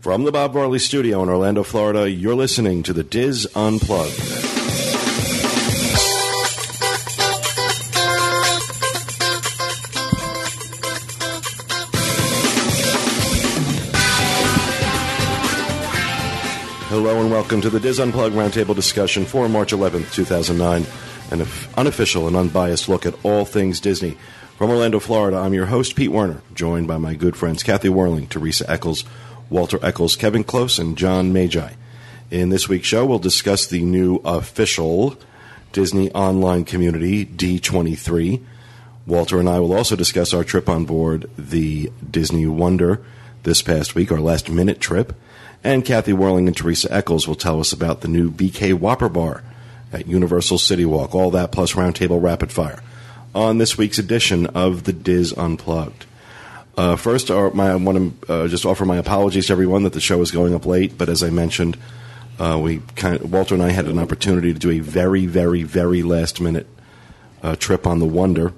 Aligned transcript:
From 0.00 0.24
the 0.24 0.32
Bob 0.32 0.54
Varley 0.54 0.78
Studio 0.78 1.22
in 1.22 1.28
Orlando, 1.28 1.62
Florida, 1.62 2.10
you're 2.10 2.34
listening 2.34 2.82
to 2.84 2.94
the 2.94 3.04
DIS 3.04 3.46
Unplugged. 3.54 4.16
Hello 16.88 17.20
and 17.20 17.30
welcome 17.30 17.60
to 17.60 17.68
the 17.68 17.78
DIS 17.78 17.98
Unplugged 17.98 18.34
Roundtable 18.34 18.74
discussion 18.74 19.26
for 19.26 19.50
March 19.50 19.74
11th, 19.74 20.14
2009, 20.14 20.86
an 21.30 21.46
unofficial 21.76 22.26
and 22.26 22.36
unbiased 22.36 22.88
look 22.88 23.04
at 23.04 23.22
all 23.22 23.44
things 23.44 23.80
Disney. 23.80 24.16
From 24.56 24.70
Orlando, 24.70 24.98
Florida, 24.98 25.36
I'm 25.36 25.52
your 25.52 25.66
host, 25.66 25.94
Pete 25.94 26.10
Werner, 26.10 26.40
joined 26.54 26.88
by 26.88 26.96
my 26.96 27.14
good 27.14 27.36
friends 27.36 27.62
Kathy 27.62 27.88
Werling, 27.88 28.30
Teresa 28.30 28.70
Echols, 28.70 29.04
Walter 29.50 29.78
Echols, 29.82 30.16
Kevin 30.16 30.44
Close, 30.44 30.78
and 30.78 30.96
John 30.96 31.32
Magi. 31.32 31.72
In 32.30 32.48
this 32.50 32.68
week's 32.68 32.86
show, 32.86 33.04
we'll 33.04 33.18
discuss 33.18 33.66
the 33.66 33.82
new 33.82 34.16
official 34.24 35.16
Disney 35.72 36.10
online 36.12 36.64
community, 36.64 37.26
D23. 37.26 38.42
Walter 39.06 39.40
and 39.40 39.48
I 39.48 39.58
will 39.58 39.74
also 39.74 39.96
discuss 39.96 40.32
our 40.32 40.44
trip 40.44 40.68
on 40.68 40.84
board 40.84 41.28
the 41.36 41.90
Disney 42.08 42.46
Wonder 42.46 43.02
this 43.42 43.62
past 43.62 43.94
week, 43.94 44.12
our 44.12 44.20
last 44.20 44.48
minute 44.48 44.80
trip. 44.80 45.12
And 45.64 45.84
Kathy 45.84 46.12
Werling 46.12 46.46
and 46.46 46.56
Teresa 46.56 46.92
Echols 46.92 47.26
will 47.26 47.34
tell 47.34 47.60
us 47.60 47.72
about 47.72 48.00
the 48.00 48.08
new 48.08 48.30
BK 48.30 48.74
Whopper 48.74 49.08
Bar 49.08 49.42
at 49.92 50.06
Universal 50.06 50.58
City 50.58 50.84
Walk. 50.84 51.14
All 51.14 51.30
that 51.32 51.52
plus 51.52 51.72
Roundtable 51.72 52.22
Rapid 52.22 52.52
Fire 52.52 52.80
on 53.34 53.58
this 53.58 53.76
week's 53.76 53.98
edition 53.98 54.46
of 54.46 54.84
the 54.84 54.92
DIS 54.92 55.32
Unplugged. 55.36 56.06
Uh, 56.80 56.96
first, 56.96 57.30
our, 57.30 57.50
my, 57.50 57.72
I 57.72 57.74
want 57.76 58.26
to 58.26 58.32
uh, 58.32 58.48
just 58.48 58.64
offer 58.64 58.86
my 58.86 58.96
apologies 58.96 59.48
to 59.48 59.52
everyone 59.52 59.82
that 59.82 59.92
the 59.92 60.00
show 60.00 60.18
is 60.22 60.30
going 60.30 60.54
up 60.54 60.64
late. 60.64 60.96
But 60.96 61.10
as 61.10 61.22
I 61.22 61.28
mentioned, 61.28 61.76
uh, 62.38 62.58
we 62.58 62.78
kind 62.96 63.16
of, 63.16 63.30
Walter 63.30 63.54
and 63.54 63.62
I 63.62 63.70
had 63.70 63.84
an 63.84 63.98
opportunity 63.98 64.54
to 64.54 64.58
do 64.58 64.70
a 64.70 64.78
very, 64.78 65.26
very, 65.26 65.62
very 65.62 66.02
last 66.02 66.40
minute 66.40 66.66
uh, 67.42 67.54
trip 67.56 67.86
on 67.86 67.98
the 67.98 68.06
Wonder. 68.06 68.54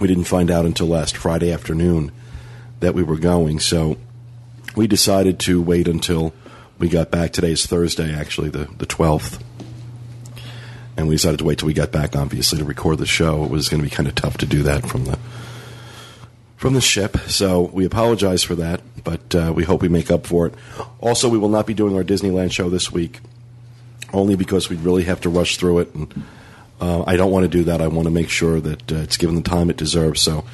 We 0.00 0.08
didn't 0.08 0.24
find 0.24 0.50
out 0.50 0.64
until 0.64 0.88
last 0.88 1.16
Friday 1.16 1.52
afternoon 1.52 2.10
that 2.80 2.94
we 2.94 3.04
were 3.04 3.16
going, 3.16 3.60
so 3.60 3.96
we 4.74 4.88
decided 4.88 5.38
to 5.46 5.62
wait 5.62 5.86
until 5.86 6.34
we 6.80 6.88
got 6.88 7.12
back. 7.12 7.32
Today's 7.32 7.64
Thursday, 7.64 8.12
actually, 8.12 8.50
the 8.50 8.68
the 8.76 8.86
twelfth, 8.86 9.40
and 10.96 11.06
we 11.06 11.14
decided 11.14 11.38
to 11.38 11.44
wait 11.44 11.60
till 11.60 11.68
we 11.68 11.74
got 11.74 11.92
back. 11.92 12.16
Obviously, 12.16 12.58
to 12.58 12.64
record 12.64 12.98
the 12.98 13.06
show, 13.06 13.44
it 13.44 13.50
was 13.52 13.68
going 13.68 13.80
to 13.80 13.88
be 13.88 13.94
kind 13.94 14.08
of 14.08 14.16
tough 14.16 14.36
to 14.38 14.46
do 14.46 14.64
that 14.64 14.84
from 14.84 15.04
the 15.04 15.16
from 16.56 16.74
the 16.74 16.80
ship. 16.80 17.16
So 17.26 17.62
we 17.62 17.84
apologize 17.84 18.42
for 18.42 18.54
that, 18.56 18.80
but 19.04 19.34
uh, 19.34 19.52
we 19.54 19.64
hope 19.64 19.82
we 19.82 19.88
make 19.88 20.10
up 20.10 20.26
for 20.26 20.46
it. 20.46 20.54
Also, 21.00 21.28
we 21.28 21.38
will 21.38 21.48
not 21.48 21.66
be 21.66 21.74
doing 21.74 21.94
our 21.94 22.02
Disneyland 22.02 22.52
show 22.52 22.68
this 22.68 22.90
week, 22.90 23.20
only 24.12 24.34
because 24.36 24.68
we 24.68 24.76
really 24.76 25.04
have 25.04 25.20
to 25.22 25.28
rush 25.28 25.56
through 25.56 25.80
it, 25.80 25.94
and 25.94 26.24
uh, 26.80 27.04
I 27.06 27.16
don't 27.16 27.30
want 27.30 27.44
to 27.44 27.48
do 27.48 27.64
that. 27.64 27.80
I 27.80 27.88
want 27.88 28.06
to 28.06 28.10
make 28.10 28.30
sure 28.30 28.60
that 28.60 28.92
uh, 28.92 28.96
it's 28.96 29.16
given 29.16 29.36
the 29.36 29.42
time 29.42 29.70
it 29.70 29.76
deserves. 29.76 30.20
So, 30.22 30.44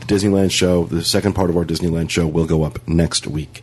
the 0.00 0.06
Disneyland 0.06 0.50
show, 0.50 0.84
the 0.84 1.04
second 1.04 1.34
part 1.34 1.48
of 1.48 1.56
our 1.56 1.64
Disneyland 1.64 2.10
show, 2.10 2.26
will 2.26 2.46
go 2.46 2.64
up 2.64 2.86
next 2.88 3.26
week. 3.26 3.62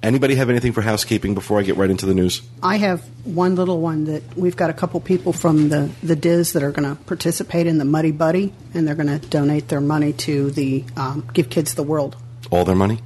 Anybody 0.00 0.36
have 0.36 0.48
anything 0.48 0.72
for 0.72 0.80
housekeeping 0.80 1.34
before 1.34 1.58
I 1.58 1.64
get 1.64 1.76
right 1.76 1.90
into 1.90 2.06
the 2.06 2.14
news? 2.14 2.40
I 2.62 2.76
have 2.76 3.00
one 3.24 3.56
little 3.56 3.80
one 3.80 4.04
that 4.04 4.22
we've 4.36 4.54
got 4.56 4.70
a 4.70 4.72
couple 4.72 5.00
people 5.00 5.32
from 5.32 5.70
the, 5.70 5.90
the 6.04 6.14
DIS 6.14 6.52
that 6.52 6.62
are 6.62 6.70
going 6.70 6.88
to 6.88 7.02
participate 7.04 7.66
in 7.66 7.78
the 7.78 7.84
Muddy 7.84 8.12
Buddy, 8.12 8.52
and 8.74 8.86
they're 8.86 8.94
going 8.94 9.08
to 9.08 9.18
donate 9.28 9.66
their 9.68 9.80
money 9.80 10.12
to 10.12 10.52
the 10.52 10.84
um, 10.96 11.28
Give 11.32 11.50
Kids 11.50 11.74
the 11.74 11.82
World. 11.82 12.16
All 12.52 12.64
their 12.64 12.76
money? 12.76 13.00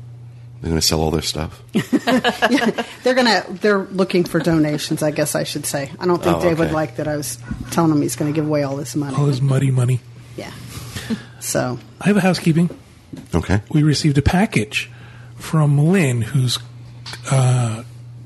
They're 0.60 0.68
going 0.68 0.80
to 0.80 0.86
sell 0.86 1.00
all 1.00 1.10
their 1.10 1.22
stuff. 1.22 1.60
They're 1.72 3.14
going 3.14 3.26
to 3.26 3.44
they're 3.60 3.82
looking 3.84 4.22
for 4.22 4.38
donations. 4.38 5.02
I 5.02 5.10
guess 5.10 5.34
I 5.34 5.42
should 5.42 5.66
say. 5.66 5.90
I 5.98 6.06
don't 6.06 6.22
think 6.22 6.36
Oh, 6.36 6.40
Dave 6.40 6.60
would 6.60 6.70
like 6.70 6.96
that. 6.96 7.08
I 7.08 7.16
was 7.16 7.36
telling 7.72 7.90
him 7.90 8.00
he's 8.00 8.14
going 8.14 8.32
to 8.32 8.36
give 8.36 8.46
away 8.46 8.62
all 8.62 8.76
this 8.76 8.94
money. 8.94 9.16
All 9.16 9.26
this 9.26 9.40
muddy 9.40 9.72
money. 9.72 9.98
Yeah. 10.36 10.52
So 11.40 11.80
I 12.00 12.06
have 12.06 12.16
a 12.16 12.20
housekeeping. 12.20 12.70
Okay. 13.34 13.62
We 13.70 13.82
received 13.82 14.18
a 14.18 14.22
package 14.22 14.88
from 15.34 15.78
Lynn, 15.78 16.22
who's 16.22 16.58
uh, 17.30 17.84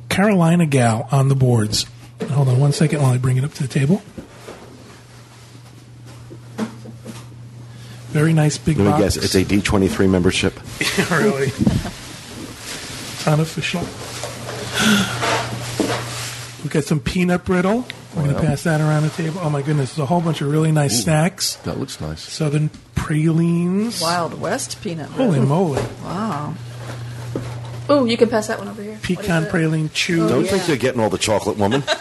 Carolina 0.08 0.66
gal 0.66 1.08
on 1.10 1.28
the 1.28 1.34
boards. 1.34 1.86
Hold 2.30 2.48
on 2.48 2.58
one 2.58 2.72
second 2.72 3.02
while 3.02 3.12
I 3.12 3.18
bring 3.18 3.36
it 3.36 3.44
up 3.44 3.52
to 3.54 3.62
the 3.62 3.68
table. 3.68 4.02
Very 8.08 8.32
nice 8.32 8.56
big 8.56 8.78
Let 8.78 8.84
me 8.84 8.90
box. 8.92 9.16
guess. 9.16 9.16
It's 9.16 9.34
a 9.34 9.44
D23 9.44 10.08
membership. 10.08 10.58
really 11.10 11.52
unofficial. 13.26 13.80
We've 16.62 16.72
got 16.72 16.84
some 16.84 17.00
peanut 17.00 17.44
brittle. 17.44 17.84
We're 18.14 18.22
going 18.22 18.34
to 18.36 18.40
pass 18.40 18.62
that 18.62 18.80
around 18.80 19.02
the 19.02 19.10
table. 19.10 19.40
Oh 19.42 19.50
my 19.50 19.60
goodness, 19.60 19.90
there's 19.90 20.04
a 20.04 20.06
whole 20.06 20.22
bunch 20.22 20.40
of 20.40 20.50
really 20.50 20.72
nice 20.72 21.02
snacks. 21.02 21.56
That 21.56 21.78
looks 21.78 22.00
nice. 22.00 22.22
Southern 22.22 22.70
pralines. 22.94 24.00
Wild 24.00 24.40
West 24.40 24.82
peanut 24.82 25.10
Holy 25.10 25.40
moly. 25.40 25.82
Wow. 26.02 26.54
Oh, 27.88 28.04
you 28.04 28.16
can 28.16 28.28
pass 28.28 28.48
that 28.48 28.58
one 28.58 28.68
over 28.68 28.82
here. 28.82 28.92
What 28.92 29.10
is 29.10 29.16
Pecan 29.16 29.44
praline 29.44 29.92
chew. 29.92 30.28
Don't 30.28 30.44
think 30.46 30.66
you're 30.68 30.76
getting 30.76 31.00
all 31.00 31.10
the 31.10 31.18
chocolate, 31.18 31.56
woman. 31.56 31.82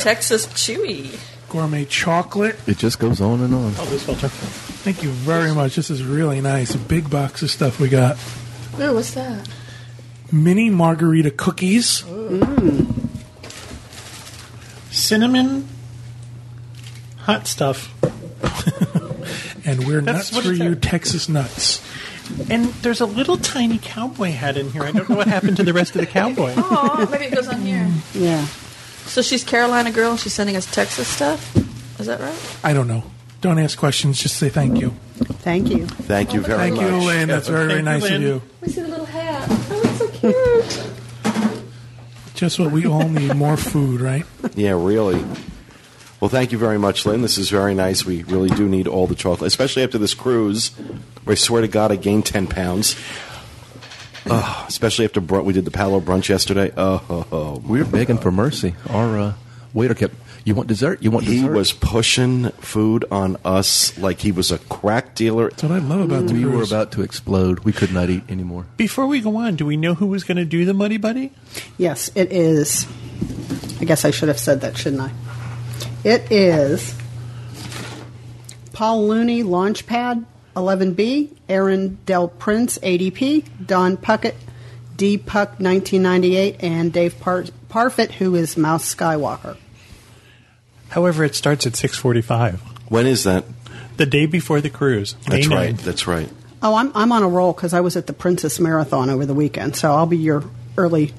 Texas 0.00 0.46
Chewy. 0.46 1.18
Gourmet 1.48 1.84
chocolate. 1.84 2.56
It 2.66 2.78
just 2.78 2.98
goes 2.98 3.20
on 3.20 3.40
and 3.40 3.52
on. 3.54 3.74
Oh, 3.76 3.84
this 3.86 4.04
filter. 4.04 4.28
Thank 4.28 5.02
you 5.02 5.10
very 5.10 5.52
much. 5.52 5.76
This 5.76 5.90
is 5.90 6.02
really 6.04 6.40
nice. 6.40 6.74
A 6.74 6.78
big 6.78 7.10
box 7.10 7.42
of 7.42 7.50
stuff 7.50 7.80
we 7.80 7.88
got. 7.88 8.16
Ooh, 8.78 8.94
what's 8.94 9.14
that? 9.14 9.48
Mini 10.32 10.70
margarita 10.70 11.32
cookies. 11.32 12.04
cinnamon 14.90 15.68
hot 17.18 17.46
stuff. 17.46 17.94
And 19.62 19.86
we're 19.86 20.00
That's 20.00 20.32
nuts 20.32 20.46
for 20.46 20.52
you. 20.52 20.74
Texas 20.74 21.28
nuts. 21.28 21.82
And 22.48 22.66
there's 22.82 23.00
a 23.00 23.06
little 23.06 23.36
tiny 23.36 23.78
cowboy 23.82 24.30
hat 24.30 24.56
in 24.56 24.70
here. 24.70 24.82
I 24.84 24.92
don't 24.92 25.08
know 25.08 25.16
what 25.16 25.26
happened 25.26 25.56
to 25.58 25.62
the 25.62 25.72
rest 25.72 25.94
of 25.94 26.00
the 26.00 26.06
cowboy. 26.06 26.54
Oh, 26.58 27.08
maybe 27.10 27.26
it 27.26 27.34
goes 27.34 27.48
on 27.48 27.60
here. 27.60 27.88
yeah. 28.14 28.44
So 29.06 29.22
she's 29.22 29.42
Carolina 29.44 29.90
girl. 29.92 30.12
and 30.12 30.20
She's 30.20 30.34
sending 30.34 30.56
us 30.56 30.66
Texas 30.70 31.08
stuff. 31.08 31.54
Is 32.00 32.06
that 32.06 32.20
right? 32.20 32.58
I 32.64 32.72
don't 32.72 32.88
know. 32.88 33.02
Don't 33.40 33.58
ask 33.58 33.78
questions. 33.78 34.18
Just 34.20 34.36
say 34.36 34.48
thank 34.50 34.80
you. 34.80 34.90
Thank 35.42 35.68
you. 35.70 35.86
Thank 35.86 36.32
you 36.34 36.40
very 36.40 36.58
Thank 36.58 36.76
much. 36.76 36.84
you, 36.84 36.96
Lynn. 36.98 37.28
That's 37.28 37.48
very, 37.48 37.66
very 37.68 37.82
Thank 37.82 38.02
you, 38.04 38.08
nice 38.10 38.16
of 38.16 38.22
you. 38.22 38.42
We 38.60 38.68
see 38.68 38.80
the 38.82 38.88
little 38.88 39.06
hat. 39.06 39.46
Oh, 39.50 39.80
it's 39.84 39.98
so 39.98 40.08
cute. 40.08 40.90
Just 42.34 42.58
what 42.58 42.70
we 42.70 42.86
all 42.86 43.08
need 43.08 43.34
more 43.34 43.56
food, 43.56 44.00
right? 44.00 44.24
Yeah, 44.54 44.70
really. 44.72 45.24
Well, 46.20 46.28
thank 46.28 46.52
you 46.52 46.58
very 46.58 46.78
much, 46.78 47.06
Lynn. 47.06 47.22
This 47.22 47.38
is 47.38 47.48
very 47.48 47.74
nice. 47.74 48.04
We 48.04 48.24
really 48.24 48.50
do 48.50 48.68
need 48.68 48.86
all 48.86 49.06
the 49.06 49.14
chocolate, 49.14 49.48
especially 49.48 49.82
after 49.82 49.96
this 49.96 50.12
cruise, 50.12 50.68
where 51.24 51.32
I 51.32 51.34
swear 51.34 51.62
to 51.62 51.68
God 51.68 51.90
I 51.90 51.96
gained 51.96 52.26
10 52.26 52.46
pounds. 52.46 52.94
Oh, 54.26 54.64
especially 54.68 55.06
after 55.06 55.22
br- 55.22 55.40
we 55.40 55.54
did 55.54 55.64
the 55.64 55.70
Palo 55.70 55.98
brunch 55.98 56.28
yesterday. 56.28 56.72
Oh, 56.76 56.98
ho, 56.98 57.20
ho. 57.22 57.62
We 57.66 57.78
were 57.78 57.86
begging 57.86 58.18
for 58.18 58.30
mercy. 58.30 58.74
Our 58.90 59.18
uh, 59.18 59.32
waiter 59.72 59.94
kept, 59.94 60.14
"You 60.44 60.54
want 60.54 60.68
dessert? 60.68 61.02
You 61.02 61.10
want 61.10 61.24
dessert? 61.24 61.40
he 61.40 61.48
was 61.48 61.72
pushing 61.72 62.50
food 62.50 63.06
on 63.10 63.38
us 63.46 63.96
like 63.98 64.20
he 64.20 64.30
was 64.30 64.52
a 64.52 64.58
crack 64.58 65.14
dealer. 65.14 65.48
That's 65.48 65.62
what 65.62 65.72
I 65.72 65.78
love 65.78 66.00
about 66.00 66.26
the 66.26 66.34
mm. 66.34 66.40
We 66.40 66.44
were 66.44 66.50
cruise. 66.58 66.70
about 66.70 66.92
to 66.92 67.02
explode. 67.02 67.60
We 67.60 67.72
could 67.72 67.94
not 67.94 68.10
eat 68.10 68.24
anymore. 68.28 68.66
Before 68.76 69.06
we 69.06 69.22
go 69.22 69.36
on, 69.36 69.56
do 69.56 69.64
we 69.64 69.78
know 69.78 69.94
who 69.94 70.06
was 70.06 70.22
going 70.22 70.36
to 70.36 70.44
do 70.44 70.66
the 70.66 70.74
Muddy 70.74 70.98
Buddy? 70.98 71.32
Yes, 71.78 72.10
it 72.14 72.30
is. 72.30 72.86
I 73.80 73.86
guess 73.86 74.04
I 74.04 74.10
should 74.10 74.28
have 74.28 74.38
said 74.38 74.60
that, 74.60 74.76
shouldn't 74.76 75.00
I? 75.00 75.12
It 76.02 76.32
is 76.32 76.94
Paul 78.72 79.06
Looney 79.08 79.42
Launchpad 79.42 80.24
11B, 80.56 81.30
Aaron 81.48 81.98
Del 82.06 82.28
Prince 82.28 82.78
ADP, 82.78 83.44
Don 83.66 83.96
Puckett 83.96 84.34
D 84.96 85.18
Puck 85.18 85.60
1998, 85.60 86.56
and 86.60 86.92
Dave 86.92 87.20
Par- 87.20 87.44
Parfit, 87.68 88.12
who 88.12 88.34
is 88.34 88.56
Mouse 88.56 88.94
Skywalker. 88.94 89.56
However, 90.88 91.22
it 91.24 91.34
starts 91.34 91.66
at 91.66 91.74
6:45, 91.74 92.60
When 92.88 93.06
is 93.06 93.24
that? 93.24 93.44
the 93.96 94.06
day 94.06 94.24
before 94.26 94.60
the 94.62 94.70
cruise. 94.70 95.14
May 95.28 95.36
That's 95.36 95.48
right. 95.48 95.74
9th. 95.74 95.82
That's 95.84 96.06
right. 96.06 96.28
Oh, 96.62 96.74
I'm 96.74 96.90
I'm 96.94 97.12
on 97.12 97.22
a 97.22 97.28
roll 97.28 97.52
because 97.52 97.74
I 97.74 97.80
was 97.80 97.96
at 97.96 98.06
the 98.06 98.12
Princess 98.14 98.58
Marathon 98.58 99.10
over 99.10 99.26
the 99.26 99.34
weekend, 99.34 99.76
so 99.76 99.92
I'll 99.92 100.06
be 100.06 100.16
your 100.16 100.44
early 100.78 101.12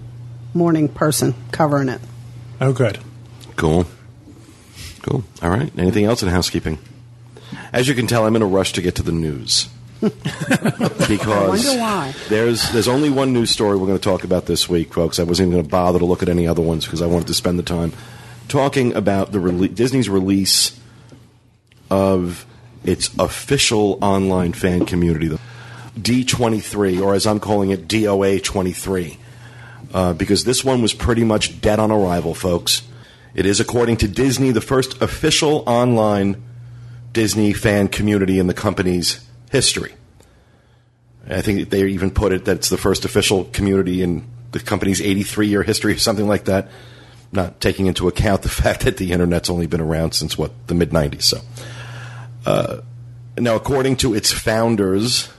morning 0.56 0.88
person 0.90 1.36
covering 1.52 1.90
it. 1.90 2.02
Oh, 2.60 2.74
good. 2.74 2.98
Cool. 3.56 3.86
Cool. 5.04 5.24
All 5.42 5.50
right. 5.50 5.72
Anything 5.78 6.06
else 6.06 6.22
in 6.24 6.30
housekeeping? 6.30 6.78
As 7.74 7.88
you 7.88 7.96
can 7.96 8.08
tell, 8.08 8.26
I'm 8.26 8.36
in 8.36 8.42
a 8.42 8.48
rush 8.48 8.74
to 8.74 8.82
get 8.82 8.96
to 8.96 9.04
the 9.04 9.12
news. 9.12 9.68
because 10.02 11.28
I 11.28 11.48
wonder 11.48 11.80
why. 11.80 12.16
there's 12.28 12.72
there's 12.72 12.88
only 12.88 13.12
one 13.12 13.34
news 13.34 13.52
story 13.52 13.78
we're 13.78 13.86
going 13.86 14.00
to 14.00 14.04
talk 14.04 14.24
about 14.24 14.48
this 14.48 14.68
week, 14.68 14.96
folks. 14.96 15.20
I 15.20 15.24
wasn't 15.24 15.48
even 15.48 15.58
going 15.58 15.64
to 15.66 15.70
bother 15.70 16.00
to 16.00 16.06
look 16.06 16.24
at 16.24 16.30
any 16.30 16.48
other 16.48 16.62
ones 16.62 16.86
because 16.86 17.04
I 17.04 17.06
wanted 17.06 17.28
to 17.28 17.36
spend 17.36 17.60
the 17.60 17.64
time 17.64 17.94
talking 18.48 18.96
about 18.96 19.32
the 19.32 19.38
rele- 19.38 19.76
Disney's 19.76 20.10
release 20.10 20.80
of 21.92 22.48
its 22.84 23.16
official 23.20 24.00
online 24.02 24.54
fan 24.54 24.88
community. 24.88 25.28
The 25.28 25.40
D23, 26.00 27.00
or 27.00 27.14
as 27.14 27.28
I'm 27.28 27.40
calling 27.40 27.70
it, 27.70 27.88
DOA 27.88 28.44
23, 28.44 29.18
uh, 29.94 30.14
because 30.14 30.46
this 30.46 30.64
one 30.64 30.82
was 30.82 30.94
pretty 30.94 31.24
much 31.24 31.62
dead 31.62 31.80
on 31.80 31.92
arrival, 31.92 32.34
folks. 32.34 32.82
It 33.34 33.46
is, 33.46 33.60
according 33.60 33.98
to 33.98 34.08
Disney, 34.08 34.52
the 34.52 34.62
first 34.62 35.02
official 35.02 35.64
online 35.66 36.44
Disney 37.14 37.54
fan 37.54 37.88
community 37.88 38.40
in 38.40 38.48
the 38.48 38.54
company's 38.54 39.26
history. 39.52 39.94
I 41.30 41.42
think 41.42 41.70
they 41.70 41.86
even 41.88 42.12
put 42.12 42.34
it 42.34 42.46
that 42.46 42.58
it's 42.58 42.70
the 42.70 42.78
first 42.78 43.06
official 43.06 43.46
community 43.46 44.02
in 44.02 44.28
the 44.52 44.60
company's 44.60 45.02
83 45.02 45.48
year 45.48 45.64
history 45.64 45.94
or 45.94 45.98
something 45.98 46.28
like 46.28 46.46
that, 46.46 46.70
not 47.32 47.62
taking 47.62 47.86
into 47.86 48.08
account 48.08 48.42
the 48.42 48.50
fact 48.64 48.82
that 48.82 48.98
the 48.98 49.12
internet's 49.12 49.50
only 49.50 49.68
been 49.68 49.82
around 49.82 50.14
since 50.14 50.38
what, 50.38 50.52
the 50.68 50.74
mid 50.74 50.90
90s. 50.90 51.24
So, 51.24 51.42
uh, 52.46 52.82
now, 53.38 53.56
according 53.56 53.96
to 53.98 54.14
its 54.14 54.32
founders, 54.32 55.30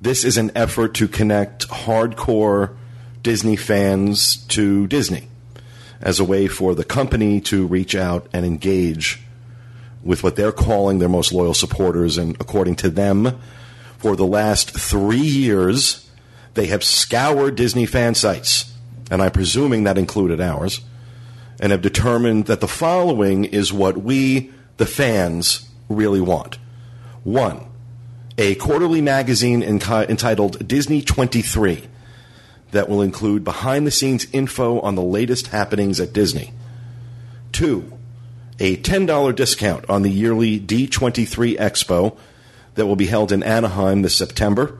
this 0.00 0.24
is 0.24 0.36
an 0.36 0.52
effort 0.54 0.94
to 0.94 1.08
connect 1.08 1.68
hardcore 1.68 2.76
Disney 3.22 3.56
fans 3.56 4.36
to 4.48 4.86
Disney 4.86 5.28
as 6.06 6.20
a 6.20 6.24
way 6.24 6.46
for 6.46 6.72
the 6.76 6.84
company 6.84 7.40
to 7.40 7.66
reach 7.66 7.96
out 7.96 8.28
and 8.32 8.46
engage 8.46 9.20
with 10.04 10.22
what 10.22 10.36
they're 10.36 10.52
calling 10.52 11.00
their 11.00 11.08
most 11.08 11.32
loyal 11.32 11.52
supporters. 11.52 12.16
And 12.16 12.36
according 12.40 12.76
to 12.76 12.90
them, 12.90 13.40
for 13.98 14.14
the 14.14 14.24
last 14.24 14.70
three 14.70 15.18
years, 15.18 16.08
they 16.54 16.66
have 16.66 16.84
scoured 16.84 17.56
Disney 17.56 17.86
fan 17.86 18.14
sites, 18.14 18.72
and 19.10 19.20
I'm 19.20 19.32
presuming 19.32 19.82
that 19.82 19.98
included 19.98 20.40
ours, 20.40 20.80
and 21.58 21.72
have 21.72 21.82
determined 21.82 22.46
that 22.46 22.60
the 22.60 22.68
following 22.68 23.44
is 23.44 23.72
what 23.72 23.98
we, 23.98 24.52
the 24.76 24.86
fans, 24.86 25.68
really 25.88 26.20
want. 26.20 26.58
One, 27.24 27.66
a 28.38 28.54
quarterly 28.54 29.00
magazine 29.00 29.60
entitled 29.60 30.68
Disney 30.68 31.02
23 31.02 31.88
that 32.72 32.88
will 32.88 33.02
include 33.02 33.44
behind 33.44 33.86
the 33.86 33.90
scenes 33.90 34.26
info 34.32 34.80
on 34.80 34.94
the 34.94 35.02
latest 35.02 35.48
happenings 35.48 36.00
at 36.00 36.12
Disney. 36.12 36.52
Two, 37.52 37.92
a 38.58 38.76
$10 38.76 39.34
discount 39.34 39.88
on 39.88 40.02
the 40.02 40.10
yearly 40.10 40.58
D23 40.58 41.56
Expo 41.56 42.16
that 42.74 42.86
will 42.86 42.96
be 42.96 43.06
held 43.06 43.32
in 43.32 43.42
Anaheim 43.42 44.02
this 44.02 44.14
September. 44.14 44.78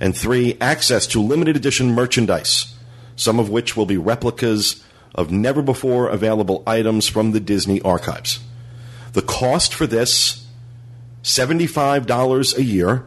And 0.00 0.16
three, 0.16 0.56
access 0.60 1.06
to 1.08 1.20
limited 1.20 1.56
edition 1.56 1.92
merchandise, 1.92 2.74
some 3.16 3.38
of 3.38 3.50
which 3.50 3.76
will 3.76 3.86
be 3.86 3.96
replicas 3.96 4.84
of 5.14 5.32
never 5.32 5.62
before 5.62 6.08
available 6.08 6.62
items 6.66 7.08
from 7.08 7.32
the 7.32 7.40
Disney 7.40 7.80
archives. 7.82 8.38
The 9.12 9.22
cost 9.22 9.74
for 9.74 9.86
this 9.86 10.46
$75 11.22 12.56
a 12.56 12.62
year. 12.62 13.06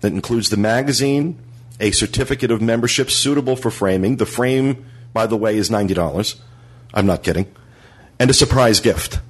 That 0.00 0.12
includes 0.12 0.48
the 0.48 0.56
magazine, 0.56 1.38
a 1.80 1.90
certificate 1.90 2.50
of 2.50 2.62
membership 2.62 3.10
suitable 3.10 3.56
for 3.56 3.70
framing. 3.70 4.16
The 4.16 4.26
frame, 4.26 4.84
by 5.12 5.26
the 5.26 5.36
way, 5.36 5.56
is 5.56 5.70
$90. 5.70 6.40
I'm 6.94 7.06
not 7.06 7.22
kidding. 7.22 7.52
And 8.18 8.30
a 8.30 8.34
surprise 8.34 8.80
gift. 8.80 9.20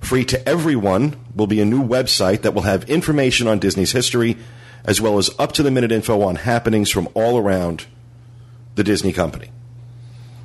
Free 0.00 0.24
to 0.26 0.48
everyone 0.48 1.16
will 1.34 1.46
be 1.46 1.60
a 1.60 1.64
new 1.64 1.82
website 1.82 2.42
that 2.42 2.52
will 2.52 2.62
have 2.62 2.84
information 2.90 3.48
on 3.48 3.58
Disney's 3.58 3.92
history, 3.92 4.36
as 4.84 5.00
well 5.00 5.16
as 5.16 5.30
up 5.38 5.52
to 5.52 5.62
the 5.62 5.70
minute 5.70 5.90
info 5.90 6.20
on 6.20 6.36
happenings 6.36 6.90
from 6.90 7.08
all 7.14 7.38
around 7.38 7.86
the 8.74 8.84
Disney 8.84 9.12
company. 9.12 9.50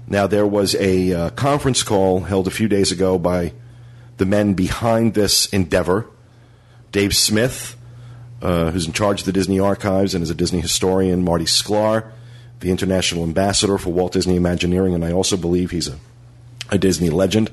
Now, 0.07 0.27
there 0.27 0.47
was 0.47 0.75
a 0.75 1.13
uh, 1.13 1.29
conference 1.31 1.83
call 1.83 2.21
held 2.21 2.47
a 2.47 2.51
few 2.51 2.67
days 2.67 2.91
ago 2.91 3.19
by 3.19 3.53
the 4.17 4.25
men 4.25 4.53
behind 4.53 5.13
this 5.13 5.45
endeavor. 5.47 6.07
Dave 6.91 7.15
Smith, 7.15 7.75
uh, 8.41 8.71
who's 8.71 8.87
in 8.87 8.93
charge 8.93 9.21
of 9.21 9.25
the 9.25 9.31
Disney 9.31 9.59
Archives 9.59 10.15
and 10.15 10.23
is 10.23 10.29
a 10.29 10.35
Disney 10.35 10.61
historian, 10.61 11.23
Marty 11.23 11.45
Sklar, 11.45 12.11
the 12.59 12.71
international 12.71 13.23
ambassador 13.23 13.77
for 13.77 13.91
Walt 13.91 14.13
Disney 14.13 14.35
Imagineering, 14.35 14.93
and 14.93 15.03
I 15.03 15.11
also 15.11 15.37
believe 15.37 15.71
he's 15.71 15.87
a, 15.87 15.99
a 16.69 16.77
Disney 16.77 17.09
legend, 17.09 17.51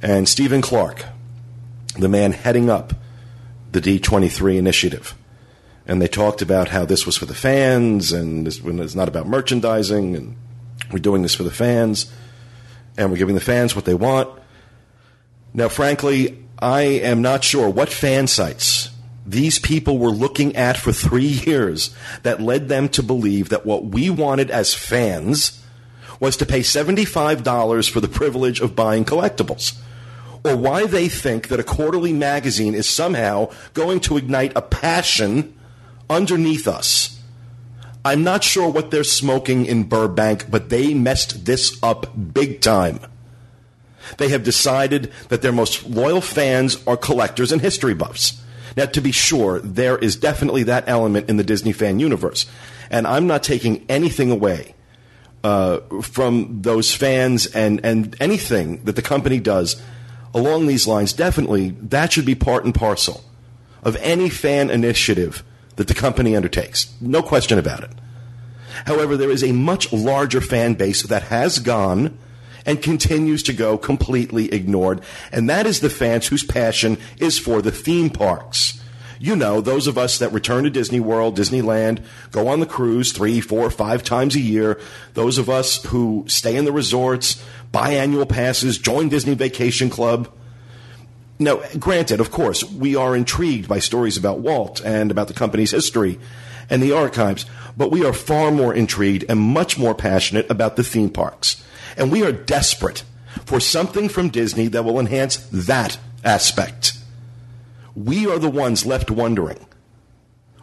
and 0.00 0.28
Stephen 0.28 0.62
Clark, 0.62 1.04
the 1.98 2.08
man 2.08 2.32
heading 2.32 2.68
up 2.68 2.94
the 3.72 3.80
D23 3.80 4.56
initiative. 4.56 5.14
And 5.86 6.00
they 6.00 6.08
talked 6.08 6.40
about 6.40 6.68
how 6.68 6.84
this 6.84 7.04
was 7.04 7.16
for 7.16 7.26
the 7.26 7.34
fans, 7.34 8.12
and 8.12 8.46
this, 8.46 8.60
it's 8.64 8.94
not 8.94 9.08
about 9.08 9.26
merchandising, 9.26 10.16
and 10.16 10.36
we're 10.90 10.98
doing 10.98 11.22
this 11.22 11.34
for 11.34 11.42
the 11.42 11.50
fans, 11.50 12.10
and 12.96 13.10
we're 13.10 13.18
giving 13.18 13.34
the 13.34 13.40
fans 13.40 13.74
what 13.74 13.84
they 13.84 13.94
want. 13.94 14.28
Now, 15.52 15.68
frankly, 15.68 16.42
I 16.58 16.82
am 16.82 17.20
not 17.20 17.44
sure 17.44 17.68
what 17.68 17.88
fan 17.90 18.26
sites 18.26 18.90
these 19.26 19.58
people 19.58 19.98
were 19.98 20.10
looking 20.10 20.54
at 20.56 20.76
for 20.76 20.92
three 20.92 21.26
years 21.26 21.94
that 22.22 22.40
led 22.40 22.68
them 22.68 22.88
to 22.90 23.02
believe 23.02 23.48
that 23.48 23.64
what 23.64 23.86
we 23.86 24.10
wanted 24.10 24.50
as 24.50 24.74
fans 24.74 25.62
was 26.20 26.36
to 26.36 26.46
pay 26.46 26.60
$75 26.60 27.90
for 27.90 28.00
the 28.00 28.08
privilege 28.08 28.60
of 28.60 28.76
buying 28.76 29.04
collectibles. 29.04 29.78
Or 30.44 30.56
why 30.56 30.86
they 30.86 31.08
think 31.08 31.48
that 31.48 31.60
a 31.60 31.64
quarterly 31.64 32.12
magazine 32.12 32.74
is 32.74 32.86
somehow 32.86 33.50
going 33.72 34.00
to 34.00 34.18
ignite 34.18 34.52
a 34.54 34.62
passion 34.62 35.54
underneath 36.10 36.68
us. 36.68 37.18
I'm 38.04 38.22
not 38.22 38.44
sure 38.44 38.68
what 38.68 38.90
they're 38.90 39.04
smoking 39.04 39.64
in 39.64 39.84
Burbank, 39.84 40.50
but 40.50 40.68
they 40.68 40.92
messed 40.92 41.46
this 41.46 41.82
up 41.82 42.34
big 42.34 42.60
time. 42.60 43.00
They 44.18 44.28
have 44.28 44.44
decided 44.44 45.10
that 45.30 45.40
their 45.40 45.52
most 45.52 45.86
loyal 45.86 46.20
fans 46.20 46.86
are 46.86 46.98
collectors 46.98 47.50
and 47.50 47.62
history 47.62 47.94
buffs. 47.94 48.43
Now, 48.76 48.86
to 48.86 49.00
be 49.00 49.12
sure, 49.12 49.60
there 49.60 49.96
is 49.98 50.16
definitely 50.16 50.64
that 50.64 50.88
element 50.88 51.28
in 51.28 51.36
the 51.36 51.44
Disney 51.44 51.72
fan 51.72 52.00
universe. 52.00 52.46
And 52.90 53.06
I'm 53.06 53.26
not 53.26 53.42
taking 53.42 53.84
anything 53.88 54.30
away 54.30 54.74
uh, 55.42 55.80
from 56.02 56.62
those 56.62 56.94
fans 56.94 57.46
and, 57.46 57.84
and 57.84 58.16
anything 58.20 58.84
that 58.84 58.96
the 58.96 59.02
company 59.02 59.38
does 59.38 59.80
along 60.32 60.66
these 60.66 60.86
lines. 60.86 61.12
Definitely, 61.12 61.70
that 61.80 62.12
should 62.12 62.26
be 62.26 62.34
part 62.34 62.64
and 62.64 62.74
parcel 62.74 63.24
of 63.82 63.96
any 63.96 64.28
fan 64.28 64.70
initiative 64.70 65.44
that 65.76 65.88
the 65.88 65.94
company 65.94 66.34
undertakes. 66.34 66.92
No 67.00 67.22
question 67.22 67.58
about 67.58 67.84
it. 67.84 67.90
However, 68.86 69.16
there 69.16 69.30
is 69.30 69.44
a 69.44 69.52
much 69.52 69.92
larger 69.92 70.40
fan 70.40 70.74
base 70.74 71.02
that 71.02 71.24
has 71.24 71.58
gone 71.58 72.18
and 72.66 72.82
continues 72.82 73.42
to 73.44 73.52
go 73.52 73.76
completely 73.76 74.52
ignored. 74.52 75.00
And 75.32 75.48
that 75.48 75.66
is 75.66 75.80
the 75.80 75.90
fans 75.90 76.28
whose 76.28 76.44
passion 76.44 76.98
is 77.18 77.38
for 77.38 77.62
the 77.62 77.72
theme 77.72 78.10
parks. 78.10 78.80
You 79.20 79.36
know, 79.36 79.60
those 79.60 79.86
of 79.86 79.96
us 79.96 80.18
that 80.18 80.32
return 80.32 80.64
to 80.64 80.70
Disney 80.70 81.00
World, 81.00 81.36
Disneyland, 81.36 82.04
go 82.30 82.48
on 82.48 82.60
the 82.60 82.66
cruise 82.66 83.12
three, 83.12 83.40
four, 83.40 83.70
five 83.70 84.02
times 84.02 84.34
a 84.34 84.40
year. 84.40 84.78
Those 85.14 85.38
of 85.38 85.48
us 85.48 85.82
who 85.84 86.24
stay 86.26 86.56
in 86.56 86.64
the 86.64 86.72
resorts, 86.72 87.42
buy 87.72 87.90
annual 87.90 88.26
passes, 88.26 88.76
join 88.76 89.08
Disney 89.08 89.34
Vacation 89.34 89.88
Club. 89.88 90.28
Now, 91.38 91.62
granted, 91.78 92.20
of 92.20 92.30
course, 92.30 92.64
we 92.64 92.96
are 92.96 93.16
intrigued 93.16 93.68
by 93.68 93.78
stories 93.78 94.16
about 94.16 94.40
Walt 94.40 94.84
and 94.84 95.10
about 95.10 95.28
the 95.28 95.34
company's 95.34 95.72
history 95.72 96.18
and 96.70 96.82
the 96.82 96.92
archives, 96.92 97.46
but 97.76 97.90
we 97.90 98.04
are 98.04 98.12
far 98.12 98.50
more 98.50 98.74
intrigued 98.74 99.24
and 99.28 99.40
much 99.40 99.78
more 99.78 99.94
passionate 99.94 100.50
about 100.50 100.76
the 100.76 100.84
theme 100.84 101.10
parks. 101.10 101.64
And 101.96 102.10
we 102.10 102.24
are 102.24 102.32
desperate 102.32 103.04
for 103.46 103.60
something 103.60 104.08
from 104.08 104.28
Disney 104.28 104.68
that 104.68 104.84
will 104.84 105.00
enhance 105.00 105.36
that 105.52 105.98
aspect. 106.24 106.94
We 107.94 108.26
are 108.26 108.38
the 108.38 108.50
ones 108.50 108.86
left 108.86 109.10
wondering 109.10 109.66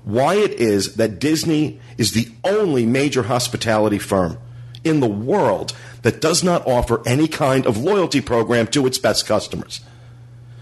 why 0.04 0.36
it 0.36 0.52
is 0.54 0.96
that 0.96 1.20
Disney 1.20 1.80
is 1.98 2.12
the 2.12 2.28
only 2.44 2.86
major 2.86 3.24
hospitality 3.24 4.00
firm 4.00 4.38
in 4.84 5.00
the 5.00 5.08
world 5.08 5.74
that 6.02 6.22
does 6.22 6.44
not 6.44 6.66
offer 6.66 7.02
any 7.08 7.28
kind 7.28 7.68
of 7.68 7.78
loyalty 7.78 8.22
program 8.22 8.68
to 8.68 8.88
its 8.88 8.98
best 8.98 9.28
customers. 9.28 9.82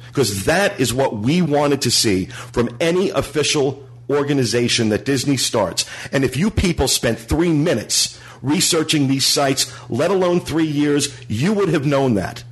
Because 0.08 0.46
that 0.46 0.80
is 0.80 0.94
what 0.94 1.18
we 1.18 1.42
wanted 1.42 1.82
to 1.84 1.92
see 1.92 2.26
from 2.26 2.76
any 2.82 3.10
official 3.12 3.88
organization 4.10 4.90
that 4.90 5.06
Disney 5.06 5.38
starts. 5.38 5.86
And 6.12 6.26
if 6.26 6.36
you 6.36 6.50
people 6.50 6.88
spent 6.88 7.20
three 7.20 7.54
minutes 7.54 8.20
researching 8.41 9.08
these 9.08 9.25
sites, 9.25 9.72
let 9.89 10.12
alone 10.12 10.39
three 10.39 10.65
years, 10.65 11.10
you 11.27 11.53
would 11.53 11.69
have 11.69 11.86
known 11.86 12.15
that. 12.15 12.43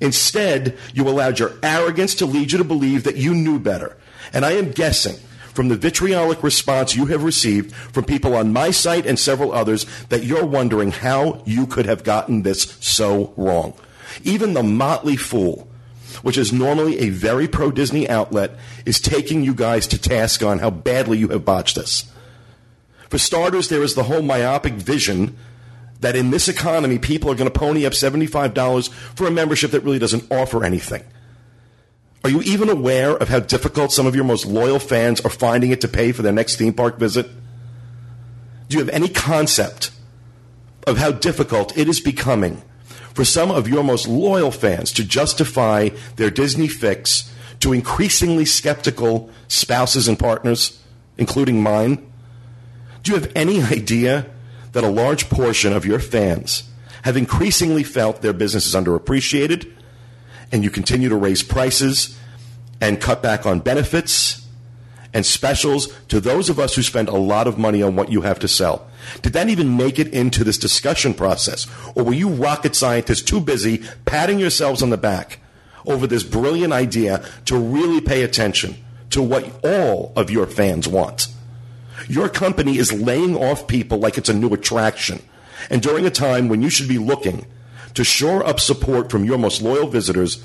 Instead, 0.00 0.76
you 0.92 1.08
allowed 1.08 1.38
your 1.38 1.52
arrogance 1.62 2.14
to 2.16 2.26
lead 2.26 2.52
you 2.52 2.58
to 2.58 2.64
believe 2.64 3.04
that 3.04 3.16
you 3.16 3.34
knew 3.34 3.58
better. 3.58 3.96
And 4.32 4.44
I 4.44 4.52
am 4.52 4.72
guessing 4.72 5.16
from 5.54 5.68
the 5.68 5.76
vitriolic 5.76 6.42
response 6.42 6.96
you 6.96 7.06
have 7.06 7.22
received 7.22 7.74
from 7.74 8.04
people 8.04 8.34
on 8.34 8.52
my 8.52 8.70
site 8.70 9.06
and 9.06 9.18
several 9.18 9.52
others 9.52 9.86
that 10.08 10.24
you're 10.24 10.44
wondering 10.44 10.90
how 10.90 11.42
you 11.46 11.66
could 11.66 11.86
have 11.86 12.02
gotten 12.02 12.42
this 12.42 12.76
so 12.80 13.32
wrong. 13.36 13.72
Even 14.24 14.54
the 14.54 14.62
motley 14.62 15.16
fool, 15.16 15.68
which 16.22 16.36
is 16.36 16.52
normally 16.52 16.98
a 16.98 17.10
very 17.10 17.46
pro 17.46 17.70
Disney 17.70 18.08
outlet, 18.08 18.52
is 18.84 19.00
taking 19.00 19.44
you 19.44 19.54
guys 19.54 19.86
to 19.86 19.98
task 19.98 20.42
on 20.42 20.58
how 20.58 20.70
badly 20.70 21.18
you 21.18 21.28
have 21.28 21.44
botched 21.44 21.76
this. 21.76 22.10
For 23.14 23.18
starters, 23.18 23.68
there 23.68 23.84
is 23.84 23.94
the 23.94 24.02
whole 24.02 24.22
myopic 24.22 24.72
vision 24.72 25.36
that 26.00 26.16
in 26.16 26.30
this 26.30 26.48
economy, 26.48 26.98
people 26.98 27.30
are 27.30 27.36
going 27.36 27.48
to 27.48 27.56
pony 27.56 27.86
up 27.86 27.92
$75 27.92 28.88
for 29.14 29.28
a 29.28 29.30
membership 29.30 29.70
that 29.70 29.84
really 29.84 30.00
doesn't 30.00 30.32
offer 30.32 30.64
anything. 30.64 31.04
Are 32.24 32.30
you 32.30 32.42
even 32.42 32.68
aware 32.68 33.12
of 33.12 33.28
how 33.28 33.38
difficult 33.38 33.92
some 33.92 34.08
of 34.08 34.16
your 34.16 34.24
most 34.24 34.46
loyal 34.46 34.80
fans 34.80 35.20
are 35.20 35.30
finding 35.30 35.70
it 35.70 35.80
to 35.82 35.86
pay 35.86 36.10
for 36.10 36.22
their 36.22 36.32
next 36.32 36.56
theme 36.56 36.72
park 36.72 36.98
visit? 36.98 37.30
Do 38.68 38.76
you 38.76 38.84
have 38.84 38.92
any 38.92 39.08
concept 39.08 39.92
of 40.84 40.98
how 40.98 41.12
difficult 41.12 41.78
it 41.78 41.88
is 41.88 42.00
becoming 42.00 42.62
for 43.14 43.24
some 43.24 43.52
of 43.52 43.68
your 43.68 43.84
most 43.84 44.08
loyal 44.08 44.50
fans 44.50 44.90
to 44.90 45.04
justify 45.04 45.90
their 46.16 46.30
Disney 46.30 46.66
fix 46.66 47.32
to 47.60 47.72
increasingly 47.72 48.44
skeptical 48.44 49.30
spouses 49.46 50.08
and 50.08 50.18
partners, 50.18 50.82
including 51.16 51.62
mine? 51.62 52.10
Do 53.04 53.12
you 53.12 53.20
have 53.20 53.30
any 53.36 53.62
idea 53.62 54.26
that 54.72 54.82
a 54.82 54.88
large 54.88 55.28
portion 55.28 55.74
of 55.74 55.84
your 55.84 56.00
fans 56.00 56.64
have 57.02 57.18
increasingly 57.18 57.84
felt 57.84 58.22
their 58.22 58.32
business 58.32 58.66
is 58.66 58.74
underappreciated 58.74 59.70
and 60.50 60.64
you 60.64 60.70
continue 60.70 61.10
to 61.10 61.16
raise 61.16 61.42
prices 61.42 62.18
and 62.80 63.00
cut 63.00 63.22
back 63.22 63.44
on 63.44 63.60
benefits 63.60 64.46
and 65.12 65.24
specials 65.24 65.92
to 66.08 66.18
those 66.18 66.48
of 66.48 66.58
us 66.58 66.76
who 66.76 66.82
spend 66.82 67.08
a 67.08 67.16
lot 67.16 67.46
of 67.46 67.58
money 67.58 67.82
on 67.82 67.94
what 67.94 68.10
you 68.10 68.22
have 68.22 68.38
to 68.38 68.48
sell? 68.48 68.88
Did 69.20 69.34
that 69.34 69.50
even 69.50 69.76
make 69.76 69.98
it 69.98 70.08
into 70.08 70.42
this 70.42 70.56
discussion 70.56 71.12
process? 71.12 71.66
Or 71.94 72.04
were 72.04 72.14
you 72.14 72.30
rocket 72.30 72.74
scientists 72.74 73.20
too 73.20 73.40
busy 73.40 73.82
patting 74.06 74.38
yourselves 74.38 74.82
on 74.82 74.88
the 74.88 74.96
back 74.96 75.40
over 75.84 76.06
this 76.06 76.24
brilliant 76.24 76.72
idea 76.72 77.22
to 77.44 77.58
really 77.58 78.00
pay 78.00 78.22
attention 78.22 78.76
to 79.10 79.22
what 79.22 79.62
all 79.62 80.14
of 80.16 80.30
your 80.30 80.46
fans 80.46 80.88
want? 80.88 81.28
Your 82.08 82.28
company 82.28 82.78
is 82.78 82.92
laying 82.92 83.36
off 83.36 83.66
people 83.66 83.98
like 83.98 84.18
it's 84.18 84.28
a 84.28 84.34
new 84.34 84.52
attraction. 84.52 85.22
And 85.70 85.82
during 85.82 86.04
a 86.04 86.10
time 86.10 86.48
when 86.48 86.62
you 86.62 86.70
should 86.70 86.88
be 86.88 86.98
looking 86.98 87.46
to 87.94 88.04
shore 88.04 88.46
up 88.46 88.60
support 88.60 89.10
from 89.10 89.24
your 89.24 89.38
most 89.38 89.62
loyal 89.62 89.86
visitors, 89.86 90.42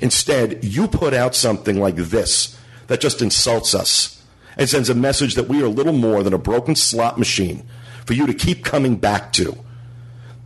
instead, 0.00 0.64
you 0.64 0.86
put 0.86 1.14
out 1.14 1.34
something 1.34 1.80
like 1.80 1.96
this 1.96 2.58
that 2.86 3.00
just 3.00 3.22
insults 3.22 3.74
us 3.74 4.22
and 4.56 4.68
sends 4.68 4.90
a 4.90 4.94
message 4.94 5.34
that 5.34 5.48
we 5.48 5.62
are 5.62 5.68
little 5.68 5.92
more 5.92 6.22
than 6.22 6.34
a 6.34 6.38
broken 6.38 6.74
slot 6.74 7.18
machine 7.18 7.66
for 8.04 8.14
you 8.14 8.26
to 8.26 8.34
keep 8.34 8.64
coming 8.64 8.96
back 8.96 9.32
to. 9.32 9.56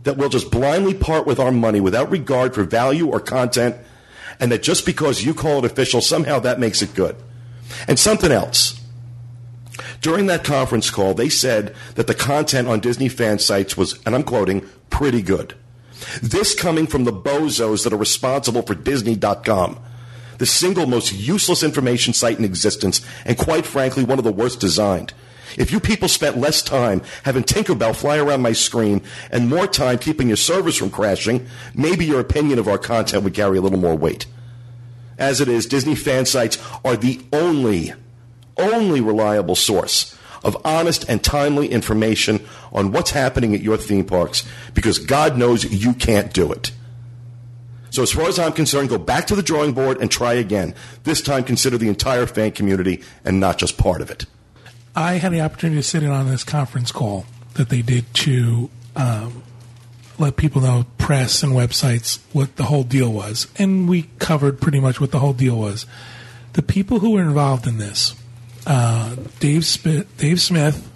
That 0.03 0.17
we'll 0.17 0.29
just 0.29 0.51
blindly 0.51 0.93
part 0.93 1.25
with 1.25 1.39
our 1.39 1.51
money 1.51 1.79
without 1.79 2.11
regard 2.11 2.53
for 2.53 2.63
value 2.63 3.07
or 3.07 3.19
content, 3.19 3.75
and 4.39 4.51
that 4.51 4.61
just 4.61 4.85
because 4.85 5.25
you 5.25 5.33
call 5.33 5.59
it 5.59 5.71
official, 5.71 6.01
somehow 6.01 6.39
that 6.39 6.59
makes 6.59 6.81
it 6.81 6.93
good. 6.93 7.15
And 7.87 7.97
something 7.97 8.31
else. 8.31 8.79
During 10.01 10.27
that 10.27 10.43
conference 10.43 10.89
call, 10.89 11.13
they 11.13 11.29
said 11.29 11.75
that 11.95 12.07
the 12.07 12.13
content 12.13 12.67
on 12.67 12.79
Disney 12.79 13.09
fan 13.09 13.39
sites 13.39 13.75
was, 13.77 13.99
and 14.05 14.15
I'm 14.15 14.23
quoting, 14.23 14.67
pretty 14.89 15.21
good. 15.21 15.55
This 16.21 16.53
coming 16.53 16.87
from 16.87 17.03
the 17.03 17.13
bozos 17.13 17.83
that 17.83 17.93
are 17.93 17.97
responsible 17.97 18.61
for 18.61 18.75
Disney.com, 18.75 19.79
the 20.37 20.45
single 20.45 20.85
most 20.85 21.13
useless 21.13 21.63
information 21.63 22.13
site 22.13 22.37
in 22.37 22.45
existence, 22.45 23.01
and 23.25 23.37
quite 23.37 23.65
frankly, 23.65 24.03
one 24.03 24.17
of 24.17 24.25
the 24.25 24.31
worst 24.31 24.59
designed. 24.59 25.13
If 25.57 25.71
you 25.71 25.79
people 25.79 26.09
spent 26.09 26.37
less 26.37 26.61
time 26.61 27.01
having 27.23 27.43
Tinkerbell 27.43 27.95
fly 27.95 28.17
around 28.17 28.41
my 28.41 28.51
screen 28.51 29.01
and 29.31 29.49
more 29.49 29.67
time 29.67 29.97
keeping 29.99 30.27
your 30.27 30.37
servers 30.37 30.75
from 30.75 30.89
crashing, 30.89 31.47
maybe 31.73 32.05
your 32.05 32.19
opinion 32.19 32.59
of 32.59 32.67
our 32.67 32.77
content 32.77 33.23
would 33.23 33.33
carry 33.33 33.57
a 33.57 33.61
little 33.61 33.79
more 33.79 33.95
weight. 33.95 34.25
As 35.17 35.39
it 35.39 35.47
is, 35.47 35.65
Disney 35.65 35.95
fan 35.95 36.25
sites 36.25 36.57
are 36.83 36.97
the 36.97 37.21
only 37.31 37.93
only 38.57 39.01
reliable 39.01 39.55
source 39.55 40.17
of 40.43 40.55
honest 40.63 41.03
and 41.09 41.23
timely 41.23 41.67
information 41.67 42.45
on 42.71 42.91
what's 42.91 43.11
happening 43.11 43.55
at 43.55 43.61
your 43.61 43.77
theme 43.77 44.05
parks 44.05 44.47
because 44.73 44.99
God 44.99 45.37
knows 45.37 45.65
you 45.65 45.93
can't 45.93 46.31
do 46.33 46.51
it. 46.51 46.71
So, 47.89 48.03
as 48.03 48.11
far 48.11 48.27
as 48.27 48.37
I'm 48.37 48.51
concerned, 48.51 48.89
go 48.89 48.97
back 48.97 49.25
to 49.27 49.35
the 49.35 49.41
drawing 49.41 49.73
board 49.73 49.99
and 49.99 50.11
try 50.11 50.33
again. 50.33 50.75
This 51.03 51.21
time, 51.21 51.43
consider 51.45 51.77
the 51.77 51.87
entire 51.87 52.27
fan 52.27 52.51
community 52.51 53.01
and 53.23 53.39
not 53.39 53.57
just 53.57 53.77
part 53.77 54.01
of 54.01 54.11
it. 54.11 54.25
I 54.95 55.13
had 55.13 55.31
the 55.31 55.41
opportunity 55.41 55.79
to 55.81 55.87
sit 55.87 56.03
in 56.03 56.09
on 56.09 56.29
this 56.29 56.43
conference 56.43 56.91
call 56.91 57.25
that 57.53 57.69
they 57.69 57.81
did 57.81 58.13
to 58.13 58.69
um, 58.95 59.43
let 60.17 60.35
people 60.35 60.61
know, 60.61 60.85
press 60.97 61.41
and 61.41 61.53
websites, 61.53 62.19
what 62.33 62.55
the 62.57 62.63
whole 62.63 62.83
deal 62.83 63.11
was. 63.11 63.47
And 63.57 63.87
we 63.87 64.09
covered 64.19 64.59
pretty 64.59 64.79
much 64.79 64.99
what 64.99 65.11
the 65.11 65.19
whole 65.19 65.33
deal 65.33 65.57
was. 65.57 65.85
The 66.53 66.61
people 66.61 66.99
who 66.99 67.11
were 67.11 67.21
involved 67.21 67.67
in 67.67 67.77
this 67.77 68.13
uh, 68.65 69.15
Dave, 69.39 69.65
Smith, 69.65 70.17
Dave 70.17 70.41
Smith, 70.41 70.89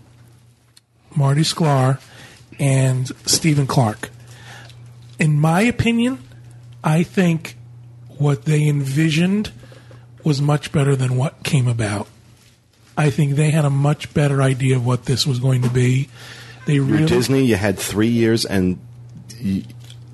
Marty 1.16 1.42
Sklar, 1.42 2.00
and 2.60 3.08
Stephen 3.26 3.68
Clark. 3.68 4.10
In 5.20 5.40
my 5.40 5.62
opinion, 5.62 6.20
I 6.84 7.04
think 7.04 7.58
what 8.18 8.46
they 8.46 8.68
envisioned 8.68 9.52
was 10.24 10.42
much 10.42 10.72
better 10.72 10.96
than 10.96 11.16
what 11.16 11.44
came 11.44 11.68
about. 11.68 12.08
I 12.98 13.10
think 13.10 13.36
they 13.36 13.52
had 13.52 13.64
a 13.64 13.70
much 13.70 14.14
better 14.14 14.42
idea 14.42 14.76
of 14.76 14.86
what 14.86 15.06
this 15.06 15.26
was 15.26 15.40
going 15.40 15.62
to 15.62 15.70
be. 15.70 16.10
They 16.66 16.76
You're 16.76 16.84
really, 16.84 17.06
Disney, 17.06 17.46
you 17.46 17.56
had 17.56 17.80
three 17.80 18.10
years, 18.10 18.46
and 18.46 18.78
you, 19.38 19.64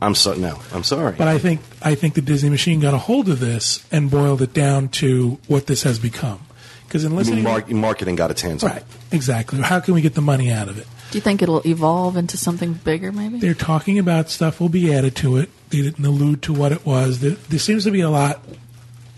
I'm 0.02 0.14
so 0.14 0.36
no, 0.36 0.60
I'm 0.72 0.84
sorry. 0.84 1.16
but 1.18 1.28
I 1.28 1.40
think 1.40 1.62
I 1.82 1.96
think 1.96 2.14
the 2.14 2.22
Disney 2.22 2.50
machine 2.50 2.80
got 2.80 2.94
a 2.94 3.00
hold 3.00 3.28
of 3.28 3.40
this 3.40 3.86
and 3.92 4.12
boiled 4.12 4.42
it 4.44 4.54
down 4.54 4.90
to 4.90 5.40
what 5.48 5.66
this 5.66 5.84
has 5.84 5.98
become. 5.98 6.46
Because 6.88 7.04
in 7.04 7.14
I 7.14 7.16
listening, 7.16 7.44
mean, 7.44 7.46
mar- 7.46 7.66
marketing 7.68 8.16
got 8.16 8.32
its 8.32 8.42
hands 8.42 8.64
on 8.64 8.72
right, 8.72 8.82
it. 8.82 9.16
exactly. 9.16 9.60
How 9.62 9.80
can 9.80 9.94
we 9.94 10.02
get 10.02 10.14
the 10.14 10.22
money 10.22 10.52
out 10.52 10.70
of 10.70 10.78
it? 10.78 10.88
Do 11.12 11.18
you 11.18 11.22
think 11.22 11.42
it'll 11.42 11.66
evolve 11.66 12.18
into 12.18 12.38
something 12.38 12.74
bigger, 12.74 13.12
maybe? 13.12 13.40
They're 13.40 13.54
talking 13.54 14.00
about 14.00 14.30
stuff 14.30 14.60
will 14.60 14.70
be 14.70 14.94
added 14.94 15.16
to 15.18 15.38
it. 15.38 15.50
They 15.70 15.82
didn't 15.82 16.06
allude 16.06 16.42
to 16.44 16.54
what 16.54 16.72
it 16.72 16.86
was. 16.86 17.20
There, 17.20 17.32
there 17.50 17.60
seems 17.60 17.84
to 17.86 17.92
be 17.92 18.02
a 18.02 18.10
lot. 18.10 18.42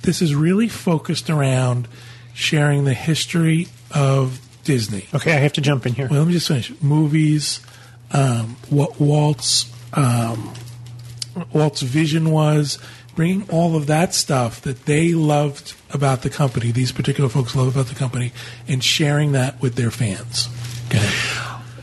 This 0.01 0.21
is 0.21 0.36
really 0.36 0.67
focused 0.67 1.29
around 1.29 1.88
sharing 2.33 2.86
the 2.86 2.93
history 2.93 3.67
of 3.91 4.39
Disney. 4.63 5.05
Okay, 5.13 5.31
I 5.33 5.38
have 5.39 5.53
to 5.53 5.62
jump 5.62 5.86
in 5.86 5.93
here. 5.93 6.07
Well, 6.09 6.19
let 6.19 6.27
me 6.27 6.33
just 6.33 6.47
finish. 6.47 6.71
Movies, 6.81 7.62
um, 8.12 8.57
what 8.69 9.00
Walt's 9.00 9.71
um, 9.93 10.53
Walt's 11.53 11.81
vision 11.81 12.31
was, 12.31 12.79
bringing 13.17 13.50
all 13.50 13.75
of 13.75 13.88
that 13.88 14.13
stuff 14.13 14.62
that 14.62 14.86
they 14.86 15.13
loved 15.13 15.74
about 15.89 16.21
the 16.21 16.29
company. 16.29 16.71
These 16.71 16.91
particular 16.91 17.29
folks 17.29 17.55
love 17.55 17.67
about 17.67 17.88
the 17.88 17.95
company, 17.95 18.31
and 18.67 18.81
sharing 18.81 19.31
that 19.33 19.59
with 19.59 19.75
their 19.75 19.91
fans. 19.91 20.47
Okay. 20.88 21.09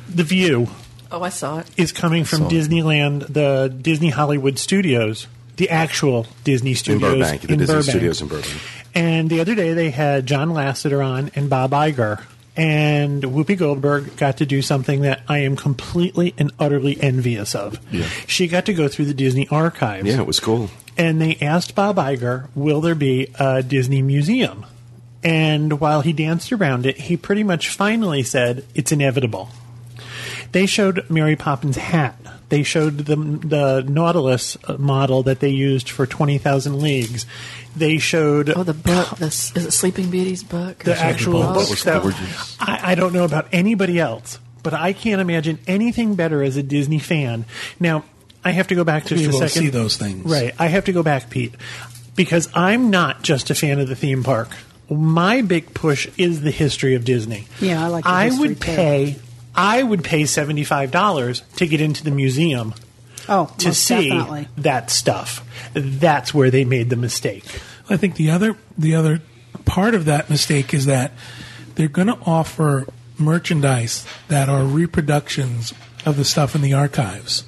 The 0.08 0.22
View 0.22 0.68
oh, 1.10 1.22
I 1.22 1.28
saw 1.28 1.58
it. 1.58 1.66
is 1.76 1.92
coming 1.92 2.24
from 2.24 2.38
Saw 2.38 2.46
it. 2.46 2.52
Disneyland, 2.52 3.32
the 3.32 3.76
Disney 3.82 4.10
Hollywood 4.10 4.58
Studios, 4.58 5.26
the 5.56 5.68
actual 5.70 6.26
Disney 6.44 6.74
Studios 6.74 7.02
In 7.02 7.08
Studios 7.08 7.26
Burbank, 7.26 7.42
the 7.42 7.52
in 7.52 7.58
Disney 7.58 7.74
Burbank. 7.74 7.90
Studios 7.90 8.22
in 8.22 8.28
Burbank. 8.28 8.60
And 8.94 9.28
the 9.28 9.40
other 9.40 9.56
day 9.56 9.74
they 9.74 9.90
had 9.90 10.26
John 10.26 10.50
Lasseter 10.50 11.04
on 11.04 11.32
and 11.34 11.50
Bob 11.50 11.72
Iger. 11.72 12.24
And 12.56 13.24
Whoopi 13.24 13.58
Goldberg 13.58 14.16
got 14.16 14.36
to 14.36 14.46
do 14.46 14.62
something 14.62 15.00
that 15.00 15.22
I 15.26 15.38
am 15.38 15.56
completely 15.56 16.34
and 16.38 16.52
utterly 16.60 16.96
envious 17.02 17.56
of. 17.56 17.80
Yeah. 17.92 18.06
She 18.28 18.46
got 18.46 18.66
to 18.66 18.72
go 18.72 18.86
through 18.86 19.06
the 19.06 19.14
Disney 19.14 19.48
archives. 19.48 20.06
Yeah, 20.06 20.20
it 20.20 20.26
was 20.28 20.38
cool. 20.38 20.70
And 20.96 21.20
they 21.20 21.36
asked 21.40 21.74
Bob 21.74 21.96
Iger, 21.96 22.48
"Will 22.54 22.80
there 22.80 22.94
be 22.94 23.28
a 23.38 23.62
Disney 23.62 24.02
museum?" 24.02 24.66
And 25.22 25.80
while 25.80 26.02
he 26.02 26.12
danced 26.12 26.52
around 26.52 26.84
it, 26.86 26.98
he 27.02 27.16
pretty 27.16 27.42
much 27.42 27.68
finally 27.70 28.22
said, 28.22 28.64
"It's 28.74 28.92
inevitable." 28.92 29.50
They 30.52 30.66
showed 30.66 31.04
Mary 31.10 31.34
Poppins' 31.36 31.76
hat. 31.76 32.16
They 32.48 32.62
showed 32.62 32.98
the 33.06 33.16
the 33.16 33.84
Nautilus 33.88 34.56
model 34.78 35.22
that 35.24 35.40
they 35.40 35.48
used 35.48 35.88
for 35.90 36.06
Twenty 36.06 36.38
Thousand 36.38 36.80
Leagues. 36.80 37.26
They 37.74 37.98
showed 37.98 38.50
Oh, 38.54 38.62
the 38.62 38.74
book. 38.74 39.16
The, 39.16 39.26
is 39.26 39.52
it 39.56 39.72
Sleeping 39.72 40.10
Beauty's 40.10 40.44
book? 40.44 40.78
the 40.84 40.96
actual 40.96 41.42
book. 41.42 41.54
books 41.54 41.70
was 41.70 41.82
that 41.84 42.02
gorgeous. 42.02 42.56
I, 42.60 42.92
I 42.92 42.94
don't 42.94 43.12
know 43.12 43.24
about 43.24 43.48
anybody 43.50 43.98
else, 43.98 44.38
but 44.62 44.74
I 44.74 44.92
can't 44.92 45.20
imagine 45.20 45.58
anything 45.66 46.14
better 46.14 46.42
as 46.42 46.56
a 46.56 46.62
Disney 46.62 47.00
fan. 47.00 47.46
Now, 47.80 48.04
I 48.44 48.50
have 48.50 48.68
to 48.68 48.74
go 48.74 48.84
back 48.84 49.06
just 49.06 49.20
be 49.20 49.24
a 49.24 49.28
able 49.28 49.40
to 49.40 49.48
second. 49.48 49.62
see 49.62 49.70
those 49.70 49.96
things. 49.96 50.24
Right. 50.24 50.54
I 50.58 50.66
have 50.68 50.84
to 50.86 50.92
go 50.92 51.02
back, 51.02 51.30
Pete, 51.30 51.54
because 52.14 52.48
I'm 52.54 52.90
not 52.90 53.22
just 53.22 53.50
a 53.50 53.54
fan 53.54 53.78
of 53.80 53.88
the 53.88 53.96
theme 53.96 54.22
park. 54.22 54.48
My 54.90 55.40
big 55.42 55.72
push 55.72 56.08
is 56.18 56.42
the 56.42 56.50
history 56.50 56.94
of 56.94 57.04
Disney. 57.04 57.46
Yeah, 57.60 57.82
I 57.84 57.88
like 57.88 58.04
the 58.04 58.10
I 58.10 58.30
would 58.38 58.60
too. 58.60 58.64
pay. 58.74 59.16
I 59.54 59.82
would 59.82 60.04
pay 60.04 60.26
seventy 60.26 60.64
five 60.64 60.90
dollars 60.90 61.40
to 61.56 61.66
get 61.66 61.80
into 61.80 62.04
the 62.04 62.10
museum 62.10 62.74
Oh, 63.28 63.50
to 63.58 63.72
see 63.72 64.10
definitely. 64.10 64.48
that 64.58 64.90
stuff. 64.90 65.42
That's 65.72 66.34
where 66.34 66.50
they 66.50 66.64
made 66.66 66.90
the 66.90 66.96
mistake. 66.96 67.44
I 67.88 67.96
think 67.96 68.16
the 68.16 68.30
other 68.30 68.56
the 68.76 68.94
other 68.94 69.22
part 69.64 69.94
of 69.94 70.04
that 70.04 70.28
mistake 70.28 70.74
is 70.74 70.84
that 70.86 71.12
they're 71.76 71.88
going 71.88 72.08
to 72.08 72.18
offer 72.26 72.86
merchandise 73.18 74.04
that 74.28 74.48
are 74.50 74.64
reproductions 74.64 75.72
of 76.04 76.16
the 76.16 76.24
stuff 76.24 76.54
in 76.54 76.60
the 76.60 76.74
archives. 76.74 77.44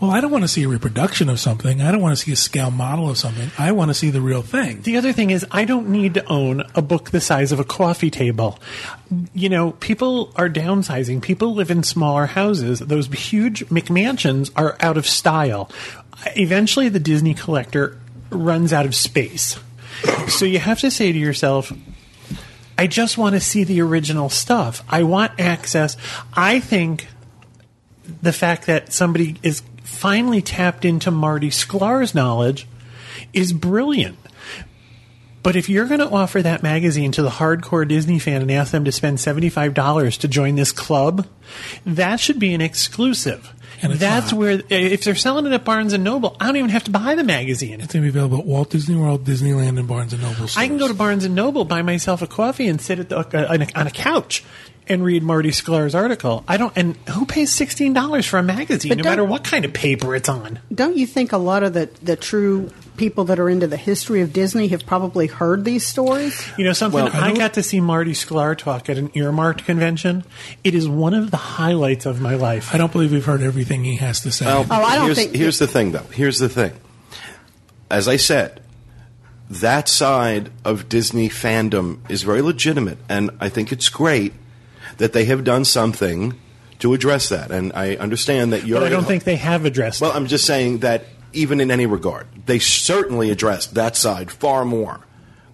Well, 0.00 0.10
I 0.10 0.20
don't 0.20 0.30
want 0.30 0.44
to 0.44 0.48
see 0.48 0.62
a 0.64 0.68
reproduction 0.68 1.30
of 1.30 1.40
something. 1.40 1.80
I 1.80 1.90
don't 1.90 2.02
want 2.02 2.16
to 2.16 2.22
see 2.22 2.30
a 2.30 2.36
scale 2.36 2.70
model 2.70 3.08
of 3.08 3.16
something. 3.16 3.50
I 3.56 3.72
want 3.72 3.88
to 3.88 3.94
see 3.94 4.10
the 4.10 4.20
real 4.20 4.42
thing. 4.42 4.82
The 4.82 4.98
other 4.98 5.12
thing 5.12 5.30
is, 5.30 5.46
I 5.50 5.64
don't 5.64 5.88
need 5.88 6.14
to 6.14 6.24
own 6.26 6.64
a 6.74 6.82
book 6.82 7.10
the 7.10 7.20
size 7.20 7.50
of 7.50 7.60
a 7.60 7.64
coffee 7.64 8.10
table. 8.10 8.58
You 9.32 9.48
know, 9.48 9.72
people 9.72 10.32
are 10.36 10.50
downsizing. 10.50 11.22
People 11.22 11.54
live 11.54 11.70
in 11.70 11.82
smaller 11.82 12.26
houses. 12.26 12.80
Those 12.80 13.06
huge 13.06 13.66
McMansions 13.68 14.50
are 14.54 14.76
out 14.80 14.98
of 14.98 15.06
style. 15.06 15.70
Eventually, 16.36 16.90
the 16.90 17.00
Disney 17.00 17.32
collector 17.32 17.98
runs 18.28 18.74
out 18.74 18.84
of 18.84 18.94
space. 18.94 19.58
So 20.28 20.44
you 20.44 20.58
have 20.58 20.80
to 20.80 20.90
say 20.90 21.10
to 21.10 21.18
yourself, 21.18 21.72
I 22.76 22.86
just 22.86 23.16
want 23.16 23.34
to 23.34 23.40
see 23.40 23.64
the 23.64 23.80
original 23.80 24.28
stuff. 24.28 24.84
I 24.90 25.04
want 25.04 25.40
access. 25.40 25.96
I 26.34 26.60
think 26.60 27.06
the 28.20 28.34
fact 28.34 28.66
that 28.66 28.92
somebody 28.92 29.36
is 29.42 29.62
finally 29.86 30.42
tapped 30.42 30.84
into 30.84 31.10
Marty 31.10 31.48
Sklar's 31.48 32.14
knowledge 32.14 32.66
is 33.32 33.52
brilliant. 33.52 34.18
But 35.42 35.54
if 35.54 35.68
you're 35.68 35.86
going 35.86 36.00
to 36.00 36.10
offer 36.10 36.42
that 36.42 36.64
magazine 36.64 37.12
to 37.12 37.22
the 37.22 37.30
hardcore 37.30 37.86
Disney 37.86 38.18
fan 38.18 38.42
and 38.42 38.50
ask 38.50 38.72
them 38.72 38.84
to 38.84 38.90
spend 38.90 39.18
$75 39.18 40.18
to 40.18 40.28
join 40.28 40.56
this 40.56 40.72
club, 40.72 41.26
that 41.84 42.18
should 42.18 42.40
be 42.40 42.52
an 42.52 42.60
exclusive. 42.60 43.52
And 43.80 43.92
That's 43.92 44.32
not. 44.32 44.38
where, 44.38 44.62
if 44.68 45.04
they're 45.04 45.14
selling 45.14 45.46
it 45.46 45.52
at 45.52 45.64
Barnes 45.64 45.92
and 45.92 46.02
Noble, 46.02 46.36
I 46.40 46.46
don't 46.46 46.56
even 46.56 46.70
have 46.70 46.84
to 46.84 46.90
buy 46.90 47.14
the 47.14 47.22
magazine. 47.22 47.80
It's 47.80 47.92
going 47.92 48.04
to 48.04 48.12
be 48.12 48.18
available 48.18 48.40
at 48.40 48.46
Walt 48.46 48.70
Disney 48.70 48.96
World, 48.96 49.24
Disneyland, 49.24 49.78
and 49.78 49.86
Barnes 49.86 50.12
and 50.12 50.22
Noble. 50.22 50.34
Stores. 50.34 50.56
I 50.56 50.66
can 50.66 50.78
go 50.78 50.88
to 50.88 50.94
Barnes 50.94 51.24
and 51.24 51.36
Noble, 51.36 51.64
buy 51.64 51.82
myself 51.82 52.22
a 52.22 52.26
coffee, 52.26 52.66
and 52.66 52.80
sit 52.80 52.98
at 52.98 53.10
the, 53.10 53.18
uh, 53.18 53.52
on, 53.52 53.62
a, 53.62 53.68
on 53.76 53.86
a 53.86 53.90
couch 53.92 54.42
and 54.88 55.02
read 55.04 55.22
Marty 55.22 55.50
Sklar's 55.50 55.94
article. 55.94 56.44
I 56.46 56.56
don't. 56.56 56.72
And 56.76 56.96
who 57.10 57.26
pays 57.26 57.52
sixteen 57.52 57.92
dollars 57.92 58.26
for 58.26 58.38
a 58.38 58.42
magazine, 58.42 58.90
But 58.90 58.98
no 58.98 59.04
matter 59.04 59.24
what 59.24 59.44
kind 59.44 59.64
of 59.64 59.72
paper 59.72 60.14
it's 60.14 60.28
on? 60.28 60.58
Don't 60.74 60.96
you 60.96 61.06
think 61.06 61.32
a 61.32 61.38
lot 61.38 61.62
of 61.62 61.72
the, 61.72 61.90
the 62.02 62.16
true 62.16 62.70
people 62.96 63.24
that 63.24 63.38
are 63.38 63.48
into 63.50 63.66
the 63.66 63.76
history 63.76 64.22
of 64.22 64.32
Disney 64.32 64.68
have 64.68 64.86
probably 64.86 65.26
heard 65.26 65.64
these 65.64 65.86
stories? 65.86 66.46
You 66.56 66.64
know 66.64 66.72
something? 66.72 67.04
Well, 67.04 67.10
I 67.14 67.30
I 67.30 67.34
got 67.34 67.54
to 67.54 67.62
see 67.62 67.80
Marty 67.80 68.12
Sklar 68.12 68.56
talk 68.56 68.88
at 68.88 68.96
an 68.98 69.10
earmarked 69.14 69.64
convention. 69.64 70.24
It 70.64 70.74
is 70.74 70.88
one 70.88 71.14
of 71.14 71.30
the 71.30 71.36
highlights 71.36 72.06
of 72.06 72.20
my 72.20 72.34
life. 72.36 72.74
I 72.74 72.78
don't 72.78 72.92
believe 72.92 73.12
we've 73.12 73.24
heard 73.24 73.42
everything 73.42 73.84
he 73.84 73.96
has 73.96 74.20
to 74.20 74.30
say. 74.32 74.46
Well, 74.46 74.66
Oh, 74.70 74.82
I 74.82 74.94
don't 74.96 75.06
here's, 75.06 75.18
think- 75.18 75.34
here's 75.34 75.58
the 75.58 75.66
thing, 75.66 75.92
though. 75.92 76.06
Here's 76.12 76.38
the 76.38 76.48
thing. 76.48 76.72
As 77.90 78.08
I 78.08 78.16
said, 78.16 78.62
that 79.50 79.88
side 79.88 80.50
of 80.64 80.88
Disney 80.88 81.28
fandom 81.28 81.98
is 82.10 82.22
very 82.22 82.42
legitimate, 82.42 82.98
and 83.08 83.30
I 83.40 83.48
think 83.48 83.70
it's 83.72 83.88
great 83.88 84.32
that 84.98 85.12
they 85.12 85.24
have 85.26 85.44
done 85.44 85.64
something 85.64 86.38
to 86.78 86.94
address 86.94 87.28
that. 87.28 87.50
And 87.50 87.72
I 87.74 87.96
understand 87.96 88.52
that 88.52 88.66
you're. 88.66 88.80
But 88.80 88.86
I 88.86 88.90
don't 88.90 89.04
think 89.04 89.24
they 89.24 89.36
have 89.36 89.64
addressed. 89.64 90.00
Well, 90.00 90.12
it. 90.12 90.16
I'm 90.16 90.26
just 90.26 90.44
saying 90.44 90.78
that 90.78 91.04
even 91.32 91.60
in 91.60 91.70
any 91.70 91.86
regard, 91.86 92.26
they 92.46 92.58
certainly 92.58 93.30
addressed 93.30 93.74
that 93.74 93.96
side 93.96 94.30
far 94.30 94.64
more 94.64 95.00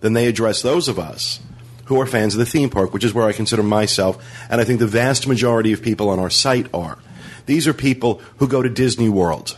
than 0.00 0.12
they 0.12 0.26
address 0.26 0.62
those 0.62 0.88
of 0.88 0.99
us 0.99 1.40
who 1.87 2.00
are 2.00 2.06
fans 2.06 2.34
of 2.34 2.38
the 2.38 2.46
theme 2.46 2.70
park, 2.70 2.92
which 2.92 3.04
is 3.04 3.12
where 3.12 3.26
I 3.26 3.32
consider 3.32 3.62
myself, 3.62 4.25
and 4.49 4.61
I 4.61 4.64
think 4.64 4.78
the 4.78 4.87
vast 4.87 5.26
majority 5.26 5.72
of 5.72 5.82
people 5.82 6.08
on 6.08 6.18
our 6.18 6.30
site 6.30 6.72
are. 6.72 6.99
These 7.46 7.66
are 7.66 7.75
people 7.75 8.22
who 8.38 8.46
go 8.46 8.62
to 8.62 8.68
Disney 8.68 9.08
World 9.08 9.56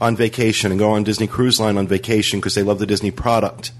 on 0.00 0.14
vacation 0.14 0.70
and 0.70 0.78
go 0.78 0.90
on 0.90 1.04
Disney 1.04 1.26
Cruise 1.26 1.58
Line 1.58 1.78
on 1.78 1.88
vacation 1.88 2.38
because 2.38 2.54
they 2.54 2.62
love 2.62 2.78
the 2.78 2.86
Disney 2.86 3.10
product. 3.10 3.72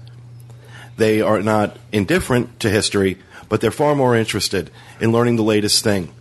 They 0.97 1.21
are 1.21 1.41
not 1.43 1.77
indifferent 1.91 2.59
to 2.61 2.69
history, 2.71 3.19
but 3.49 3.61
they're 3.61 3.71
far 3.71 3.95
more 3.95 4.15
interested 4.15 4.69
in 4.99 5.11
learning 5.11 5.35
the 5.35 5.43
latest 5.43 5.83
thing 5.83 6.13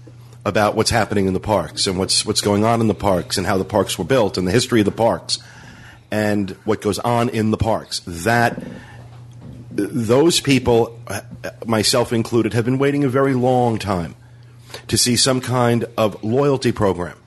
about 0.44 0.76
what's 0.76 0.90
happening 0.90 1.26
in 1.26 1.32
the 1.32 1.40
parks 1.40 1.86
and 1.86 1.98
what's 1.98 2.24
what's 2.24 2.40
going 2.40 2.64
on 2.64 2.80
in 2.80 2.86
the 2.86 2.94
parks 2.94 3.36
and 3.36 3.46
how 3.46 3.58
the 3.58 3.64
parks 3.64 3.98
were 3.98 4.04
built 4.04 4.38
and 4.38 4.46
the 4.46 4.52
history 4.52 4.80
of 4.80 4.86
the 4.86 4.92
parks 4.92 5.38
and 6.10 6.50
what 6.64 6.80
goes 6.80 6.98
on 7.00 7.28
in 7.28 7.50
the 7.50 7.56
parks. 7.56 8.00
That 8.06 8.62
those 9.70 10.40
people, 10.40 10.98
uh, 11.06 11.20
myself 11.66 12.12
included, 12.12 12.54
have 12.54 12.64
been 12.64 12.78
waiting 12.78 13.04
a 13.04 13.08
very 13.08 13.34
long 13.34 13.78
time 13.78 14.14
to 14.88 14.96
see 14.96 15.16
some 15.16 15.40
kind 15.40 15.84
of 15.96 16.22
loyalty 16.22 16.72
program, 16.72 17.18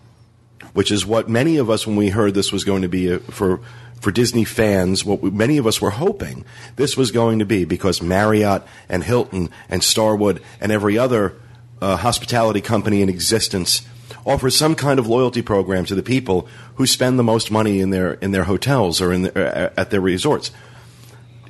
which 0.73 0.91
is 0.91 1.05
what 1.05 1.29
many 1.29 1.57
of 1.57 1.69
us, 1.69 1.85
when 1.85 1.95
we 1.95 2.09
heard 2.09 2.33
this 2.33 2.51
was 2.51 2.63
going 2.63 2.81
to 2.81 2.89
be 2.89 3.11
a, 3.11 3.19
for 3.19 3.59
for 3.99 4.11
Disney 4.11 4.45
fans, 4.45 5.03
what 5.03 5.21
we, 5.21 5.29
many 5.29 5.57
of 5.57 5.67
us 5.67 5.81
were 5.81 5.91
hoping 5.91 6.45
this 6.75 6.95
was 6.95 7.11
going 7.11 7.39
to 7.39 7.45
be, 7.45 7.65
because 7.65 8.01
Marriott 8.01 8.63
and 8.87 9.03
Hilton 9.03 9.49
and 9.69 9.83
Starwood 9.83 10.41
and 10.61 10.71
every 10.71 10.97
other 10.97 11.35
uh, 11.81 11.97
hospitality 11.97 12.61
company 12.61 13.01
in 13.01 13.09
existence 13.09 13.85
offers 14.25 14.55
some 14.55 14.75
kind 14.75 14.99
of 14.99 15.07
loyalty 15.07 15.41
program 15.41 15.85
to 15.85 15.95
the 15.95 16.03
people 16.03 16.47
who 16.75 16.85
spend 16.85 17.17
the 17.17 17.23
most 17.23 17.51
money 17.51 17.79
in 17.79 17.89
their 17.89 18.13
in 18.13 18.31
their 18.31 18.43
hotels 18.45 19.01
or 19.01 19.13
in 19.13 19.23
their, 19.23 19.37
uh, 19.37 19.69
at 19.77 19.89
their 19.89 20.01
resorts. 20.01 20.51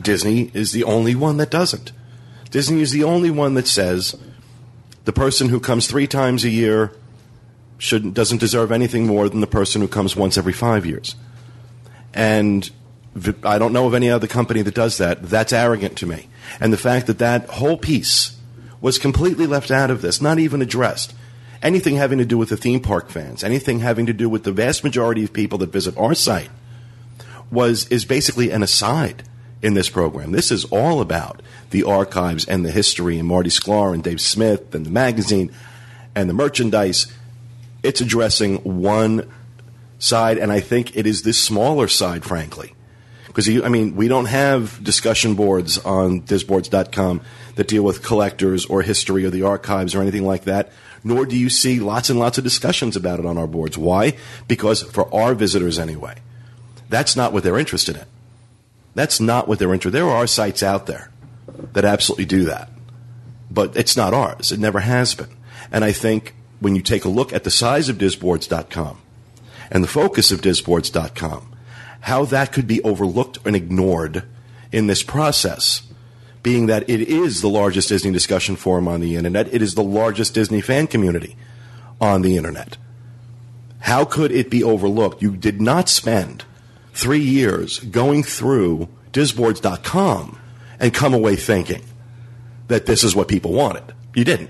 Disney 0.02 0.50
is 0.54 0.72
the 0.72 0.84
only 0.84 1.16
one 1.16 1.38
that 1.38 1.50
doesn't. 1.50 1.92
Disney 2.52 2.82
is 2.82 2.92
the 2.92 3.04
only 3.04 3.30
one 3.30 3.54
that 3.56 3.68
says 3.68 4.16
the 5.06 5.14
person 5.14 5.50
who 5.50 5.60
comes 5.60 5.88
three 5.88 6.08
times 6.08 6.44
a 6.46 6.50
year 6.50 6.92
should 7.78 8.14
doesn't 8.14 8.40
deserve 8.40 8.72
anything 8.72 9.08
more 9.08 9.30
than 9.30 9.42
the 9.42 9.48
person 9.48 9.82
who 9.82 9.88
comes 9.88 10.16
once 10.16 10.38
every 10.38 10.54
five 10.54 10.86
years. 10.86 11.16
And 12.14 12.70
I 13.44 13.58
don't 13.60 13.74
know 13.74 13.88
of 13.88 13.94
any 13.94 14.10
other 14.10 14.28
company 14.28 14.62
that 14.62 14.76
does 14.76 14.98
that. 14.98 15.24
That's 15.24 15.54
arrogant 15.54 15.98
to 15.98 16.06
me. 16.06 16.28
And 16.60 16.72
the 16.74 16.78
fact 16.78 17.08
that 17.08 17.20
that 17.20 17.48
whole 17.50 17.78
piece 17.78 18.38
was 18.82 18.98
completely 18.98 19.46
left 19.46 19.72
out 19.72 19.92
of 19.92 20.02
this, 20.02 20.22
not 20.22 20.40
even 20.40 20.62
addressed. 20.62 21.14
Anything 21.62 21.96
having 21.96 22.20
to 22.20 22.26
do 22.26 22.38
with 22.38 22.50
the 22.50 22.58
theme 22.58 22.80
park 22.80 23.10
fans, 23.10 23.44
anything 23.44 23.80
having 23.80 24.06
to 24.06 24.14
do 24.14 24.30
with 24.30 24.44
the 24.44 24.54
vast 24.54 24.84
majority 24.84 25.24
of 25.26 25.34
people 25.34 25.58
that 25.58 25.72
visit 25.72 25.98
our 25.98 26.16
site, 26.16 26.50
was 27.52 27.88
is 27.88 28.06
basically 28.06 28.52
an 28.52 28.64
aside 28.64 29.24
in 29.62 29.74
this 29.74 29.90
program. 29.90 30.32
This 30.32 30.52
is 30.52 30.66
all 30.66 31.02
about 31.02 31.42
the 31.72 31.84
archives 31.84 32.46
and 32.46 32.66
the 32.66 32.72
history 32.72 33.20
and 33.20 33.28
Marty 33.28 33.50
Sklar 33.50 33.94
and 33.94 34.04
Dave 34.04 34.22
Smith 34.22 34.74
and 34.74 34.86
the 34.86 34.92
magazine 34.92 35.52
and 36.16 36.30
the 36.30 36.34
merchandise. 36.34 37.12
It's 37.84 38.02
addressing 38.02 38.58
one 38.58 39.30
side, 40.00 40.38
and 40.38 40.52
I 40.52 40.60
think 40.62 40.98
it 40.98 41.06
is 41.06 41.22
this 41.22 41.38
smaller 41.38 41.88
side, 41.88 42.24
frankly. 42.24 42.74
Because, 43.28 43.48
I 43.48 43.70
mean, 43.70 43.96
we 43.96 44.08
don't 44.08 44.26
have 44.26 44.84
discussion 44.84 45.36
boards 45.36 45.78
on 45.78 46.22
disboards.com 46.22 47.22
that 47.56 47.68
deal 47.68 47.84
with 47.84 48.02
collectors 48.02 48.66
or 48.66 48.82
history 48.82 49.24
or 49.24 49.30
the 49.30 49.44
archives 49.44 49.94
or 49.94 50.02
anything 50.02 50.26
like 50.26 50.46
that, 50.46 50.72
nor 51.04 51.26
do 51.26 51.38
you 51.38 51.50
see 51.50 51.80
lots 51.80 52.10
and 52.10 52.18
lots 52.18 52.38
of 52.38 52.44
discussions 52.44 52.96
about 52.96 53.20
it 53.20 53.26
on 53.26 53.38
our 53.38 53.46
boards. 53.46 53.78
Why? 53.78 54.18
Because 54.48 54.82
for 54.82 55.14
our 55.14 55.36
visitors, 55.36 55.78
anyway, 55.78 56.16
that's 56.90 57.16
not 57.16 57.32
what 57.32 57.44
they're 57.44 57.60
interested 57.60 57.98
in. 57.98 58.06
That's 58.96 59.20
not 59.20 59.48
what 59.48 59.60
they're 59.60 59.74
interested. 59.74 59.98
There 59.98 60.10
are 60.10 60.26
sites 60.26 60.64
out 60.64 60.88
there 60.88 61.12
that 61.74 61.86
absolutely 61.86 62.26
do 62.26 62.46
that, 62.46 62.70
but 63.52 63.78
it's 63.78 63.96
not 63.96 64.14
ours. 64.14 64.52
It 64.52 64.60
never 64.60 64.80
has 64.80 65.14
been. 65.14 65.30
And 65.72 65.86
I 65.86 65.92
think 65.92 66.34
when 66.60 66.76
you 66.76 66.82
take 66.82 67.06
a 67.06 67.10
look 67.10 67.32
at 67.32 67.44
the 67.44 67.52
size 67.52 67.90
of 67.90 67.98
disboards.com 67.98 69.02
and 69.72 69.84
the 69.84 69.88
focus 69.88 70.32
of 70.32 70.42
disboards.com, 70.42 71.56
how 72.02 72.26
that 72.26 72.52
could 72.52 72.68
be 72.68 72.82
overlooked 72.84 73.40
and 73.46 73.56
ignored 73.56 74.24
in 74.72 74.88
this 74.88 75.04
process, 75.04 75.84
being 76.44 76.68
that 76.68 76.90
it 76.90 77.02
is 77.02 77.42
the 77.42 77.50
largest 77.50 77.90
Disney 77.90 78.12
discussion 78.12 78.56
forum 78.56 78.88
on 78.88 79.02
the 79.02 79.16
internet, 79.16 79.54
it 79.54 79.62
is 79.62 79.76
the 79.76 79.84
largest 79.84 80.34
Disney 80.34 80.62
fan 80.62 80.88
community 80.88 81.36
on 82.00 82.22
the 82.22 82.38
internet. 82.38 82.78
How 83.82 84.06
could 84.06 84.32
it 84.32 84.50
be 84.50 84.64
overlooked? 84.64 85.22
You 85.22 85.36
did 85.36 85.62
not 85.62 85.90
spend 85.90 86.44
three 86.94 87.22
years 87.22 87.80
going 87.80 88.24
through 88.24 88.90
disboards.com 89.14 90.40
and 90.80 90.94
come 90.94 91.14
away 91.14 91.36
thinking 91.36 91.82
that 92.68 92.86
this 92.86 93.04
is 93.04 93.16
what 93.16 93.28
people 93.28 93.52
wanted. 93.52 93.94
You 94.14 94.24
didn't. 94.24 94.50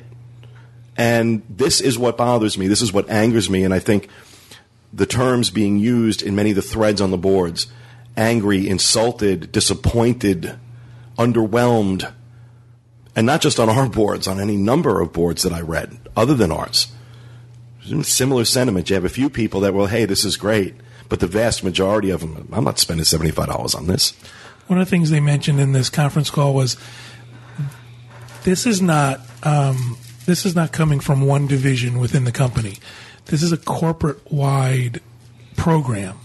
And 0.97 1.43
this 1.49 1.79
is 1.79 1.97
what 1.97 2.17
bothers 2.17 2.57
me. 2.57 2.67
This 2.67 2.81
is 2.81 2.91
what 2.91 3.09
angers 3.09 3.49
me. 3.49 3.63
And 3.63 3.73
I 3.73 3.79
think 3.79 4.09
the 4.91 5.05
terms 5.05 5.49
being 5.49 5.77
used 5.77 6.21
in 6.21 6.35
many 6.35 6.51
of 6.51 6.55
the 6.55 6.61
threads 6.61 7.01
on 7.01 7.11
the 7.11 7.17
boards 7.17 7.67
angry, 8.17 8.67
insulted, 8.67 9.51
disappointed, 9.51 10.59
underwhelmed, 11.17 12.11
and 13.15 13.25
not 13.25 13.41
just 13.41 13.59
on 13.59 13.69
our 13.69 13.87
boards, 13.87 14.27
on 14.27 14.39
any 14.39 14.57
number 14.57 14.99
of 15.01 15.13
boards 15.13 15.43
that 15.43 15.53
I 15.53 15.61
read 15.61 15.97
other 16.15 16.33
than 16.33 16.51
ours. 16.51 16.87
Similar 18.01 18.45
sentiment. 18.45 18.89
You 18.89 18.95
have 18.95 19.05
a 19.05 19.09
few 19.09 19.29
people 19.29 19.61
that, 19.61 19.73
well, 19.73 19.87
hey, 19.87 20.05
this 20.05 20.25
is 20.25 20.37
great, 20.37 20.75
but 21.07 21.21
the 21.21 21.27
vast 21.27 21.63
majority 21.63 22.09
of 22.09 22.21
them, 22.21 22.49
I'm 22.51 22.63
not 22.63 22.77
spending 22.77 23.05
$75 23.05 23.75
on 23.75 23.87
this. 23.87 24.11
One 24.67 24.79
of 24.79 24.85
the 24.85 24.89
things 24.89 25.09
they 25.09 25.19
mentioned 25.19 25.59
in 25.59 25.71
this 25.71 25.89
conference 25.89 26.29
call 26.29 26.53
was 26.53 26.77
this 28.43 28.67
is 28.67 28.81
not 28.81 29.21
um, 29.41 29.97
this 30.25 30.45
is 30.45 30.55
not 30.55 30.71
coming 30.71 30.99
from 30.99 31.25
one 31.25 31.47
division 31.47 31.97
within 31.97 32.23
the 32.23 32.31
company. 32.31 32.77
This 33.29 33.43
is 33.43 33.51
a 33.51 33.57
corporate 33.57 34.31
wide 34.31 35.01
program. 35.55 36.17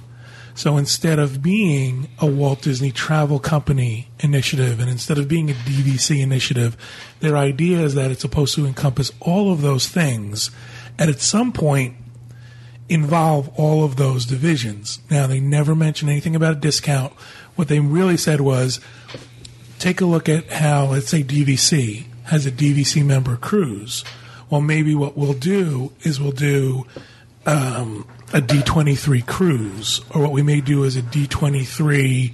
So 0.55 0.77
instead 0.79 1.19
of 1.19 1.43
being 1.43 2.09
a 2.19 2.27
Walt 2.27 2.62
Disney 2.62 2.93
Travel 2.93 3.38
Company 3.40 4.09
initiative 4.21 4.81
and 4.81 4.88
instead 4.88 5.19
of 5.19 5.29
being 5.29 5.51
a 5.51 5.55
DVC 5.55 6.23
initiative, 6.23 6.77
their 7.21 7.37
idea 7.37 7.81
is 7.81 7.95
that 7.95 8.11
it's 8.11 8.23
supposed 8.23 8.55
to 8.55 8.64
encompass 8.64 9.12
all 9.21 9.53
of 9.53 9.61
those 9.61 9.88
things 9.88 10.51
and 10.99 11.11
at 11.11 11.21
some 11.21 11.53
point 11.53 11.97
involve 12.88 13.49
all 13.59 13.85
of 13.85 13.97
those 13.97 14.25
divisions. 14.25 15.01
Now, 15.11 15.27
they 15.27 15.40
never 15.40 15.75
mentioned 15.75 16.11
anything 16.11 16.37
about 16.37 16.53
a 16.53 16.61
discount. 16.61 17.12
What 17.57 17.69
they 17.69 17.81
really 17.81 18.17
said 18.17 18.40
was 18.40 18.81
take 19.79 20.01
a 20.01 20.07
look 20.07 20.29
at 20.29 20.51
how, 20.51 20.87
let's 20.87 21.09
say, 21.09 21.23
DVC 21.23 22.07
has 22.25 22.47
a 22.47 22.51
DVC 22.51 23.05
member 23.05 23.37
cruise. 23.37 24.05
Well, 24.55 24.61
maybe 24.61 24.95
what 24.95 25.19
we'll 25.19 25.33
do 25.33 25.90
is 26.05 26.21
we'll 26.21 26.31
do 26.31 26.87
um, 27.45 28.07
a 28.33 28.40
D23 28.40 29.27
cruise, 29.27 30.01
or 30.14 30.23
what 30.23 30.31
we 30.31 30.43
may 30.43 30.61
do 30.61 30.85
is 30.85 30.97
a 30.97 31.03
D23 31.03 32.33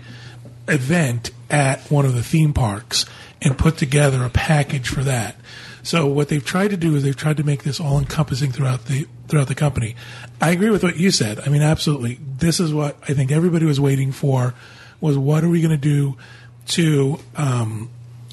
event 0.69 1.31
at 1.49 1.81
one 1.91 2.05
of 2.05 2.15
the 2.15 2.23
theme 2.23 2.53
parks 2.53 3.07
and 3.41 3.57
put 3.57 3.79
together 3.79 4.23
a 4.23 4.29
package 4.29 4.91
for 4.91 5.03
that. 5.05 5.37
So 5.83 6.09
what 6.09 6.29
they've 6.29 6.45
tried 6.45 6.73
to 6.73 6.77
do 6.77 6.95
is 6.95 7.05
they've 7.05 7.17
tried 7.17 7.39
to 7.39 7.43
make 7.43 7.63
this 7.63 7.81
all 7.81 7.99
encompassing 7.99 8.53
throughout 8.53 8.85
the 8.85 9.09
throughout 9.29 9.49
the 9.49 9.55
company. 9.55 9.97
I 10.43 10.51
agree 10.51 10.69
with 10.69 10.83
what 10.83 10.99
you 10.99 11.11
said. 11.11 11.41
I 11.41 11.49
mean, 11.49 11.63
absolutely. 11.63 12.19
This 12.37 12.61
is 12.61 12.75
what 12.75 12.99
I 13.09 13.15
think 13.15 13.33
everybody 13.33 13.65
was 13.65 13.81
waiting 13.81 14.13
for 14.13 14.53
was 15.01 15.17
what 15.17 15.43
are 15.43 15.49
we 15.49 15.63
going 15.63 15.71
to 15.71 15.79
do 15.79 16.19
to 16.67 17.19
um, 17.37 17.89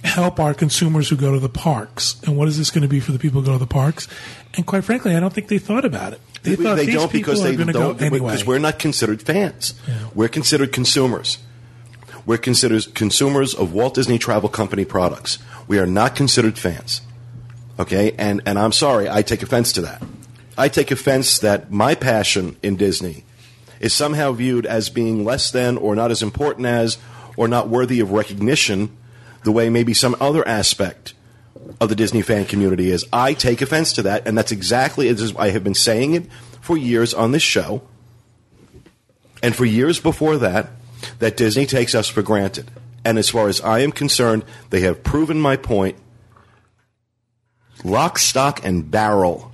help 0.07 0.39
our 0.39 0.53
consumers 0.53 1.09
who 1.09 1.15
go 1.15 1.33
to 1.33 1.39
the 1.39 1.49
parks, 1.49 2.19
and 2.23 2.37
what 2.37 2.47
is 2.47 2.57
this 2.57 2.71
going 2.71 2.81
to 2.81 2.87
be 2.87 2.99
for 2.99 3.11
the 3.11 3.19
people 3.19 3.41
who 3.41 3.47
go 3.47 3.53
to 3.53 3.59
the 3.59 3.67
parks? 3.67 4.07
And 4.55 4.65
quite 4.65 4.83
frankly, 4.83 5.15
I 5.15 5.19
don't 5.19 5.33
think 5.33 5.47
they 5.47 5.59
thought 5.59 5.85
about 5.85 6.13
it. 6.13 6.21
They, 6.43 6.55
thought 6.55 6.75
they 6.75 6.85
these 6.85 6.95
don't 6.95 7.11
people 7.11 7.33
because 7.33 7.41
are 7.41 7.49
they 7.49 7.55
going 7.55 7.67
to 7.67 7.73
go 7.73 7.93
don't 7.93 8.01
anyway. 8.01 8.31
because 8.31 8.45
we're 8.45 8.59
not 8.59 8.79
considered 8.79 9.21
fans. 9.21 9.73
Yeah. 9.87 10.07
We're 10.15 10.29
considered 10.29 10.71
consumers. 10.71 11.39
We're 12.25 12.37
considered 12.37 12.93
consumers 12.93 13.53
of 13.53 13.73
Walt 13.73 13.93
Disney 13.93 14.17
Travel 14.17 14.49
Company 14.49 14.85
products. 14.85 15.39
We 15.67 15.79
are 15.79 15.85
not 15.85 16.15
considered 16.15 16.57
fans. 16.57 17.01
Okay, 17.79 18.13
and 18.17 18.41
and 18.45 18.57
I'm 18.57 18.71
sorry, 18.71 19.07
I 19.07 19.21
take 19.21 19.43
offense 19.43 19.71
to 19.73 19.81
that. 19.81 20.01
I 20.57 20.67
take 20.67 20.89
offense 20.89 21.37
that 21.39 21.71
my 21.71 21.93
passion 21.93 22.57
in 22.63 22.75
Disney 22.75 23.23
is 23.79 23.93
somehow 23.93 24.31
viewed 24.31 24.65
as 24.65 24.89
being 24.89 25.23
less 25.23 25.51
than 25.51 25.77
or 25.77 25.95
not 25.95 26.09
as 26.09 26.23
important 26.23 26.65
as 26.65 26.97
or 27.35 27.47
not 27.47 27.69
worthy 27.69 27.99
of 27.99 28.11
recognition 28.11 28.96
the 29.47 29.51
way 29.53 29.69
maybe 29.69 29.93
some 29.93 30.13
other 30.19 30.45
aspect 30.45 31.13
of 31.79 31.87
the 31.87 31.95
Disney 31.95 32.21
fan 32.21 32.43
community 32.43 32.91
is. 32.91 33.05
I 33.13 33.33
take 33.33 33.61
offense 33.61 33.93
to 33.93 34.01
that, 34.01 34.27
and 34.27 34.37
that's 34.37 34.51
exactly 34.51 35.07
as 35.07 35.33
I 35.37 35.51
have 35.51 35.63
been 35.63 35.73
saying 35.73 36.15
it 36.15 36.29
for 36.59 36.75
years 36.75 37.13
on 37.13 37.31
this 37.31 37.43
show, 37.43 37.81
and 39.41 39.55
for 39.55 39.63
years 39.63 40.01
before 40.01 40.35
that, 40.39 40.67
that 41.19 41.37
Disney 41.37 41.65
takes 41.65 41.95
us 41.95 42.09
for 42.09 42.21
granted. 42.21 42.69
And 43.05 43.17
as 43.17 43.29
far 43.29 43.47
as 43.47 43.61
I 43.61 43.79
am 43.79 43.93
concerned, 43.93 44.43
they 44.69 44.81
have 44.81 45.01
proven 45.01 45.39
my 45.39 45.55
point 45.55 45.95
lock, 47.85 48.19
stock, 48.19 48.65
and 48.65 48.91
barrel 48.91 49.53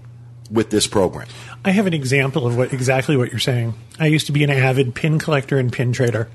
with 0.50 0.72
this 0.72 0.88
program. 0.88 1.28
I 1.66 1.72
have 1.72 1.88
an 1.88 1.94
example 1.94 2.46
of 2.46 2.58
what 2.58 2.74
exactly 2.74 3.16
what 3.16 3.32
you're 3.32 3.40
saying. 3.40 3.74
I 3.98 4.08
used 4.08 4.26
to 4.26 4.34
be 4.34 4.44
an 4.44 4.50
avid 4.50 4.96
pin 4.96 5.18
collector 5.18 5.58
and 5.58 5.72
pin 5.72 5.94
trader. 5.94 6.30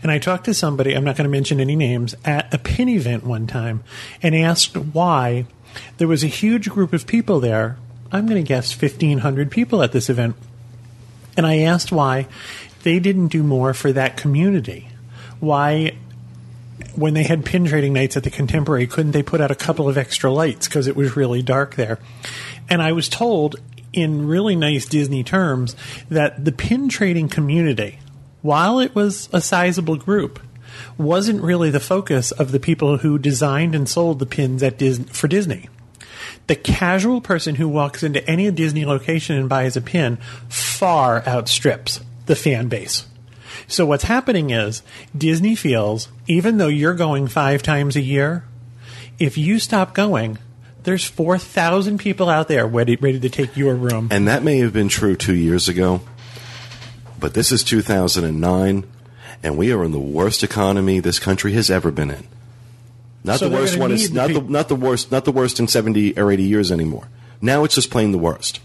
And 0.00 0.12
I 0.12 0.18
talked 0.18 0.44
to 0.44 0.54
somebody, 0.54 0.94
I'm 0.94 1.02
not 1.02 1.16
going 1.16 1.24
to 1.24 1.30
mention 1.30 1.58
any 1.58 1.74
names, 1.74 2.14
at 2.24 2.52
a 2.54 2.58
pin 2.58 2.88
event 2.88 3.24
one 3.24 3.48
time 3.48 3.82
and 4.22 4.34
asked 4.34 4.76
why 4.76 5.46
there 5.98 6.06
was 6.06 6.22
a 6.22 6.28
huge 6.28 6.70
group 6.70 6.92
of 6.92 7.06
people 7.06 7.40
there. 7.40 7.78
I'm 8.12 8.26
going 8.26 8.42
to 8.42 8.46
guess 8.46 8.80
1,500 8.80 9.50
people 9.50 9.82
at 9.82 9.90
this 9.90 10.08
event. 10.08 10.36
And 11.36 11.46
I 11.46 11.58
asked 11.58 11.90
why 11.90 12.28
they 12.84 13.00
didn't 13.00 13.28
do 13.28 13.42
more 13.42 13.74
for 13.74 13.92
that 13.92 14.16
community. 14.16 14.88
Why, 15.40 15.96
when 16.94 17.14
they 17.14 17.24
had 17.24 17.44
pin 17.44 17.64
trading 17.64 17.92
nights 17.92 18.16
at 18.16 18.22
the 18.22 18.30
Contemporary, 18.30 18.86
couldn't 18.86 19.12
they 19.12 19.22
put 19.22 19.40
out 19.40 19.50
a 19.50 19.56
couple 19.56 19.88
of 19.88 19.98
extra 19.98 20.30
lights 20.30 20.68
because 20.68 20.86
it 20.86 20.94
was 20.94 21.16
really 21.16 21.42
dark 21.42 21.74
there? 21.74 21.98
And 22.68 22.80
I 22.80 22.92
was 22.92 23.08
told 23.08 23.56
in 23.92 24.26
really 24.26 24.56
nice 24.56 24.86
Disney 24.86 25.24
terms 25.24 25.74
that 26.08 26.44
the 26.44 26.52
pin 26.52 26.88
trading 26.88 27.28
community, 27.28 27.98
while 28.42 28.78
it 28.78 28.94
was 28.94 29.28
a 29.32 29.40
sizable 29.40 29.96
group, 29.96 30.40
wasn't 30.96 31.42
really 31.42 31.70
the 31.70 31.80
focus 31.80 32.30
of 32.32 32.52
the 32.52 32.60
people 32.60 32.98
who 32.98 33.18
designed 33.18 33.74
and 33.74 33.88
sold 33.88 34.18
the 34.18 34.26
pins 34.26 34.62
at 34.62 34.78
Dis- 34.78 35.00
for 35.10 35.28
Disney. 35.28 35.68
The 36.46 36.56
casual 36.56 37.20
person 37.20 37.54
who 37.56 37.68
walks 37.68 38.02
into 38.02 38.28
any 38.28 38.50
Disney 38.50 38.84
location 38.84 39.36
and 39.36 39.48
buys 39.48 39.76
a 39.76 39.80
pin 39.80 40.18
far 40.48 41.26
outstrips 41.26 42.00
the 42.26 42.36
fan 42.36 42.68
base. 42.68 43.06
So 43.66 43.86
what's 43.86 44.04
happening 44.04 44.50
is 44.50 44.82
Disney 45.16 45.54
feels 45.54 46.08
even 46.26 46.58
though 46.58 46.68
you're 46.68 46.94
going 46.94 47.28
5 47.28 47.62
times 47.62 47.96
a 47.96 48.00
year, 48.00 48.44
if 49.18 49.36
you 49.36 49.58
stop 49.58 49.94
going, 49.94 50.38
there's 50.82 51.04
4,000 51.04 51.98
people 51.98 52.28
out 52.28 52.48
there 52.48 52.66
ready, 52.66 52.96
ready 52.96 53.20
to 53.20 53.28
take 53.28 53.56
your 53.56 53.74
room. 53.74 54.08
And 54.10 54.26
that 54.28 54.42
may 54.42 54.58
have 54.58 54.72
been 54.72 54.88
true 54.88 55.16
two 55.16 55.34
years 55.34 55.68
ago, 55.68 56.00
but 57.18 57.34
this 57.34 57.52
is 57.52 57.62
2009, 57.64 58.84
and 59.42 59.58
we 59.58 59.72
are 59.72 59.84
in 59.84 59.92
the 59.92 59.98
worst 59.98 60.42
economy 60.42 61.00
this 61.00 61.18
country 61.18 61.52
has 61.52 61.70
ever 61.70 61.90
been 61.90 62.10
in. 62.10 62.26
Not 63.22 63.38
So 63.38 63.48
the 63.48 63.56
worst 63.56 63.76
one 63.76 63.92
is 63.92 64.10
not 64.12 64.32
the 64.32 64.40
not 64.40 64.68
the 64.68 64.76
worst 64.76 65.12
not 65.12 65.26
the 65.26 65.32
worst 65.32 65.60
in 65.60 65.68
70 65.68 66.18
or 66.18 66.32
80 66.32 66.42
years 66.42 66.72
anymore. 66.72 67.08
Now 67.42 67.64
it's 67.64 67.74
just 67.74 67.90
plain 67.90 68.12
the 68.12 68.18
worst. 68.18 68.60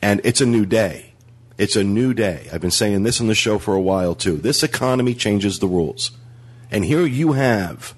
And 0.00 0.20
it's 0.24 0.40
a 0.40 0.46
new 0.46 0.64
day. 0.64 1.12
It's 1.58 1.76
a 1.76 1.84
new 1.84 2.14
day. 2.14 2.48
I've 2.52 2.60
been 2.60 2.70
saying 2.70 3.02
this 3.02 3.20
on 3.20 3.26
the 3.26 3.34
show 3.34 3.58
for 3.58 3.74
a 3.74 3.80
while 3.80 4.14
too. 4.14 4.36
This 4.36 4.62
economy 4.62 5.14
changes 5.14 5.58
the 5.58 5.66
rules. 5.66 6.12
And 6.70 6.84
here 6.84 7.04
you 7.04 7.32
have 7.32 7.94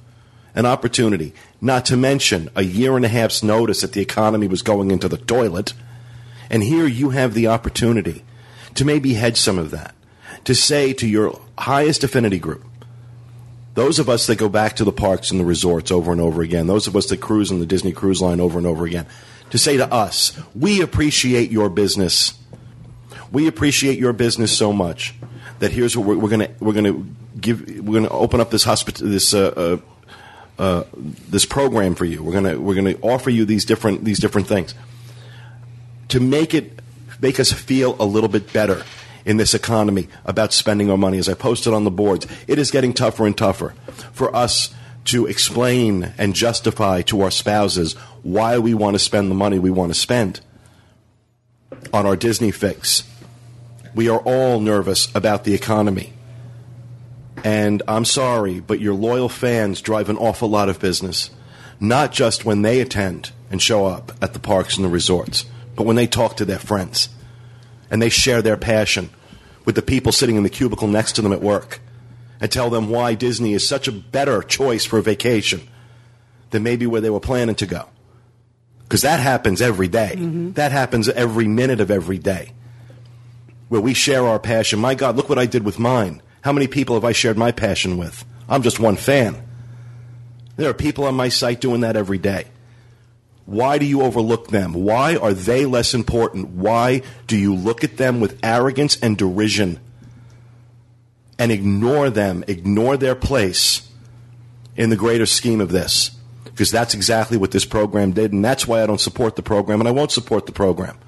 an 0.55 0.67
opportunity, 0.67 1.35
not 1.61 1.85
to 1.87 1.97
mention 1.97 2.49
a 2.55 2.63
year 2.63 2.97
and 2.97 3.05
a 3.05 3.09
half's 3.09 3.43
notice 3.43 3.83
that 3.83 3.93
the 3.93 4.01
economy 4.01 4.49
was 4.49 4.63
going 4.63 4.91
into 4.91 5.09
the 5.09 5.19
toilet. 5.19 5.75
And 6.49 6.63
here 6.63 6.87
you 6.87 7.11
have 7.11 7.35
the 7.35 7.49
opportunity 7.49 8.25
to 8.75 8.85
maybe 8.85 9.15
hedge 9.15 9.37
some 9.37 9.59
of 9.59 9.71
that, 9.71 9.95
to 10.45 10.55
say 10.55 10.93
to 10.95 11.07
your 11.07 11.41
highest 11.59 12.03
affinity 12.03 12.39
group, 12.39 12.65
those 13.75 13.99
of 13.99 14.09
us 14.09 14.27
that 14.27 14.37
go 14.37 14.49
back 14.49 14.77
to 14.77 14.85
the 14.85 14.93
parks 14.93 15.31
and 15.31 15.39
the 15.39 15.45
resorts 15.45 15.91
over 15.91 16.11
and 16.11 16.21
over 16.21 16.43
again, 16.43 16.67
those 16.67 16.87
of 16.87 16.97
us 16.97 17.07
that 17.07 17.21
cruise 17.21 17.53
on 17.53 17.61
the 17.61 17.67
Disney 17.67 17.93
Cruise 17.93 18.21
Line 18.21 18.41
over 18.41 18.59
and 18.59 18.67
over 18.67 18.85
again, 18.85 19.07
to 19.51 19.59
say 19.59 19.77
to 19.77 19.93
us, 19.93 20.39
we 20.55 20.81
appreciate 20.81 21.51
your 21.51 21.69
business. 21.69 22.35
We 23.31 23.47
appreciate 23.47 23.99
your 23.99 24.13
business 24.13 24.57
so 24.57 24.73
much 24.73 25.15
that 25.61 25.73
here's 25.73 25.97
what 25.97 26.07
we're, 26.07 26.19
we're 26.19 26.29
going 26.29 26.41
to 26.41 26.51
we're 26.61 26.73
going 26.73 26.85
to 26.85 27.07
give 27.41 27.61
we're 27.81 28.01
going 28.01 28.05
to 28.05 28.11
open 28.11 28.41
up 28.41 28.51
this 28.51 28.65
hospit- 28.65 28.97
this 28.97 29.35
uh, 29.35 29.53
uh, 29.57 29.77
uh, 30.61 30.85
this 30.95 31.47
program 31.47 31.95
for 31.95 32.05
you. 32.05 32.23
We're 32.23 32.41
to 32.43 32.61
we're 32.61 32.75
to 32.75 33.01
offer 33.01 33.31
you 33.31 33.47
these 33.47 33.65
different 33.65 34.05
these 34.05 34.19
different 34.19 34.47
things 34.47 34.75
to 36.09 36.21
make 36.21 36.53
it 36.53 36.81
make 37.21 37.41
us 37.41 37.51
feel 37.51 37.97
a 37.99 38.05
little 38.05 38.29
bit 38.29 38.53
better 38.53 38.85
in 39.25 39.39
this 39.39 39.55
economy 39.55 40.09
about 40.27 40.53
spending 40.53 40.91
our 40.91 40.99
money. 40.99 41.17
As 41.17 41.31
I 41.31 41.35
posted 41.35 41.73
on 41.73 41.85
the 41.85 41.91
boards, 41.91 42.27
it 42.47 42.59
is 42.59 42.71
getting 42.71 42.93
tougher 42.93 43.27
and 43.27 43.37
tougher 43.37 43.75
for 44.13 44.35
us 44.37 44.75
to 45.07 45.27
explain 45.27 46.13
and 46.19 46.35
justify 46.35 47.01
to 47.03 47.23
our 47.23 47.31
spouses 47.31 47.95
why 48.23 48.59
we 48.59 48.75
want 48.75 48.95
to 48.95 48.99
spend 48.99 49.31
the 49.31 49.35
money 49.35 49.59
we 49.59 49.71
want 49.71 49.93
to 49.93 49.99
spend 49.99 50.41
on 51.91 52.05
our 52.05 52.17
Disney 52.17 52.51
fix. 52.51 53.05
We 53.95 54.11
are 54.11 54.21
all 54.21 54.61
nervous 54.61 55.09
about 55.15 55.45
the 55.45 55.55
economy. 55.55 56.13
And 57.45 57.83
I'm 57.89 58.05
sorry, 58.05 58.61
but 58.61 58.81
your 58.81 58.95
loyal 58.95 59.29
fans 59.29 59.81
drive 59.81 60.09
an 60.09 60.17
awful 60.17 60.49
lot 60.49 60.69
of 60.69 60.81
business, 60.81 61.31
not 61.79 62.13
just 62.13 62.45
when 62.45 62.63
they 62.63 62.81
attend 62.81 63.33
and 63.51 63.61
show 63.61 63.87
up 63.87 64.13
at 64.23 64.33
the 64.33 64.39
parks 64.39 64.77
and 64.77 64.85
the 64.85 64.91
resorts, 64.91 65.45
but 65.75 65.87
when 65.87 65.97
they 65.97 66.07
talk 66.07 66.37
to 66.37 66.45
their 66.45 66.59
friends 66.59 67.09
and 67.91 68.01
they 68.01 68.09
share 68.09 68.43
their 68.43 68.57
passion 68.57 69.11
with 69.65 69.75
the 69.75 69.83
people 69.83 70.13
sitting 70.13 70.37
in 70.37 70.43
the 70.43 70.51
cubicle 70.51 70.89
next 70.89 71.13
to 71.13 71.23
them 71.23 71.33
at 71.33 71.41
work 71.41 71.81
and 72.41 72.51
tell 72.51 72.71
them 72.71 72.89
why 72.89 73.15
Disney 73.15 73.53
is 73.53 73.67
such 73.67 73.89
a 73.89 73.93
better 73.93 74.43
choice 74.43 74.85
for 74.85 74.99
a 74.99 75.03
vacation 75.03 75.61
than 76.51 76.63
maybe 76.63 76.87
where 76.87 77.01
they 77.01 77.11
were 77.11 77.21
planning 77.21 77.55
to 77.57 77.67
go. 77.67 77.89
Because 78.83 79.03
that 79.03 79.21
happens 79.21 79.63
every 79.63 79.89
day. 79.89 80.15
Mm-hmm. 80.17 80.53
That 80.53 80.73
happens 80.73 81.09
every 81.09 81.47
minute 81.47 81.81
of 81.81 81.91
every 81.91 82.19
day 82.19 82.53
where 83.69 83.81
we 83.81 83.95
share 83.95 84.27
our 84.27 84.41
passion. 84.41 84.81
My 84.81 84.95
God, 84.97 85.17
look 85.17 85.29
what 85.29 85.39
I 85.39 85.47
did 85.47 85.65
with 85.65 85.79
mine. 85.79 86.23
How 86.43 86.53
many 86.53 86.67
people 86.67 86.97
have 86.97 87.05
I 87.05 87.13
shared 87.13 87.37
my 87.37 87.53
passion 87.53 87.99
with? 87.99 88.25
I'm 88.49 88.63
just 88.63 88.81
one 88.81 88.97
fan. 88.97 89.43
There 90.57 90.69
are 90.71 90.75
people 90.75 91.05
on 91.05 91.15
my 91.15 91.29
site 91.29 91.61
doing 91.61 91.83
that 91.83 91.97
every 91.97 92.19
day. 92.19 92.47
Why 93.47 93.79
do 93.79 93.85
you 93.85 94.03
overlook 94.03 94.49
them? 94.49 94.75
Why 94.75 95.17
are 95.17 95.35
they 95.35 95.67
less 95.67 95.95
important? 95.95 96.51
Why 96.51 97.03
do 97.27 97.37
you 97.37 97.55
look 97.55 97.83
at 97.83 97.97
them 97.97 98.21
with 98.21 98.39
arrogance 98.43 98.99
and 99.01 99.17
derision 99.17 99.81
and 101.39 101.51
ignore 101.51 102.11
them, 102.11 102.45
ignore 102.47 102.97
their 102.97 103.15
place 103.15 103.89
in 104.77 104.91
the 104.91 104.97
greater 104.97 105.27
scheme 105.27 105.61
of 105.61 105.71
this? 105.71 106.13
Because 106.45 106.71
that's 106.71 106.95
exactly 106.95 107.37
what 107.39 107.51
this 107.51 107.65
program 107.65 108.13
did, 108.13 108.33
and 108.33 108.45
that's 108.45 108.69
why 108.69 108.83
I 108.83 108.87
don't 108.87 109.01
support 109.01 109.35
the 109.37 109.43
program, 109.43 109.81
and 109.81 109.89
I 109.89 109.93
won't 109.93 110.13
support 110.13 110.47
the 110.47 110.53
program 110.53 110.99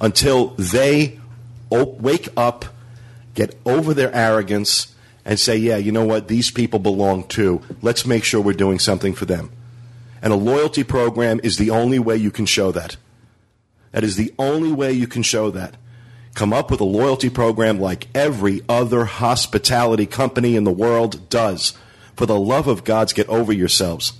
until 0.00 0.48
they 0.58 1.18
wake 1.70 2.28
up, 2.36 2.66
get 3.38 3.56
over 3.64 3.94
their 3.94 4.12
arrogance, 4.12 4.94
and 5.24 5.38
say, 5.38 5.56
yeah, 5.56 5.76
you 5.76 5.92
know 5.92 6.04
what, 6.04 6.26
these 6.26 6.50
people 6.50 6.80
belong 6.80 7.22
too. 7.28 7.62
Let's 7.82 8.04
make 8.04 8.24
sure 8.24 8.40
we're 8.40 8.52
doing 8.52 8.80
something 8.80 9.14
for 9.14 9.26
them. 9.26 9.50
And 10.20 10.32
a 10.32 10.36
loyalty 10.36 10.82
program 10.82 11.38
is 11.44 11.56
the 11.56 11.70
only 11.70 12.00
way 12.00 12.16
you 12.16 12.32
can 12.32 12.46
show 12.46 12.72
that. 12.72 12.96
That 13.92 14.02
is 14.02 14.16
the 14.16 14.34
only 14.38 14.72
way 14.72 14.92
you 14.92 15.06
can 15.06 15.22
show 15.22 15.50
that. 15.52 15.76
Come 16.34 16.52
up 16.52 16.70
with 16.70 16.80
a 16.80 16.84
loyalty 16.84 17.30
program 17.30 17.78
like 17.78 18.08
every 18.14 18.62
other 18.68 19.04
hospitality 19.04 20.06
company 20.06 20.56
in 20.56 20.64
the 20.64 20.72
world 20.72 21.30
does. 21.30 21.74
For 22.16 22.26
the 22.26 22.40
love 22.40 22.66
of 22.66 22.82
God's, 22.82 23.12
get 23.12 23.28
over 23.28 23.52
yourselves. 23.52 24.14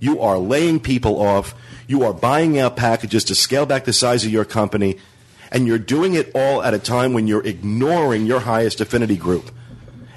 You 0.00 0.20
are 0.20 0.38
laying 0.38 0.80
people 0.80 1.22
off. 1.22 1.54
You 1.86 2.02
are 2.02 2.12
buying 2.12 2.58
out 2.58 2.76
packages 2.76 3.24
to 3.24 3.34
scale 3.34 3.64
back 3.64 3.84
the 3.84 3.92
size 3.92 4.26
of 4.26 4.32
your 4.32 4.44
company. 4.44 4.98
And 5.54 5.66
you're 5.66 5.78
doing 5.78 6.14
it 6.14 6.32
all 6.34 6.62
at 6.62 6.74
a 6.74 6.78
time 6.78 7.14
when 7.14 7.28
you're 7.28 7.46
ignoring 7.46 8.26
your 8.26 8.40
highest 8.40 8.80
affinity 8.80 9.16
group 9.16 9.52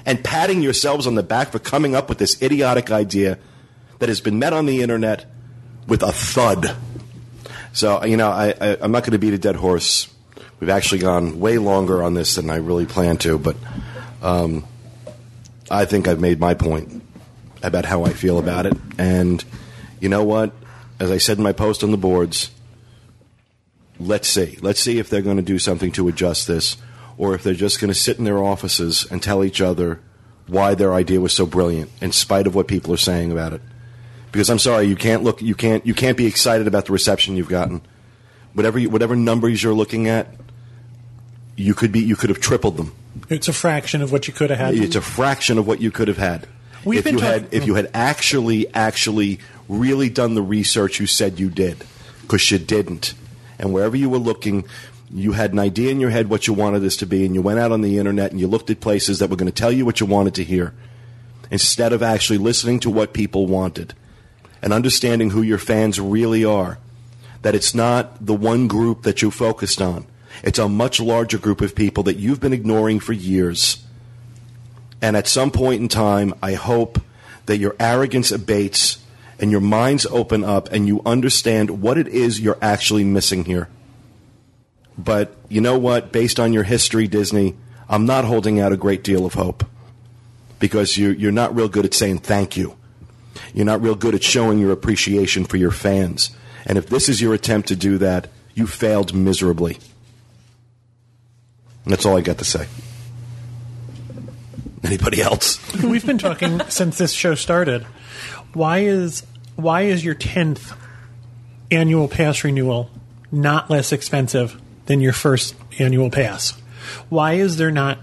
and 0.04 0.22
patting 0.24 0.62
yourselves 0.62 1.06
on 1.06 1.14
the 1.14 1.22
back 1.22 1.52
for 1.52 1.60
coming 1.60 1.94
up 1.94 2.08
with 2.08 2.18
this 2.18 2.42
idiotic 2.42 2.90
idea 2.90 3.38
that 4.00 4.08
has 4.08 4.20
been 4.20 4.38
met 4.38 4.52
on 4.52 4.66
the 4.66 4.82
internet 4.82 5.26
with 5.86 6.02
a 6.02 6.12
thud. 6.12 6.76
So, 7.72 8.04
you 8.04 8.16
know, 8.16 8.30
I, 8.30 8.52
I, 8.60 8.76
I'm 8.80 8.90
not 8.90 9.04
going 9.04 9.12
to 9.12 9.18
beat 9.18 9.32
a 9.32 9.38
dead 9.38 9.54
horse. 9.54 10.12
We've 10.58 10.70
actually 10.70 10.98
gone 10.98 11.38
way 11.38 11.58
longer 11.58 12.02
on 12.02 12.14
this 12.14 12.34
than 12.34 12.50
I 12.50 12.56
really 12.56 12.86
planned 12.86 13.20
to, 13.20 13.38
but 13.38 13.56
um, 14.22 14.66
I 15.70 15.84
think 15.84 16.08
I've 16.08 16.20
made 16.20 16.40
my 16.40 16.54
point 16.54 17.02
about 17.62 17.84
how 17.84 18.04
I 18.04 18.12
feel 18.12 18.38
about 18.38 18.66
it. 18.66 18.76
And 18.98 19.44
you 20.00 20.08
know 20.08 20.24
what? 20.24 20.52
As 20.98 21.12
I 21.12 21.18
said 21.18 21.36
in 21.36 21.44
my 21.44 21.52
post 21.52 21.84
on 21.84 21.92
the 21.92 21.96
boards, 21.96 22.50
let's 23.98 24.28
see. 24.28 24.58
Let's 24.60 24.80
see 24.80 24.98
if 24.98 25.08
they're 25.08 25.22
going 25.22 25.36
to 25.36 25.42
do 25.42 25.58
something 25.58 25.92
to 25.92 26.08
adjust 26.08 26.46
this, 26.46 26.76
or 27.16 27.34
if 27.34 27.42
they're 27.42 27.54
just 27.54 27.80
going 27.80 27.88
to 27.88 27.98
sit 27.98 28.18
in 28.18 28.24
their 28.24 28.42
offices 28.42 29.06
and 29.10 29.22
tell 29.22 29.44
each 29.44 29.60
other 29.60 30.00
why 30.46 30.74
their 30.74 30.94
idea 30.94 31.20
was 31.20 31.32
so 31.32 31.46
brilliant, 31.46 31.90
in 32.00 32.12
spite 32.12 32.46
of 32.46 32.54
what 32.54 32.68
people 32.68 32.92
are 32.94 32.98
saying 32.98 33.30
about 33.30 33.52
it. 33.52 33.60
Because 34.32 34.50
I'm 34.50 34.58
sorry, 34.58 34.86
you 34.86 34.96
can't 34.96 35.22
look, 35.22 35.42
you 35.42 35.54
can't, 35.54 35.86
you 35.86 35.94
can't 35.94 36.16
be 36.16 36.26
excited 36.26 36.66
about 36.66 36.86
the 36.86 36.92
reception 36.92 37.36
you've 37.36 37.48
gotten. 37.48 37.82
Whatever, 38.54 38.78
you, 38.78 38.90
whatever 38.90 39.14
numbers 39.16 39.62
you're 39.62 39.74
looking 39.74 40.08
at, 40.08 40.28
you 41.56 41.74
could 41.74 41.92
be, 41.92 42.00
you 42.00 42.16
could 42.16 42.30
have 42.30 42.40
tripled 42.40 42.76
them. 42.76 42.94
It's 43.28 43.48
a 43.48 43.52
fraction 43.52 44.00
of 44.00 44.12
what 44.12 44.28
you 44.28 44.34
could 44.34 44.50
have 44.50 44.58
had. 44.58 44.74
It's 44.74 44.96
a 44.96 45.00
fraction 45.00 45.58
of 45.58 45.66
what 45.66 45.80
you 45.80 45.90
could 45.90 46.08
have 46.08 46.18
had. 46.18 46.46
We've 46.84 47.00
if 47.00 47.04
been 47.04 47.14
you 47.14 47.20
talk- 47.20 47.28
had 47.30 47.48
if 47.52 47.66
you 47.66 47.74
had 47.74 47.90
actually 47.92 48.72
actually 48.72 49.40
really 49.68 50.08
done 50.08 50.34
the 50.34 50.42
research 50.42 51.00
you 51.00 51.06
said 51.06 51.40
you 51.40 51.50
did, 51.50 51.84
because 52.22 52.50
you 52.50 52.58
didn't, 52.58 53.14
and 53.58 53.72
wherever 53.72 53.96
you 53.96 54.08
were 54.08 54.18
looking, 54.18 54.64
you 55.10 55.32
had 55.32 55.52
an 55.52 55.58
idea 55.58 55.90
in 55.90 56.00
your 56.00 56.10
head 56.10 56.28
what 56.28 56.46
you 56.46 56.52
wanted 56.52 56.80
this 56.80 56.96
to 56.98 57.06
be, 57.06 57.24
and 57.24 57.34
you 57.34 57.42
went 57.42 57.58
out 57.58 57.72
on 57.72 57.80
the 57.80 57.98
internet 57.98 58.30
and 58.30 58.40
you 58.40 58.46
looked 58.46 58.70
at 58.70 58.80
places 58.80 59.18
that 59.18 59.30
were 59.30 59.36
going 59.36 59.50
to 59.50 59.60
tell 59.60 59.72
you 59.72 59.84
what 59.84 60.00
you 60.00 60.06
wanted 60.06 60.34
to 60.34 60.44
hear, 60.44 60.74
instead 61.50 61.92
of 61.92 62.02
actually 62.02 62.38
listening 62.38 62.78
to 62.80 62.90
what 62.90 63.12
people 63.12 63.46
wanted, 63.46 63.94
and 64.62 64.72
understanding 64.72 65.30
who 65.30 65.42
your 65.42 65.58
fans 65.58 66.00
really 66.00 66.44
are. 66.44 66.78
That 67.42 67.54
it's 67.54 67.74
not 67.74 68.26
the 68.26 68.34
one 68.34 68.66
group 68.66 69.04
that 69.04 69.22
you 69.22 69.30
focused 69.30 69.80
on. 69.80 70.06
It's 70.42 70.58
a 70.58 70.68
much 70.68 71.00
larger 71.00 71.38
group 71.38 71.60
of 71.60 71.74
people 71.74 72.02
that 72.02 72.16
you've 72.16 72.40
been 72.40 72.52
ignoring 72.52 73.00
for 73.00 73.12
years. 73.12 73.84
And 75.00 75.16
at 75.16 75.28
some 75.28 75.52
point 75.52 75.80
in 75.80 75.88
time, 75.88 76.34
I 76.42 76.54
hope 76.54 77.00
that 77.46 77.58
your 77.58 77.76
arrogance 77.78 78.32
abates 78.32 78.98
and 79.38 79.50
your 79.50 79.60
minds 79.60 80.06
open 80.06 80.44
up 80.44 80.70
and 80.72 80.86
you 80.86 81.00
understand 81.06 81.82
what 81.82 81.98
it 81.98 82.08
is 82.08 82.40
you're 82.40 82.58
actually 82.60 83.04
missing 83.04 83.44
here. 83.44 83.68
But 84.96 85.36
you 85.48 85.60
know 85.60 85.78
what? 85.78 86.10
Based 86.10 86.40
on 86.40 86.52
your 86.52 86.64
history, 86.64 87.06
Disney, 87.06 87.54
I'm 87.88 88.04
not 88.04 88.24
holding 88.24 88.60
out 88.60 88.72
a 88.72 88.76
great 88.76 89.04
deal 89.04 89.24
of 89.24 89.34
hope 89.34 89.64
because 90.58 90.96
you, 90.96 91.10
you're 91.10 91.32
not 91.32 91.54
real 91.54 91.68
good 91.68 91.84
at 91.84 91.94
saying 91.94 92.18
thank 92.18 92.56
you. 92.56 92.76
You're 93.54 93.64
not 93.64 93.80
real 93.80 93.94
good 93.94 94.14
at 94.14 94.24
showing 94.24 94.58
your 94.58 94.72
appreciation 94.72 95.44
for 95.44 95.56
your 95.56 95.70
fans. 95.70 96.30
And 96.66 96.76
if 96.76 96.88
this 96.88 97.08
is 97.08 97.20
your 97.20 97.32
attempt 97.32 97.68
to 97.68 97.76
do 97.76 97.98
that, 97.98 98.28
you 98.54 98.66
failed 98.66 99.14
miserably. 99.14 99.78
That's 101.86 102.04
all 102.04 102.18
I 102.18 102.20
got 102.20 102.38
to 102.38 102.44
say. 102.44 102.66
Anybody 104.82 105.22
else? 105.22 105.58
We've 105.82 106.04
been 106.04 106.18
talking 106.18 106.60
since 106.68 106.98
this 106.98 107.12
show 107.12 107.34
started. 107.34 107.86
Why 108.54 108.78
is 108.78 109.24
why 109.56 109.82
is 109.82 110.04
your 110.04 110.14
tenth 110.14 110.72
annual 111.70 112.08
pass 112.08 112.44
renewal 112.44 112.90
not 113.30 113.68
less 113.68 113.92
expensive 113.92 114.60
than 114.86 115.00
your 115.00 115.12
first 115.12 115.54
annual 115.78 116.10
pass? 116.10 116.52
Why 117.08 117.34
is 117.34 117.56
there 117.56 117.70
not 117.70 117.98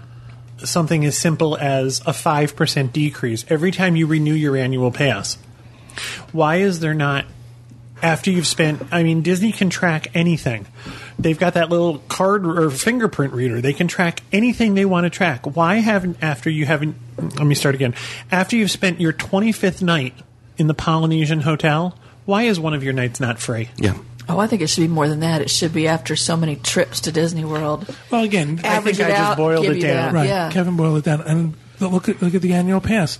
something 0.58 1.04
as 1.04 1.18
simple 1.18 1.56
as 1.56 2.00
a 2.06 2.12
five 2.12 2.56
percent 2.56 2.92
decrease 2.92 3.44
every 3.48 3.70
time 3.70 3.96
you 3.96 4.06
renew 4.06 4.34
your 4.34 4.56
annual 4.56 4.92
pass? 4.92 5.36
Why 6.32 6.56
is 6.56 6.80
there 6.80 6.94
not 6.94 7.26
after 8.02 8.30
you've 8.30 8.46
spent 8.46 8.82
I 8.92 9.02
mean 9.02 9.22
Disney 9.22 9.52
can 9.52 9.70
track 9.70 10.08
anything. 10.14 10.66
They've 11.18 11.38
got 11.38 11.54
that 11.54 11.70
little 11.70 11.98
card 11.98 12.46
or 12.46 12.70
fingerprint 12.70 13.32
reader. 13.32 13.60
They 13.60 13.72
can 13.72 13.88
track 13.88 14.22
anything 14.32 14.74
they 14.74 14.84
want 14.84 15.04
to 15.04 15.10
track. 15.10 15.56
Why 15.56 15.76
haven't 15.76 16.18
after 16.22 16.50
you 16.50 16.66
haven't 16.66 16.96
let 17.18 17.46
me 17.46 17.54
start 17.54 17.74
again. 17.74 17.94
After 18.30 18.56
you've 18.56 18.70
spent 18.70 19.00
your 19.00 19.12
25th 19.12 19.82
night 19.82 20.14
in 20.58 20.66
the 20.66 20.74
Polynesian 20.74 21.40
hotel, 21.40 21.96
why 22.24 22.42
is 22.44 22.58
one 22.60 22.74
of 22.74 22.82
your 22.82 22.92
nights 22.92 23.20
not 23.20 23.38
free? 23.38 23.70
Yeah. 23.76 23.96
Oh, 24.28 24.38
I 24.40 24.48
think 24.48 24.60
it 24.62 24.66
should 24.66 24.80
be 24.80 24.88
more 24.88 25.08
than 25.08 25.20
that. 25.20 25.40
It 25.40 25.50
should 25.50 25.72
be 25.72 25.86
after 25.86 26.16
so 26.16 26.36
many 26.36 26.56
trips 26.56 27.00
to 27.02 27.12
Disney 27.12 27.44
World. 27.44 27.86
Well, 28.10 28.24
again, 28.24 28.60
Average 28.64 28.96
think 28.96 29.08
it 29.08 29.12
I 29.14 29.16
just 29.18 29.36
boiled 29.36 29.66
it 29.66 29.80
down. 29.80 29.82
that. 29.82 30.12
right? 30.14 30.28
Yeah. 30.28 30.50
Kevin 30.50 30.76
boiled 30.76 30.98
it 30.98 31.04
down, 31.04 31.20
and 31.20 31.54
look 31.78 32.08
at 32.08 32.20
look 32.20 32.34
at 32.34 32.42
the 32.42 32.54
annual 32.54 32.80
pass. 32.80 33.16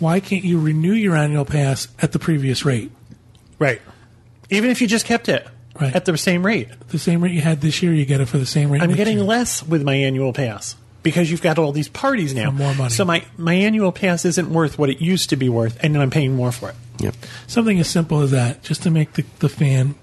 Why 0.00 0.18
can't 0.20 0.42
you 0.44 0.58
renew 0.60 0.92
your 0.94 1.14
annual 1.16 1.44
pass 1.44 1.86
at 2.00 2.12
the 2.12 2.18
previous 2.18 2.64
rate, 2.64 2.90
Right. 3.58 3.80
Even 4.50 4.70
if 4.70 4.80
you 4.80 4.86
just 4.88 5.04
kept 5.06 5.28
it 5.28 5.46
Right. 5.80 5.94
at 5.94 6.04
the 6.06 6.16
same 6.16 6.44
rate. 6.44 6.68
the 6.88 6.98
same 6.98 7.20
rate 7.22 7.32
you 7.32 7.40
had 7.40 7.60
this 7.60 7.82
year? 7.82 7.92
You 7.92 8.04
get 8.04 8.20
it 8.20 8.26
for 8.26 8.38
the 8.38 8.46
same 8.46 8.70
rate. 8.70 8.82
I'm 8.82 8.88
next 8.88 8.96
getting 8.96 9.18
year. 9.18 9.26
less 9.26 9.62
with 9.62 9.82
my 9.84 9.94
annual 9.94 10.32
pass 10.32 10.74
because 11.02 11.30
you've 11.30 11.42
got 11.42 11.58
all 11.58 11.72
these 11.72 11.88
parties 11.88 12.34
now. 12.34 12.50
For 12.50 12.56
more 12.56 12.74
money. 12.74 12.90
So 12.90 13.04
my, 13.04 13.24
my 13.36 13.54
annual 13.54 13.92
pass 13.92 14.24
isn't 14.24 14.50
worth 14.52 14.78
what 14.78 14.90
it 14.90 15.00
used 15.00 15.30
to 15.30 15.36
be 15.36 15.48
worth, 15.48 15.78
and 15.82 15.94
then 15.94 16.02
I'm 16.02 16.10
paying 16.10 16.34
more 16.36 16.52
for 16.52 16.70
it. 16.70 16.76
Yep. 17.00 17.14
something 17.46 17.78
as 17.78 17.88
simple 17.88 18.20
as 18.22 18.32
that, 18.32 18.62
just 18.64 18.82
to 18.82 18.90
make 18.90 19.12
the, 19.12 19.24
the 19.38 19.48
fan 19.48 19.94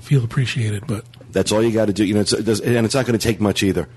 feel 0.00 0.24
appreciated. 0.24 0.86
But 0.86 1.04
That's 1.30 1.52
all 1.52 1.62
you 1.62 1.70
got 1.72 1.86
to 1.86 1.92
do. 1.92 2.04
You 2.04 2.14
know, 2.14 2.20
it's, 2.20 2.32
it 2.32 2.42
does, 2.44 2.60
and 2.60 2.84
it's 2.84 2.94
not 2.94 3.06
going 3.06 3.18
to 3.18 3.22
take 3.24 3.40
much 3.40 3.62
either. 3.62 3.88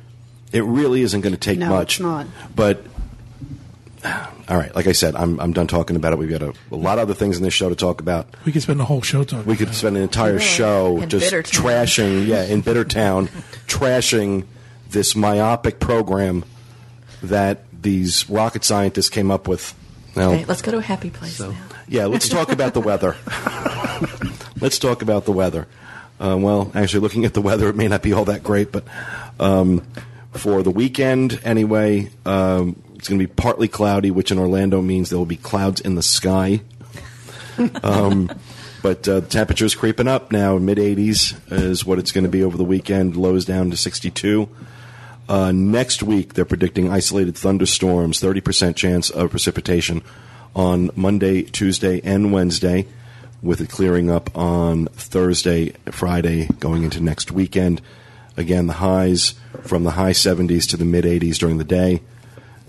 It 0.51 0.63
really 0.63 1.01
isn't 1.01 1.21
going 1.21 1.33
to 1.33 1.39
take 1.39 1.57
No, 1.57 1.69
much. 1.69 1.95
it's 1.95 1.99
not. 2.01 2.27
But 2.55 2.83
all 4.05 4.57
right, 4.57 4.75
like 4.75 4.85
I 4.85 4.91
said, 4.91 5.15
I'm 5.15 5.39
I'm 5.39 5.53
done 5.53 5.65
talking 5.67 5.95
about 5.95 6.13
it. 6.13 6.19
We've 6.19 6.29
got 6.29 6.43
a, 6.43 6.53
a 6.71 6.75
lot 6.75 6.97
of 6.99 7.03
other 7.03 7.13
things 7.15 7.37
in 7.37 7.43
this 7.43 7.53
show 7.55 7.69
to 7.69 7.75
talk 7.75 8.01
about. 8.01 8.27
we 8.45 8.51
could 8.51 8.61
spend 8.61 8.79
the 8.79 8.85
whole 8.85 9.01
show 9.01 9.23
talking. 9.23 9.45
We 9.47 9.55
could 9.55 9.69
about 9.69 9.75
spend 9.75 9.97
an 9.97 10.03
entire 10.03 10.33
Really? 10.33 10.45
show 10.45 10.97
In 11.01 11.09
just 11.09 11.25
Bittertown. 11.31 11.63
trashing, 11.63 12.27
yeah, 12.27 12.43
in 12.43 12.61
Bittertown, 12.61 13.29
trashing 13.67 14.45
this 14.93 15.15
myopic 15.15 15.79
program 15.79 16.45
that 17.21 17.65
these 17.81 18.29
rocket 18.29 18.63
scientists 18.63 19.09
came 19.09 19.29
up 19.29 19.47
with. 19.47 19.73
Now, 20.15 20.31
Okay, 20.31 20.45
let's 20.45 20.61
go 20.61 20.71
to 20.71 20.77
a 20.77 20.81
happy 20.81 21.09
place 21.09 21.39
now. 21.39 21.53
yeah, 21.87 22.05
let's 22.05 22.29
talk 22.29 22.51
about 22.51 22.73
the 22.73 22.79
weather. 22.81 23.17
let's 24.61 24.79
talk 24.79 25.01
about 25.01 25.25
the 25.25 25.31
weather. 25.31 25.67
Uh, 26.19 26.37
well, 26.39 26.71
actually, 26.75 27.01
looking 27.01 27.25
at 27.25 27.33
the 27.33 27.41
weather, 27.41 27.67
it 27.69 27.75
may 27.75 27.87
not 27.87 28.01
be 28.01 28.13
all 28.13 28.25
that 28.25 28.43
great, 28.43 28.71
but 28.71 28.85
um, 29.39 29.79
for 30.31 30.63
the 30.63 30.69
weekend, 30.71 31.39
anyway, 31.43 32.09
um, 32.25 32.81
it's 32.95 33.09
going 33.09 33.19
to 33.19 33.27
be 33.27 33.33
partly 33.33 33.67
cloudy, 33.67 34.11
which 34.11 34.31
in 34.31 34.37
Orlando 34.37 34.81
means 34.81 35.09
there 35.09 35.19
will 35.19 35.25
be 35.25 35.35
clouds 35.35 35.81
in 35.81 35.95
the 35.95 36.03
sky. 36.03 36.61
um, 37.83 38.29
but 38.81 39.07
uh, 39.07 39.21
the 39.21 39.27
temperature 39.27 39.65
is 39.65 39.75
creeping 39.75 40.07
up 40.07 40.31
now. 40.31 40.57
Mid 40.57 40.77
80s 40.77 41.35
is 41.51 41.85
what 41.85 41.99
it's 41.99 42.11
going 42.11 42.23
to 42.25 42.29
be 42.29 42.43
over 42.43 42.57
the 42.57 42.63
weekend. 42.63 43.17
Lows 43.17 43.45
down 43.45 43.71
to 43.71 43.77
62. 43.77 44.47
Uh, 45.27 45.51
next 45.51 46.03
week, 46.03 46.33
they're 46.33 46.45
predicting 46.45 46.89
isolated 46.89 47.35
thunderstorms, 47.35 48.19
30% 48.19 48.75
chance 48.75 49.09
of 49.09 49.29
precipitation 49.29 50.01
on 50.55 50.91
Monday, 50.95 51.43
Tuesday, 51.43 52.01
and 52.03 52.33
Wednesday, 52.33 52.85
with 53.41 53.61
it 53.61 53.69
clearing 53.69 54.09
up 54.09 54.35
on 54.37 54.85
Thursday, 54.87 55.69
Friday, 55.91 56.47
going 56.59 56.83
into 56.83 57.01
next 57.01 57.31
weekend. 57.31 57.81
Again, 58.35 58.67
the 58.67 58.73
highs 58.73 59.35
from 59.61 59.83
the 59.83 59.91
high 59.91 60.11
70s 60.11 60.67
to 60.69 60.77
the 60.77 60.85
mid 60.85 61.05
80s 61.05 61.37
during 61.37 61.57
the 61.57 61.63
day, 61.63 62.01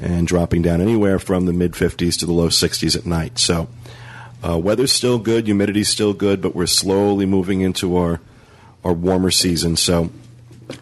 and 0.01 0.27
dropping 0.27 0.63
down 0.63 0.81
anywhere 0.81 1.19
from 1.19 1.47
the 1.47 1.53
mid 1.53 1.73
50s 1.73 2.19
to 2.19 2.27
the 2.27 2.33
low 2.33 2.49
60s 2.49 2.97
at 2.97 3.07
night. 3.07 3.39
So, 3.39 3.69
uh, 4.47 4.59
weather's 4.59 4.93
still 4.93 5.19
good, 5.19 5.47
humidity's 5.47 5.89
still 5.89 6.13
good, 6.13 6.41
but 6.41 6.55
we're 6.55 6.67
slowly 6.67 7.27
moving 7.27 7.63
into 7.63 7.97
our 7.97 8.21
our 8.85 8.93
warmer 8.93 9.31
season. 9.31 9.77
So, 9.77 10.11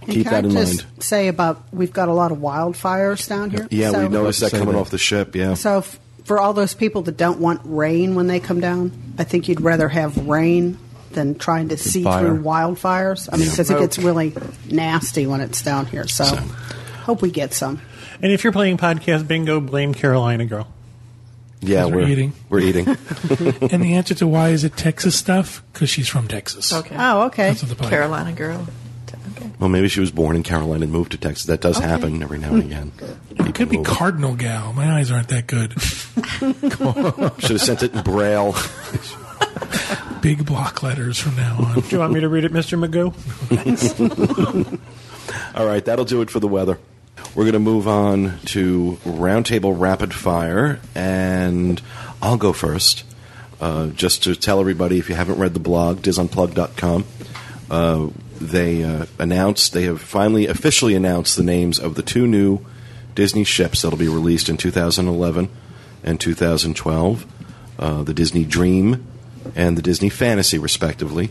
keep 0.06 0.24
Can 0.26 0.32
that 0.32 0.34
I 0.34 0.38
in 0.48 0.50
just 0.50 0.84
mind. 0.84 1.02
say 1.02 1.28
about 1.28 1.62
we've 1.72 1.92
got 1.92 2.08
a 2.08 2.12
lot 2.12 2.32
of 2.32 2.38
wildfires 2.38 3.28
down 3.28 3.50
here. 3.50 3.66
Yeah, 3.70 3.90
so, 3.92 4.02
we 4.02 4.08
noticed 4.08 4.40
that 4.40 4.50
coming 4.50 4.68
that. 4.74 4.76
off 4.76 4.90
the 4.90 4.98
ship. 4.98 5.34
Yeah, 5.36 5.54
So 5.54 5.78
f- 5.78 5.98
for 6.24 6.38
all 6.38 6.52
those 6.52 6.74
people 6.74 7.02
that 7.02 7.16
don't 7.16 7.40
want 7.40 7.60
rain 7.64 8.14
when 8.14 8.26
they 8.28 8.40
come 8.40 8.60
down, 8.60 8.92
I 9.18 9.24
think 9.24 9.48
you'd 9.48 9.60
rather 9.60 9.88
have 9.88 10.28
rain 10.28 10.78
than 11.12 11.34
trying 11.36 11.68
to 11.70 11.76
see 11.76 12.04
fire. 12.04 12.26
through 12.26 12.42
wildfires. 12.42 13.28
I 13.32 13.36
mean, 13.36 13.50
because 13.50 13.70
it 13.70 13.78
gets 13.78 13.98
really 13.98 14.32
nasty 14.70 15.26
when 15.26 15.40
it's 15.40 15.60
down 15.62 15.86
here. 15.86 16.06
So, 16.08 16.24
So- 16.24 16.36
hope 17.04 17.20
we 17.22 17.30
get 17.30 17.52
some. 17.52 17.80
And 18.22 18.30
if 18.32 18.44
you're 18.44 18.52
playing 18.52 18.76
podcast 18.78 19.26
bingo, 19.26 19.60
blame 19.60 19.92
Carolina 19.94 20.46
Girl. 20.46 20.68
yeah, 21.60 21.84
we're 21.86 21.96
we're 21.96 22.08
eating. 22.08 22.32
We're 22.48 22.60
eating. 22.60 22.86
and 22.88 23.82
the 23.82 23.94
answer 23.94 24.14
to 24.14 24.26
why 24.26 24.50
is 24.50 24.62
it 24.64 24.76
Texas 24.76 25.16
stuff? 25.18 25.62
Because 25.72 25.90
she's 25.90 26.08
from 26.08 26.28
Texas. 26.28 26.72
Okay. 26.72 26.94
Oh, 26.98 27.22
okay. 27.26 27.48
That's 27.48 27.64
what 27.64 27.76
the. 27.76 27.88
Carolina 27.88 28.32
girl. 28.32 28.66
Okay. 29.42 29.50
well, 29.58 29.68
maybe 29.68 29.88
she 29.88 30.00
was 30.00 30.10
born 30.10 30.36
in 30.36 30.42
Carolina 30.42 30.84
and 30.84 30.92
moved 30.92 31.12
to 31.12 31.18
Texas. 31.18 31.46
That 31.46 31.60
does 31.60 31.78
Okay. 31.78 31.86
happen 31.86 32.22
every 32.22 32.38
now 32.38 32.52
and 32.54 32.62
again. 32.62 32.92
It 33.38 33.54
could 33.54 33.68
be 33.68 33.78
Cardinal 33.82 34.34
Gal. 34.34 34.72
My 34.72 34.92
eyes 34.98 35.10
aren't 35.10 35.28
that 35.28 35.46
good. 35.46 35.72
Should 37.42 37.50
have 37.50 37.60
sent 37.60 37.82
it 37.82 37.94
in 37.94 38.02
braille. 38.02 38.54
Big 40.20 40.46
block 40.46 40.82
letters 40.82 41.18
from 41.18 41.36
now 41.36 41.56
on. 41.58 41.80
Do 41.80 41.88
you 41.90 41.98
want 41.98 42.12
me 42.12 42.20
to 42.20 42.28
read 42.28 42.44
it, 42.44 42.52
Mr. 42.52 42.78
Magoo? 42.78 43.12
All 45.54 45.66
right, 45.66 45.84
that'll 45.84 46.04
do 46.04 46.22
it 46.22 46.30
for 46.30 46.40
the 46.40 46.48
weather. 46.48 46.78
We're 47.34 47.44
going 47.44 47.52
to 47.54 47.58
move 47.58 47.88
on 47.88 48.38
to 48.46 48.98
Roundtable 49.04 49.78
Rapid 49.78 50.14
Fire, 50.14 50.80
and 50.94 51.80
I'll 52.20 52.36
go 52.36 52.52
first. 52.52 53.04
Uh, 53.60 53.88
just 53.88 54.24
to 54.24 54.34
tell 54.34 54.60
everybody, 54.60 54.98
if 54.98 55.08
you 55.08 55.14
haven't 55.14 55.38
read 55.38 55.54
the 55.54 55.60
blog, 55.60 55.98
disunplug.com, 56.02 57.04
uh, 57.70 58.08
they 58.50 58.82
uh, 58.84 59.06
announced, 59.18 59.72
they 59.72 59.84
have 59.84 60.00
finally 60.00 60.46
officially 60.46 60.94
announced 60.94 61.36
the 61.36 61.42
names 61.42 61.78
of 61.78 61.94
the 61.94 62.02
two 62.02 62.26
new 62.26 62.60
Disney 63.14 63.44
ships 63.44 63.82
that'll 63.82 63.98
be 63.98 64.08
released 64.08 64.48
in 64.48 64.56
2011 64.56 65.48
and 66.04 66.20
2012 66.20 67.26
uh, 67.78 68.02
the 68.02 68.14
Disney 68.14 68.44
Dream 68.44 69.06
and 69.54 69.76
the 69.76 69.82
Disney 69.82 70.08
Fantasy, 70.08 70.58
respectively, 70.58 71.30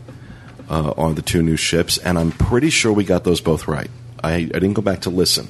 uh, 0.69 0.91
are 0.97 1.13
the 1.13 1.21
two 1.21 1.41
new 1.41 1.55
ships, 1.55 1.97
and 1.97 2.17
I'm 2.19 2.31
pretty 2.31 2.69
sure 2.69 2.91
we 2.91 3.03
got 3.03 3.23
those 3.23 3.41
both 3.41 3.67
right. 3.67 3.89
I, 4.23 4.33
I 4.33 4.39
didn't 4.45 4.73
go 4.73 4.81
back 4.81 5.01
to 5.01 5.09
listen. 5.09 5.47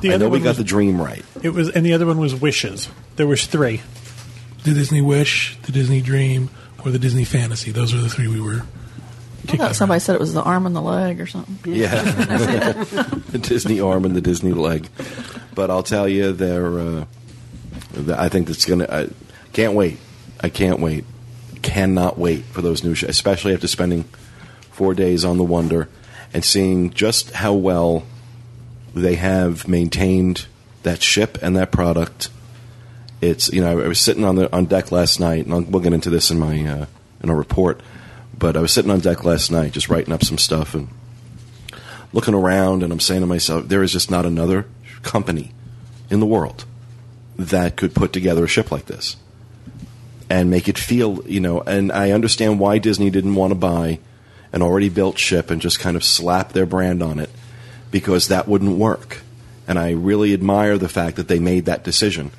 The 0.00 0.14
I 0.14 0.16
know 0.16 0.28
we 0.28 0.38
got 0.38 0.50
was- 0.50 0.58
the 0.58 0.64
Dream 0.64 1.00
right. 1.00 1.24
It 1.42 1.50
was, 1.50 1.70
and 1.70 1.84
the 1.84 1.92
other 1.92 2.06
one 2.06 2.18
was 2.18 2.34
Wishes. 2.34 2.88
There 3.16 3.26
was 3.26 3.46
three. 3.46 3.82
The 4.64 4.72
Disney 4.72 5.02
Wish, 5.02 5.58
the 5.62 5.72
Disney 5.72 6.00
Dream, 6.00 6.50
or 6.84 6.90
the 6.90 6.98
Disney 6.98 7.24
Fantasy. 7.24 7.70
Those 7.70 7.92
were 7.92 8.00
the 8.00 8.08
three 8.08 8.28
we 8.28 8.40
were. 8.40 8.62
I 9.48 9.56
thought 9.56 9.76
somebody 9.76 10.00
said 10.00 10.14
it 10.14 10.20
was 10.20 10.32
the 10.32 10.42
arm 10.42 10.66
and 10.66 10.74
the 10.74 10.80
leg 10.80 11.20
or 11.20 11.26
something. 11.26 11.74
Yeah, 11.74 12.02
the 12.02 13.40
Disney 13.40 13.80
arm 13.80 14.04
and 14.04 14.14
the 14.16 14.20
Disney 14.20 14.52
leg. 14.52 14.88
But 15.54 15.70
I'll 15.70 15.82
tell 15.82 16.08
you, 16.08 16.32
they're. 16.32 16.78
Uh, 16.78 17.04
I 18.16 18.28
think 18.28 18.50
it's 18.50 18.64
gonna. 18.64 18.86
I 18.90 19.08
can't 19.52 19.74
wait. 19.74 19.98
I 20.40 20.48
can't 20.48 20.80
wait. 20.80 21.04
Cannot 21.62 22.18
wait 22.18 22.44
for 22.44 22.62
those 22.62 22.84
new, 22.84 22.94
shows, 22.94 23.10
especially 23.10 23.54
after 23.54 23.68
spending 23.68 24.04
four 24.70 24.94
days 24.94 25.24
on 25.24 25.38
the 25.38 25.44
Wonder 25.44 25.88
and 26.32 26.44
seeing 26.44 26.90
just 26.90 27.30
how 27.30 27.54
well 27.54 28.04
they 28.94 29.14
have 29.14 29.68
maintained 29.68 30.46
that 30.82 31.02
ship 31.02 31.38
and 31.42 31.56
that 31.56 31.70
product. 31.70 32.28
It's 33.20 33.50
you 33.52 33.60
know 33.60 33.80
I 33.80 33.88
was 33.88 34.00
sitting 34.00 34.24
on 34.24 34.36
the 34.36 34.54
on 34.54 34.66
deck 34.66 34.92
last 34.92 35.20
night, 35.20 35.46
and 35.46 35.54
I'll, 35.54 35.62
we'll 35.62 35.82
get 35.82 35.92
into 35.92 36.10
this 36.10 36.30
in 36.30 36.38
my 36.38 36.66
uh, 36.66 36.86
in 37.22 37.30
a 37.30 37.34
report. 37.34 37.80
But 38.44 38.58
I 38.58 38.60
was 38.60 38.74
sitting 38.74 38.90
on 38.90 39.00
deck 39.00 39.24
last 39.24 39.50
night, 39.50 39.72
just 39.72 39.88
writing 39.88 40.12
up 40.12 40.22
some 40.22 40.36
stuff 40.36 40.74
and 40.74 40.88
looking 42.12 42.34
around, 42.34 42.82
and 42.82 42.92
I'm 42.92 43.00
saying 43.00 43.22
to 43.22 43.26
myself, 43.26 43.68
there 43.68 43.82
is 43.82 43.90
just 43.90 44.10
not 44.10 44.26
another 44.26 44.66
company 45.00 45.52
in 46.10 46.20
the 46.20 46.26
world 46.26 46.66
that 47.38 47.76
could 47.76 47.94
put 47.94 48.12
together 48.12 48.44
a 48.44 48.46
ship 48.46 48.70
like 48.70 48.84
this 48.84 49.16
and 50.28 50.50
make 50.50 50.68
it 50.68 50.76
feel, 50.76 51.26
you 51.26 51.40
know. 51.40 51.62
And 51.62 51.90
I 51.90 52.10
understand 52.10 52.60
why 52.60 52.76
Disney 52.76 53.08
didn't 53.08 53.34
want 53.34 53.52
to 53.52 53.54
buy 53.54 53.98
an 54.52 54.60
already 54.60 54.90
built 54.90 55.18
ship 55.18 55.50
and 55.50 55.58
just 55.58 55.80
kind 55.80 55.96
of 55.96 56.04
slap 56.04 56.52
their 56.52 56.66
brand 56.66 57.02
on 57.02 57.18
it 57.18 57.30
because 57.90 58.28
that 58.28 58.46
wouldn't 58.46 58.76
work. 58.76 59.22
And 59.66 59.78
I 59.78 59.92
really 59.92 60.34
admire 60.34 60.76
the 60.76 60.90
fact 60.90 61.16
that 61.16 61.28
they 61.28 61.38
made 61.38 61.64
that 61.64 61.82
decision. 61.82 62.30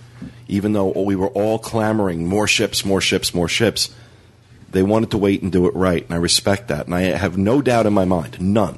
Even 0.47 0.73
though 0.73 0.91
we 0.91 1.15
were 1.15 1.29
all 1.29 1.57
clamoring, 1.57 2.27
more 2.27 2.47
ships, 2.47 2.85
more 2.85 3.01
ships, 3.01 3.33
more 3.33 3.47
ships, 3.47 3.89
they 4.75 4.83
wanted 4.83 5.11
to 5.11 5.17
wait 5.17 5.41
and 5.41 5.53
do 5.53 5.67
it 5.67 5.73
right. 5.73 6.03
And 6.03 6.13
I 6.13 6.17
respect 6.17 6.67
that. 6.67 6.85
And 6.85 6.93
I 6.93 7.03
have 7.03 7.37
no 7.37 7.61
doubt 7.61 7.85
in 7.85 7.93
my 7.93 8.03
mind, 8.03 8.41
none, 8.41 8.77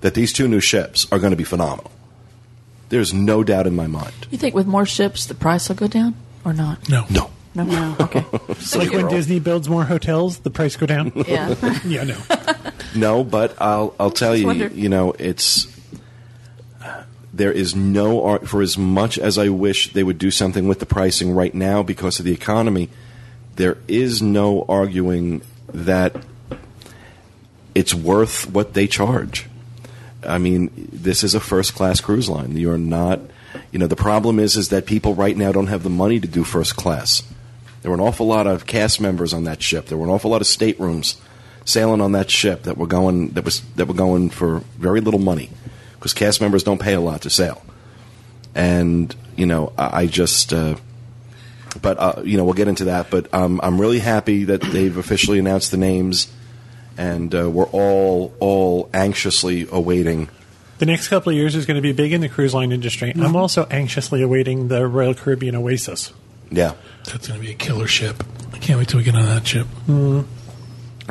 that 0.00 0.14
these 0.14 0.32
two 0.32 0.48
new 0.48 0.60
ships 0.60 1.06
are 1.12 1.18
going 1.18 1.32
to 1.32 1.36
be 1.36 1.44
phenomenal. 1.44 1.90
There's 2.88 3.12
no 3.12 3.44
doubt 3.44 3.66
in 3.66 3.76
my 3.76 3.86
mind. 3.86 4.14
You 4.30 4.38
think 4.38 4.54
with 4.54 4.66
more 4.66 4.86
ships 4.86 5.26
the 5.26 5.34
price 5.34 5.68
will 5.68 5.76
go 5.76 5.88
down 5.88 6.14
or 6.42 6.54
not? 6.54 6.88
No. 6.88 7.04
No. 7.10 7.30
No. 7.54 7.64
No. 7.64 7.96
Okay. 8.00 8.24
Like 8.74 8.92
when 8.92 9.08
Disney 9.08 9.40
builds 9.40 9.68
more 9.68 9.84
hotels, 9.84 10.38
the 10.38 10.50
price 10.50 10.76
go 10.76 10.86
down. 10.86 11.12
yeah. 11.28 11.54
yeah, 11.84 12.04
no. 12.04 12.16
No, 12.96 13.22
but 13.22 13.60
I'll 13.60 13.94
I'll 14.00 14.10
tell 14.10 14.34
you, 14.34 14.46
wonder. 14.46 14.66
you 14.68 14.88
know, 14.88 15.12
it's 15.12 15.68
there 17.32 17.52
is 17.52 17.76
no 17.76 18.24
art 18.24 18.48
for 18.48 18.62
as 18.62 18.76
much 18.76 19.16
as 19.16 19.38
I 19.38 19.48
wish 19.48 19.92
they 19.92 20.02
would 20.02 20.18
do 20.18 20.32
something 20.32 20.66
with 20.66 20.80
the 20.80 20.86
pricing 20.86 21.30
right 21.32 21.54
now 21.54 21.84
because 21.84 22.18
of 22.18 22.24
the 22.24 22.32
economy. 22.32 22.88
There 23.56 23.78
is 23.88 24.22
no 24.22 24.64
arguing 24.68 25.42
that 25.72 26.16
it's 27.74 27.94
worth 27.94 28.50
what 28.50 28.74
they 28.74 28.86
charge. 28.86 29.46
I 30.26 30.38
mean, 30.38 30.70
this 30.92 31.24
is 31.24 31.34
a 31.34 31.40
first 31.40 31.74
class 31.74 32.00
cruise 32.00 32.28
line. 32.28 32.56
You're 32.56 32.78
not, 32.78 33.20
you 33.72 33.78
know, 33.78 33.86
the 33.86 33.96
problem 33.96 34.38
is 34.38 34.56
is 34.56 34.68
that 34.68 34.86
people 34.86 35.14
right 35.14 35.36
now 35.36 35.52
don't 35.52 35.68
have 35.68 35.82
the 35.82 35.90
money 35.90 36.20
to 36.20 36.28
do 36.28 36.44
first 36.44 36.76
class. 36.76 37.22
There 37.82 37.90
were 37.90 37.96
an 37.96 38.02
awful 38.02 38.26
lot 38.26 38.46
of 38.46 38.66
cast 38.66 39.00
members 39.00 39.32
on 39.32 39.44
that 39.44 39.62
ship. 39.62 39.86
There 39.86 39.96
were 39.96 40.04
an 40.04 40.10
awful 40.10 40.30
lot 40.30 40.42
of 40.42 40.46
staterooms 40.46 41.20
sailing 41.64 42.00
on 42.00 42.12
that 42.12 42.30
ship 42.30 42.64
that 42.64 42.76
were 42.76 42.86
going 42.86 43.30
that 43.30 43.44
was 43.44 43.60
that 43.76 43.86
were 43.86 43.94
going 43.94 44.30
for 44.30 44.58
very 44.78 45.00
little 45.00 45.20
money 45.20 45.50
because 45.94 46.12
cast 46.12 46.40
members 46.40 46.62
don't 46.62 46.80
pay 46.80 46.94
a 46.94 47.00
lot 47.00 47.22
to 47.22 47.30
sail. 47.30 47.62
And 48.54 49.14
you 49.36 49.46
know, 49.46 49.72
I, 49.78 50.02
I 50.02 50.06
just. 50.06 50.52
Uh, 50.52 50.76
but 51.80 51.98
uh, 51.98 52.22
you 52.24 52.36
know, 52.36 52.44
we'll 52.44 52.54
get 52.54 52.68
into 52.68 52.84
that. 52.86 53.10
But 53.10 53.32
um, 53.34 53.60
I'm 53.62 53.80
really 53.80 53.98
happy 54.00 54.44
that 54.44 54.60
they've 54.60 54.96
officially 54.96 55.38
announced 55.38 55.70
the 55.70 55.76
names, 55.76 56.32
and 56.96 57.34
uh, 57.34 57.50
we're 57.50 57.66
all 57.66 58.32
all 58.40 58.90
anxiously 58.94 59.66
awaiting. 59.70 60.28
The 60.78 60.86
next 60.86 61.08
couple 61.08 61.30
of 61.30 61.36
years 61.36 61.54
is 61.54 61.66
going 61.66 61.76
to 61.76 61.82
be 61.82 61.92
big 61.92 62.12
in 62.12 62.22
the 62.22 62.28
cruise 62.28 62.54
line 62.54 62.72
industry. 62.72 63.12
I'm 63.14 63.36
also 63.36 63.66
anxiously 63.70 64.22
awaiting 64.22 64.68
the 64.68 64.86
Royal 64.86 65.12
Caribbean 65.14 65.54
Oasis. 65.54 66.10
Yeah. 66.50 66.72
That's 67.04 67.28
going 67.28 67.38
to 67.38 67.46
be 67.46 67.52
a 67.52 67.54
killer 67.54 67.86
ship. 67.86 68.24
I 68.54 68.58
can't 68.58 68.78
wait 68.78 68.88
till 68.88 68.96
we 68.98 69.04
get 69.04 69.14
on 69.14 69.26
that 69.26 69.46
ship. 69.46 69.66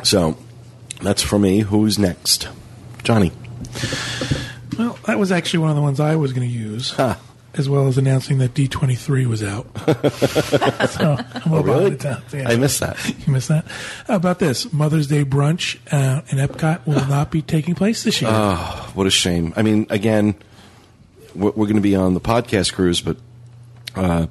So 0.02 0.36
that's 1.00 1.22
for 1.22 1.38
me. 1.38 1.60
Who's 1.60 1.98
next? 2.00 2.48
Johnny. 3.04 3.30
Well, 4.76 4.98
that 5.06 5.18
was 5.18 5.30
actually 5.30 5.60
one 5.60 5.70
of 5.70 5.76
the 5.76 5.82
ones 5.82 6.00
I 6.00 6.16
was 6.16 6.32
going 6.32 6.48
to 6.48 6.52
use, 6.54 6.90
Huh. 6.92 7.16
As 7.54 7.68
well 7.68 7.88
as 7.88 7.98
announcing 7.98 8.38
that 8.38 8.54
D23 8.54 9.26
was 9.26 9.42
out. 9.42 9.66
so 10.90 11.16
I'm 11.18 11.52
Oh, 11.52 11.62
really? 11.62 11.96
down. 11.96 12.22
Yeah. 12.32 12.48
I 12.48 12.56
missed 12.56 12.80
that. 12.80 12.96
You 13.26 13.32
missed 13.32 13.48
that? 13.48 13.64
How 14.06 14.16
about 14.16 14.38
this? 14.38 14.72
Mother's 14.72 15.06
Day 15.08 15.24
brunch 15.24 15.78
uh, 15.92 16.22
in 16.28 16.38
Epcot 16.38 16.86
will 16.86 17.06
not 17.06 17.30
be 17.30 17.42
taking 17.42 17.74
place 17.74 18.02
this 18.04 18.22
year. 18.22 18.30
Oh, 18.32 18.90
what 18.94 19.06
a 19.06 19.10
shame. 19.10 19.52
I 19.56 19.62
mean, 19.62 19.86
again, 19.90 20.34
we're, 21.34 21.50
we're 21.50 21.66
going 21.66 21.74
to 21.76 21.80
be 21.82 21.96
on 21.96 22.14
the 22.14 22.20
podcast 22.20 22.72
cruise, 22.72 23.00
but 23.00 23.16
uh, 23.96 24.26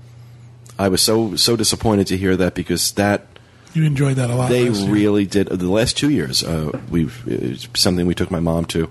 I 0.77 0.87
was 0.87 1.01
so 1.01 1.35
so 1.35 1.55
disappointed 1.57 2.07
to 2.07 2.17
hear 2.17 2.37
that 2.37 2.55
because 2.55 2.93
that 2.93 3.27
you 3.73 3.83
enjoyed 3.83 4.15
that 4.15 4.29
a 4.29 4.35
lot. 4.35 4.49
they 4.49 4.69
really 4.69 5.25
did. 5.25 5.47
The 5.47 5.69
last 5.69 5.97
two 5.97 6.09
years, 6.09 6.43
uh, 6.43 6.79
we've 6.89 7.21
it's 7.27 7.67
something 7.79 8.07
we 8.07 8.15
took 8.15 8.31
my 8.31 8.39
mom 8.39 8.65
to, 8.67 8.89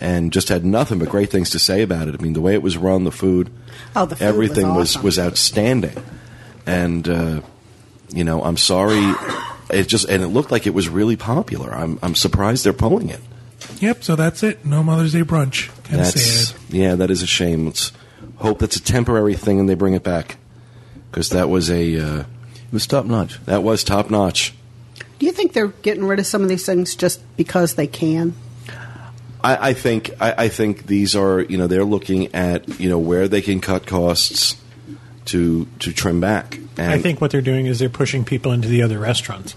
and 0.00 0.32
just 0.32 0.48
had 0.48 0.64
nothing 0.64 0.98
but 0.98 1.08
great 1.08 1.30
things 1.30 1.50
to 1.50 1.58
say 1.58 1.82
about 1.82 2.08
it. 2.08 2.14
I 2.18 2.22
mean, 2.22 2.32
the 2.34 2.40
way 2.40 2.54
it 2.54 2.62
was 2.62 2.76
run, 2.76 3.04
the 3.04 3.10
food, 3.12 3.50
Oh, 3.96 4.06
the 4.06 4.16
food 4.16 4.24
everything 4.24 4.74
was 4.74 4.92
awesome. 4.96 5.02
was 5.04 5.18
outstanding, 5.18 5.96
and 6.66 7.08
uh, 7.08 7.40
you 8.10 8.24
know, 8.24 8.42
I'm 8.44 8.56
sorry. 8.56 9.14
It 9.70 9.86
just 9.88 10.08
and 10.08 10.22
it 10.22 10.28
looked 10.28 10.50
like 10.50 10.66
it 10.66 10.74
was 10.74 10.88
really 10.88 11.16
popular. 11.16 11.70
I'm 11.74 11.98
I'm 12.02 12.14
surprised 12.14 12.64
they're 12.64 12.72
pulling 12.72 13.08
it. 13.10 13.20
Yep. 13.80 14.02
So 14.04 14.16
that's 14.16 14.42
it. 14.42 14.64
No 14.64 14.82
Mother's 14.82 15.12
Day 15.12 15.22
brunch. 15.22 15.68
Kind 15.84 16.00
of 16.00 16.06
That's 16.06 16.22
sad. 16.50 16.56
yeah, 16.70 16.94
that 16.94 17.10
is 17.10 17.22
a 17.22 17.26
shame. 17.26 17.66
Let's 17.66 17.92
hope 18.36 18.60
that's 18.60 18.76
a 18.76 18.82
temporary 18.82 19.34
thing 19.34 19.58
and 19.60 19.68
they 19.68 19.74
bring 19.74 19.94
it 19.94 20.02
back 20.04 20.36
because 21.10 21.28
that 21.30 21.48
was 21.48 21.70
a 21.70 21.98
uh, 21.98 22.18
It 22.20 22.26
was 22.72 22.86
top 22.86 23.04
notch. 23.04 23.44
that 23.46 23.62
was 23.62 23.82
top 23.84 24.10
notch. 24.10 24.54
Do 25.18 25.26
you 25.26 25.32
think 25.32 25.52
they're 25.52 25.68
getting 25.68 26.04
rid 26.04 26.18
of 26.20 26.26
some 26.26 26.42
of 26.42 26.48
these 26.48 26.64
things 26.64 26.94
just 26.94 27.20
because 27.36 27.74
they 27.74 27.88
can? 27.88 28.34
I, 29.42 29.70
I 29.70 29.72
think 29.72 30.10
I, 30.20 30.44
I 30.44 30.48
think 30.48 30.86
these 30.86 31.14
are 31.14 31.40
you 31.40 31.58
know 31.58 31.66
they're 31.66 31.84
looking 31.84 32.34
at 32.34 32.80
you 32.80 32.88
know 32.88 32.98
where 32.98 33.28
they 33.28 33.42
can 33.42 33.60
cut 33.60 33.86
costs 33.86 34.56
to 35.26 35.66
to 35.80 35.92
trim 35.92 36.20
back. 36.20 36.58
And 36.76 36.92
I 36.92 36.98
think 36.98 37.20
what 37.20 37.30
they're 37.30 37.40
doing 37.40 37.66
is 37.66 37.78
they're 37.78 37.88
pushing 37.88 38.24
people 38.24 38.52
into 38.52 38.68
the 38.68 38.82
other 38.82 38.98
restaurants. 38.98 39.54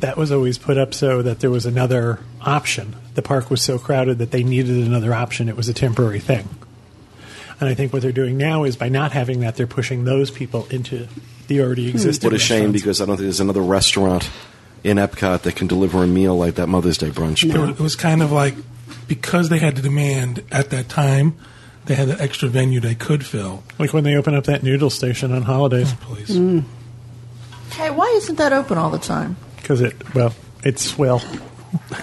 That 0.00 0.16
was 0.16 0.30
always 0.30 0.58
put 0.58 0.78
up 0.78 0.94
so 0.94 1.22
that 1.22 1.40
there 1.40 1.50
was 1.50 1.66
another 1.66 2.20
option. 2.40 2.94
The 3.14 3.22
park 3.22 3.50
was 3.50 3.60
so 3.60 3.78
crowded 3.78 4.18
that 4.18 4.30
they 4.30 4.44
needed 4.44 4.86
another 4.86 5.12
option. 5.12 5.48
It 5.48 5.56
was 5.56 5.68
a 5.68 5.74
temporary 5.74 6.20
thing. 6.20 6.48
And 7.60 7.68
I 7.68 7.74
think 7.74 7.92
what 7.92 8.02
they're 8.02 8.12
doing 8.12 8.36
now 8.36 8.62
is 8.62 8.76
by 8.76 8.88
not 8.88 9.10
having 9.10 9.40
that, 9.40 9.56
they're 9.56 9.66
pushing 9.66 10.04
those 10.04 10.30
people 10.30 10.66
into 10.70 11.08
the 11.48 11.60
already 11.60 11.90
hmm. 11.90 11.96
existing. 11.96 12.28
what 12.30 12.36
a 12.36 12.38
shame 12.38 12.70
because 12.70 13.00
I 13.00 13.06
don't 13.06 13.16
think 13.16 13.24
there's 13.24 13.40
another 13.40 13.62
restaurant 13.62 14.30
in 14.84 14.96
Epcot 14.96 15.42
that 15.42 15.56
can 15.56 15.66
deliver 15.66 16.02
a 16.02 16.06
meal 16.06 16.36
like 16.36 16.54
that 16.56 16.66
Mother's 16.68 16.98
Day 16.98 17.10
brunch. 17.10 17.48
It 17.48 17.56
was- 17.58 17.70
It 17.70 17.80
was 17.80 17.96
kind 17.96 18.22
of 18.22 18.32
like 18.32 18.54
because 19.06 19.48
they 19.48 19.58
had 19.58 19.76
the 19.76 19.82
demand 19.82 20.42
at 20.52 20.70
that 20.70 20.88
time, 20.88 21.34
they 21.86 21.94
had 21.94 22.08
the 22.08 22.20
extra 22.22 22.48
venue 22.48 22.80
they 22.80 22.94
could 22.94 23.24
fill. 23.24 23.62
like 23.78 23.92
when 23.92 24.04
they 24.04 24.14
open 24.16 24.34
up 24.34 24.44
that 24.44 24.62
noodle 24.62 24.90
station 24.90 25.32
on 25.32 25.42
holidays 25.42 25.92
oh, 25.94 25.98
Please. 26.14 26.30
Mm. 26.30 26.64
Hey, 27.72 27.90
why 27.90 28.06
isn't 28.16 28.36
that 28.36 28.52
open 28.52 28.78
all 28.78 28.90
the 28.90 28.98
time? 28.98 29.36
because 29.56 29.80
it 29.82 30.14
well 30.14 30.34
it's 30.64 30.82
swell. 30.82 31.22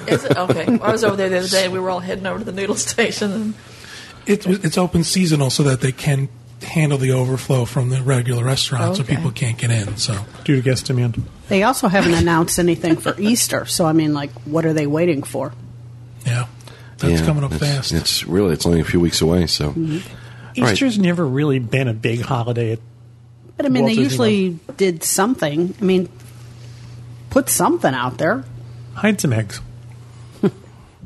Is 0.08 0.24
it 0.24 0.38
okay? 0.38 0.66
I 0.66 0.92
was 0.92 1.04
over 1.04 1.16
there 1.16 1.30
the 1.30 1.40
other 1.40 1.48
day. 1.48 1.64
and 1.66 1.74
We 1.74 1.80
were 1.80 1.90
all 1.90 2.00
heading 2.00 2.26
over 2.28 2.40
to 2.40 2.46
the 2.46 2.52
noodle 2.52 2.76
station. 2.92 3.32
And 3.32 3.54
It, 4.28 4.46
it's 4.64 4.78
open 4.78 5.04
seasonal 5.04 5.50
so 5.50 5.64
that 5.64 5.82
they 5.82 5.92
can 5.92 6.30
handle 6.62 6.98
the 6.98 7.12
overflow 7.12 7.66
from 7.66 7.90
the 7.90 8.02
regular 8.02 8.44
restaurant, 8.44 8.98
so 8.98 9.04
people 9.04 9.32
can't 9.32 9.58
get 9.58 9.72
in. 9.72 9.98
So 9.98 10.18
due 10.44 10.56
to 10.56 10.62
guest 10.62 10.86
demand. 10.88 11.22
They 11.50 11.64
also 11.64 11.88
haven't 11.88 12.14
announced 12.14 12.58
anything 12.60 12.96
for 12.98 13.20
Easter, 13.20 13.66
so 13.66 13.86
I 13.86 13.94
mean, 13.94 14.14
like, 14.14 14.32
what 14.46 14.66
are 14.66 14.74
they 14.74 14.88
waiting 14.88 15.22
for? 15.24 15.54
yeah, 16.26 16.48
That's 16.98 17.20
Yeah, 17.20 17.26
coming 17.26 17.44
up 17.44 17.54
it's- 17.54 17.76
fast. 17.76 17.92
It's 17.92 18.26
really 18.26 18.54
it's 18.54 18.66
only 18.66 18.80
a 18.80 18.86
few 18.86 19.00
weeks 19.00 19.22
away. 19.22 19.48
So 19.48 19.72
Mm-hmm. 19.72 20.62
Right. 20.62 20.72
Easter's 20.72 20.98
never 20.98 21.26
really 21.28 21.60
been 21.60 21.90
a 21.90 21.94
big 21.94 22.22
holiday. 22.22 22.72
At, 22.74 22.80
But 23.58 23.66
I 23.66 23.70
mean, 23.70 23.84
Walt 23.84 23.90
they 23.96 23.96
Disney 24.04 24.04
usually 24.40 24.60
did 24.78 25.04
something. 25.04 25.76
I 25.80 25.84
mean, 25.84 26.08
put 27.30 27.50
something 27.50 27.94
out 27.94 28.18
there. 28.18 28.46
hide 28.94 29.20
some 29.20 29.34
eggs. 29.34 29.60
all 30.44 30.50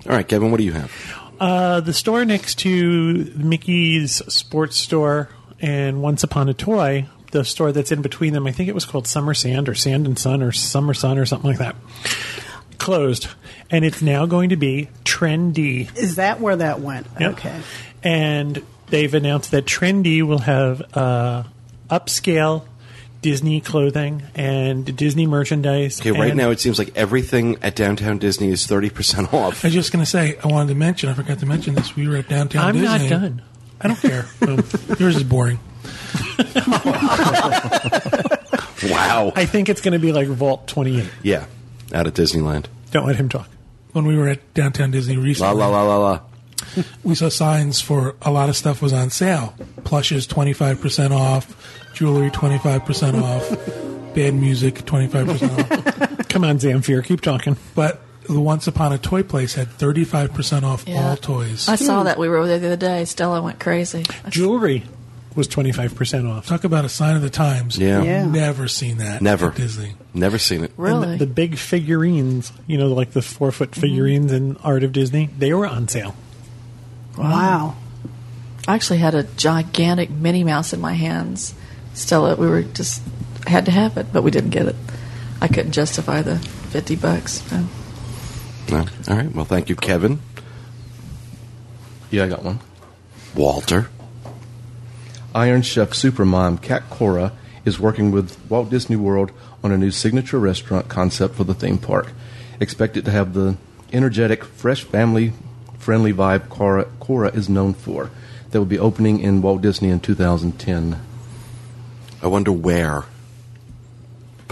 right, 0.06 0.28
Kevin, 0.28 0.52
what 0.52 0.58
do 0.58 0.64
you 0.64 0.74
have? 0.74 0.92
Uh, 1.40 1.80
the 1.80 1.94
store 1.94 2.26
next 2.26 2.60
to 2.60 3.32
Mickey's 3.36 4.18
sports 4.32 4.78
store 4.78 5.30
and 5.62 6.02
Once 6.02 6.24
Upon 6.24 6.50
a 6.50 6.54
Toy, 6.54 7.06
the 7.32 7.44
store 7.44 7.72
that's 7.72 7.92
in 7.92 8.02
between 8.02 8.34
them, 8.34 8.48
I 8.48 8.52
think 8.52 8.70
it 8.70 8.76
was 8.76 8.86
called 8.86 9.08
Summer 9.08 9.34
Sand 9.34 9.70
or 9.70 9.76
Sand 9.76 10.06
and 10.08 10.18
Sun 10.18 10.42
or 10.42 10.52
Summer 10.52 10.94
Sun 10.94 11.18
or 11.18 11.26
something 11.26 11.50
like 11.50 11.60
that, 11.60 11.76
closed. 12.78 13.28
And 13.70 13.86
it's 13.86 14.02
now 14.02 14.26
going 14.26 14.50
to 14.50 14.56
be 14.56 14.90
Tren-D. 15.06 15.90
Is 15.96 16.16
that 16.16 16.40
where 16.40 16.56
that 16.56 16.80
went? 16.80 17.08
Yep. 17.20 17.32
Okay. 17.34 17.62
And 18.04 18.64
they've 18.88 19.14
announced 19.14 19.52
that 19.52 19.66
Tren-D 19.66 20.24
will 20.24 20.40
have 20.40 20.82
uh, 20.98 21.44
upscale 21.90 22.66
Disney 23.22 23.60
clothing 23.60 24.24
and 24.34 24.96
Disney 24.96 25.28
merchandise. 25.28 26.00
Okay, 26.00 26.12
right 26.12 26.30
and- 26.30 26.38
now 26.38 26.52
it 26.52 26.60
seems 26.62 26.80
like 26.80 26.96
everything 26.96 27.58
at 27.62 27.76
Downtown 27.76 28.18
Disney 28.18 28.50
is 28.50 28.66
thirty 28.66 28.90
percent 28.90 29.34
off. 29.34 29.66
I 29.66 29.68
was 29.68 29.74
just 29.74 29.92
going 29.92 30.04
to 30.04 30.10
say, 30.10 30.38
I 30.42 30.48
wanted 30.48 30.70
to 30.70 30.76
mention, 30.76 31.10
I 31.10 31.14
forgot 31.14 31.40
to 31.40 31.46
mention 31.46 31.76
this. 31.76 31.96
We 31.98 32.08
were 32.08 32.16
at 32.16 32.30
downtown 32.30 32.66
I'm 32.66 32.82
not 32.82 33.02
Disney. 33.02 33.10
done. 33.10 33.42
I 33.82 33.88
don't 33.88 34.00
care. 34.00 34.26
Um, 34.42 34.64
yours 35.00 35.16
is 35.16 35.24
boring. 35.24 35.60
Wow. 38.84 39.34
I 39.36 39.46
think 39.46 39.68
it's 39.70 39.82
going 39.82 39.92
to 39.94 40.00
be 40.00 40.12
like 40.14 40.28
Vault 40.28 40.68
28. 40.68 41.10
yeah, 41.24 41.46
out 41.94 42.08
at 42.08 42.14
Disneyland. 42.14 42.68
Don't 42.92 43.06
let 43.06 43.18
him 43.18 43.28
talk. 43.30 43.50
When 43.92 44.06
we 44.06 44.16
were 44.18 44.28
at 44.30 44.54
downtown 44.54 44.92
Disney 44.92 45.16
La 45.18 45.24
recently, 45.24 45.56
la 45.56 45.68
la 45.68 45.84
la 45.84 45.98
la. 45.98 46.20
we 47.04 47.16
saw 47.16 47.30
signs 47.30 47.82
for 47.82 48.16
a 48.22 48.32
lot 48.32 48.48
of 48.50 48.56
stuff 48.56 48.82
was 48.82 48.94
on 48.94 49.10
sale. 49.10 49.54
Plushes 49.84 50.28
25% 50.28 51.12
off, 51.12 51.78
jewelry 51.94 52.30
25% 52.30 53.22
off, 53.22 54.14
bad 54.16 54.34
music 54.34 54.76
25% 54.76 56.20
off. 56.20 56.28
Come 56.30 56.44
on, 56.44 56.60
Zamfir, 56.60 57.04
keep 57.04 57.22
talking. 57.22 57.58
But 57.76 58.02
the 58.34 58.40
Once 58.40 58.68
Upon 58.68 58.94
a 58.94 58.98
Toy 58.98 59.24
Place 59.24 59.56
had 59.56 59.68
35% 59.68 60.64
off 60.64 60.88
Yeah. 60.88 61.10
all 61.10 61.18
toys. 61.18 61.68
I 61.68 61.76
saw 61.76 62.00
hmm. 62.00 62.06
that. 62.06 62.18
We 62.20 62.30
were 62.30 62.38
over 62.38 62.48
there 62.48 62.60
the 62.60 62.68
other 62.68 62.76
day. 62.78 63.06
Stella 63.06 63.42
went 63.42 63.60
crazy. 63.60 64.06
Jewelry 64.30 64.84
was 65.36 65.48
25% 65.48 66.30
off. 66.30 66.48
Talk 66.48 66.64
about 66.64 66.86
a 66.86 66.90
sign 66.90 67.16
of 67.16 67.22
the 67.22 67.30
times. 67.30 67.78
Yeah. 67.78 68.04
Yeah. 68.04 68.26
Never 68.26 68.68
seen 68.68 68.98
that. 68.98 69.22
Never. 69.22 69.48
at 69.48 69.56
Disney. 69.56 69.96
Never 70.14 70.38
seen 70.38 70.64
it. 70.64 70.72
Really? 70.78 71.04
And 71.04 71.20
the, 71.20 71.26
the 71.26 71.32
big 71.32 71.58
figurines, 71.58 72.52
you 72.68 72.78
know, 72.78 72.88
like 72.88 73.12
the 73.12 73.22
four 73.22 73.52
foot 73.52 73.72
mm-hmm. 73.72 73.82
figurines 73.82 74.32
in 74.32 74.58
Art 74.58 74.84
of 74.84 74.92
Disney, 74.92 75.30
they 75.38 75.54
were 75.54 75.66
on 75.66 75.88
sale. 75.88 76.16
Wow. 77.18 77.76
I 78.68 78.76
actually 78.76 79.00
had 79.00 79.16
a 79.16 79.24
gigantic 79.24 80.10
Minnie 80.10 80.44
Mouse 80.44 80.74
in 80.74 80.80
my 80.80 80.94
hands. 80.94 81.56
Stella, 81.94 82.36
we 82.36 82.48
were 82.48 82.62
just 82.62 83.02
had 83.48 83.66
to 83.66 83.72
have 83.72 83.98
it, 83.98 84.14
but 84.14 84.24
we 84.24 84.32
didn't 84.32 84.52
get 84.52 84.68
it. 84.68 84.76
I 85.42 85.48
couldn't 85.48 85.72
justify 85.72 86.22
the 86.22 86.38
fifty 86.38 86.96
bucks. 86.96 87.42
So. 87.50 87.66
No. 88.72 88.86
All 89.08 89.16
right. 89.16 89.32
Well, 89.32 89.46
thank 89.46 89.70
you, 89.70 89.76
Kevin. 89.76 90.20
Yeah, 92.12 92.26
I 92.26 92.30
got 92.30 92.44
one. 92.44 92.60
Walter. 93.36 93.90
Iron 95.36 95.62
Chef 95.62 95.92
Supermom 95.92 96.62
Cat 96.62 96.90
Cora 96.90 97.34
is 97.66 97.80
working 97.80 98.12
with 98.12 98.38
Walt 98.50 98.70
Disney 98.70 98.96
World 98.96 99.32
on 99.64 99.72
a 99.72 99.78
new 99.78 99.92
signature 99.92 100.40
restaurant 100.40 100.88
concept 100.88 101.36
for 101.36 101.44
the 101.44 101.54
theme 101.54 101.78
park. 101.78 102.12
Expect 102.60 102.98
it 102.98 103.06
to 103.06 103.12
have 103.12 103.34
the 103.34 103.58
energetic, 103.94 104.44
fresh, 104.44 104.84
family 104.84 105.34
friendly 105.80 106.14
vibe 106.14 106.50
Cora, 106.50 106.86
Cora 107.00 107.30
is 107.30 107.50
known 107.50 107.74
for. 107.74 108.12
That 108.52 108.60
will 108.60 108.66
be 108.66 108.78
opening 108.78 109.20
in 109.22 109.42
Walt 109.42 109.62
Disney 109.62 109.90
in 109.90 110.00
2010. 110.00 111.00
I 112.22 112.28
wonder 112.28 112.52
where. 112.52 113.06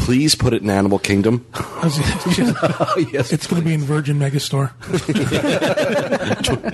Please 0.08 0.36
put 0.36 0.54
it 0.54 0.62
in 0.62 0.70
Animal 0.70 1.00
Kingdom. 1.00 1.46
I 1.54 3.10
yes. 3.12 3.34
it's 3.34 3.46
going 3.46 3.62
to 3.62 3.68
be 3.68 3.74
in 3.74 3.82
Virgin 3.82 4.18
Megastore. 4.18 4.72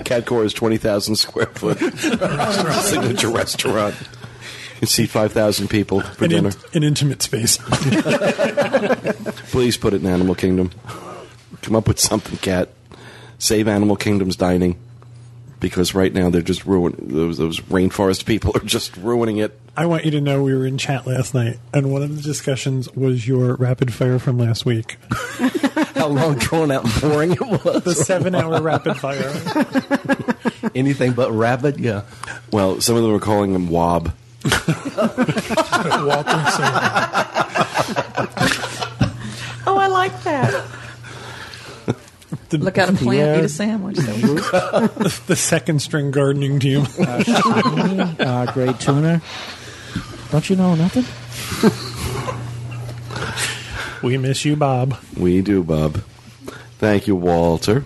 Cat 0.05 0.27
Core 0.27 0.45
is 0.45 0.53
20,000 0.53 1.15
square 1.15 1.47
foot 1.47 1.79
signature 2.84 3.29
restaurant. 3.31 3.95
You 3.99 4.79
can 4.81 4.88
seat 4.88 5.09
5,000 5.09 5.67
people 5.67 6.01
for 6.01 6.25
An, 6.25 6.31
in- 6.31 6.43
dinner. 6.43 6.55
an 6.75 6.84
intimate 6.84 7.23
space. 7.23 7.57
Please 9.49 9.77
put 9.77 9.95
it 9.95 10.01
in 10.01 10.05
Animal 10.05 10.36
Kingdom. 10.36 10.69
Come 11.63 11.75
up 11.75 11.88
with 11.88 11.99
something, 11.99 12.38
Cat. 12.38 12.69
Save 13.39 13.67
Animal 13.67 13.95
Kingdom's 13.95 14.36
dining. 14.36 14.77
Because 15.64 15.95
right 15.95 16.11
now 16.14 16.30
they're 16.30 16.41
just 16.41 16.66
ruining 16.66 17.07
those 17.07 17.38
those 17.38 17.61
rainforest 17.61 18.26
people 18.26 18.51
are 18.53 18.59
just 18.66 18.97
ruining 18.97 19.38
it. 19.38 19.57
I 19.78 19.86
want 19.86 20.03
you 20.03 20.11
to 20.11 20.20
know 20.20 20.43
we 20.43 20.53
were 20.53 20.66
in 20.66 20.78
chat 20.78 21.07
last 21.07 21.34
night, 21.34 21.57
and 21.74 21.89
one 21.89 22.03
of 22.03 22.14
the 22.14 22.22
discussions 22.22 22.93
was 22.93 23.26
your 23.26 23.55
rapid 23.55 23.93
fire 23.93 24.20
from 24.20 24.38
last 24.38 24.66
week. 24.66 24.97
How 25.95 26.07
long, 26.07 26.36
drawn 26.36 26.70
out, 26.70 26.84
and 26.84 27.01
boring 27.01 27.32
it 27.32 27.39
was. 27.41 27.82
The 27.86 27.95
seven 27.95 28.36
hour 28.36 28.61
rapid 28.61 28.97
fire. 28.97 29.32
Anything 30.76 31.14
but 31.14 31.32
rapid, 31.32 31.80
yeah. 31.80 32.01
Well, 32.51 32.82
some 32.82 32.97
of 32.97 33.03
them 33.03 33.14
were 33.14 33.20
calling 33.22 33.55
him 33.55 33.70
Wob. 33.70 34.14
Walter 34.43 34.53
Oh, 39.66 39.78
I 39.78 39.88
like 39.88 40.24
that. 40.24 40.66
The, 42.53 42.59
Look 42.59 42.77
at 42.77 42.87
a 42.87 42.93
plant, 42.93 43.17
Yeah. 43.17 43.39
eat 43.39 43.45
a 43.45 43.49
sandwich. 43.49 43.95
the 43.97 45.35
second 45.35 45.81
string 45.81 46.11
gardening 46.11 46.59
team. 46.59 46.85
uh, 46.99 48.45
great 48.53 48.79
tuner. 48.79 49.23
Don't 50.29 50.47
you 50.47 50.55
know 50.55 50.75
nothing? 50.75 51.03
we 54.03 54.19
miss 54.19 54.45
you, 54.45 54.55
Bob. 54.55 54.95
We 55.17 55.41
do, 55.41 55.63
Bob. 55.63 56.03
Thank 56.77 57.07
you, 57.07 57.15
Walter. 57.15 57.85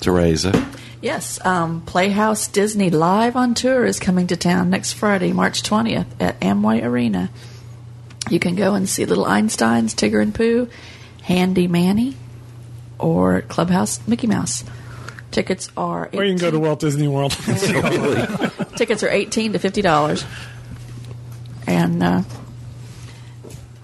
Teresa. 0.00 0.52
Yes, 1.00 1.42
um, 1.46 1.80
Playhouse 1.80 2.48
Disney 2.48 2.90
Live 2.90 3.34
on 3.34 3.54
Tour 3.54 3.86
is 3.86 3.98
coming 3.98 4.26
to 4.26 4.36
town 4.36 4.68
next 4.68 4.92
Friday, 4.92 5.32
March 5.32 5.62
20th 5.62 6.04
at 6.20 6.38
Amway 6.40 6.84
Arena. 6.84 7.30
You 8.28 8.38
can 8.38 8.56
go 8.56 8.74
and 8.74 8.86
see 8.86 9.06
Little 9.06 9.24
Einsteins, 9.24 9.94
Tigger 9.94 10.20
and 10.20 10.34
Pooh, 10.34 10.68
Handy 11.22 11.66
Manny, 11.66 12.14
or 13.02 13.42
Clubhouse 13.42 14.00
Mickey 14.06 14.26
Mouse. 14.26 14.64
Tickets 15.30 15.70
are 15.76 16.10
Or 16.12 16.24
you 16.24 16.32
can 16.36 16.40
go 16.40 16.50
to 16.50 16.58
Walt 16.60 16.80
Disney 16.80 17.08
World. 17.08 17.32
tickets 18.76 19.02
are 19.02 19.08
eighteen 19.08 19.52
to 19.54 19.58
fifty 19.58 19.80
dollars, 19.80 20.24
and 21.66 22.02
uh, 22.02 22.22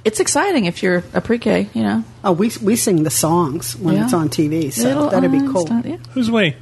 it's 0.05 0.21
exciting 0.21 0.67
if 0.67 0.83
you're 0.83 1.03
a 1.15 1.21
pre-K. 1.21 1.71
You 1.73 1.83
know, 1.83 2.05
Oh, 2.23 2.33
we 2.33 2.51
we 2.63 2.77
sing 2.77 3.03
the 3.03 3.11
songs 3.11 3.75
when 3.77 3.95
Yeah. 3.97 4.05
it's 4.05 4.13
on 4.13 4.29
TV, 4.29 4.71
so 4.73 4.85
Little 4.85 5.09
that'd 5.11 5.33
be 5.33 5.39
cool. 5.39 5.71
Einstein- 5.73 5.91
yeah. 5.93 5.97
Whose 6.13 6.31
way? 6.31 6.57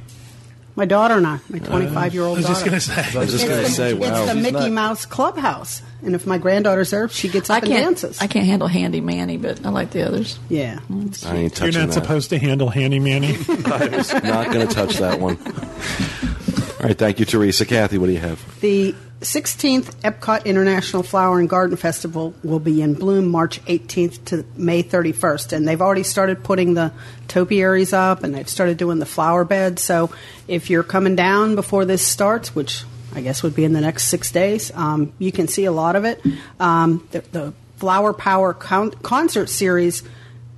My 0.77 0.85
daughter 0.85 1.15
and 1.15 1.25
I, 1.25 1.39
my 1.49 1.57
uh, 1.57 1.65
25 1.65 2.13
year 2.13 2.23
I 2.23 2.25
old 2.27 2.37
was 2.37 2.45
just 2.45 2.59
daughter. 2.63 2.69
going 2.69 2.79
to 2.79 2.85
say. 2.85 3.17
I 3.17 3.19
was 3.21 3.31
just 3.31 3.47
going 3.47 3.65
to 3.65 3.69
say, 3.71 3.93
it's 3.97 4.25
the 4.31 4.35
Mickey 4.35 4.51
not- 4.51 4.71
Mouse 4.71 5.05
Clubhouse, 5.07 5.81
and 6.03 6.13
if 6.13 6.27
my 6.27 6.37
granddaughter's 6.37 6.91
there, 6.91 7.09
she 7.09 7.27
gets 7.29 7.49
I 7.49 7.57
up 7.57 7.63
and 7.63 7.71
can't. 7.71 7.83
dances. 7.85 8.21
I 8.21 8.27
can't 8.27 8.45
handle 8.45 8.67
Handy 8.67 9.01
Manny, 9.01 9.37
but 9.37 9.65
I 9.65 9.69
like 9.69 9.89
the 9.89 10.03
others. 10.07 10.37
yeah, 10.49 10.79
I 10.89 10.93
ain't 10.93 11.59
You're 11.59 11.71
not 11.71 11.87
that. 11.87 11.93
supposed 11.93 12.29
to 12.29 12.37
handle 12.37 12.69
Handy 12.69 12.99
Manny. 12.99 13.29
I 13.65 13.87
was 13.91 14.13
not 14.13 14.53
going 14.53 14.67
to 14.67 14.73
touch 14.73 14.97
that 14.99 15.19
one. 15.19 15.37
All 16.79 16.85
right, 16.85 16.97
thank 16.97 17.19
you, 17.19 17.25
Teresa. 17.25 17.65
Kathy, 17.65 17.97
what 17.97 18.05
do 18.05 18.11
you 18.11 18.19
have? 18.19 18.59
The 18.61 18.93
16th 19.21 19.95
Epcot 20.01 20.45
International 20.45 21.01
Flower 21.01 21.39
and 21.39 21.49
Garden 21.49 21.75
Festival 21.75 22.35
will 22.43 22.59
be 22.59 22.83
in 22.83 22.93
bloom 22.93 23.29
March 23.29 23.63
18th 23.65 24.25
to 24.25 24.45
May 24.55 24.83
31st, 24.83 25.53
and 25.53 25.67
they've 25.67 25.81
already 25.81 26.03
started 26.03 26.43
putting 26.43 26.75
the 26.75 26.93
topiaries 27.27 27.93
up 27.93 28.23
and 28.23 28.35
they've 28.35 28.47
started 28.47 28.77
doing 28.77 28.99
the 28.99 29.07
flower 29.07 29.43
beds. 29.43 29.81
So 29.81 30.11
if 30.47 30.69
you're 30.69 30.83
coming 30.83 31.15
down 31.15 31.55
before 31.55 31.83
this 31.83 32.05
starts, 32.05 32.53
which 32.53 32.83
I 33.11 33.21
guess 33.21 33.41
would 33.41 33.55
be 33.55 33.63
in 33.63 33.73
the 33.73 33.81
next 33.81 34.09
six 34.09 34.31
days, 34.31 34.71
um, 34.75 35.13
you 35.17 35.31
can 35.31 35.47
see 35.47 35.65
a 35.65 35.71
lot 35.71 35.95
of 35.95 36.05
it. 36.05 36.21
Um, 36.59 37.07
the, 37.09 37.21
the 37.31 37.53
Flower 37.77 38.13
Power 38.13 38.53
con- 38.53 38.91
concert 38.91 39.49
series 39.49 40.03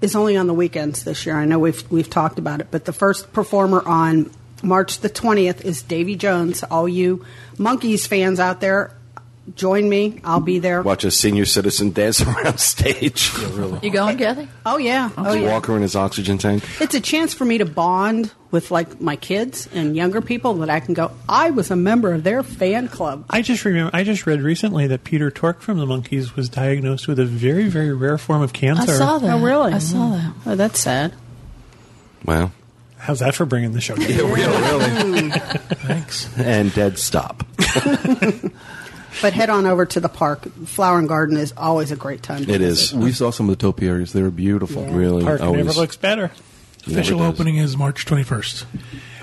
is 0.02 0.18
only 0.18 0.36
on 0.36 0.48
the 0.48 0.54
weekends 0.54 1.06
this 1.06 1.26
year. 1.26 1.38
I 1.38 1.46
know 1.46 1.60
we've 1.60 1.90
we've 1.90 2.10
talked 2.10 2.40
about 2.40 2.60
it, 2.60 2.68
but 2.72 2.84
the 2.84 2.94
first 2.94 3.32
performer 3.32 3.82
on 3.86 4.32
March 4.64 5.00
the 5.00 5.10
20th 5.10 5.62
is 5.62 5.82
Davy 5.82 6.16
Jones. 6.16 6.64
All 6.64 6.88
you 6.88 7.26
Monkees 7.58 8.08
fans 8.08 8.40
out 8.40 8.62
there, 8.62 8.92
join 9.56 9.90
me. 9.90 10.20
I'll 10.24 10.40
be 10.40 10.60
there. 10.60 10.82
Watch 10.82 11.04
a 11.04 11.12
senior 11.12 11.46
citizen 11.46 11.92
dance 11.92 12.22
around 12.26 12.60
stage. 12.60 13.32
You 13.82 13.90
going, 13.92 14.18
Kathy? 14.18 14.48
Oh 14.66 14.78
yeah. 14.78 15.10
Oh 15.18 15.34
yeah. 15.34 15.52
Walker 15.52 15.76
in 15.76 15.82
his 15.82 15.96
oxygen 15.96 16.38
tank. 16.38 16.64
It's 16.82 16.96
a 16.96 17.02
chance 17.02 17.34
for 17.34 17.46
me 17.46 17.58
to 17.60 17.66
bond 17.66 18.34
with 18.52 18.72
like 18.72 19.00
my 19.00 19.16
kids 19.16 19.68
and 19.74 19.96
younger 19.96 20.22
people 20.22 20.56
that 20.56 20.70
I 20.70 20.80
can 20.80 20.94
go. 20.94 21.12
I 21.28 21.52
was 21.52 21.72
a 21.72 21.76
member 21.76 22.14
of 22.14 22.24
their 22.24 22.44
fan 22.44 22.88
club. 22.88 23.26
I 23.30 23.42
just 23.42 23.64
remember. 23.66 23.96
I 23.96 24.04
just 24.04 24.26
read 24.26 24.42
recently 24.42 24.88
that 24.88 25.04
Peter 25.04 25.30
Tork 25.32 25.62
from 25.62 25.78
the 25.78 25.86
Monkees 25.86 26.36
was 26.36 26.50
diagnosed 26.50 27.08
with 27.08 27.20
a 27.20 27.26
very, 27.26 27.68
very 27.70 27.94
rare 27.94 28.18
form 28.18 28.42
of 28.42 28.54
cancer. 28.54 28.92
I 28.92 28.98
saw 28.98 29.20
that. 29.20 29.34
Oh 29.34 29.44
really? 29.44 29.74
I 29.74 29.80
saw 29.80 30.12
that. 30.12 30.34
Oh, 30.46 30.56
that's 30.56 30.80
sad. 30.80 31.14
Well, 32.26 32.52
How's 33.00 33.20
that 33.20 33.34
for 33.34 33.46
bringing 33.46 33.72
the 33.72 33.82
show 33.82 33.96
down? 33.96 34.10
Yeah, 34.10 34.22
really. 34.32 35.30
Thanks. 35.32 36.30
and 36.38 36.74
dead 36.74 36.98
stop. 37.00 37.44
But 39.24 39.34
head 39.34 39.50
on 39.50 39.66
over 39.66 39.86
to 39.88 40.00
the 40.00 40.08
park. 40.08 40.44
Flower 40.66 41.00
and 41.00 41.08
Garden 41.10 41.36
is 41.36 41.52
always 41.58 41.92
a 41.92 41.96
great 41.96 42.22
time. 42.22 42.46
to 42.46 42.54
It 42.54 42.60
visit. 42.60 42.94
is 42.96 43.04
We 43.04 43.12
saw 43.12 43.32
some 43.32 43.50
of 43.50 43.58
the 43.58 43.62
topiaries. 43.62 44.14
They 44.14 44.22
were 44.22 44.30
beautiful. 44.30 44.86
really 44.86 45.24
Park 45.24 45.42
always. 45.42 45.66
never 45.66 45.78
looks 45.80 45.98
better. 45.98 46.32
Official 46.88 47.22
opening 47.24 47.58
is 47.58 47.76
March 47.76 48.06
21st. 48.06 48.66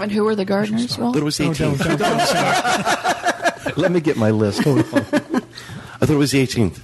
And 0.01 0.11
who 0.12 0.27
are 0.27 0.35
the 0.35 0.45
gardeners? 0.45 0.99
Well, 0.99 1.16
it 1.16 1.22
was 1.22 1.39
the 1.39 1.45
Oh, 1.47 1.51
18th. 1.51 1.59
don't, 1.59 1.79
don't, 1.79 1.99
don't 2.01 2.20
say 2.20 3.70
it. 3.70 3.77
Let 3.79 3.93
me 3.93 4.01
get 4.01 4.16
my 4.16 4.31
list. 4.33 4.62
Hold 4.64 4.81
on. 4.81 4.85
I 4.93 5.01
thought 5.01 6.11
it 6.11 6.16
was 6.16 6.33
the 6.33 6.45
18th. 6.45 6.81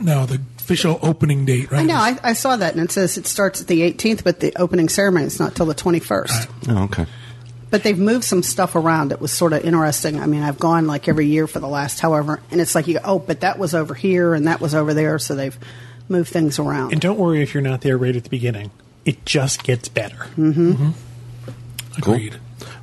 No, 0.00 0.26
the 0.26 0.38
official 0.72 0.98
opening 1.02 1.44
date, 1.44 1.70
right? 1.70 1.80
I 1.80 1.84
know. 1.84 1.96
I, 1.96 2.18
I 2.22 2.32
saw 2.32 2.56
that, 2.56 2.74
and 2.74 2.82
it 2.82 2.90
says 2.90 3.18
it 3.18 3.26
starts 3.26 3.60
at 3.60 3.66
the 3.66 3.80
18th, 3.80 4.24
but 4.24 4.40
the 4.40 4.52
opening 4.56 4.88
ceremony 4.88 5.26
is 5.26 5.38
not 5.38 5.54
till 5.54 5.66
the 5.66 5.74
21st. 5.74 6.50
Oh, 6.68 6.84
okay. 6.84 7.06
But 7.70 7.82
they've 7.82 7.98
moved 7.98 8.24
some 8.24 8.42
stuff 8.42 8.74
around. 8.74 9.12
It 9.12 9.20
was 9.20 9.32
sort 9.32 9.52
of 9.52 9.64
interesting. 9.64 10.20
I 10.20 10.26
mean, 10.26 10.42
I've 10.42 10.58
gone 10.58 10.86
like 10.86 11.08
every 11.08 11.26
year 11.26 11.46
for 11.46 11.58
the 11.58 11.68
last 11.68 12.00
however, 12.00 12.40
and 12.50 12.60
it's 12.60 12.74
like 12.74 12.86
you 12.86 12.94
go, 12.94 13.00
oh, 13.04 13.18
but 13.18 13.40
that 13.40 13.58
was 13.58 13.74
over 13.74 13.94
here 13.94 14.34
and 14.34 14.46
that 14.46 14.60
was 14.60 14.74
over 14.74 14.92
there, 14.92 15.18
so 15.18 15.34
they've 15.34 15.58
moved 16.08 16.30
things 16.30 16.58
around. 16.58 16.92
And 16.92 17.00
don't 17.00 17.18
worry 17.18 17.42
if 17.42 17.54
you're 17.54 17.62
not 17.62 17.80
there 17.80 17.96
right 17.96 18.14
at 18.14 18.24
the 18.24 18.30
beginning. 18.30 18.70
It 19.04 19.24
just 19.24 19.64
gets 19.64 19.88
better. 19.88 20.16
Mm-hmm. 20.36 20.72
Mm-hmm. 20.72 21.98
Agreed. 21.98 22.36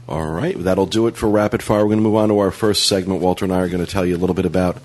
All 0.08 0.26
right, 0.26 0.58
that'll 0.58 0.88
do 0.88 1.06
it 1.06 1.16
for 1.16 1.30
rapid 1.30 1.62
fire. 1.62 1.80
We're 1.80 1.90
going 1.90 2.00
to 2.00 2.04
move 2.04 2.16
on 2.16 2.30
to 2.30 2.40
our 2.40 2.50
first 2.50 2.88
segment. 2.88 3.22
Walter 3.22 3.46
and 3.46 3.54
I 3.54 3.60
are 3.60 3.70
going 3.70 3.86
to 3.86 3.92
tell 3.92 4.06
you 4.06 4.16
a 4.16 4.18
little 4.18 4.34
bit 4.34 4.46
about 4.46 4.78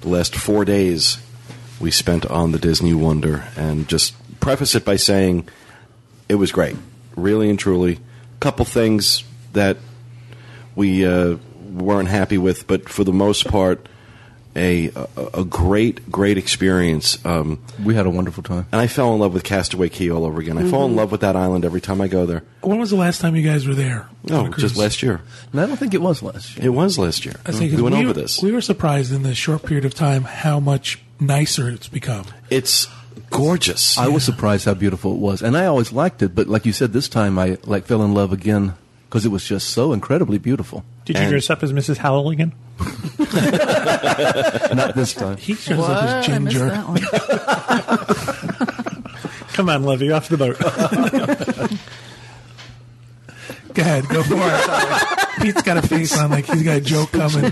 the 0.00 0.08
last 0.08 0.34
four 0.34 0.64
days 0.64 1.18
we 1.82 1.90
spent 1.90 2.24
on 2.26 2.52
the 2.52 2.58
Disney 2.58 2.94
Wonder, 2.94 3.44
and 3.56 3.88
just 3.88 4.14
preface 4.38 4.76
it 4.76 4.84
by 4.84 4.96
saying 4.96 5.48
it 6.28 6.36
was 6.36 6.52
great, 6.52 6.76
really 7.16 7.50
and 7.50 7.58
truly. 7.58 7.94
A 7.94 8.40
couple 8.40 8.64
things 8.64 9.24
that 9.52 9.76
we 10.76 11.04
uh, 11.04 11.36
weren't 11.72 12.08
happy 12.08 12.38
with, 12.38 12.68
but 12.68 12.88
for 12.88 13.02
the 13.02 13.12
most 13.12 13.48
part, 13.48 13.86
a 14.56 14.88
a, 14.94 15.06
a 15.40 15.44
great, 15.44 16.10
great 16.10 16.38
experience. 16.38 17.24
Um, 17.24 17.58
We 17.82 17.94
had 17.94 18.06
a 18.06 18.10
wonderful 18.10 18.42
time. 18.42 18.66
and 18.72 18.80
I 18.80 18.86
fell 18.86 19.12
in 19.14 19.20
love 19.20 19.32
with 19.34 19.44
Castaway 19.44 19.88
Cay 19.88 20.10
all 20.10 20.24
over 20.24 20.40
again. 20.40 20.58
I 20.58 20.68
fall 20.70 20.86
in 20.86 20.94
love 20.96 21.10
with 21.10 21.20
that 21.22 21.36
island 21.36 21.64
every 21.64 21.80
time 21.80 22.00
I 22.00 22.08
go 22.08 22.26
there. 22.26 22.42
When 22.60 22.78
was 22.78 22.90
the 22.90 22.96
last 22.96 23.20
time 23.20 23.34
you 23.36 23.42
guys 23.42 23.66
were 23.66 23.74
there? 23.74 24.08
on 24.30 24.48
Oh, 24.48 24.48
just 24.56 24.76
last 24.76 25.02
year. 25.02 25.20
No, 25.52 25.62
I 25.62 25.66
don't 25.66 25.76
think 25.76 25.94
it 25.94 26.02
was 26.02 26.22
last 26.22 26.56
year. 26.56 26.66
It 26.66 26.70
was 26.70 26.98
last 26.98 27.24
year. 27.24 27.34
I 27.44 27.52
think 27.52 27.72
we 27.74 27.82
went 27.82 27.96
we, 27.96 28.04
over 28.04 28.12
this. 28.12 28.40
We 28.42 28.52
were 28.52 28.60
surprised 28.60 29.12
in 29.12 29.22
the 29.22 29.34
short 29.34 29.64
period 29.64 29.84
of 29.84 29.94
time 29.94 30.24
how 30.24 30.60
much 30.60 31.00
nicer 31.18 31.68
it's 31.68 31.88
become. 31.88 32.26
It's 32.50 32.88
gorgeous. 33.30 33.98
I 33.98 34.08
was 34.08 34.24
surprised 34.24 34.64
how 34.66 34.74
beautiful 34.74 35.12
it 35.14 35.18
was, 35.18 35.42
and 35.42 35.56
I 35.56 35.66
always 35.66 35.92
liked 35.92 36.22
it. 36.22 36.34
But 36.34 36.46
like 36.48 36.66
you 36.66 36.72
said, 36.72 36.92
this 36.92 37.08
time 37.08 37.38
I 37.38 37.58
like 37.64 37.86
fell 37.86 38.02
in 38.02 38.14
love 38.14 38.32
again 38.32 38.74
because 39.08 39.24
it 39.26 39.30
was 39.30 39.44
just 39.44 39.70
so 39.70 39.92
incredibly 39.92 40.38
beautiful. 40.38 40.84
Did 41.04 41.16
you 41.16 41.22
And- 41.22 41.30
dress 41.30 41.50
up 41.50 41.62
as 41.62 41.72
Mrs. 41.72 41.98
Halligan? 41.98 42.52
Not 44.74 44.94
this 44.94 45.14
time. 45.14 45.36
He 45.36 45.54
shows 45.54 45.78
what? 45.78 45.90
up 45.90 46.02
as 46.04 46.10
I 46.10 46.22
Ginger. 46.26 46.66
that 46.68 46.88
one. 46.88 47.00
Come 49.52 49.68
on, 49.68 49.84
Levy, 49.84 50.10
off 50.10 50.28
the 50.28 50.36
boat. 50.36 50.58
Go 53.74 53.80
ahead, 53.80 54.06
go 54.08 54.22
for 54.22 54.36
it. 54.36 55.42
Pete's 55.42 55.62
got 55.62 55.78
a 55.78 55.82
face 55.82 56.18
on 56.18 56.30
like 56.30 56.44
he's 56.44 56.62
got 56.62 56.76
a 56.76 56.80
joke 56.80 57.10
coming. 57.12 57.50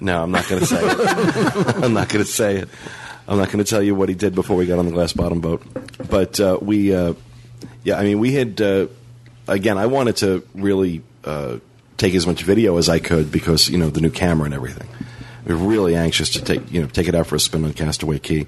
no, 0.00 0.24
I'm 0.24 0.32
not 0.32 0.48
going 0.48 0.60
to 0.60 0.66
say 0.66 0.80
it. 0.82 1.84
I'm 1.84 1.92
not 1.92 2.08
going 2.08 2.24
to 2.24 2.30
say 2.30 2.56
it. 2.56 2.68
I'm 3.28 3.38
not 3.38 3.46
going 3.52 3.64
to 3.64 3.70
tell 3.70 3.82
you 3.82 3.94
what 3.94 4.08
he 4.08 4.16
did 4.16 4.34
before 4.34 4.56
we 4.56 4.66
got 4.66 4.80
on 4.80 4.86
the 4.86 4.92
glass 4.92 5.12
bottom 5.12 5.40
boat. 5.40 5.62
But 6.10 6.40
uh, 6.40 6.58
we, 6.60 6.92
uh, 6.92 7.14
yeah, 7.84 7.96
I 7.96 8.02
mean, 8.02 8.18
we 8.18 8.32
had 8.32 8.60
uh, 8.60 8.88
again. 9.46 9.78
I 9.78 9.86
wanted 9.86 10.16
to 10.16 10.42
really 10.54 11.02
uh, 11.24 11.58
take 11.98 12.14
as 12.14 12.26
much 12.26 12.42
video 12.42 12.78
as 12.78 12.88
I 12.88 12.98
could 12.98 13.30
because 13.30 13.68
you 13.68 13.76
know 13.76 13.90
the 13.90 14.00
new 14.00 14.10
camera 14.10 14.46
and 14.46 14.54
everything. 14.54 14.88
We 15.44 15.54
were 15.54 15.68
really 15.68 15.94
anxious 15.94 16.30
to 16.30 16.42
take 16.42 16.72
you 16.72 16.80
know 16.80 16.86
take 16.88 17.08
it 17.08 17.14
out 17.14 17.26
for 17.26 17.36
a 17.36 17.40
spin 17.40 17.64
on 17.64 17.74
Castaway 17.74 18.18
Cay. 18.18 18.46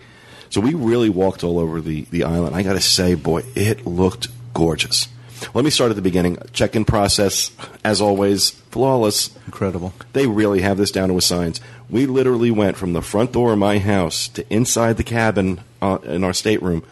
So 0.49 0.61
we 0.61 0.75
really 0.75 1.11
walked 1.11 1.45
all 1.45 1.59
over 1.59 1.81
the 1.81 2.07
the 2.11 2.25
island. 2.25 2.57
I 2.57 2.63
got 2.63 2.73
to 2.73 2.81
say, 2.81 3.15
boy, 3.15 3.45
it 3.55 3.87
looked 3.87 4.29
gorgeous. 4.55 5.09
Let 5.55 5.65
me 5.65 5.71
start 5.71 5.91
at 5.91 5.97
the 5.97 6.03
beginning. 6.03 6.37
Check-in 6.53 6.85
process, 6.85 7.51
as 7.83 8.01
always, 8.03 8.51
flawless. 8.51 9.35
Incredible. 9.47 9.95
They 10.13 10.27
really 10.27 10.61
have 10.61 10.77
this 10.77 10.91
down 10.91 11.09
to 11.09 11.17
a 11.17 11.23
science. 11.23 11.61
We 11.89 12.05
literally 12.05 12.51
went 12.51 12.77
from 12.77 12.93
the 12.93 13.01
front 13.01 13.33
door 13.33 13.53
of 13.53 13.59
my 13.59 13.79
house 13.79 14.29
to 14.29 14.47
inside 14.53 14.99
the 14.99 15.03
cabin 15.03 15.63
uh, 15.81 15.99
in 16.05 16.25
our 16.25 16.35
stateroom 16.35 16.85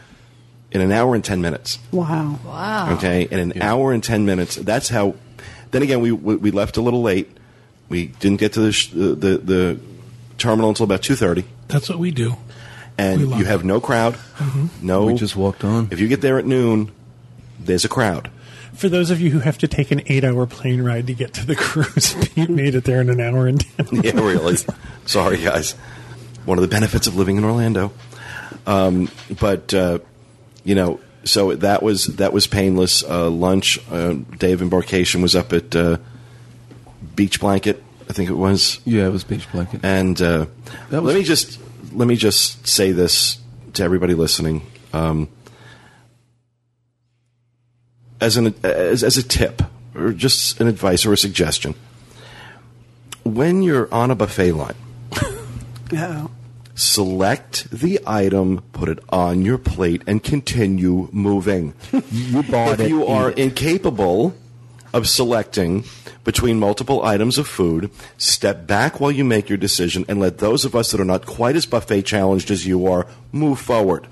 in 0.70 0.80
an 0.80 0.92
hour 0.92 1.14
and 1.14 1.24
10 1.24 1.40
minutes. 1.40 1.78
wow. 1.92 2.38
Wow. 2.44 2.94
Okay? 2.94 3.28
In 3.30 3.38
an 3.38 3.62
hour 3.62 3.92
and 3.92 4.02
10 4.02 4.24
minutes. 4.24 4.56
That's 4.56 4.88
how. 4.88 5.14
Then 5.70 5.82
again, 5.82 6.00
we, 6.00 6.12
we 6.12 6.36
we 6.36 6.50
left 6.50 6.76
a 6.76 6.80
little 6.80 7.02
late. 7.02 7.28
We 7.88 8.06
didn't 8.06 8.38
get 8.38 8.52
to 8.54 8.60
the, 8.60 8.72
sh- 8.72 8.88
the, 8.90 9.14
the, 9.14 9.38
the 9.38 9.80
terminal 10.36 10.68
until 10.68 10.84
about 10.84 11.00
2.30. 11.00 11.44
That's 11.68 11.88
what 11.88 11.98
we 11.98 12.10
do. 12.10 12.36
And 12.98 13.30
love 13.30 13.38
you 13.38 13.46
have 13.46 13.64
no 13.64 13.80
crowd. 13.80 14.18
No. 14.82 15.06
We 15.06 15.14
just 15.14 15.36
walked 15.36 15.64
on. 15.64 15.88
If 15.90 15.98
you 16.00 16.08
get 16.08 16.20
there 16.20 16.38
at 16.38 16.44
noon, 16.44 16.90
there's 17.58 17.84
a 17.84 17.88
crowd. 17.88 18.30
For 18.74 18.88
those 18.88 19.10
of 19.10 19.20
you 19.20 19.30
who 19.30 19.38
have 19.40 19.56
to 19.58 19.68
take 19.68 19.90
an 19.90 20.02
eight-hour 20.06 20.46
plane 20.46 20.82
ride 20.82 21.06
to 21.06 21.14
get 21.14 21.32
to 21.34 21.46
the 21.46 21.56
cruise, 21.56 22.14
Pete 22.28 22.50
made 22.50 22.74
it 22.74 22.84
there 22.84 23.00
in 23.00 23.08
an 23.10 23.20
hour 23.20 23.46
and 23.46 23.60
ten. 23.60 24.02
yeah, 24.02 24.12
really. 24.20 24.56
Sorry, 25.06 25.38
guys. 25.42 25.72
One 26.44 26.58
of 26.58 26.62
the 26.62 26.68
benefits 26.68 27.06
of 27.06 27.16
living 27.16 27.36
in 27.38 27.44
Orlando. 27.44 27.92
Um, 28.66 29.08
but 29.40 29.72
uh, 29.72 29.98
you 30.64 30.74
know, 30.74 31.00
so 31.28 31.54
that 31.54 31.82
was 31.82 32.06
that 32.16 32.32
was 32.32 32.46
painless. 32.46 33.04
Uh, 33.04 33.28
lunch, 33.30 33.78
uh, 33.90 34.14
day 34.38 34.52
of 34.52 34.62
embarkation 34.62 35.22
was 35.22 35.36
up 35.36 35.52
at 35.52 35.76
uh, 35.76 35.98
Beach 37.14 37.38
Blanket, 37.40 37.82
I 38.08 38.12
think 38.12 38.30
it 38.30 38.34
was, 38.36 38.80
Yeah, 38.84 39.06
it 39.06 39.12
was 39.12 39.22
beach 39.24 39.50
blanket. 39.52 39.80
and 39.84 40.20
uh, 40.20 40.46
was- 40.90 41.02
let 41.02 41.14
me 41.14 41.22
just 41.22 41.58
let 41.92 42.08
me 42.08 42.16
just 42.16 42.66
say 42.66 42.92
this 42.92 43.38
to 43.74 43.82
everybody 43.82 44.14
listening. 44.14 44.62
Um, 44.92 45.28
as 48.20 48.36
an 48.36 48.54
as, 48.64 49.04
as 49.04 49.16
a 49.16 49.22
tip, 49.22 49.62
or 49.94 50.12
just 50.12 50.60
an 50.60 50.66
advice 50.66 51.06
or 51.06 51.12
a 51.12 51.16
suggestion, 51.16 51.74
when 53.24 53.62
you're 53.62 53.92
on 53.94 54.10
a 54.10 54.14
buffet 54.14 54.52
line, 54.52 54.74
Oh. 55.92 56.30
Select 56.78 57.70
the 57.70 57.98
item, 58.06 58.62
put 58.72 58.88
it 58.88 59.00
on 59.10 59.42
your 59.42 59.58
plate, 59.58 60.02
and 60.06 60.22
continue 60.22 61.08
moving. 61.12 61.74
You 62.10 62.42
bought 62.44 62.74
if 62.74 62.80
it. 62.80 62.88
you 62.88 63.04
are 63.06 63.30
it. 63.30 63.38
incapable 63.38 64.34
of 64.92 65.08
selecting 65.08 65.84
between 66.24 66.58
multiple 66.58 67.02
items 67.04 67.36
of 67.38 67.46
food, 67.48 67.90
step 68.16 68.66
back 68.66 69.00
while 69.00 69.10
you 69.10 69.24
make 69.24 69.48
your 69.48 69.58
decision 69.58 70.04
and 70.08 70.20
let 70.20 70.38
those 70.38 70.64
of 70.64 70.74
us 70.76 70.92
that 70.92 71.00
are 71.00 71.04
not 71.04 71.26
quite 71.26 71.56
as 71.56 71.66
buffet 71.66 72.02
challenged 72.02 72.50
as 72.50 72.66
you 72.66 72.86
are 72.86 73.06
move 73.32 73.58
forward. 73.58 74.06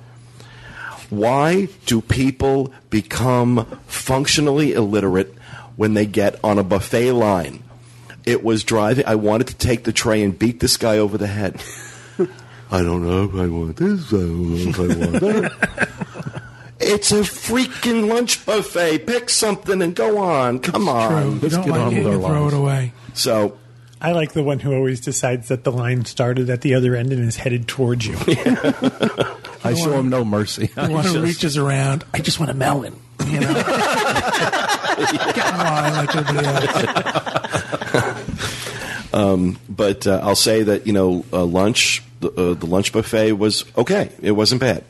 Why 1.09 1.69
do 1.87 2.01
people 2.01 2.73
become 2.91 3.81
functionally 3.87 4.73
illiterate 4.73 5.35
when 5.77 5.95
they 5.95 6.07
get 6.07 6.43
on 6.43 6.59
a 6.59 6.65
buffet 6.65 7.13
line? 7.13 7.63
It 8.25 8.43
was 8.43 8.65
driving. 8.65 9.07
I 9.07 9.15
wanted 9.15 9.47
to 9.49 9.55
take 9.57 9.85
the 9.85 9.93
tray 9.93 10.23
and 10.23 10.37
beat 10.37 10.59
this 10.61 10.77
guy 10.77 10.99
over 10.99 11.17
the 11.17 11.29
head. 11.29 11.63
I 12.71 12.83
don't 12.83 13.07
know 13.07 13.25
if 13.25 13.35
I 13.35 13.47
want 13.47 13.77
this. 13.77 14.09
I 14.09 14.17
don't 14.17 14.51
know 14.51 14.71
if 14.71 14.79
I 14.79 14.87
want 14.87 15.13
that. 15.21 16.43
it's 16.81 17.13
a 17.13 17.21
freaking 17.21 18.09
lunch 18.09 18.45
buffet. 18.45 19.07
Pick 19.07 19.31
something 19.31 19.81
and 19.83 19.95
go 19.95 20.19
on. 20.19 20.59
Come 20.59 20.83
True. 20.85 20.91
on. 20.91 21.33
You 21.35 21.41
let's 21.41 21.55
don't 21.55 21.65
get 21.65 21.71
like 21.71 21.81
on 21.81 21.95
with 21.95 22.03
you 22.05 22.09
our 22.11 22.19
throw 22.19 22.43
lives. 22.43 22.55
it 22.55 22.57
away. 22.57 22.93
So 23.15 23.57
I 24.01 24.13
like 24.13 24.33
the 24.33 24.43
one 24.43 24.59
who 24.59 24.75
always 24.75 25.01
decides 25.01 25.49
that 25.49 25.65
the 25.65 25.73
line 25.73 26.05
started 26.05 26.51
at 26.51 26.61
the 26.61 26.75
other 26.75 26.95
end 26.95 27.13
and 27.13 27.27
is 27.27 27.37
headed 27.37 27.67
towards 27.67 28.07
you. 28.07 28.17
I 29.65 29.75
show 29.75 29.93
him 29.93 30.11
no 30.11 30.25
mercy. 30.25 30.67
The 30.75 30.89
one 30.91 31.05
who 31.05 31.23
reaches 31.23 31.57
around, 31.57 32.05
I 32.13 32.19
just 32.21 32.39
want 32.39 32.51
a 32.51 32.55
melon. 32.55 33.01
You 33.27 33.41
know? 33.41 33.55
Get 33.55 35.37
in 35.37 35.59
line 35.59 36.07
like 36.07 36.15
everybody 36.15 36.47
else. 39.13 39.63
but 39.69 40.07
uh, 40.07 40.21
I'll 40.23 40.35
say 40.37 40.63
that 40.63 40.87
you 40.87 40.93
know 40.93 41.25
uh, 41.33 41.45
lunch, 41.45 42.03
the, 42.21 42.31
uh, 42.31 42.55
the 42.55 42.67
lunch 42.67 42.93
buffet 42.93 43.33
was 43.33 43.65
okay. 43.77 44.11
It 44.23 44.33
wasn't 44.33 44.61
bad. 44.61 44.85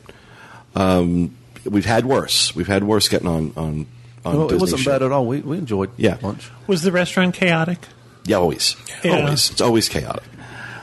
Um, 0.75 1.35
we've 1.65 1.85
had 1.85 2.05
worse. 2.05 2.55
We've 2.55 2.67
had 2.67 2.83
worse 2.83 3.07
getting 3.07 3.27
on 3.27 3.53
on. 3.57 3.85
on 4.25 4.37
Well, 4.37 4.49
it 4.51 4.59
wasn't 4.59 4.81
shit. 4.81 4.91
bad 4.91 5.03
at 5.03 5.11
all. 5.11 5.25
We, 5.25 5.39
we 5.41 5.57
enjoyed 5.57 5.89
Yeah. 5.97 6.17
lunch. 6.21 6.49
Was 6.67 6.81
the 6.81 6.91
restaurant 6.91 7.33
chaotic? 7.35 7.79
Yeah, 8.25 8.37
always, 8.37 8.75
Yeah. 9.03 9.19
always. 9.21 9.51
It's 9.51 9.61
always 9.61 9.87
chaotic. 9.89 10.23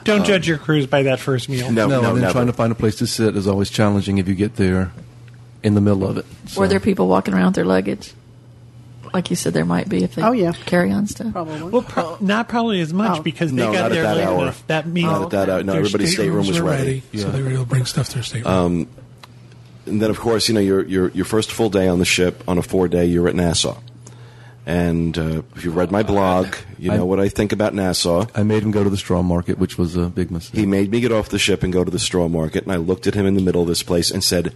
Don't 0.04 0.24
judge 0.26 0.46
your 0.46 0.58
cruise 0.58 0.86
by 0.86 1.02
that 1.04 1.18
first 1.18 1.48
meal. 1.48 1.70
No, 1.72 1.86
no, 1.86 2.00
no, 2.00 2.08
and 2.08 2.16
then 2.16 2.20
never. 2.22 2.32
trying 2.32 2.46
to 2.48 2.52
find 2.52 2.70
a 2.72 2.74
place 2.74 2.96
to 2.96 3.06
sit 3.06 3.36
is 3.36 3.46
always 3.46 3.70
challenging 3.70 4.18
if 4.18 4.28
you 4.28 4.34
get 4.34 4.56
there 4.56 4.92
in 5.62 5.74
the 5.74 5.80
middle 5.80 6.06
of 6.06 6.18
it. 6.18 6.26
So- 6.46 6.60
Were 6.60 6.68
there 6.68 6.80
people 6.80 7.08
walking 7.08 7.32
around 7.32 7.46
with 7.46 7.54
their 7.54 7.64
luggage? 7.64 8.12
Like 9.14 9.30
you 9.30 9.36
said, 9.36 9.54
there 9.54 9.64
might 9.64 9.88
be 9.88 10.02
if 10.02 10.16
they 10.16 10.22
Oh, 10.22 10.32
yeah. 10.32 10.52
carry 10.66 10.90
on 10.90 11.06
stuff. 11.06 11.32
Probably. 11.32 11.62
Well, 11.62 11.82
pro- 11.82 12.16
not 12.20 12.48
probably 12.48 12.80
as 12.80 12.92
much 12.92 13.20
Oh. 13.20 13.22
because 13.22 13.50
they 13.52 13.56
No, 13.62 13.72
got 13.72 13.78
not 13.82 13.84
at 13.84 13.94
there 13.94 14.02
that 14.02 14.16
late 14.16 14.24
hour. 14.26 14.42
enough. 14.42 14.66
That 14.66 14.86
means 14.88 15.06
Not 15.06 15.22
at 15.22 15.30
that. 15.30 15.48
hour. 15.48 15.62
No, 15.62 15.72
everybody's 15.74 16.12
stateroom 16.14 16.46
was 16.48 16.60
were 16.60 16.68
ready. 16.68 17.02
so 17.14 17.30
they 17.30 17.40
were 17.40 17.50
able 17.50 17.62
to 17.62 17.68
bring 17.68 17.84
stuff 17.86 18.08
to 18.08 18.14
their 18.14 18.22
stateroom. 18.24 18.88
and 19.86 20.02
then 20.02 20.10
of 20.10 20.18
course, 20.18 20.48
you 20.48 20.54
know, 20.54 20.60
your 20.60 20.84
your 20.86 21.10
your 21.10 21.24
first 21.24 21.52
full 21.52 21.70
day 21.70 21.86
on 21.88 21.98
the 22.00 22.04
ship 22.04 22.42
on 22.48 22.58
a 22.58 22.62
four 22.62 22.88
day, 22.88 23.06
you're 23.06 23.28
at 23.28 23.34
Nassau. 23.36 23.76
And 24.66 25.16
uh, 25.18 25.42
if 25.54 25.64
you 25.64 25.70
read 25.70 25.90
my 25.92 26.02
blog, 26.02 26.54
you 26.78 26.88
know 26.90 27.00
I- 27.00 27.02
what 27.02 27.20
I 27.20 27.28
think 27.28 27.52
about 27.52 27.74
Nassau. 27.74 28.26
I 28.34 28.42
made 28.44 28.62
him 28.62 28.70
go 28.70 28.82
to 28.82 28.88
the 28.90 28.96
straw 28.96 29.22
market, 29.22 29.58
which 29.58 29.76
was 29.76 29.94
a 29.94 30.08
big 30.08 30.30
mistake. 30.30 30.58
He 30.58 30.66
made 30.66 30.90
me 30.90 31.00
get 31.00 31.12
off 31.12 31.28
the 31.28 31.38
ship 31.38 31.62
and 31.62 31.72
go 31.72 31.84
to 31.84 31.90
the 31.90 31.98
straw 31.98 32.28
market, 32.28 32.64
and 32.64 32.72
I 32.72 32.76
looked 32.76 33.06
at 33.06 33.14
him 33.14 33.26
in 33.26 33.34
the 33.34 33.42
middle 33.42 33.60
of 33.62 33.68
this 33.68 33.82
place 33.82 34.10
and 34.10 34.24
said, 34.24 34.54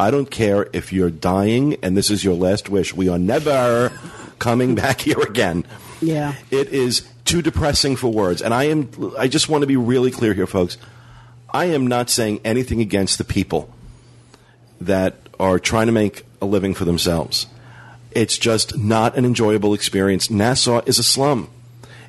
"I 0.00 0.10
don't 0.10 0.30
care 0.30 0.68
if 0.72 0.92
you're 0.92 1.10
dying 1.10 1.76
and 1.82 1.96
this 1.96 2.10
is 2.10 2.24
your 2.24 2.34
last 2.34 2.68
wish. 2.68 2.94
We 2.94 3.08
are 3.08 3.18
never 3.18 3.92
coming 4.38 4.74
back 4.74 5.00
here 5.08 5.20
again." 5.20 5.64
Yeah. 6.00 6.34
It 6.50 6.68
is 6.68 7.06
too 7.24 7.42
depressing 7.42 7.96
for 7.96 8.08
words, 8.08 8.42
and 8.42 8.52
I 8.52 8.64
am. 8.64 8.90
I 9.18 9.28
just 9.28 9.48
want 9.48 9.62
to 9.62 9.66
be 9.66 9.76
really 9.76 10.10
clear 10.10 10.34
here, 10.34 10.46
folks. 10.46 10.76
I 11.52 11.66
am 11.66 11.86
not 11.86 12.10
saying 12.10 12.40
anything 12.44 12.80
against 12.80 13.18
the 13.18 13.24
people 13.24 13.72
that 14.80 15.16
are 15.38 15.58
trying 15.58 15.86
to 15.86 15.92
make 15.92 16.24
a 16.40 16.46
living 16.46 16.74
for 16.74 16.84
themselves. 16.84 17.46
It's 18.12 18.38
just 18.38 18.76
not 18.76 19.16
an 19.16 19.24
enjoyable 19.24 19.74
experience. 19.74 20.30
Nassau 20.30 20.82
is 20.86 20.98
a 20.98 21.02
slum. 21.02 21.48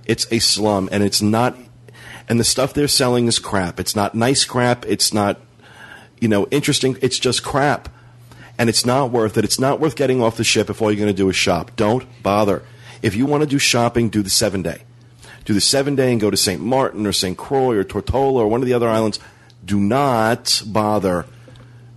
It's 0.06 0.26
a 0.32 0.40
slum, 0.40 0.90
and 0.92 1.04
it's 1.04 1.22
not. 1.22 1.58
And 2.28 2.40
the 2.40 2.44
stuff 2.44 2.74
they're 2.74 2.88
selling 2.88 3.28
is 3.28 3.40
crap. 3.40 3.80
It's 3.80 3.96
not 3.96 4.16
nice 4.16 4.46
crap. 4.46 4.86
It's 4.86 5.14
not, 5.14 5.40
you 6.22 6.30
know, 6.30 6.48
interesting. 6.52 6.98
It's 7.02 7.20
just 7.20 7.44
crap, 7.44 7.90
and 8.58 8.70
it's 8.70 8.86
not 8.86 9.12
worth 9.12 9.38
it. 9.38 9.44
It's 9.44 9.60
not 9.60 9.82
worth 9.82 9.98
getting 9.98 10.22
off 10.22 10.38
the 10.38 10.46
ship 10.46 10.70
if 10.70 10.82
all 10.82 10.90
you're 10.90 11.00
going 11.00 11.14
to 11.14 11.14
do 11.14 11.28
is 11.30 11.36
shop. 11.36 11.72
Don't 11.76 12.06
bother. 12.24 12.64
If 13.02 13.16
you 13.16 13.26
want 13.26 13.42
to 13.42 13.50
do 13.50 13.58
shopping, 13.58 14.08
do 14.10 14.22
the 14.22 14.30
seven 14.30 14.62
day. 14.62 14.84
Do 15.44 15.54
the 15.54 15.62
seven 15.62 15.96
day 15.96 16.12
and 16.12 16.22
go 16.22 16.30
to 16.30 16.38
St. 16.38 16.62
Martin 16.62 17.08
or 17.08 17.12
St. 17.12 17.38
Croix 17.38 17.76
or 17.76 17.84
Tortola 17.84 18.36
or 18.36 18.48
one 18.48 18.62
of 18.62 18.68
the 18.68 18.74
other 18.74 18.88
islands. 18.88 19.20
Do 19.66 19.80
not 19.80 20.62
bother 20.66 21.26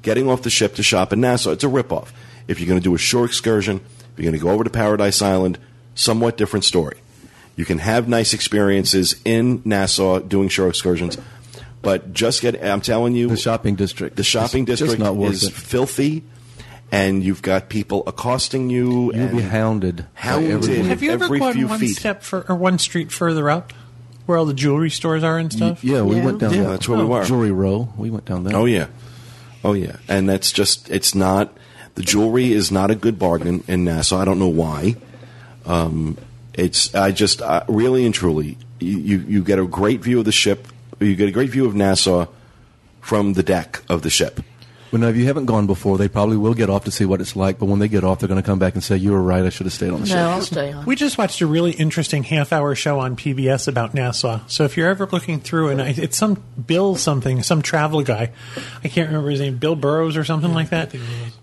getting 0.02 0.28
off 0.28 0.42
the 0.42 0.50
ship 0.50 0.74
to 0.76 0.82
shop 0.82 1.12
in 1.12 1.20
Nassau. 1.20 1.50
It's 1.50 1.64
a 1.64 1.68
ripoff. 1.68 2.08
If 2.48 2.58
you're 2.58 2.68
going 2.68 2.80
to 2.80 2.84
do 2.84 2.94
a 2.94 2.98
shore 2.98 3.26
excursion, 3.26 3.76
if 3.76 4.18
you're 4.18 4.30
going 4.30 4.38
to 4.38 4.44
go 4.44 4.50
over 4.50 4.64
to 4.64 4.70
Paradise 4.70 5.20
Island, 5.20 5.58
somewhat 5.94 6.36
different 6.36 6.64
story. 6.64 6.96
You 7.56 7.64
can 7.64 7.78
have 7.78 8.08
nice 8.08 8.34
experiences 8.34 9.20
in 9.24 9.62
Nassau 9.64 10.18
doing 10.20 10.48
shore 10.48 10.68
excursions, 10.68 11.18
but 11.84 12.12
just 12.12 12.42
get, 12.42 12.62
I'm 12.64 12.80
telling 12.80 13.14
you, 13.14 13.28
the 13.28 13.36
shopping 13.36 13.74
district. 13.76 14.16
the 14.16 14.24
shopping 14.24 14.62
It's 14.68 14.80
district 14.80 15.00
not 15.02 15.16
is 15.30 15.44
it. 15.44 15.52
filthy, 15.52 16.24
and 16.90 17.22
you've 17.22 17.42
got 17.42 17.68
people 17.68 18.02
accosting 18.06 18.70
you. 18.70 19.12
You'll 19.14 19.28
be 19.28 19.38
and 19.38 19.40
hounded. 19.42 19.96
by 19.96 20.04
Hounded. 20.14 20.86
Have 20.86 21.02
you 21.02 21.12
ever 21.12 21.24
Every 21.24 21.38
gone 21.38 21.52
few 21.54 21.68
one 21.68 21.78
feet. 21.78 21.96
step 21.96 22.22
for, 22.22 22.44
or 22.48 22.54
one 22.56 22.78
street 22.78 23.12
further 23.12 23.48
up, 23.50 23.72
where 24.26 24.38
all 24.38 24.46
the 24.46 24.54
jewelry 24.54 24.90
stores 24.90 25.22
are 25.22 25.38
and 25.38 25.52
stuff? 25.52 25.84
Yeah, 25.84 26.02
we 26.02 26.16
Yeah. 26.16 26.24
went 26.24 26.38
down 26.38 26.54
Yeah, 26.54 26.62
that. 26.64 26.68
that's 26.70 26.88
where 26.88 26.98
we 26.98 27.04
Oh, 27.04 27.08
were. 27.08 27.24
Jewelry 27.24 27.50
row. 27.52 27.88
We 27.96 28.10
went 28.10 28.24
down 28.24 28.44
there. 28.44 28.56
Oh 28.56 28.64
yeah, 28.64 28.86
oh 29.64 29.72
yeah, 29.74 29.96
and 30.08 30.28
that's 30.28 30.50
just 30.52 30.88
it's 30.90 31.14
not 31.14 31.52
the 31.94 32.02
jewelry 32.02 32.52
is 32.52 32.72
not 32.72 32.90
a 32.90 32.94
good 32.94 33.18
bargain 33.18 33.62
in 33.68 33.84
Nassau. 33.84 34.18
I 34.18 34.24
don't 34.24 34.38
know 34.38 34.48
why. 34.48 34.96
Um, 35.66 36.16
it's 36.54 36.94
I 36.94 37.10
just 37.10 37.40
uh, 37.42 37.64
really 37.68 38.04
and 38.04 38.14
truly 38.14 38.56
you, 38.80 38.98
you 38.98 39.18
you 39.28 39.42
get 39.44 39.58
a 39.58 39.64
great 39.66 40.02
view 40.02 40.18
of 40.20 40.24
the 40.24 40.32
ship. 40.32 40.68
You 41.00 41.16
get 41.16 41.28
a 41.28 41.32
great 41.32 41.50
view 41.50 41.66
of 41.66 41.74
Nassau 41.74 42.26
from 43.00 43.34
the 43.34 43.42
deck 43.42 43.82
of 43.88 44.02
the 44.02 44.10
ship. 44.10 44.40
Well, 44.94 45.00
now, 45.00 45.08
if 45.08 45.16
you 45.16 45.26
haven't 45.26 45.46
gone 45.46 45.66
before, 45.66 45.98
they 45.98 46.06
probably 46.06 46.36
will 46.36 46.54
get 46.54 46.70
off 46.70 46.84
to 46.84 46.92
see 46.92 47.04
what 47.04 47.20
it's 47.20 47.34
like. 47.34 47.58
But 47.58 47.66
when 47.66 47.80
they 47.80 47.88
get 47.88 48.04
off, 48.04 48.20
they're 48.20 48.28
going 48.28 48.40
to 48.40 48.46
come 48.46 48.60
back 48.60 48.74
and 48.74 48.84
say, 48.84 48.96
"You 48.96 49.10
were 49.10 49.20
right. 49.20 49.44
I 49.44 49.48
should 49.48 49.66
have 49.66 49.72
stayed 49.72 49.90
on 49.90 50.02
the 50.02 50.06
No, 50.06 50.14
ship." 50.14 50.16
I'll 50.18 50.40
stay 50.42 50.72
on. 50.72 50.86
We 50.86 50.94
just 50.94 51.18
watched 51.18 51.40
a 51.40 51.48
really 51.48 51.72
interesting 51.72 52.22
half-hour 52.22 52.76
show 52.76 53.00
on 53.00 53.16
PBS 53.16 53.66
about 53.66 53.92
Nassau. 53.92 54.42
So 54.46 54.62
if 54.62 54.76
you're 54.76 54.88
ever 54.88 55.08
looking 55.10 55.40
through, 55.40 55.70
and 55.70 55.82
I- 55.82 55.96
it's 55.96 56.16
some 56.16 56.40
Bill 56.64 56.94
something, 56.94 57.42
some 57.42 57.60
travel 57.60 58.02
guy, 58.02 58.30
I 58.84 58.86
can't 58.86 59.08
remember 59.08 59.30
his 59.30 59.40
name, 59.40 59.56
Bill 59.56 59.74
Burrows 59.74 60.16
or 60.16 60.22
something 60.22 60.54
like 60.54 60.70
that, 60.70 60.94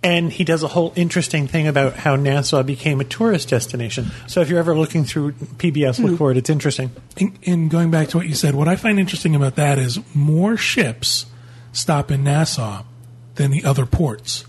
and 0.02 0.32
he 0.32 0.46
does 0.46 0.64
a 0.64 0.70
whole 0.70 0.94
interesting 0.96 1.50
thing 1.50 1.68
about 1.68 1.98
how 1.98 2.16
Nassau 2.16 2.64
became 2.64 3.02
a 3.02 3.04
tourist 3.04 3.50
destination. 3.50 4.12
So 4.28 4.40
if 4.40 4.50
you're 4.50 4.60
ever 4.60 4.78
looking 4.78 5.04
through 5.04 5.34
PBS, 5.34 6.00
look 6.00 6.12
hmm. 6.12 6.16
for 6.16 6.32
it. 6.32 6.38
It's 6.38 6.50
interesting. 6.50 6.92
In, 7.18 7.38
in 7.42 7.68
going 7.68 7.92
back 7.92 8.08
to 8.10 8.18
what 8.18 8.30
you 8.30 8.34
said, 8.34 8.56
what 8.56 8.70
I 8.70 8.78
find 8.78 8.98
interesting 8.98 9.36
about 9.36 9.58
that 9.58 9.78
is 9.78 10.00
more 10.16 10.56
ships 10.56 11.26
stop 11.74 12.12
in 12.12 12.24
Nassau 12.24 12.84
than 13.42 13.52
the 13.52 13.66
other 13.66 13.86
ports 13.86 14.46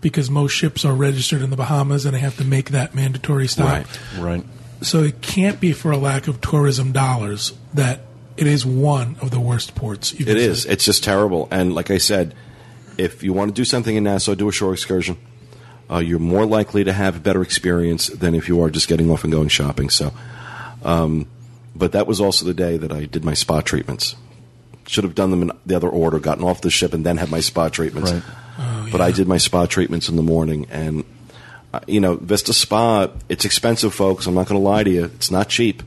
because 0.00 0.30
most 0.30 0.52
ships 0.52 0.84
are 0.84 0.94
registered 0.94 1.42
in 1.42 1.50
the 1.50 1.56
Bahamas 1.56 2.04
and 2.04 2.14
they 2.14 2.20
have 2.20 2.36
to 2.36 2.44
make 2.44 2.70
that 2.70 2.94
mandatory 2.94 3.48
stop. 3.48 3.66
Right. 3.66 4.18
Right. 4.18 4.44
So 4.80 5.02
it 5.02 5.20
can't 5.20 5.60
be 5.60 5.72
for 5.72 5.90
a 5.90 5.96
lack 5.96 6.28
of 6.28 6.40
tourism 6.40 6.92
dollars 6.92 7.52
that 7.74 8.00
it 8.36 8.46
is 8.46 8.64
one 8.64 9.16
of 9.20 9.32
the 9.32 9.40
worst 9.40 9.74
ports. 9.74 10.12
It 10.12 10.28
is. 10.28 10.64
It's 10.66 10.84
just 10.84 11.02
terrible. 11.02 11.48
And 11.50 11.74
like 11.74 11.90
I 11.90 11.98
said, 11.98 12.34
if 12.96 13.24
you 13.24 13.32
want 13.32 13.54
to 13.54 13.54
do 13.54 13.64
something 13.64 13.96
in 13.96 14.04
Nassau, 14.04 14.34
do 14.34 14.48
a 14.48 14.52
shore 14.52 14.72
excursion. 14.72 15.16
Uh, 15.90 15.98
you're 15.98 16.20
more 16.20 16.46
likely 16.46 16.84
to 16.84 16.92
have 16.92 17.16
a 17.16 17.20
better 17.20 17.42
experience 17.42 18.06
than 18.06 18.34
if 18.34 18.46
you 18.46 18.62
are 18.62 18.70
just 18.70 18.86
getting 18.86 19.10
off 19.10 19.24
and 19.24 19.32
going 19.32 19.48
shopping. 19.48 19.90
So, 19.90 20.12
um, 20.84 21.26
but 21.74 21.92
that 21.92 22.06
was 22.06 22.20
also 22.20 22.44
the 22.44 22.54
day 22.54 22.76
that 22.76 22.92
I 22.92 23.06
did 23.06 23.24
my 23.24 23.34
spa 23.34 23.62
treatments. 23.62 24.14
Should 24.88 25.04
have 25.04 25.14
done 25.14 25.30
them 25.30 25.42
in 25.42 25.52
the 25.66 25.76
other 25.76 25.88
order, 25.88 26.18
gotten 26.18 26.44
off 26.44 26.62
the 26.62 26.70
ship, 26.70 26.94
and 26.94 27.04
then 27.04 27.18
had 27.18 27.30
my 27.30 27.40
spa 27.40 27.68
treatments. 27.68 28.10
Right. 28.10 28.22
But 28.90 29.00
I 29.00 29.12
did 29.12 29.28
my 29.28 29.36
spa 29.36 29.66
treatments 29.66 30.08
in 30.08 30.16
the 30.16 30.22
morning, 30.22 30.66
and 30.70 31.04
uh, 31.72 31.80
you 31.86 32.00
know, 32.00 32.16
Vista 32.16 32.54
Spa. 32.54 33.08
It's 33.28 33.44
expensive, 33.44 33.94
folks. 33.94 34.26
I'm 34.26 34.34
not 34.34 34.48
going 34.48 34.60
to 34.60 34.66
lie 34.66 34.82
to 34.82 34.90
you. 34.90 35.04
It's 35.04 35.30
not 35.30 35.48
cheap, 35.48 35.82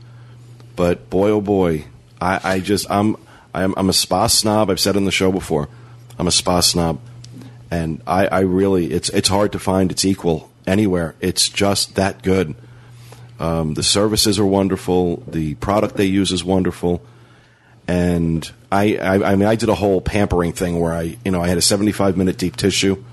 but 0.76 1.10
boy, 1.10 1.30
oh 1.30 1.40
boy, 1.40 1.84
I, 2.20 2.40
I 2.44 2.60
just 2.60 2.88
I'm 2.90 3.16
I'm 3.52 3.74
I'm 3.76 3.88
a 3.88 3.92
spa 3.92 4.28
snob. 4.28 4.70
I've 4.70 4.80
said 4.80 4.96
on 4.96 5.04
the 5.04 5.10
show 5.10 5.32
before, 5.32 5.68
I'm 6.18 6.28
a 6.28 6.32
spa 6.32 6.60
snob, 6.60 7.00
and 7.70 8.00
I, 8.06 8.26
I 8.28 8.40
really 8.40 8.92
it's 8.92 9.08
it's 9.08 9.28
hard 9.28 9.52
to 9.52 9.58
find 9.58 9.90
its 9.90 10.04
equal 10.04 10.50
anywhere. 10.66 11.16
It's 11.20 11.48
just 11.48 11.96
that 11.96 12.22
good. 12.22 12.54
Um, 13.40 13.74
the 13.74 13.82
services 13.82 14.38
are 14.38 14.46
wonderful. 14.46 15.16
The 15.26 15.56
product 15.56 15.96
they 15.96 16.04
use 16.06 16.30
is 16.30 16.44
wonderful. 16.44 17.02
And 17.92 18.50
I, 18.70 18.96
I, 18.96 19.32
I 19.32 19.36
mean, 19.36 19.46
I 19.46 19.54
did 19.54 19.68
a 19.68 19.74
whole 19.74 20.00
pampering 20.00 20.52
thing 20.54 20.80
where 20.80 20.94
I, 20.94 21.18
you 21.26 21.30
know, 21.30 21.42
I 21.42 21.48
had 21.48 21.58
a 21.58 21.62
75 21.62 22.16
minute 22.16 22.38
deep 22.38 22.56
tissue, 22.56 23.04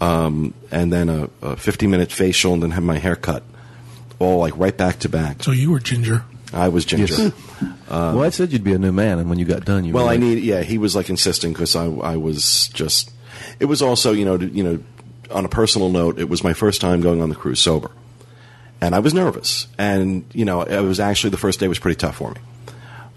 um, 0.00 0.52
and 0.70 0.92
then 0.92 1.08
a, 1.08 1.30
a 1.40 1.56
50 1.56 1.86
minute 1.86 2.12
facial, 2.12 2.52
and 2.52 2.62
then 2.62 2.70
had 2.72 2.82
my 2.82 2.98
hair 2.98 3.16
cut, 3.16 3.42
all 4.18 4.40
like 4.40 4.56
right 4.58 4.76
back 4.76 4.98
to 5.00 5.08
back. 5.08 5.42
So 5.42 5.52
you 5.52 5.70
were 5.70 5.80
ginger. 5.80 6.24
I 6.52 6.68
was 6.68 6.84
ginger. 6.84 7.14
Yes. 7.14 7.32
well, 7.90 8.22
I 8.22 8.28
said 8.30 8.52
you'd 8.52 8.62
be 8.64 8.74
a 8.74 8.78
new 8.78 8.92
man, 8.92 9.18
and 9.18 9.30
when 9.30 9.38
you 9.38 9.46
got 9.46 9.64
done, 9.64 9.84
you. 9.86 9.94
Well, 9.94 10.04
were 10.04 10.12
I 10.12 10.16
need. 10.18 10.42
Yeah, 10.42 10.62
he 10.62 10.76
was 10.76 10.94
like 10.94 11.08
insisting 11.08 11.52
because 11.54 11.74
I, 11.74 11.86
I 11.86 12.16
was 12.16 12.68
just. 12.74 13.10
It 13.60 13.66
was 13.66 13.80
also, 13.80 14.12
you 14.12 14.24
know, 14.26 14.36
to- 14.36 14.48
you 14.48 14.64
know, 14.64 14.78
on 15.30 15.44
a 15.46 15.48
personal 15.48 15.88
note, 15.88 16.18
it 16.18 16.28
was 16.28 16.44
my 16.44 16.52
first 16.52 16.80
time 16.82 17.00
going 17.00 17.22
on 17.22 17.30
the 17.30 17.34
cruise 17.34 17.60
sober, 17.60 17.90
and 18.82 18.94
I 18.94 18.98
was 18.98 19.14
nervous. 19.14 19.66
And 19.78 20.24
you 20.34 20.44
know, 20.44 20.60
it 20.62 20.80
was 20.80 21.00
actually 21.00 21.30
the 21.30 21.38
first 21.38 21.58
day 21.58 21.68
was 21.68 21.78
pretty 21.78 21.96
tough 21.96 22.16
for 22.16 22.32
me. 22.32 22.40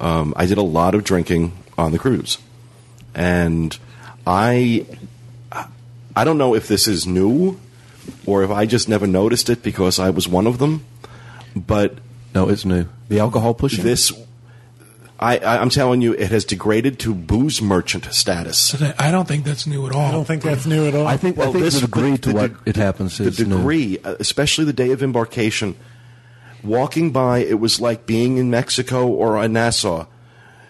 Um, 0.02 0.34
I 0.36 0.46
did 0.48 0.58
a 0.58 0.64
lot 0.64 0.96
of 0.96 1.04
drinking 1.04 1.52
on 1.78 1.92
the 1.92 2.00
cruise, 2.00 2.40
and 3.14 3.78
I, 4.26 4.86
I 6.16 6.24
don't 6.24 6.38
know 6.40 6.56
if 6.56 6.68
this 6.68 6.88
is 6.88 7.06
new, 7.06 7.60
or 8.26 8.44
if 8.44 8.50
I 8.50 8.66
just 8.66 8.90
never 8.90 9.06
noticed 9.06 9.48
it 9.50 9.62
because 9.62 10.00
I 10.00 10.10
was 10.10 10.28
one 10.28 10.48
of 10.48 10.58
them, 10.58 10.86
but 11.56 12.00
No, 12.34 12.50
it's 12.50 12.66
new. 12.66 12.86
The 13.10 13.20
alcohol 13.20 13.54
pushing. 13.54 13.84
this 13.84 14.12
I, 15.20 15.38
I 15.38 15.60
I'm 15.62 15.70
telling 15.70 16.02
you, 16.02 16.14
it 16.14 16.32
has 16.32 16.46
degraded 16.46 16.98
to 17.02 17.14
booze 17.14 17.62
merchant 17.62 18.06
status. 18.06 18.74
I 18.98 19.12
don't 19.12 19.28
think 19.28 19.46
that's 19.46 19.68
new 19.68 19.86
at 19.86 19.94
all. 19.94 20.02
I 20.08 20.12
don't 20.12 20.26
think 20.26 20.42
that's 20.42 20.66
new 20.66 20.88
at 20.88 20.96
all. 20.96 21.06
I 21.06 21.16
think. 21.18 21.38
I 21.38 21.42
Well, 21.42 21.52
think 21.54 21.64
this- 21.66 21.76
the 21.76 21.82
degree 21.82 22.18
to 22.18 22.30
the- 22.30 22.36
what 22.36 22.64
the- 22.66 22.70
it 22.72 22.76
happens 22.76 23.20
The 23.20 23.26
is 23.26 23.38
new. 23.40 23.56
degree, 23.58 24.00
uh, 24.04 24.16
especially 24.20 24.66
the 24.66 24.74
day 24.74 24.90
of 24.92 25.04
embarkation, 25.04 25.76
walking 26.64 27.12
by, 27.12 27.40
it 27.40 27.60
was 27.60 27.82
like 27.82 28.06
being 28.06 28.38
in 28.38 28.50
Mexico 28.50 29.08
or 29.08 29.44
in 29.44 29.54
Nassau. 29.54 30.06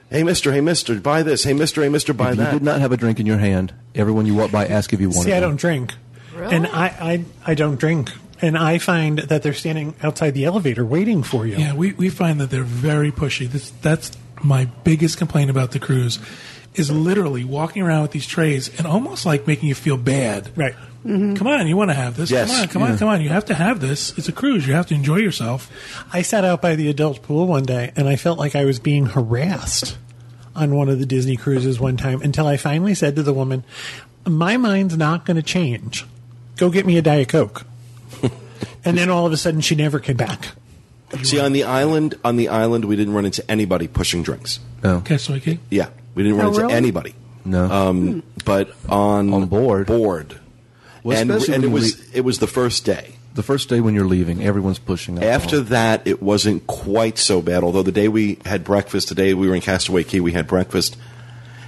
Hey, 0.09 0.23
Mister. 0.23 0.51
Hey, 0.51 0.61
Mister. 0.61 0.99
Buy 0.99 1.23
this. 1.23 1.43
Hey, 1.43 1.53
Mister. 1.53 1.81
Hey, 1.83 1.89
Mister. 1.89 2.13
Buy 2.13 2.31
If 2.31 2.37
you 2.37 2.45
did 2.45 2.63
not 2.63 2.81
have 2.81 2.91
a 2.91 2.97
drink 2.97 3.19
in 3.19 3.25
your 3.25 3.37
hand, 3.37 3.73
everyone 3.95 4.25
you 4.25 4.35
walk 4.35 4.51
by 4.51 4.65
ask 4.65 4.91
if 4.91 4.99
you 4.99 5.09
wanted. 5.09 5.23
See, 5.23 5.31
I 5.31 5.35
one. 5.35 5.41
don't 5.49 5.55
drink, 5.55 5.93
Really? 6.35 6.55
and 6.55 6.67
I, 6.67 6.85
I 6.87 7.25
I 7.51 7.53
don't 7.53 7.79
drink, 7.79 8.11
and 8.41 8.57
I 8.57 8.77
find 8.77 9.19
that 9.19 9.41
they're 9.41 9.53
standing 9.53 9.95
outside 10.03 10.31
the 10.31 10.43
elevator 10.43 10.83
waiting 10.85 11.23
for 11.23 11.47
you. 11.47 11.55
Yeah, 11.55 11.75
we, 11.75 11.93
we 11.93 12.09
find 12.09 12.41
that 12.41 12.49
they're 12.49 12.63
very 12.63 13.11
pushy. 13.11 13.47
This, 13.47 13.69
that's 13.81 14.11
my 14.43 14.65
biggest 14.83 15.17
complaint 15.17 15.49
about 15.49 15.71
the 15.71 15.79
cruise 15.79 16.19
is 16.75 16.89
literally 16.89 17.43
walking 17.43 17.81
around 17.81 18.03
with 18.03 18.11
these 18.11 18.25
trays 18.25 18.77
and 18.77 18.87
almost 18.87 19.25
like 19.25 19.47
making 19.47 19.67
you 19.69 19.75
feel 19.75 19.97
bad. 19.97 20.55
Right. 20.57 20.75
Mm-hmm. 21.05 21.33
Come 21.35 21.47
on, 21.47 21.67
you 21.67 21.75
want 21.75 21.89
to 21.89 21.95
have 21.95 22.15
this? 22.15 22.29
Yes. 22.29 22.51
Come 22.51 22.61
on, 22.61 22.67
come 22.67 22.83
on, 22.83 22.97
come 22.97 23.07
on. 23.09 23.21
You 23.21 23.29
have 23.29 23.45
to 23.45 23.55
have 23.55 23.79
this. 23.79 24.17
It's 24.17 24.29
a 24.29 24.31
cruise. 24.31 24.67
You 24.67 24.73
have 24.73 24.85
to 24.87 24.93
enjoy 24.93 25.17
yourself. 25.17 25.71
I 26.13 26.21
sat 26.21 26.45
out 26.45 26.61
by 26.61 26.75
the 26.75 26.89
adult 26.89 27.23
pool 27.23 27.47
one 27.47 27.63
day, 27.63 27.91
and 27.95 28.07
I 28.07 28.15
felt 28.15 28.37
like 28.37 28.55
I 28.55 28.65
was 28.65 28.79
being 28.79 29.07
harassed 29.07 29.97
on 30.55 30.75
one 30.75 30.89
of 30.89 30.99
the 30.99 31.05
Disney 31.05 31.37
cruises 31.37 31.79
one 31.79 31.97
time 31.97 32.21
until 32.21 32.45
I 32.45 32.57
finally 32.57 32.93
said 32.93 33.15
to 33.15 33.23
the 33.23 33.33
woman, 33.33 33.63
"My 34.27 34.57
mind's 34.57 34.95
not 34.95 35.25
going 35.25 35.37
to 35.37 35.43
change. 35.43 36.05
Go 36.57 36.69
get 36.69 36.85
me 36.85 36.97
a 36.97 37.01
diet 37.01 37.29
coke." 37.29 37.65
and 38.85 38.95
then 38.95 39.09
all 39.09 39.25
of 39.25 39.33
a 39.33 39.37
sudden, 39.37 39.61
she 39.61 39.73
never 39.73 39.99
came 39.99 40.17
back. 40.17 40.49
See, 41.23 41.39
on 41.39 41.51
the 41.51 41.63
island, 41.63 42.15
on 42.23 42.37
the 42.37 42.47
island, 42.47 42.85
we 42.85 42.95
didn't 42.95 43.13
run 43.13 43.25
into 43.25 43.49
anybody 43.49 43.87
pushing 43.87 44.23
drinks. 44.23 44.59
No. 44.83 44.97
Okay, 44.97 45.17
so 45.17 45.33
okay. 45.33 45.59
Yeah, 45.69 45.89
we 46.15 46.23
didn't 46.23 46.37
run 46.37 46.45
Oh, 46.47 46.49
into 46.49 46.61
really? 46.61 46.73
anybody. 46.73 47.15
No. 47.43 47.71
um, 47.71 48.23
but 48.45 48.71
on 48.89 49.33
On 49.33 49.45
board. 49.47 49.87
board, 49.87 50.35
Well, 51.03 51.17
and, 51.17 51.31
especially 51.31 51.55
and 51.55 51.63
it 51.63 51.67
when 51.67 51.71
you 51.81 51.83
was 51.85 51.99
lea- 51.99 52.05
it 52.13 52.21
was 52.21 52.39
the 52.39 52.47
first 52.47 52.85
day. 52.85 53.13
the 53.33 53.41
first 53.43 53.67
day 53.69 53.79
when 53.79 53.95
you're 53.95 54.05
leaving, 54.05 54.43
everyone's 54.43 54.77
pushing. 54.77 55.15
Alcohol. 55.17 55.33
After 55.35 55.59
that, 55.61 56.01
it 56.05 56.21
wasn't 56.21 56.67
quite 56.67 57.17
so 57.17 57.41
bad. 57.41 57.63
Although 57.63 57.81
the 57.83 57.91
day 57.91 58.07
we 58.09 58.37
had 58.45 58.63
breakfast, 58.63 59.09
the 59.09 59.15
day 59.15 59.33
we 59.33 59.47
were 59.49 59.55
in 59.55 59.61
Castaway 59.61 60.03
Cay, 60.03 60.19
we 60.19 60.33
had 60.33 60.45
breakfast. 60.47 60.97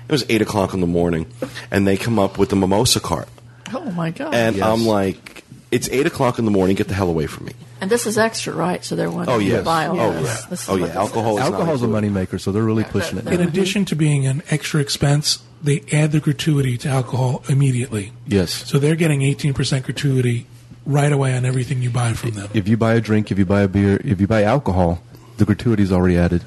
It 0.08 0.12
was 0.12 0.26
eight 0.30 0.42
o'clock 0.42 0.74
in 0.76 0.82
the 0.82 0.88
morning, 0.88 1.26
and 1.72 1.88
they 1.88 1.98
come 1.98 2.20
up 2.20 2.38
with 2.38 2.50
the 2.50 2.56
mimosa 2.58 3.00
cart, 3.00 3.30
Oh 3.74 3.90
my 3.92 4.12
god! 4.12 4.36
and 4.36 4.58
Yes. 4.58 4.66
I'm 4.68 4.86
like, 4.86 5.33
"It's 5.74 5.90
eight 5.90 6.06
o'clock 6.06 6.40
in 6.40 6.46
the 6.46 6.52
morning. 6.52 6.76
Get 6.76 6.88
the 6.88 6.94
hell 6.94 7.10
away 7.10 7.28
from 7.28 7.46
me!" 7.48 7.54
And 7.82 7.92
this 7.92 8.06
is 8.08 8.18
extra, 8.18 8.54
right? 8.54 8.84
So 8.86 8.96
they're 8.96 9.12
wanting 9.12 9.34
Oh, 9.34 9.40
yes. 9.40 9.60
to 9.60 9.64
buy 9.66 9.88
all 9.88 10.00
Oh, 10.00 10.14
this. 10.14 10.24
yeah. 10.42 10.46
This 10.50 10.62
is 10.64 10.70
Oh, 10.70 10.76
yeah. 10.76 10.82
this 10.86 10.92
is. 10.92 10.96
Alcohol 10.98 11.34
is 11.38 11.40
not 11.44 11.54
alcohol's 11.54 11.84
a 11.84 11.88
moneymaker, 11.88 12.40
so 12.40 12.52
they're 12.54 12.64
really 12.64 12.86
pushing 12.86 13.18
it. 13.18 13.28
In 13.28 13.34
In 13.34 13.42
now. 13.42 13.48
addition 13.48 13.84
to 13.86 13.96
being 13.96 14.26
an 14.26 14.42
extra 14.50 14.80
expense, 14.80 15.40
they 15.62 15.84
add 15.92 16.12
the 16.14 16.20
gratuity 16.22 16.78
to 16.78 16.88
alcohol 16.90 17.44
immediately. 17.50 18.14
Yes. 18.28 18.52
So 18.70 18.80
they're 18.80 18.96
getting 18.96 19.22
18% 19.22 19.84
gratuity 19.84 20.46
right 20.86 21.12
away 21.12 21.36
on 21.36 21.44
everything 21.46 21.82
you 21.82 21.90
buy 21.90 22.14
from 22.14 22.32
them. 22.32 22.50
If 22.54 22.68
you 22.70 22.78
buy 22.78 22.94
a 22.94 23.02
drink, 23.02 23.32
if 23.32 23.38
you 23.40 23.46
buy 23.46 23.62
a 23.62 23.68
beer, 23.68 24.00
if 24.04 24.22
you 24.22 24.28
buy 24.28 24.44
alcohol, 24.44 25.02
the 25.38 25.46
gratuity 25.46 25.84
is 25.84 25.92
already 25.92 26.18
added. 26.18 26.44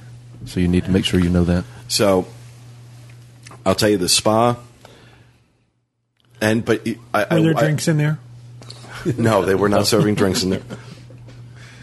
So 0.47 0.61
you 0.61 0.69
need 0.69 0.85
to 0.85 0.91
make 0.91 1.05
sure 1.05 1.19
you 1.21 1.29
know 1.31 1.45
that. 1.45 1.65
So, 1.89 2.27
I'll 3.67 3.75
tell 3.75 3.89
you 3.89 3.97
the 3.99 4.09
spa, 4.09 4.57
and 6.41 6.65
but 6.65 6.87
I, 7.13 7.25
Are 7.25 7.41
there 7.43 7.57
I, 7.57 7.61
drinks 7.61 7.89
in 7.89 7.97
there? 7.97 8.19
No, 9.19 9.45
they 9.45 9.55
were 9.55 9.69
not 9.69 9.87
serving 9.93 10.15
drinks 10.15 10.43
in 10.43 10.51
there. 10.51 10.63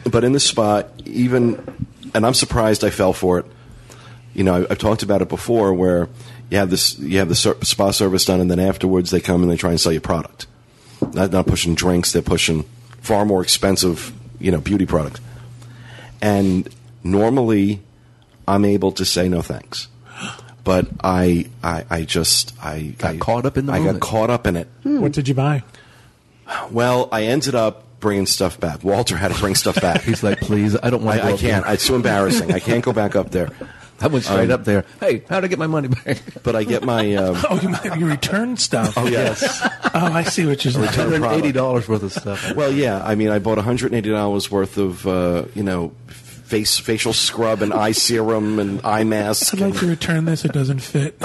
But 0.09 0.23
in 0.23 0.33
the 0.33 0.39
spa, 0.39 0.83
even, 1.05 1.61
and 2.13 2.25
I'm 2.25 2.33
surprised 2.33 2.83
I 2.83 2.89
fell 2.89 3.13
for 3.13 3.39
it. 3.39 3.45
You 4.33 4.43
know, 4.43 4.55
I, 4.63 4.71
I've 4.71 4.77
talked 4.79 5.03
about 5.03 5.21
it 5.21 5.29
before, 5.29 5.73
where 5.73 6.09
you 6.49 6.57
have 6.57 6.69
this, 6.69 6.97
you 6.99 7.19
have 7.19 7.29
the 7.29 7.35
ser- 7.35 7.57
spa 7.63 7.91
service 7.91 8.25
done, 8.25 8.39
and 8.41 8.51
then 8.51 8.59
afterwards 8.59 9.11
they 9.11 9.21
come 9.21 9.41
and 9.43 9.51
they 9.51 9.57
try 9.57 9.69
and 9.71 9.79
sell 9.79 9.91
you 9.93 10.01
product. 10.01 10.47
Not 11.13 11.31
not 11.31 11.47
pushing 11.47 11.75
drinks, 11.75 12.11
they're 12.11 12.21
pushing 12.21 12.63
far 13.01 13.25
more 13.25 13.41
expensive, 13.41 14.11
you 14.39 14.51
know, 14.51 14.59
beauty 14.59 14.85
products. 14.85 15.19
And 16.21 16.67
normally, 17.03 17.81
I'm 18.47 18.65
able 18.65 18.91
to 18.93 19.05
say 19.05 19.27
no 19.29 19.41
thanks. 19.41 19.87
But 20.63 20.87
I, 21.03 21.47
I, 21.61 21.83
I 21.89 22.03
just, 22.03 22.53
I 22.63 22.95
Got 22.97 23.15
I, 23.15 23.17
caught 23.17 23.45
up 23.45 23.57
in 23.57 23.65
the 23.65 23.73
I 23.73 23.79
moment. 23.79 23.99
got 23.99 24.07
caught 24.09 24.29
up 24.29 24.47
in 24.47 24.55
it. 24.55 24.67
Hmm. 24.83 25.01
What 25.01 25.11
did 25.11 25.27
you 25.27 25.33
buy? 25.33 25.63
Well, 26.71 27.09
I 27.11 27.23
ended 27.23 27.55
up 27.55 27.99
bringing 27.99 28.25
stuff 28.25 28.59
back. 28.59 28.83
Walter 28.83 29.15
had 29.17 29.31
to 29.33 29.39
bring 29.39 29.55
stuff 29.55 29.79
back. 29.81 30.01
He's 30.03 30.23
like, 30.23 30.39
please, 30.41 30.75
I 30.81 30.89
don't 30.89 31.03
want 31.03 31.19
to. 31.21 31.25
I, 31.25 31.31
I 31.33 31.37
can't. 31.37 31.65
It's 31.67 31.87
too 31.87 31.95
embarrassing. 31.95 32.51
I 32.51 32.59
can't 32.59 32.83
go 32.83 32.91
back 32.93 33.15
up 33.15 33.31
there. 33.31 33.49
I 34.01 34.07
went 34.07 34.25
straight 34.25 34.49
Um, 34.49 34.59
up 34.59 34.65
there. 34.65 34.83
Hey, 34.99 35.23
how'd 35.29 35.45
I 35.45 35.47
get 35.47 35.59
my 35.59 35.67
money 35.67 35.87
back? 35.87 36.17
But 36.43 36.57
I 36.57 36.65
get 36.65 36.83
my. 36.83 37.13
Um, 37.15 37.37
Oh, 37.49 37.57
you 37.61 37.69
might 37.69 37.97
you 37.97 38.05
return 38.05 38.57
stuff. 38.57 38.97
oh 38.97 39.05
yes. 39.07 39.41
Oh, 39.93 40.11
I 40.11 40.23
see 40.23 40.45
what 40.45 40.65
you're 40.65 40.73
saying. 40.73 40.85
Return 40.87 41.23
eighty 41.23 41.53
dollars 41.53 41.87
worth 41.87 42.03
of 42.03 42.11
stuff. 42.11 42.53
Well, 42.53 42.71
yeah. 42.73 43.01
I 43.05 43.15
mean, 43.15 43.29
I 43.29 43.39
bought 43.39 43.55
180 43.57 44.09
dollars 44.09 44.51
worth 44.51 44.77
of 44.77 45.07
uh, 45.07 45.45
you 45.55 45.63
know 45.63 45.93
face 46.07 46.77
facial 46.77 47.13
scrub 47.13 47.61
and 47.61 47.73
eye 47.73 47.93
serum 47.93 48.59
and 48.59 48.81
eye 48.85 49.05
mask. 49.05 49.53
I'd 49.53 49.61
like 49.61 49.75
to 49.77 49.87
return 49.87 50.25
this. 50.25 50.43
It 50.43 50.51
doesn't 50.51 50.79
fit. 50.79 51.15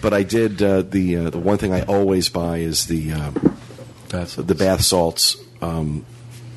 But 0.00 0.12
I 0.12 0.22
did 0.22 0.62
uh, 0.62 0.82
the 0.82 1.16
uh, 1.16 1.30
the 1.30 1.38
one 1.38 1.58
thing 1.58 1.72
I 1.72 1.82
always 1.82 2.28
buy 2.28 2.58
is 2.58 2.86
the 2.86 3.12
um, 3.12 3.58
That's 4.08 4.36
the 4.36 4.54
bath 4.54 4.82
salts, 4.82 5.36
um, 5.60 6.04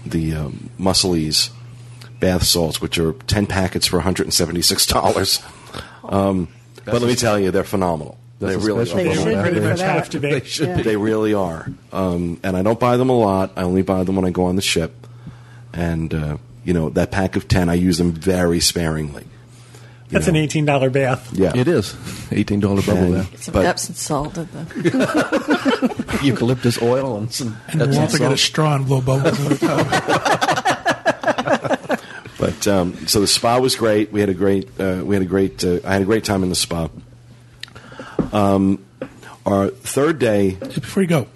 the 0.05 0.35
um, 0.35 0.69
Muscles 0.77 1.51
bath 2.19 2.43
salts, 2.43 2.81
which 2.81 2.97
are 2.97 3.13
10 3.13 3.47
packets 3.47 3.87
for 3.87 3.97
176 3.97 4.85
dollars. 4.85 5.39
Um, 6.01 6.47
but 6.85 7.01
let 7.01 7.03
me 7.03 7.15
tell 7.15 7.39
you, 7.39 7.51
they're 7.51 7.63
phenomenal. 7.63 8.17
That's 8.39 8.55
they 8.55 8.65
really 8.65 8.89
are. 8.89 8.95
They 8.95 9.13
should 9.13 9.41
Pretty 9.41 9.59
much 9.59 9.79
have 9.79 10.09
to 10.09 10.19
be. 10.19 10.31
They 10.31 10.43
should 10.43 10.69
Yeah. 10.69 10.81
They 10.81 10.95
really 10.95 11.35
are. 11.35 11.71
Um, 11.91 12.39
and 12.41 12.57
I 12.57 12.63
don't 12.63 12.79
buy 12.79 12.97
them 12.97 13.09
a 13.09 13.17
lot. 13.17 13.51
I 13.55 13.61
only 13.61 13.83
buy 13.83 14.03
them 14.03 14.15
when 14.15 14.25
I 14.25 14.31
go 14.31 14.45
on 14.45 14.55
the 14.55 14.63
ship. 14.63 15.05
And, 15.71 16.13
uh, 16.13 16.37
you 16.63 16.73
know, 16.73 16.89
that 16.89 17.11
pack 17.11 17.35
of 17.35 17.47
10, 17.47 17.69
I 17.69 17.75
use 17.75 17.99
them 17.99 18.11
very 18.11 18.59
sparingly. 18.59 19.25
You 20.10 20.14
That's 20.14 20.26
know? 20.26 20.32
an 20.32 20.36
eighteen 20.38 20.66
dollar 20.66 20.89
bath. 20.89 21.32
Yeah. 21.34 21.51
It 21.55 21.68
is 21.68 21.95
eighteen 22.32 22.60
dollar 22.60 22.82
bubble 22.82 22.97
And- 23.03 23.14
there. 23.14 23.24
Get 23.26 23.39
some 23.41 23.53
But- 23.53 23.66
Epsom 23.66 23.93
salt 23.95 24.38
in 24.38 24.47
the. 24.51 26.20
Eucalyptus 26.24 26.82
oil 26.82 27.18
and 27.18 27.32
some. 27.32 27.55
And 27.68 27.82
Epsom 27.84 28.01
Walter 28.01 28.18
got 28.18 28.32
a 28.34 28.38
straw 28.38 28.76
and 28.76 28.88
blow 28.88 29.01
bubbles 29.01 29.38
in 29.39 29.49
the 29.49 29.57
tub. 29.68 29.88
But 32.39 32.68
um, 32.68 32.95
so 33.07 33.22
the 33.22 33.28
spa 33.28 33.60
was 33.60 33.76
great. 33.76 34.12
We 34.12 34.20
had 34.22 34.30
a 34.30 34.34
great, 34.34 34.68
uh, 34.80 35.01
we 35.03 35.14
had 35.16 35.22
a 35.22 35.26
great, 35.28 35.64
uh, 35.64 35.80
I 35.86 35.93
had 35.93 36.01
a 36.01 36.05
great 36.05 36.24
time 36.24 36.41
in 36.41 36.49
the 36.49 36.55
spa. 36.55 36.89
Um, 38.32 38.84
our 39.45 39.68
third 39.70 40.20
day, 40.20 40.51
Just 40.51 40.82
before 40.82 41.03
you 41.03 41.10
go, 41.10 41.28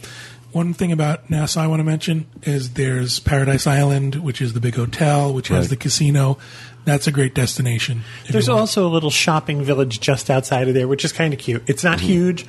one 0.52 0.74
thing 0.74 0.92
about 0.92 1.30
Nassau 1.30 1.62
I 1.62 1.68
want 1.68 1.80
to 1.82 1.84
mention 1.84 2.26
is 2.44 2.74
there's 2.74 3.20
Paradise 3.20 3.68
Island, 3.68 4.16
which 4.16 4.42
is 4.42 4.54
the 4.54 4.60
big 4.62 4.76
hotel, 4.76 5.34
which 5.34 5.50
has 5.50 5.70
the 5.70 5.76
casino. 5.76 6.38
That's 6.86 7.08
a 7.08 7.12
great 7.12 7.34
destination. 7.34 8.02
There's 8.30 8.50
also 8.50 8.86
a 8.86 8.90
little 8.92 9.10
shopping 9.10 9.64
village 9.64 10.00
just 10.00 10.30
outside 10.30 10.68
of 10.68 10.74
there, 10.74 10.88
which 10.88 11.06
is 11.06 11.14
kind 11.14 11.34
of 11.34 11.40
cute. 11.40 11.64
It's 11.68 11.84
not 11.84 11.98
mm-hmm. 11.98 12.08
huge, 12.08 12.46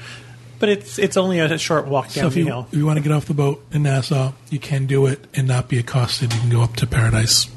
but 0.59 0.69
it's 0.69 0.99
it's 0.99 1.17
only 1.17 1.39
a 1.39 1.59
short 1.59 1.87
walk 1.87 2.11
so 2.11 2.23
down 2.23 2.29
if 2.29 2.35
the 2.35 2.41
you, 2.41 2.47
hill. 2.47 2.67
if 2.71 2.79
you 2.79 2.87
want 2.87 2.97
to 2.97 3.03
get 3.03 3.13
off 3.13 3.27
the 3.27 3.35
boat 3.35 3.65
in 3.71 3.85
Nassau, 3.85 4.33
you 4.51 4.59
can 4.59 4.87
do 4.87 5.07
it 5.07 5.25
and 5.35 5.47
not 5.47 5.69
be 5.69 5.79
accosted. 5.79 6.33
You 6.33 6.41
can 6.41 6.51
go 6.51 6.63
up 6.63 6.75
to 6.77 6.87
Paradise. 6.87 7.49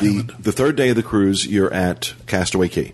the, 0.00 0.34
the 0.38 0.52
third 0.52 0.76
day 0.76 0.88
of 0.88 0.96
the 0.96 1.02
cruise, 1.02 1.46
you're 1.46 1.72
at 1.72 2.14
Castaway 2.26 2.68
Cay. 2.68 2.92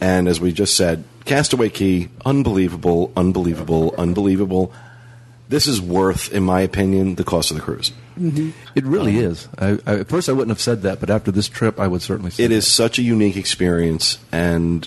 And 0.00 0.28
as 0.28 0.40
we 0.40 0.52
just 0.52 0.76
said, 0.76 1.04
Castaway 1.24 1.68
Cay, 1.68 2.08
unbelievable, 2.24 3.12
unbelievable, 3.16 3.94
unbelievable. 3.98 4.72
This 5.48 5.66
is 5.66 5.80
worth, 5.80 6.32
in 6.32 6.44
my 6.44 6.60
opinion, 6.60 7.16
the 7.16 7.24
cost 7.24 7.50
of 7.50 7.56
the 7.56 7.62
cruise. 7.62 7.92
Mm-hmm. 8.20 8.50
It 8.74 8.84
really 8.84 9.18
uh-huh. 9.18 9.28
is. 9.30 9.48
I, 9.58 9.66
I, 9.86 10.00
at 10.00 10.08
first, 10.08 10.28
I 10.28 10.32
wouldn't 10.32 10.50
have 10.50 10.60
said 10.60 10.82
that, 10.82 11.00
but 11.00 11.08
after 11.08 11.30
this 11.30 11.48
trip, 11.48 11.80
I 11.80 11.86
would 11.86 12.02
certainly 12.02 12.30
say 12.30 12.44
It 12.44 12.52
is 12.52 12.66
such 12.66 12.98
a 12.98 13.02
unique 13.02 13.36
experience, 13.36 14.18
and 14.30 14.86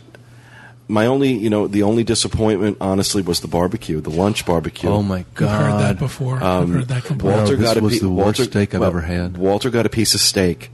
my 0.87 1.07
only, 1.07 1.33
you 1.33 1.49
know, 1.49 1.67
the 1.67 1.83
only 1.83 2.03
disappointment, 2.03 2.77
honestly, 2.79 3.23
was 3.23 3.39
the 3.39 3.47
barbecue, 3.47 4.01
the 4.01 4.11
lunch 4.11 4.45
barbecue. 4.45 4.89
Oh 4.89 5.01
my 5.01 5.25
god! 5.33 5.49
I've 5.49 5.49
god! 5.49 5.71
heard 5.71 5.81
that 5.81 5.99
before. 5.99 6.35
I've 6.35 6.43
um, 6.43 6.73
heard 6.73 6.87
that 6.89 7.03
complaint. 7.05 7.37
Walter- 7.37 7.39
Walter 7.39 7.55
this 7.55 7.67
got 7.67 7.77
a 7.77 7.81
was 7.81 7.93
pi- 7.93 7.99
the 7.99 8.09
worst 8.09 8.25
Walter, 8.25 8.43
steak 8.43 8.75
I've 8.75 8.81
well, 8.81 8.89
ever 8.89 9.01
had. 9.01 9.37
Walter 9.37 9.69
got 9.71 9.85
a 9.85 9.89
piece 9.89 10.13
of 10.13 10.21
steak 10.21 10.69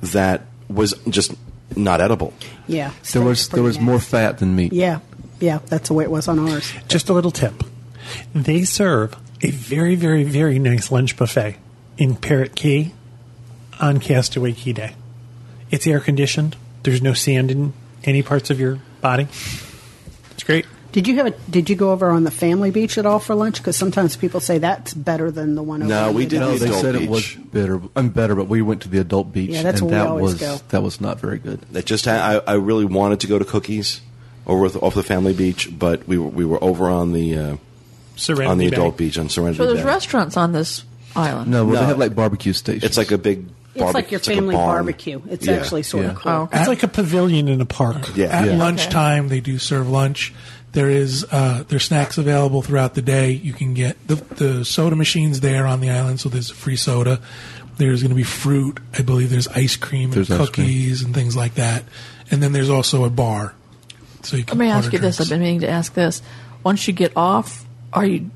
that 0.00 0.42
was 0.68 0.94
just 1.08 1.34
not 1.76 2.00
edible. 2.00 2.32
Yeah. 2.66 2.92
There 3.12 3.22
was 3.22 3.48
there 3.48 3.62
pretty 3.62 3.66
was 3.66 3.80
more 3.80 4.00
fat 4.00 4.38
than 4.38 4.56
meat. 4.56 4.72
Yeah. 4.72 5.00
Yeah. 5.40 5.58
That's 5.66 5.88
the 5.88 5.94
way 5.94 6.04
it 6.04 6.10
was 6.10 6.28
on 6.28 6.38
ours. 6.38 6.72
Just 6.88 7.10
a 7.10 7.12
little 7.12 7.30
tip: 7.30 7.62
they 8.34 8.62
serve 8.62 9.16
a 9.42 9.50
very, 9.50 9.94
very, 9.96 10.24
very 10.24 10.58
nice 10.58 10.90
lunch 10.90 11.16
buffet 11.16 11.56
in 11.98 12.16
Parrot 12.16 12.54
Cay 12.56 12.92
on 13.80 13.98
Castaway 14.00 14.52
Cay 14.52 14.72
Day. 14.72 14.94
It's 15.70 15.86
air 15.86 16.00
conditioned. 16.00 16.56
There's 16.82 17.02
no 17.02 17.12
sand 17.14 17.50
in 17.50 17.72
any 18.04 18.22
parts 18.22 18.50
of 18.50 18.60
your 18.60 18.78
body. 19.00 19.24
It's 20.32 20.42
great. 20.44 20.66
Did 20.92 21.08
you 21.08 21.16
have 21.16 21.26
a? 21.26 21.30
Did 21.50 21.68
you 21.70 21.74
go 21.74 21.90
over 21.90 22.10
on 22.10 22.22
the 22.22 22.30
family 22.30 22.70
beach 22.70 22.98
at 22.98 23.06
all 23.06 23.18
for 23.18 23.34
lunch? 23.34 23.58
Because 23.58 23.76
sometimes 23.76 24.14
people 24.16 24.38
say 24.38 24.58
that's 24.58 24.94
better 24.94 25.30
than 25.32 25.56
the 25.56 25.62
one. 25.62 25.82
Over 25.82 25.88
No, 25.88 26.08
on 26.08 26.14
we 26.14 26.24
did 26.26 26.36
adult 26.36 26.52
No, 26.52 26.58
they 26.58 26.66
Adult 26.66 26.82
said 26.82 26.94
it 26.94 27.08
was 27.10 27.34
better. 27.34 27.80
I'm 27.96 28.10
better, 28.10 28.36
but 28.36 28.46
we 28.46 28.62
went 28.62 28.82
to 28.82 28.88
the 28.88 28.98
adult 29.00 29.32
beach, 29.32 29.50
Yeah, 29.50 29.62
that's 29.62 29.80
and 29.80 29.90
where 29.90 30.00
we 30.00 30.04
that 30.04 30.10
always 30.10 30.32
was 30.34 30.40
go. 30.40 30.56
that 30.68 30.82
was 30.84 31.00
not 31.00 31.18
very 31.18 31.38
good. 31.38 31.60
That 31.72 31.84
just 31.84 32.06
I, 32.06 32.36
I 32.46 32.54
really 32.54 32.84
wanted 32.84 33.20
to 33.20 33.26
go 33.26 33.40
to 33.40 33.44
Cookies 33.44 34.02
over 34.46 34.60
with, 34.62 34.76
off 34.76 34.94
the 34.94 35.02
family 35.02 35.32
beach, 35.32 35.68
but 35.76 36.06
we 36.06 36.16
were 36.16 36.28
we 36.28 36.44
were 36.44 36.62
over 36.62 36.88
on 36.88 37.12
the 37.12 37.36
uh, 37.38 37.56
Serenity 38.14 38.46
on 38.52 38.58
the 38.58 38.70
Bay. 38.70 38.76
adult 38.76 38.96
beach 38.96 39.18
on 39.18 39.28
Serenity 39.28 39.56
So 39.58 39.66
there's 39.66 39.80
Bay. 39.80 39.86
restaurants 39.86 40.36
on 40.36 40.52
this 40.52 40.84
island. 41.16 41.50
No, 41.50 41.64
well, 41.64 41.74
No. 41.74 41.80
they 41.80 41.86
have 41.86 41.98
like 41.98 42.14
barbecue 42.14 42.52
stations. 42.52 42.84
It's 42.84 42.96
like 42.96 43.10
a 43.10 43.18
big. 43.18 43.46
It's 43.74 43.92
like 43.92 44.10
your 44.12 44.18
it's 44.18 44.28
a 44.28 44.34
family 44.34 44.54
barn. 44.54 44.68
barbecue. 44.84 45.20
It's 45.30 45.46
Yeah. 45.46 45.54
actually 45.54 45.82
sort 45.82 46.04
Yeah. 46.04 46.10
of 46.10 46.16
cool. 46.16 46.32
Oh, 46.32 46.42
okay. 46.42 46.58
It's 46.60 46.68
like 46.68 46.82
a 46.84 46.88
pavilion 46.88 47.48
in 47.48 47.60
a 47.60 47.66
park. 47.66 48.08
Yeah. 48.14 48.26
At 48.26 48.46
yeah. 48.46 48.56
lunchtime, 48.56 49.28
they 49.28 49.40
do 49.40 49.58
serve 49.58 49.88
lunch. 49.88 50.32
There 50.72 50.88
is 50.90 51.24
uh, 51.30 51.64
there's 51.68 51.84
snacks 51.84 52.16
available 52.18 52.62
throughout 52.62 52.94
the 52.94 53.02
day. 53.02 53.30
You 53.32 53.52
can 53.52 53.74
get 53.74 53.96
the 54.06 54.14
the 54.36 54.64
soda 54.64 54.94
machines 54.96 55.40
there 55.40 55.66
on 55.66 55.80
the 55.80 55.90
island, 55.90 56.20
so 56.20 56.28
there's 56.28 56.50
free 56.50 56.76
soda. 56.76 57.20
There's 57.76 58.02
going 58.02 58.10
to 58.10 58.16
be 58.16 58.22
fruit. 58.22 58.78
I 58.96 59.02
believe 59.02 59.30
there's 59.30 59.48
ice 59.48 59.74
cream 59.76 60.12
There's 60.12 60.30
and 60.30 60.40
ice 60.40 60.48
cream. 60.50 60.66
cookies 60.66 61.02
and 61.02 61.12
things 61.12 61.34
like 61.36 61.54
that. 61.56 61.82
And 62.30 62.40
then 62.42 62.52
there's 62.52 62.70
also 62.70 63.04
a 63.04 63.10
bar, 63.10 63.54
so 64.22 64.36
you 64.36 64.42
Let 64.42 64.48
can. 64.50 64.58
me 64.58 64.68
ask 64.68 64.84
order 64.86 64.96
you 64.96 65.00
this. 65.00 65.20
I've 65.20 65.26
drinks. 65.26 65.30
been 65.30 65.40
meaning 65.40 65.60
to 65.60 65.68
ask 65.68 65.94
this. 65.94 66.22
Once 66.62 66.86
you 66.86 66.94
get 66.94 67.12
off, 67.16 67.64
are 67.92 68.06
you 68.06 68.30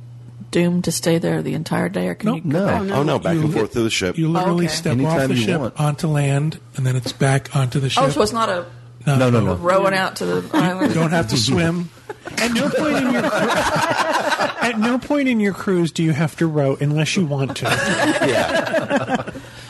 doomed 0.51 0.85
to 0.85 0.93
stay 0.93 1.19
there 1.19 1.43
the 1.43 1.55
entire 1.55 1.89
day, 1.89 2.09
or 2.09 2.15
can 2.15 2.27
Nope. 2.31 2.45
you 2.45 2.51
go 2.53 2.59
No. 2.61 2.67
back? 2.67 2.97
Oh 2.97 3.03
no, 3.03 3.19
back 3.19 3.35
You- 3.35 3.43
and 3.43 3.53
forth 3.53 3.73
through 3.73 3.85
the 3.85 3.91
ship. 3.91 4.17
You 4.19 4.29
literally 4.29 4.67
Okay. 4.67 4.75
step 4.75 4.93
Anytime 4.93 5.21
off 5.23 5.29
the 5.29 5.37
ship 5.37 5.61
want. 5.61 5.81
onto 5.81 6.07
land, 6.09 6.59
and 6.77 6.87
then 6.87 6.97
it's 6.97 7.13
back 7.13 7.55
onto 7.57 7.81
the 7.81 7.87
oh, 7.87 7.91
ship. 7.91 8.03
Oh, 8.05 8.11
so 8.11 8.23
it's 8.23 8.33
not 8.33 8.49
a 8.49 8.65
No, 9.07 9.17
no, 9.17 9.31
no. 9.31 9.55
rowing 9.57 9.95
out 9.95 10.17
to 10.17 10.27
the 10.27 10.33
island. 10.33 10.53
You 10.55 10.61
island. 10.61 10.95
don't 10.95 11.11
have 11.11 11.29
to 11.29 11.37
swim. 11.37 11.91
At 12.37 12.53
no 12.53 12.69
point 12.69 12.97
in 12.97 13.11
your 13.13 13.25
at 13.25 14.79
no 14.79 14.99
point 14.99 15.29
in 15.29 15.41
your 15.41 15.55
cruise 15.55 15.93
do 15.93 16.03
you 16.03 16.13
have 16.13 16.37
to 16.37 16.47
row 16.47 16.77
unless 16.81 17.17
you 17.17 17.25
want 17.25 17.57
to. 17.59 17.65
yeah, 17.67 19.23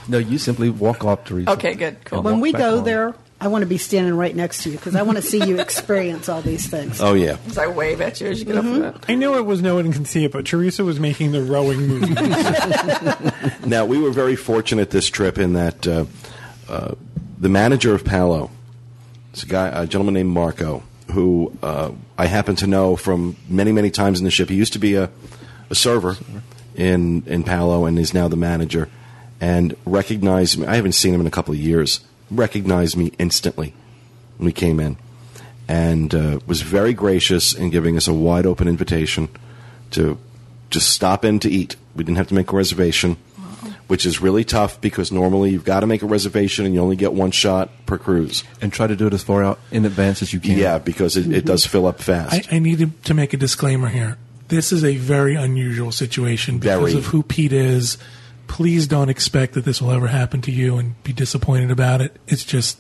no, 0.09 0.19
you 0.19 0.39
simply 0.39 0.69
walk 0.71 1.05
off, 1.05 1.25
Teresa. 1.25 1.51
Okay, 1.53 1.75
good, 1.75 2.05
cool. 2.05 2.23
When 2.23 2.41
we 2.41 2.53
go 2.53 2.79
on. 2.79 2.85
there, 2.85 3.15
I 3.41 3.47
want 3.49 3.63
to 3.63 3.67
be 3.67 3.79
standing 3.79 4.15
right 4.15 4.35
next 4.35 4.65
to 4.65 4.71
you 4.71 4.77
because 4.77 4.97
I 4.97 5.03
want 5.03 5.17
to 5.17 5.23
see 5.23 5.45
you 5.45 5.61
experience 5.61 6.29
all 6.29 6.43
these 6.43 6.67
things. 6.67 7.01
Oh 7.01 7.15
yeah, 7.15 7.37
As 7.47 7.57
I 7.57 7.69
wave 7.69 8.01
at 8.01 8.21
you 8.21 8.27
as 8.29 8.41
you 8.41 8.45
get 8.45 8.57
Mm-hmm. 8.57 8.85
off 8.85 9.01
the 9.03 9.13
I 9.13 9.15
know 9.15 9.37
it 9.37 9.47
was 9.47 9.63
no 9.63 9.77
one 9.77 9.93
can 9.93 10.05
see 10.05 10.25
it, 10.25 10.33
but 10.33 10.45
Teresa 10.45 10.83
was 10.85 10.99
making 10.99 11.31
the 11.33 11.43
rowing 11.43 11.87
movement. 11.87 12.19
Now 13.67 13.85
we 13.85 13.99
were 13.99 14.11
very 14.11 14.35
fortunate 14.35 14.91
this 14.91 15.09
trip 15.09 15.39
in 15.39 15.53
that 15.53 15.87
uh, 15.87 16.07
uh, 16.69 16.95
the 17.39 17.49
manager 17.49 17.95
of 17.95 18.05
Palo, 18.05 18.51
it's 19.33 19.43
a 19.43 19.47
guy, 19.47 19.69
a 19.69 19.87
gentleman 19.87 20.15
named 20.15 20.31
Marco, 20.31 20.83
who 21.13 21.53
uh, 21.63 21.93
I 22.17 22.27
happen 22.27 22.57
to 22.57 22.67
know 22.67 22.97
from 22.97 23.37
many, 23.49 23.71
many 23.73 23.91
times 23.91 24.19
in 24.19 24.25
the 24.25 24.31
ship. 24.31 24.49
He 24.49 24.57
used 24.57 24.73
to 24.73 24.79
be 24.79 24.95
a, 24.95 25.11
a 25.71 25.75
server 25.75 26.17
in 26.75 27.23
in 27.27 27.45
Palo 27.45 27.85
and 27.85 27.99
is 27.99 28.15
now 28.15 28.27
the 28.27 28.37
manager, 28.37 28.89
and 29.41 29.77
recognized 29.85 30.59
me. 30.59 30.67
I 30.67 30.77
haven't 30.77 30.93
seen 30.93 31.13
him 31.15 31.21
in 31.21 31.27
a 31.27 31.31
couple 31.31 31.53
of 31.55 31.61
years. 31.61 32.01
Recognized 32.31 32.97
me 32.97 33.13
instantly 33.19 33.75
when 34.37 34.47
we 34.47 34.53
came 34.53 34.81
in, 34.81 34.97
and 35.67 36.15
uh, 36.15 36.41
was 36.47 36.63
very 36.63 36.93
gracious 36.93 37.55
in 37.55 37.71
giving 37.71 37.97
us 37.97 38.07
a 38.07 38.15
wide 38.15 38.47
open 38.47 38.69
invitation 38.69 39.29
to 39.93 40.19
just 40.71 40.91
stop 40.91 41.25
in 41.25 41.39
to 41.41 41.51
eat. 41.51 41.77
We 41.95 42.05
didn't 42.05 42.19
have 42.19 42.29
to 42.29 42.35
make 42.35 42.53
a 42.53 42.57
reservation, 42.57 43.17
which 43.87 44.05
is 44.05 44.21
really 44.21 44.45
tough 44.45 44.81
because 44.81 45.11
normally 45.11 45.51
you've 45.51 45.65
got 45.65 45.81
to 45.81 45.87
make 45.87 46.03
a 46.03 46.07
reservation 46.07 46.67
and 46.67 46.75
you 46.75 46.81
only 46.81 46.97
get 46.97 47.13
one 47.15 47.31
shot 47.31 47.71
per 47.87 47.99
cruise. 47.99 48.45
and 48.61 48.73
try 48.73 48.87
to 48.87 48.95
do 48.95 49.07
it 49.07 49.15
as 49.15 49.23
far 49.23 49.43
out 49.43 49.59
in 49.71 49.85
advance 49.85 50.21
as 50.23 50.33
you 50.33 50.41
can. 50.41 50.59
Yeah, 50.59 50.79
because 50.79 51.17
it, 51.17 51.33
it 51.33 51.45
does 51.45 51.67
fill 51.67 51.87
up 51.87 52.01
fast. 52.01 52.53
I, 52.53 52.57
I 52.57 52.59
need 52.59 52.79
to, 52.79 52.91
to 53.05 53.15
make 53.15 53.33
a 53.33 53.39
disclaimer 53.39 53.89
here. 53.89 54.19
This 54.49 54.73
is 54.73 54.85
a 54.85 54.97
very 54.97 55.35
unusual 55.35 55.93
situation 55.93 56.59
because 56.59 56.93
Very. 56.93 56.95
of 56.95 57.07
who 57.07 57.23
Pete 57.23 57.53
is. 57.53 57.99
Please 58.49 58.87
don't 58.87 59.09
expect 59.09 59.55
that 59.55 59.65
this 59.65 59.81
will 59.81 59.93
ever 59.93 60.09
happen 60.09 60.41
to 60.43 60.51
you 60.51 60.79
and 60.79 61.01
be 61.05 61.13
disappointed 61.13 61.71
about 61.71 62.01
it. 62.01 62.17
It's 62.27 62.45
just 62.45 62.79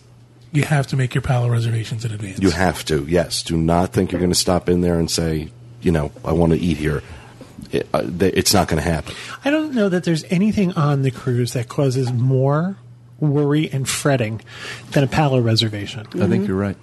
you 0.52 0.64
have 0.64 0.86
to 0.88 0.96
make 0.96 1.14
your 1.14 1.22
Palo 1.22 1.48
reservations 1.48 2.04
in 2.04 2.12
advance. 2.12 2.40
you 2.40 2.50
have 2.50 2.84
to, 2.86 3.04
yes. 3.06 3.42
Do 3.42 3.56
not 3.56 3.92
think 3.92 4.12
you're 4.12 4.20
going 4.20 4.32
to 4.32 4.38
stop 4.38 4.68
in 4.68 4.80
there 4.80 4.98
and 4.98 5.10
say, 5.10 5.50
you 5.82 5.92
know, 5.92 6.10
I 6.24 6.32
want 6.32 6.52
to 6.52 6.58
eat 6.58 6.78
here. 6.78 7.02
It, 7.70 7.86
uh, 7.92 8.02
th- 8.02 8.34
it's 8.34 8.54
not 8.54 8.68
going 8.68 8.82
to 8.82 8.88
happen. 8.88 9.14
I 9.44 9.50
don't 9.50 9.74
know 9.74 9.88
that 9.88 10.04
there's 10.04 10.24
anything 10.30 10.72
on 10.72 11.02
the 11.02 11.10
cruise 11.10 11.52
that 11.52 11.68
causes 11.68 12.12
more 12.12 12.76
worry 13.20 13.68
and 13.70 13.88
fretting 13.88 14.40
than 14.92 15.04
a 15.04 15.06
Palo 15.06 15.40
reservation. 15.40 16.06
I 16.20 16.28
think 16.28 16.48
you're 16.48 16.56
right. 16.56 16.76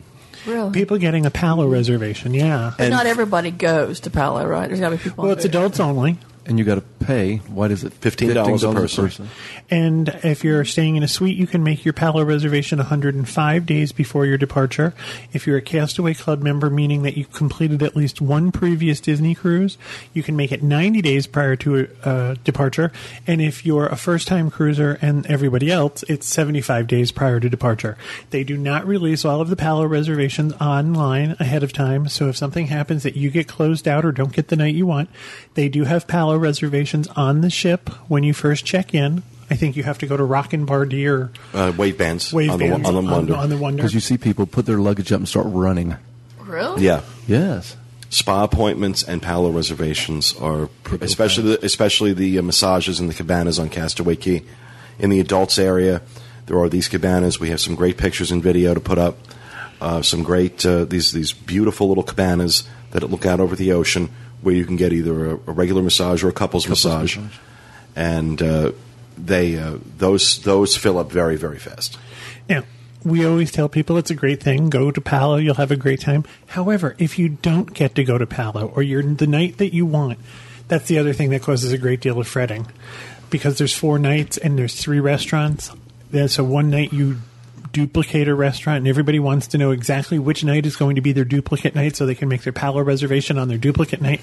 Really? 0.45 0.71
People 0.71 0.97
getting 0.97 1.25
a 1.25 1.31
Palo 1.31 1.67
reservation, 1.67 2.33
yeah. 2.33 2.73
but 2.77 2.89
not 2.89 3.07
everybody 3.07 3.49
goes 3.49 4.01
to 4.01 4.11
Palo, 4.11 4.45
right? 4.45 4.67
There's 4.67 4.79
got 4.79 4.91
to 4.91 4.97
be 4.97 5.03
people. 5.03 5.23
Well, 5.23 5.33
it's 5.33 5.45
adults 5.45 5.79
only. 5.79 6.19
And 6.45 6.59
you 6.59 6.65
got 6.65 6.75
to 6.75 6.81
pay. 6.81 7.37
What 7.37 7.71
is 7.71 7.83
it? 7.83 7.99
$15 7.99 8.71
a 8.71 8.91
person. 8.95 9.29
And 9.69 10.09
if 10.23 10.43
you're 10.43 10.63
staying 10.63 10.95
in 10.95 11.03
a 11.03 11.07
suite, 11.07 11.37
you 11.37 11.47
can 11.47 11.63
make 11.63 11.85
your 11.85 11.93
Palo 11.93 12.23
reservation 12.23 12.77
105 12.77 13.65
days 13.65 13.91
before 13.91 14.25
your 14.25 14.37
departure. 14.37 14.93
If 15.33 15.47
you're 15.47 15.57
a 15.57 15.61
Castaway 15.61 16.13
Club 16.13 16.43
member, 16.43 16.69
meaning 16.69 17.03
that 17.03 17.17
you 17.17 17.25
completed 17.25 17.81
at 17.81 17.95
least 17.95 18.21
one 18.21 18.51
previous 18.51 18.99
Disney 18.99 19.33
cruise, 19.33 19.77
you 20.13 20.21
can 20.21 20.35
make 20.35 20.51
it 20.51 20.61
90 20.61 21.01
days 21.01 21.25
prior 21.25 21.55
to 21.57 21.87
uh, 22.03 22.35
departure. 22.43 22.91
And 23.25 23.41
if 23.41 23.65
you're 23.65 23.87
a 23.87 23.95
first 23.95 24.27
time 24.27 24.51
cruiser 24.51 24.99
and 25.01 25.25
everybody 25.25 25.71
else, 25.71 26.03
it's 26.03 26.27
75 26.27 26.87
days 26.87 27.11
prior 27.11 27.39
to 27.39 27.49
departure. 27.49 27.97
They 28.29 28.43
do 28.43 28.57
not 28.57 28.85
release 28.85 29.25
all 29.25 29.41
of 29.41 29.49
the 29.49 29.55
Palo 29.55 29.85
reservations 29.85 30.53
online 30.61 31.35
ahead 31.39 31.63
of 31.63 31.73
time. 31.73 32.07
So 32.07 32.29
if 32.29 32.37
something 32.37 32.67
happens 32.67 33.03
that 33.03 33.15
you 33.15 33.29
get 33.29 33.47
closed 33.47 33.87
out 33.87 34.05
or 34.05 34.11
don't 34.11 34.33
get 34.33 34.49
the 34.49 34.55
night 34.55 34.75
you 34.75 34.85
want, 34.85 35.09
they 35.55 35.69
do 35.69 35.85
have 35.85 36.07
Palo 36.07 36.34
reservations 36.38 37.07
on 37.15 37.41
the 37.41 37.49
ship 37.49 37.89
when 38.09 38.23
you 38.23 38.33
first 38.33 38.65
check 38.65 38.93
in. 38.93 39.23
I 39.49 39.55
think 39.55 39.75
you 39.75 39.83
have 39.83 39.99
to 39.99 40.07
go 40.07 40.17
to 40.17 40.23
Rockin' 40.23 40.65
Bar 40.65 40.86
D 40.86 41.07
or 41.07 41.29
Uh, 41.53 41.71
wave 41.77 41.97
bands 41.97 42.33
Wave 42.33 42.51
on, 42.51 42.59
bands 42.59 42.81
the, 42.89 42.95
on 42.95 43.05
the 43.05 43.11
Wonder. 43.11 43.36
on 43.36 43.49
the 43.49 43.57
Wonder. 43.57 43.77
Because 43.77 43.93
you 43.93 43.99
see 43.99 44.17
people 44.17 44.45
put 44.45 44.65
their 44.65 44.77
luggage 44.79 45.11
up 45.11 45.19
and 45.19 45.27
start 45.27 45.45
running. 45.49 45.95
Really? 46.39 46.83
yeah. 46.83 47.01
Yes. 47.27 47.75
Spa 48.09 48.43
appointments 48.43 49.03
and 49.03 49.21
Palo 49.21 49.49
reservations 49.51 50.33
are, 50.39 50.69
especially 51.01 51.55
the, 51.55 51.65
especially 51.65 52.13
the 52.13 52.39
uh, 52.39 52.41
massages 52.41 52.99
and 52.99 53.09
the 53.09 53.13
cabanas 53.13 53.59
on 53.59 53.69
Castaway 53.69 54.15
Cay. 54.15 54.43
In 54.97 55.09
the 55.09 55.19
adults 55.19 55.59
area, 55.59 56.01
there 56.45 56.57
are 56.57 56.69
these 56.69 56.88
cabanas. 56.88 57.39
We 57.39 57.49
have 57.49 57.59
some 57.59 57.75
great 57.75 57.97
pictures 57.97 58.31
and 58.31 58.41
video 58.41 58.73
to 58.73 58.79
put 58.79 58.97
up. 58.97 59.17
Uh, 59.81 60.01
some 60.01 60.23
great 60.23 60.65
uh, 60.65 60.86
these 60.86 61.11
these 61.11 61.33
beautiful 61.33 61.89
little 61.89 62.03
cabanas 62.03 62.63
that 62.91 63.03
look 63.03 63.25
out 63.25 63.41
over 63.41 63.57
the 63.57 63.73
ocean, 63.73 64.09
where 64.45 64.53
you 64.53 64.63
can 64.63 64.75
get 64.75 64.93
either 64.93 65.31
a, 65.31 65.33
a 65.47 65.51
regular 65.51 65.81
massage 65.81 66.23
or 66.23 66.29
a 66.29 66.31
couples, 66.31 66.69
massage, 66.69 67.17
massage. 67.17 67.37
and 67.95 68.41
uh, 68.41 68.71
they 69.17 69.57
uh, 69.57 69.77
those 69.97 70.41
those 70.43 70.77
fill 70.77 70.99
up 70.99 71.11
very 71.11 71.35
very 71.35 71.57
fast. 71.57 71.97
Now, 72.47 72.63
we 73.03 73.25
always 73.25 73.51
tell 73.51 73.67
people 73.69 73.97
it's 73.97 74.11
a 74.11 74.15
great 74.15 74.41
thing. 74.41 74.69
Go 74.69 74.91
to 74.91 75.01
Palo, 75.01 75.37
you'll 75.37 75.55
have 75.55 75.71
a 75.71 75.75
great 75.75 75.99
time. 75.99 76.25
However, 76.47 76.95
if 76.99 77.17
you 77.17 77.29
don't 77.29 77.73
get 77.73 77.95
to 77.95 78.03
go 78.03 78.19
to 78.19 78.27
Palo 78.27 78.67
or 78.75 78.83
you're 78.83 79.01
the 79.01 79.27
night 79.27 79.57
that 79.57 79.73
you 79.73 79.85
want, 79.85 80.19
that's 80.67 80.87
the 80.87 80.99
other 80.99 81.13
thing 81.13 81.31
that 81.31 81.41
causes 81.41 81.71
a 81.71 81.77
great 81.77 82.01
deal 82.01 82.19
of 82.19 82.27
fretting. 82.27 82.67
Because 83.31 83.57
there's 83.57 83.73
four 83.75 83.97
nights 83.97 84.37
and 84.37 84.57
there's 84.57 84.79
three 84.79 84.99
restaurants. 84.99 85.71
So 86.27 86.43
one 86.43 86.69
night 86.69 86.93
you 86.93 87.17
duplicate 87.76 88.30
a 88.30 88.34
restaurant 88.34 88.78
and 88.78 88.88
everybody 88.88 89.19
wants 89.19 89.47
to 89.47 89.57
know 89.57 89.71
exactly 89.71 90.17
which 90.17 90.45
night 90.45 90.65
is 90.65 90.78
going 90.78 90.95
to 90.95 91.01
be 91.01 91.11
their 91.11 91.26
duplicate 91.26 91.76
night 91.76 91.93
so 91.93 92.05
they 92.05 92.15
can 92.15 92.30
make 92.30 92.41
their 92.43 92.53
Palo 92.53 92.82
reservation 92.82 93.38
on 93.38 93.49
their 93.49 93.57
duplicate 93.57 94.01
night. 94.01 94.21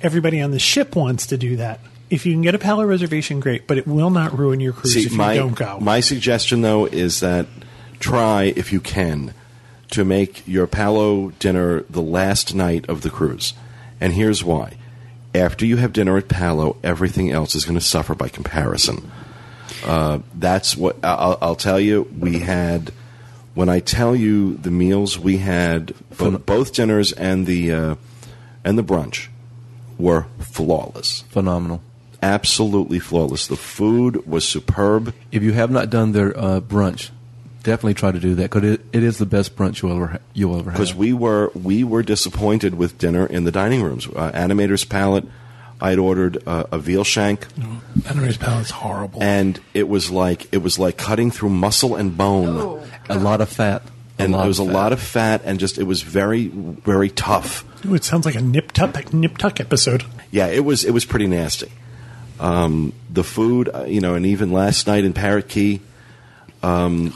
Everybody 0.00 0.40
on 0.40 0.50
the 0.50 0.58
ship 0.58 0.96
wants 0.96 1.26
to 1.26 1.36
do 1.36 1.56
that. 1.56 1.80
If 2.08 2.24
you 2.24 2.32
can 2.32 2.40
get 2.40 2.54
a 2.54 2.58
Palo 2.58 2.86
reservation, 2.86 3.38
great, 3.38 3.66
but 3.66 3.76
it 3.76 3.86
will 3.86 4.08
not 4.08 4.36
ruin 4.36 4.60
your 4.60 4.72
cruise 4.72 4.96
if 4.96 5.12
my, 5.12 5.34
you 5.34 5.40
don't 5.40 5.54
go. 5.54 5.78
My 5.78 6.00
suggestion, 6.00 6.62
though, 6.62 6.86
is 6.86 7.20
that 7.20 7.46
try, 7.98 8.44
if 8.56 8.72
you 8.72 8.80
can, 8.80 9.34
to 9.90 10.02
make 10.02 10.42
your 10.48 10.66
Palo 10.66 11.32
dinner 11.32 11.82
the 11.82 12.00
last 12.00 12.54
night 12.54 12.88
of 12.88 13.02
the 13.02 13.10
cruise. 13.10 13.52
And 14.00 14.14
here's 14.14 14.42
why. 14.42 14.78
After 15.34 15.66
you 15.66 15.76
have 15.76 15.92
dinner 15.92 16.16
at 16.16 16.28
Palo, 16.28 16.78
everything 16.82 17.30
else 17.30 17.54
is 17.54 17.66
going 17.66 17.78
to 17.78 17.84
suffer 17.84 18.14
by 18.14 18.30
comparison. 18.30 19.12
Uh, 19.84 20.18
that's 20.34 20.76
what 20.76 20.96
I'll, 21.04 21.38
I'll 21.40 21.56
tell 21.56 21.80
you. 21.80 22.02
We 22.18 22.40
had, 22.40 22.92
when 23.54 23.68
I 23.68 23.80
tell 23.80 24.14
you 24.14 24.56
the 24.56 24.70
meals 24.70 25.18
we 25.18 25.38
had, 25.38 25.94
both, 26.18 26.44
both 26.46 26.72
dinners 26.72 27.12
and 27.12 27.46
the 27.46 27.72
uh, 27.72 27.94
and 28.64 28.76
the 28.78 28.84
brunch 28.84 29.28
were 29.98 30.26
flawless, 30.38 31.22
Phenomenal. 31.28 31.82
absolutely 32.22 32.98
flawless. 32.98 33.46
The 33.46 33.56
food 33.56 34.26
was 34.26 34.46
superb. 34.46 35.14
If 35.32 35.42
you 35.42 35.52
have 35.52 35.70
not 35.70 35.90
done 35.90 36.12
their 36.12 36.36
uh, 36.38 36.60
brunch, 36.60 37.10
definitely 37.62 37.94
try 37.94 38.10
to 38.12 38.18
do 38.20 38.34
that 38.36 38.50
because 38.50 38.64
it, 38.64 38.80
it 38.92 39.02
is 39.02 39.18
the 39.18 39.26
best 39.26 39.56
brunch 39.56 39.82
you'll 39.82 39.92
ever 39.92 40.06
ha- 40.06 40.18
you'll 40.34 40.58
ever 40.58 40.70
have. 40.70 40.78
because 40.78 40.94
we 40.94 41.12
were 41.12 41.50
we 41.54 41.84
were 41.84 42.02
disappointed 42.02 42.74
with 42.74 42.98
dinner 42.98 43.26
in 43.26 43.44
the 43.44 43.52
dining 43.52 43.82
rooms. 43.82 44.06
Uh, 44.06 44.30
Animator's 44.34 44.84
palate. 45.80 45.92
I'd 45.92 45.98
ordered 45.98 46.42
uh, 46.46 46.64
a 46.70 46.78
veal 46.78 47.04
shank, 47.04 47.46
Animator's 47.54 48.36
Palate 48.36 48.70
horrible. 48.70 49.22
and 49.22 49.58
it 49.74 49.88
was 49.88 50.10
like 50.10 50.46
it 50.52 50.58
was 50.58 50.78
like 50.78 50.96
cutting 50.96 51.30
through 51.30 51.50
muscle 51.50 51.96
and 51.96 52.16
bone, 52.16 52.56
Oh, 52.58 52.86
a 53.08 53.18
lot 53.18 53.40
of 53.40 53.48
fat, 53.48 53.82
and 54.18 54.32
lot 54.32 54.38
there 54.40 54.48
was 54.48 54.58
a 54.58 54.64
lot 54.64 54.92
of 54.92 55.00
fat, 55.00 55.42
and 55.44 55.58
just 55.58 55.78
it 55.78 55.84
was 55.84 56.02
very 56.02 56.46
very 56.48 57.10
tough. 57.10 57.64
Ooh, 57.86 57.94
it 57.94 58.04
sounds 58.04 58.26
like 58.26 58.34
a 58.34 58.40
nip 58.42 58.72
tuck 58.72 59.12
nip 59.12 59.38
tuck 59.38 59.58
episode. 59.60 60.04
Yeah, 60.30 60.46
it 60.46 60.64
was 60.64 60.84
it 60.84 60.92
was 60.92 61.04
pretty 61.04 61.26
nasty. 61.26 61.72
Um, 62.38 62.92
the 63.10 63.24
food, 63.24 63.68
uh, 63.74 63.84
you 63.84 64.00
know, 64.00 64.14
and 64.14 64.24
even 64.24 64.50
last 64.52 64.86
night 64.86 65.04
in 65.04 65.12
Parrot 65.12 65.48
Cay, 65.48 65.80
um, 66.62 67.12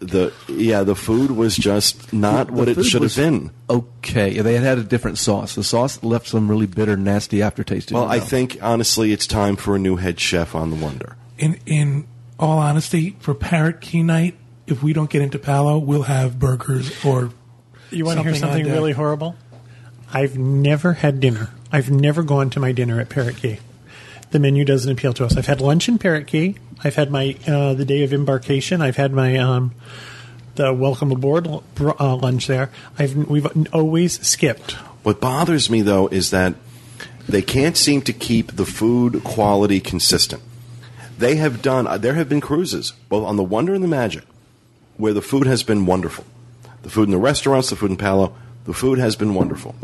the 0.00 0.32
yeah, 0.48 0.82
the 0.84 0.94
food 0.94 1.30
was 1.32 1.56
just 1.56 2.12
not 2.12 2.50
what 2.50 2.68
it 2.68 2.82
should 2.84 3.02
have 3.02 3.16
been. 3.16 3.50
Okay, 3.68 4.30
yeah, 4.32 4.42
they 4.42 4.54
had 4.54 4.62
had 4.62 4.78
a 4.78 4.84
different 4.84 5.18
sauce. 5.18 5.54
The 5.54 5.64
sauce 5.64 6.02
left 6.02 6.28
some 6.28 6.48
really 6.50 6.66
bitter, 6.66 6.96
nasty 6.96 7.42
aftertaste. 7.42 7.92
Well, 7.92 8.04
I 8.04 8.18
mouth. 8.18 8.28
think 8.30 8.58
honestly, 8.62 9.12
it's 9.12 9.26
time 9.26 9.56
for 9.56 9.74
a 9.76 9.78
new 9.78 9.96
head 9.96 10.20
chef 10.20 10.54
on 10.54 10.70
the 10.70 10.76
Wonder. 10.76 11.16
in 11.38 11.58
in 11.66 12.06
all 12.38 12.58
honesty, 12.58 13.16
for 13.20 13.34
Parrot 13.34 13.80
Cay 13.80 14.02
Night, 14.02 14.36
if 14.68 14.82
we 14.82 14.92
don't 14.92 15.10
get 15.10 15.22
into 15.22 15.38
Palo, 15.38 15.78
we'll 15.78 16.02
have 16.02 16.38
burgers 16.38 16.92
or 17.04 17.30
You 17.90 18.04
want 18.04 18.18
to 18.18 18.22
hear 18.22 18.32
Something 18.34 18.44
on 18.44 18.50
something 18.52 18.64
deck. 18.66 18.74
really 18.74 18.92
horrible? 18.92 19.34
I've 20.12 20.38
never 20.38 20.92
had 20.94 21.18
dinner. 21.20 21.50
I've 21.72 21.90
never 21.90 22.22
gone 22.22 22.50
to 22.50 22.60
my 22.60 22.70
dinner 22.72 23.00
at 23.00 23.08
Parrot 23.08 23.36
Cay. 23.38 23.58
The 24.30 24.38
menu 24.38 24.64
doesn't 24.64 24.90
appeal 24.90 25.12
to 25.14 25.24
us. 25.24 25.36
I've 25.36 25.46
had 25.46 25.60
lunch 25.60 25.88
in 25.88 25.98
Parrot 25.98 26.26
Cay. 26.26 26.54
I've 26.84 26.94
had 26.96 27.10
my 27.10 27.36
uh, 27.46 27.74
the 27.74 27.84
day 27.84 28.02
of 28.04 28.12
embarkation. 28.12 28.82
I've 28.82 28.96
had 28.96 29.12
my 29.12 29.36
um, 29.38 29.74
the 30.56 30.72
welcome 30.72 31.10
aboard 31.12 31.48
uh, 31.48 32.16
lunch 32.16 32.46
there. 32.46 32.70
I've 32.98 33.16
we've 33.16 33.46
always 33.72 34.24
skipped. 34.26 34.72
What 35.02 35.20
bothers 35.20 35.70
me 35.70 35.80
though 35.82 36.08
is 36.08 36.30
that 36.30 36.54
they 37.28 37.42
can't 37.42 37.76
seem 37.76 38.02
to 38.02 38.12
keep 38.12 38.52
the 38.52 38.66
food 38.66 39.24
quality 39.24 39.80
consistent. 39.80 40.42
They 41.16 41.36
have 41.36 41.62
done. 41.62 41.86
uh, 41.86 41.98
There 41.98 42.14
have 42.14 42.28
been 42.28 42.40
cruises, 42.40 42.92
both 43.08 43.26
on 43.26 43.36
the 43.36 43.42
Wonder 43.42 43.74
and 43.74 43.82
the 43.82 43.88
Magic, 43.88 44.24
where 44.96 45.12
the 45.14 45.22
food 45.22 45.46
has 45.46 45.62
been 45.62 45.86
wonderful. 45.86 46.24
The 46.82 46.90
food 46.90 47.08
in 47.08 47.10
the 47.12 47.18
restaurants, 47.18 47.70
the 47.70 47.76
food 47.76 47.90
in 47.90 47.96
Palo, 47.96 48.34
the 48.64 48.74
food 48.74 48.98
has 48.98 49.16
been 49.16 49.34
wonderful. 49.34 49.74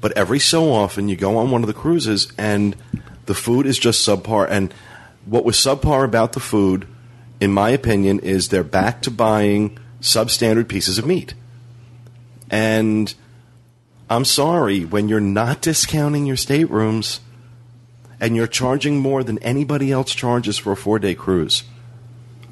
But 0.00 0.12
every 0.16 0.38
so 0.40 0.72
often, 0.72 1.08
you 1.08 1.16
go 1.16 1.36
on 1.36 1.50
one 1.50 1.62
of 1.62 1.66
the 1.68 1.74
cruises, 1.74 2.32
and 2.38 2.74
the 3.30 3.34
food 3.34 3.64
is 3.64 3.78
just 3.78 4.04
subpar. 4.04 4.48
And 4.50 4.74
what 5.24 5.44
was 5.44 5.54
subpar 5.54 6.04
about 6.04 6.32
the 6.32 6.40
food, 6.40 6.88
in 7.38 7.52
my 7.52 7.70
opinion, 7.70 8.18
is 8.18 8.48
they're 8.48 8.64
back 8.64 9.02
to 9.02 9.10
buying 9.12 9.78
substandard 10.00 10.66
pieces 10.66 10.98
of 10.98 11.06
meat. 11.06 11.34
And 12.50 13.14
I'm 14.10 14.24
sorry, 14.24 14.84
when 14.84 15.08
you're 15.08 15.20
not 15.20 15.62
discounting 15.62 16.26
your 16.26 16.34
staterooms 16.34 17.20
and 18.18 18.34
you're 18.34 18.48
charging 18.48 18.98
more 18.98 19.22
than 19.22 19.38
anybody 19.44 19.92
else 19.92 20.12
charges 20.12 20.58
for 20.58 20.72
a 20.72 20.76
four 20.76 20.98
day 20.98 21.14
cruise, 21.14 21.62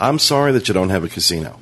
I'm 0.01 0.20
sorry 0.20 0.53
that 0.53 0.68
you 0.68 0.74
don't 0.74 0.91
have 0.91 1.03
a 1.03 1.09
casino. 1.09 1.59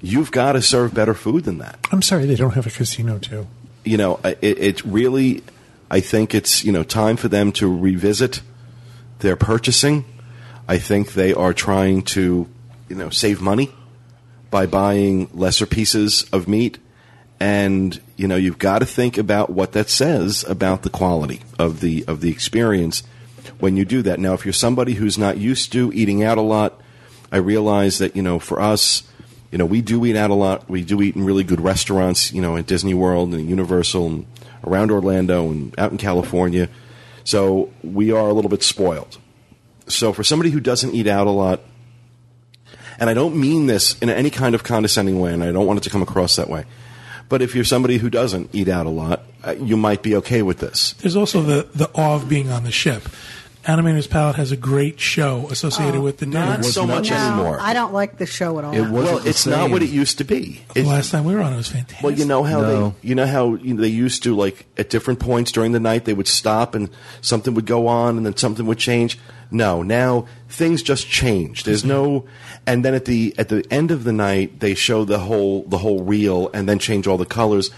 You've 0.00 0.32
got 0.32 0.54
to 0.54 0.62
serve 0.62 0.94
better 0.94 1.14
food 1.14 1.44
than 1.44 1.58
that. 1.58 1.78
I'm 1.92 2.02
sorry 2.02 2.26
they 2.26 2.34
don't 2.34 2.54
have 2.54 2.66
a 2.66 2.70
casino 2.70 3.20
too. 3.20 3.46
You 3.84 3.98
know, 3.98 4.18
it, 4.24 4.38
it 4.42 4.84
really, 4.84 5.44
I 5.90 6.00
think 6.00 6.34
it's, 6.34 6.64
you 6.64 6.72
know, 6.72 6.84
time 6.84 7.16
for 7.16 7.28
them 7.28 7.50
to 7.52 7.66
revisit 7.74 8.42
their 9.18 9.36
purchasing. 9.36 10.04
I 10.68 10.78
think 10.78 11.12
they 11.12 11.34
are 11.34 11.52
trying 11.52 12.02
to, 12.02 12.48
you 12.88 12.96
know, 12.96 13.10
save 13.10 13.40
money 13.40 13.72
by 14.50 14.66
buying 14.66 15.28
lesser 15.34 15.66
pieces 15.66 16.24
of 16.32 16.46
meat. 16.46 16.78
And, 17.40 18.00
you 18.16 18.28
know, 18.28 18.36
you've 18.36 18.58
got 18.58 18.80
to 18.80 18.86
think 18.86 19.18
about 19.18 19.50
what 19.50 19.72
that 19.72 19.88
says 19.88 20.44
about 20.46 20.82
the 20.82 20.90
quality 20.90 21.40
of 21.58 21.80
the, 21.80 22.04
of 22.06 22.20
the 22.20 22.30
experience 22.30 23.02
when 23.58 23.76
you 23.76 23.84
do 23.84 24.02
that. 24.02 24.20
Now, 24.20 24.34
if 24.34 24.44
you're 24.44 24.52
somebody 24.52 24.94
who's 24.94 25.18
not 25.18 25.38
used 25.38 25.72
to 25.72 25.90
eating 25.92 26.22
out 26.22 26.38
a 26.38 26.42
lot, 26.42 26.80
I 27.32 27.38
realize 27.38 27.98
that, 27.98 28.14
you 28.14 28.22
know, 28.22 28.38
for 28.38 28.60
us, 28.60 29.04
you 29.50 29.58
know, 29.58 29.66
we 29.66 29.80
do 29.80 30.04
eat 30.04 30.16
out 30.16 30.30
a 30.30 30.34
lot. 30.34 30.68
We 30.68 30.82
do 30.82 31.02
eat 31.02 31.16
in 31.16 31.24
really 31.24 31.44
good 31.44 31.60
restaurants, 31.60 32.32
you 32.32 32.40
know, 32.42 32.56
at 32.56 32.66
Disney 32.66 32.94
World 32.94 33.34
and 33.34 33.48
Universal 33.48 34.06
and 34.06 34.26
around 34.64 34.90
Orlando 34.90 35.50
and 35.50 35.78
out 35.78 35.92
in 35.92 35.98
California. 35.98 36.68
So 37.24 37.70
we 37.82 38.12
are 38.12 38.28
a 38.28 38.32
little 38.32 38.48
bit 38.48 38.62
spoiled. 38.62 39.18
So 39.86 40.12
for 40.12 40.22
somebody 40.22 40.50
who 40.50 40.60
doesn't 40.60 40.94
eat 40.94 41.06
out 41.06 41.26
a 41.26 41.30
lot, 41.30 41.60
and 42.98 43.08
I 43.08 43.14
don't 43.14 43.36
mean 43.36 43.66
this 43.66 43.98
in 44.00 44.10
any 44.10 44.30
kind 44.30 44.54
of 44.54 44.62
condescending 44.62 45.20
way, 45.20 45.32
and 45.32 45.42
I 45.42 45.52
don't 45.52 45.66
want 45.66 45.78
it 45.78 45.82
to 45.84 45.90
come 45.90 46.02
across 46.02 46.36
that 46.36 46.48
way. 46.48 46.64
But 47.28 47.42
if 47.42 47.54
you're 47.54 47.64
somebody 47.64 47.98
who 47.98 48.10
doesn't 48.10 48.50
eat 48.52 48.68
out 48.68 48.86
a 48.86 48.90
lot, 48.90 49.22
uh, 49.44 49.52
you 49.52 49.76
might 49.76 50.02
be 50.02 50.16
okay 50.16 50.42
with 50.42 50.58
this. 50.58 50.92
There's 50.94 51.16
also 51.16 51.42
the, 51.42 51.68
the 51.74 51.88
awe 51.94 52.16
of 52.16 52.28
being 52.28 52.50
on 52.50 52.64
the 52.64 52.72
ship. 52.72 53.08
Animator's 53.70 54.06
Palate 54.06 54.36
has 54.36 54.50
a 54.52 54.56
great 54.56 54.98
show 54.98 55.46
associated 55.50 55.96
oh, 55.96 56.00
with 56.02 56.18
the 56.18 56.26
Not 56.26 56.56
dinner. 56.60 56.62
so 56.64 56.86
much 56.86 57.10
anymore. 57.10 57.58
I 57.60 57.72
don't 57.72 57.92
like 57.92 58.18
the 58.18 58.26
show 58.26 58.58
at 58.58 58.64
all. 58.64 58.74
It 58.74 58.80
wasn't 58.80 58.94
well, 58.94 59.18
the 59.20 59.28
it's 59.30 59.46
not 59.46 59.70
what 59.70 59.82
it 59.82 59.90
used 59.90 60.18
to 60.18 60.24
be. 60.24 60.62
The 60.74 60.80
It- 60.80 60.86
last 60.86 61.10
time 61.12 61.24
we 61.24 61.34
were 61.34 61.40
on, 61.40 61.52
it 61.52 61.56
was 61.56 61.68
fantastic. 61.68 62.02
Well, 62.02 62.12
you 62.12 62.24
know 62.24 62.42
how 62.42 62.60
No. 62.60 62.94
they, 63.02 63.08
you 63.08 63.14
know 63.14 63.26
how 63.26 63.54
you 63.54 63.74
know, 63.74 63.80
they 63.82 63.88
used 63.88 64.22
to 64.24 64.34
like 64.34 64.66
at 64.76 64.90
different 64.90 65.20
points 65.20 65.52
during 65.52 65.72
the 65.72 65.80
night 65.80 66.04
they 66.04 66.14
would 66.14 66.28
stop 66.28 66.74
and 66.74 66.90
something 67.20 67.54
would 67.54 67.66
go 67.66 67.86
on 67.86 68.16
and 68.16 68.26
then 68.26 68.36
something 68.36 68.66
would 68.66 68.78
change. 68.78 69.18
No, 69.52 69.82
now 69.82 70.26
things 70.48 70.82
just 70.82 71.08
change. 71.08 71.64
There's 71.64 71.84
no, 71.84 72.24
and 72.66 72.84
then 72.84 72.94
at 72.94 73.04
the 73.04 73.34
at 73.38 73.48
the 73.48 73.64
end 73.70 73.90
of 73.90 74.04
the 74.04 74.12
night 74.12 74.60
they 74.60 74.74
show 74.74 75.04
the 75.04 75.18
whole 75.20 75.64
the 75.64 75.78
whole 75.78 76.02
reel 76.02 76.50
and 76.54 76.68
then 76.68 76.78
change 76.78 77.06
all 77.06 77.18
the 77.18 77.26
colors, 77.26 77.70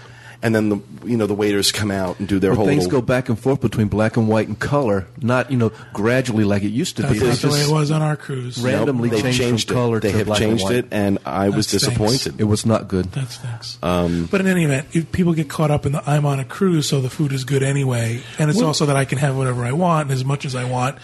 and 0.43 0.53
then 0.53 0.69
the 0.69 0.77
you 1.05 1.17
know 1.17 1.25
the 1.25 1.33
waiters 1.33 1.71
come 1.71 1.89
out 1.89 2.19
and 2.19 2.27
do 2.27 2.37
their 2.37 2.51
But 2.51 2.57
whole 2.57 2.65
things 2.67 2.83
little- 2.85 3.01
go 3.01 3.05
back 3.05 3.29
and 3.29 3.39
forth 3.39 3.61
between 3.61 3.87
black 3.87 4.17
and 4.17 4.27
white 4.27 4.47
and 4.47 4.59
color, 4.59 5.07
not 5.21 5.49
you 5.49 5.57
know 5.57 5.71
gradually 5.93 6.43
like 6.43 6.61
it 6.63 6.69
used 6.69 6.97
to 6.97 7.01
That's 7.01 7.13
be. 7.13 7.19
That's 7.19 7.41
the 7.41 7.49
way 7.49 7.61
it 7.61 7.69
was 7.71 7.89
on 7.89 8.01
our 8.03 8.15
cruise. 8.15 8.61
Randomly 8.61 9.09
Nope, 9.09 9.23
they've 9.23 9.33
changed 9.33 9.69
from 9.69 9.77
it. 9.77 9.79
color 9.79 9.99
They 9.99 10.11
to 10.11 10.17
have 10.19 10.27
black 10.27 10.41
and 10.41 10.49
changed 10.51 10.63
white. 10.65 10.75
it, 10.75 10.87
and 10.91 11.17
I 11.25 11.49
was 11.49 11.65
That 11.71 11.79
stinks. 11.79 11.85
disappointed. 11.85 12.39
It 12.41 12.43
was 12.45 12.65
not 12.65 12.87
good. 12.87 13.11
That 13.13 13.31
stinks. 13.31 13.77
Um, 13.81 14.27
but 14.29 14.41
in 14.41 14.47
any 14.47 14.65
event, 14.65 14.87
if 14.93 15.11
people 15.11 15.33
get 15.33 15.49
caught 15.49 15.71
up 15.71 15.85
in 15.85 15.93
the 15.93 16.03
I'm 16.09 16.25
on 16.25 16.39
a 16.39 16.45
cruise, 16.45 16.87
so 16.89 17.01
the 17.01 17.09
food 17.09 17.31
is 17.33 17.45
good 17.45 17.63
anyway, 17.63 18.21
and 18.37 18.49
it's 18.49 18.61
also 18.61 18.85
that 18.87 18.95
I 18.97 19.05
can 19.05 19.17
have 19.17 19.37
whatever 19.37 19.63
I 19.65 19.71
want 19.71 20.09
and 20.09 20.11
as 20.11 20.25
much 20.25 20.45
as 20.45 20.53
I 20.55 20.65
want. 20.65 20.97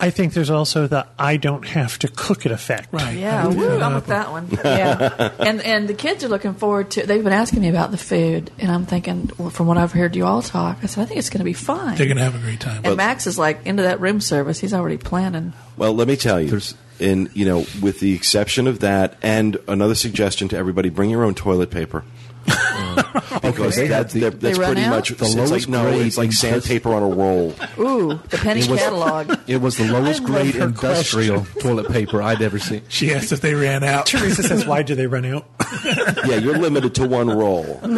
I 0.00 0.10
think 0.10 0.32
there's 0.32 0.50
also 0.50 0.86
the 0.86 1.06
I 1.18 1.36
don't 1.38 1.66
have 1.66 1.98
to 2.00 2.08
cook 2.08 2.46
it 2.46 2.52
effect. 2.52 2.88
Right. 2.92 3.16
Yeah, 3.18 3.48
woo, 3.48 3.80
I'm 3.80 3.94
with 3.94 4.06
that 4.06 4.30
one. 4.30 4.48
Yeah, 4.64 5.32
and 5.40 5.60
and 5.60 5.88
the 5.88 5.94
kids 5.94 6.22
are 6.24 6.28
looking 6.28 6.54
forward 6.54 6.90
to. 6.92 7.04
They've 7.06 7.22
been 7.24 7.32
asking 7.32 7.60
me 7.62 7.68
about 7.68 7.90
the 7.90 7.98
food, 7.98 8.50
and 8.58 8.70
I'm 8.70 8.86
thinking, 8.86 9.30
well, 9.38 9.50
from 9.50 9.66
what 9.66 9.76
I've 9.76 9.92
heard 9.92 10.14
you 10.14 10.24
all 10.24 10.42
talk, 10.42 10.78
I 10.82 10.86
said 10.86 11.02
I 11.02 11.04
think 11.06 11.18
it's 11.18 11.30
going 11.30 11.40
to 11.40 11.44
be 11.44 11.52
fine. 11.52 11.96
They're 11.96 12.06
going 12.06 12.16
to 12.18 12.22
have 12.22 12.36
a 12.36 12.38
great 12.38 12.60
time. 12.60 12.82
and 12.84 12.96
Max 12.96 13.26
is 13.26 13.38
like 13.38 13.66
into 13.66 13.82
that 13.82 14.00
room 14.00 14.20
service. 14.20 14.60
He's 14.60 14.72
already 14.74 14.98
planning. 14.98 15.52
Well, 15.76 15.94
let 15.94 16.06
me 16.08 16.16
tell 16.16 16.40
you, 16.40 16.48
There's- 16.50 16.74
in 17.00 17.30
you 17.34 17.44
know, 17.44 17.64
with 17.80 18.00
the 18.00 18.14
exception 18.14 18.66
of 18.66 18.80
that, 18.80 19.16
and 19.22 19.56
another 19.68 19.94
suggestion 19.94 20.48
to 20.48 20.56
everybody: 20.56 20.88
bring 20.90 21.10
your 21.10 21.24
own 21.24 21.34
toilet 21.34 21.70
paper. 21.70 22.04
Because 23.42 23.76
they 23.76 23.88
that, 23.88 24.10
that- 24.10 24.40
that's 24.40 24.58
They 24.58 24.64
pretty 24.64 24.82
out? 24.82 24.90
much 24.90 25.08
The 25.10 25.24
it's 25.24 25.34
lowest 25.34 25.52
like 25.52 25.68
no, 25.68 25.82
grade 25.82 26.06
it's 26.06 26.18
like 26.18 26.32
sandpaper 26.32 26.92
on 26.94 27.02
a 27.02 27.08
roll. 27.08 27.54
Ooh, 27.78 28.20
the 28.30 28.38
penny 28.38 28.62
catalog. 28.66 29.38
It 29.46 29.58
was 29.60 29.76
the 29.76 29.84
lowest 29.90 30.24
grade 30.24 30.54
her 30.56 30.64
industrial 30.66 31.44
toilet 31.60 31.90
paper 31.90 32.22
I'd 32.22 32.42
ever 32.42 32.58
seen. 32.58 32.82
she 32.88 33.12
asked 33.14 33.32
if 33.32 33.40
they 33.40 33.54
ran 33.54 33.84
out. 33.84 34.06
Teresa 34.06 34.42
says, 34.42 34.66
"Why 34.66 34.82
do 34.82 34.94
they 34.94 35.06
run 35.06 35.24
out?" 35.26 35.46
yeah, 36.26 36.36
you're 36.36 36.58
limited 36.58 36.94
to 36.96 37.06
one 37.06 37.28
roll. 37.30 37.80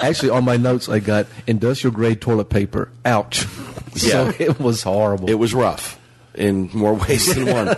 Actually, 0.00 0.30
on 0.30 0.44
my 0.44 0.56
notes, 0.56 0.88
I 0.88 0.98
got 1.00 1.26
industrial 1.46 1.94
grade 1.94 2.20
toilet 2.20 2.48
paper. 2.50 2.90
Ouch. 3.04 3.46
Yeah. 3.94 4.30
So 4.30 4.32
it 4.38 4.60
was 4.60 4.82
horrible. 4.82 5.28
It 5.30 5.34
was 5.38 5.54
rough 5.54 5.98
in 6.34 6.70
more 6.74 6.94
ways 6.94 7.34
than 7.34 7.46
one. 7.46 7.76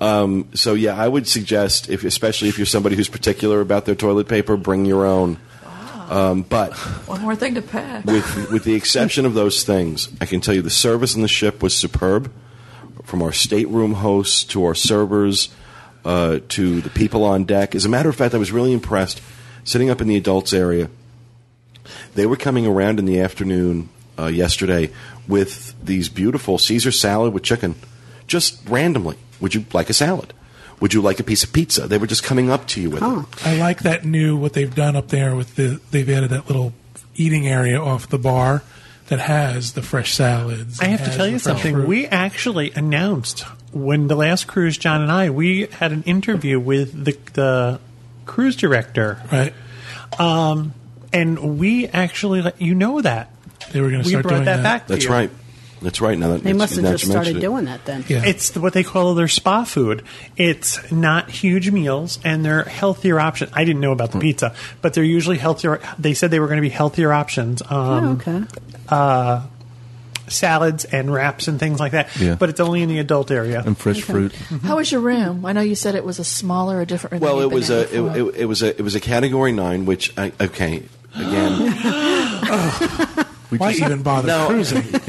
Um, 0.00 0.48
so 0.54 0.74
yeah, 0.74 0.94
I 0.94 1.08
would 1.08 1.26
suggest, 1.26 1.88
if 1.88 2.04
especially 2.04 2.48
if 2.48 2.58
you're 2.58 2.66
somebody 2.66 2.96
who's 2.96 3.08
particular 3.08 3.60
about 3.60 3.86
their 3.86 3.94
toilet 3.94 4.28
paper, 4.28 4.56
bring 4.56 4.84
your 4.84 5.06
own. 5.06 5.38
Um, 6.08 6.42
but 6.42 6.72
One 7.08 7.22
more 7.22 7.34
thing 7.34 7.54
to 7.56 7.62
pack. 7.62 8.04
with 8.04 8.50
with 8.52 8.64
the 8.64 8.74
exception 8.74 9.26
of 9.26 9.34
those 9.34 9.64
things, 9.64 10.08
I 10.20 10.26
can 10.26 10.40
tell 10.40 10.54
you 10.54 10.62
the 10.62 10.70
service 10.70 11.16
on 11.16 11.22
the 11.22 11.28
ship 11.28 11.62
was 11.62 11.74
superb. 11.74 12.30
From 13.04 13.22
our 13.22 13.32
stateroom 13.32 13.94
hosts 13.94 14.42
to 14.44 14.64
our 14.64 14.74
servers 14.74 15.48
uh, 16.04 16.40
to 16.50 16.80
the 16.80 16.90
people 16.90 17.22
on 17.24 17.44
deck. 17.44 17.74
As 17.74 17.84
a 17.84 17.88
matter 17.88 18.08
of 18.08 18.16
fact, 18.16 18.34
I 18.34 18.38
was 18.38 18.50
really 18.52 18.72
impressed 18.72 19.20
sitting 19.64 19.90
up 19.90 20.00
in 20.00 20.08
the 20.08 20.16
adults 20.16 20.52
area. 20.52 20.90
They 22.14 22.26
were 22.26 22.36
coming 22.36 22.66
around 22.66 22.98
in 22.98 23.04
the 23.04 23.20
afternoon 23.20 23.88
uh, 24.18 24.26
yesterday 24.26 24.90
with 25.28 25.74
these 25.84 26.08
beautiful 26.08 26.58
Caesar 26.58 26.90
salad 26.90 27.32
with 27.32 27.42
chicken, 27.44 27.76
just 28.26 28.68
randomly. 28.68 29.16
Would 29.40 29.54
you 29.54 29.64
like 29.72 29.90
a 29.90 29.94
salad? 29.94 30.32
Would 30.80 30.92
you 30.92 31.00
like 31.00 31.20
a 31.20 31.24
piece 31.24 31.42
of 31.42 31.52
pizza? 31.52 31.86
They 31.86 31.96
were 31.98 32.06
just 32.06 32.22
coming 32.22 32.50
up 32.50 32.66
to 32.68 32.80
you 32.80 32.90
with 32.90 33.02
it. 33.02 33.46
I 33.46 33.56
like 33.56 33.80
that 33.80 34.04
new 34.04 34.36
what 34.36 34.52
they've 34.52 34.74
done 34.74 34.94
up 34.94 35.08
there 35.08 35.34
with 35.34 35.56
the 35.56 35.80
they've 35.90 36.08
added 36.10 36.30
that 36.30 36.46
little 36.48 36.74
eating 37.14 37.48
area 37.48 37.80
off 37.80 38.08
the 38.08 38.18
bar 38.18 38.62
that 39.08 39.20
has 39.20 39.72
the 39.72 39.82
fresh 39.82 40.12
salads. 40.14 40.80
I 40.80 40.86
have 40.86 41.04
to 41.10 41.16
tell 41.16 41.26
you 41.26 41.38
something. 41.38 41.74
fruit. 41.74 41.88
We 41.88 42.06
actually 42.06 42.72
announced 42.72 43.40
when 43.72 44.08
the 44.08 44.16
last 44.16 44.46
cruise, 44.46 44.76
John 44.76 45.00
and 45.00 45.10
I, 45.10 45.30
we 45.30 45.66
had 45.66 45.92
an 45.92 46.02
interview 46.02 46.58
with 46.60 47.04
the 47.04 47.16
the 47.32 47.80
cruise 48.26 48.56
director, 48.56 49.22
right. 49.32 49.54
um, 50.18 50.74
and 51.12 51.58
we 51.58 51.86
actually 51.88 52.42
let 52.42 52.60
you 52.60 52.74
know 52.74 53.00
that 53.00 53.30
They 53.72 53.80
were 53.80 53.90
going 53.90 54.02
to 54.02 54.06
we 54.06 54.10
start 54.10 54.24
brought 54.24 54.34
doing 54.34 54.44
that, 54.46 54.62
back. 54.62 54.86
To 54.86 54.92
That's 54.94 55.04
you. 55.04 55.10
right. 55.10 55.30
That's 55.82 56.00
right. 56.00 56.18
Now 56.18 56.28
that 56.28 56.42
They 56.42 56.52
must 56.54 56.74
have 56.76 56.84
just 56.84 57.04
that 57.04 57.08
you 57.08 57.12
mention 57.14 57.32
started 57.34 57.40
doing 57.40 57.64
that 57.66 57.84
then. 57.84 58.04
Yeah. 58.08 58.24
It's 58.24 58.56
what 58.56 58.72
they 58.72 58.82
call 58.82 59.14
their 59.14 59.28
spa 59.28 59.64
food. 59.64 60.02
It's 60.36 60.90
not 60.90 61.28
huge 61.30 61.70
meals, 61.70 62.18
and 62.24 62.44
they're 62.44 62.64
healthier 62.64 63.20
options. 63.20 63.50
I 63.54 63.64
didn't 63.64 63.80
know 63.82 63.92
about 63.92 64.12
Hmm. 64.12 64.18
the 64.18 64.22
pizza, 64.22 64.54
but 64.80 64.94
they're 64.94 65.04
usually 65.04 65.36
healthier. 65.38 65.80
They 65.98 66.14
said 66.14 66.30
they 66.30 66.40
were 66.40 66.46
going 66.46 66.56
to 66.58 66.62
be 66.62 66.70
healthier 66.70 67.12
options. 67.12 67.60
Um, 67.62 67.68
Oh, 67.70 68.12
okay. 68.12 68.44
uh, 68.88 69.42
salads 70.28 70.84
and 70.86 71.12
wraps 71.12 71.46
and 71.46 71.60
things 71.60 71.78
like 71.78 71.92
that. 71.92 72.08
Yeah. 72.18 72.34
But 72.34 72.48
it's 72.48 72.58
only 72.58 72.82
in 72.82 72.88
the 72.88 72.98
adult 72.98 73.30
area. 73.30 73.62
and 73.64 73.76
fresh 73.78 74.00
fruit. 74.00 74.34
How 74.64 74.76
was 74.76 74.90
your 74.90 75.00
room? 75.02 75.44
I 75.46 75.52
know 75.52 75.60
you 75.60 75.74
said 75.76 75.94
it 75.94 76.04
was 76.04 76.18
a 76.18 76.24
smaller, 76.24 76.80
a 76.80 76.86
different 76.86 77.12
room. 77.12 77.20
than 77.20 77.28
Well, 77.36 77.40
it 77.42 77.52
was 77.52 77.70
a 77.70 77.82
it, 77.94 78.16
it, 78.16 78.34
it 78.40 78.44
was 78.46 78.62
a 78.62 78.70
it 78.76 78.82
was 78.82 78.94
a 78.96 79.00
category 79.00 79.52
nine, 79.52 79.84
which 79.86 80.12
I, 80.18 80.32
okay 80.40 80.82
again. 81.14 81.74
Why 83.50 83.72
even 83.72 84.02
bother 84.02 84.28
No. 84.28 84.46
cruising? 84.48 84.82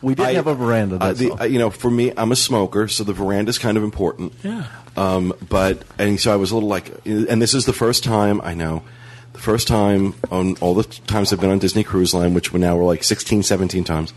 We 0.00 0.14
did 0.14 0.26
I- 0.26 0.32
have 0.34 0.46
a 0.46 0.54
veranda. 0.54 0.96
uh, 1.00 1.12
the, 1.12 1.30
all. 1.30 1.40
uh, 1.42 1.44
you 1.44 1.58
know, 1.58 1.70
for 1.70 1.90
me, 1.90 2.12
I'm 2.16 2.30
a 2.30 2.36
smoker, 2.36 2.86
so 2.86 3.02
the 3.02 3.12
veranda 3.12 3.50
is 3.50 3.58
kind 3.58 3.76
of 3.76 3.82
important. 3.82 4.32
Yeah. 4.44 4.66
Um, 4.96 5.34
but 5.48 5.82
and 5.98 6.20
so 6.20 6.32
I 6.32 6.36
was 6.36 6.52
a 6.52 6.54
little 6.54 6.68
like, 6.68 7.04
and 7.04 7.42
this 7.42 7.52
is 7.52 7.66
the 7.66 7.72
first 7.72 8.04
time 8.04 8.40
I 8.44 8.54
know, 8.54 8.84
the 9.32 9.40
first 9.40 9.66
time 9.66 10.14
on 10.30 10.54
all 10.60 10.74
the 10.74 10.84
times 10.84 11.32
I've 11.32 11.40
been 11.40 11.50
on 11.50 11.58
Disney 11.58 11.82
Cruise 11.82 12.14
Line, 12.14 12.32
which 12.32 12.52
we're 12.52 12.60
now 12.60 12.76
we're 12.76 12.84
like 12.84 13.02
16, 13.02 13.42
17 13.42 13.82
times, 13.82 14.14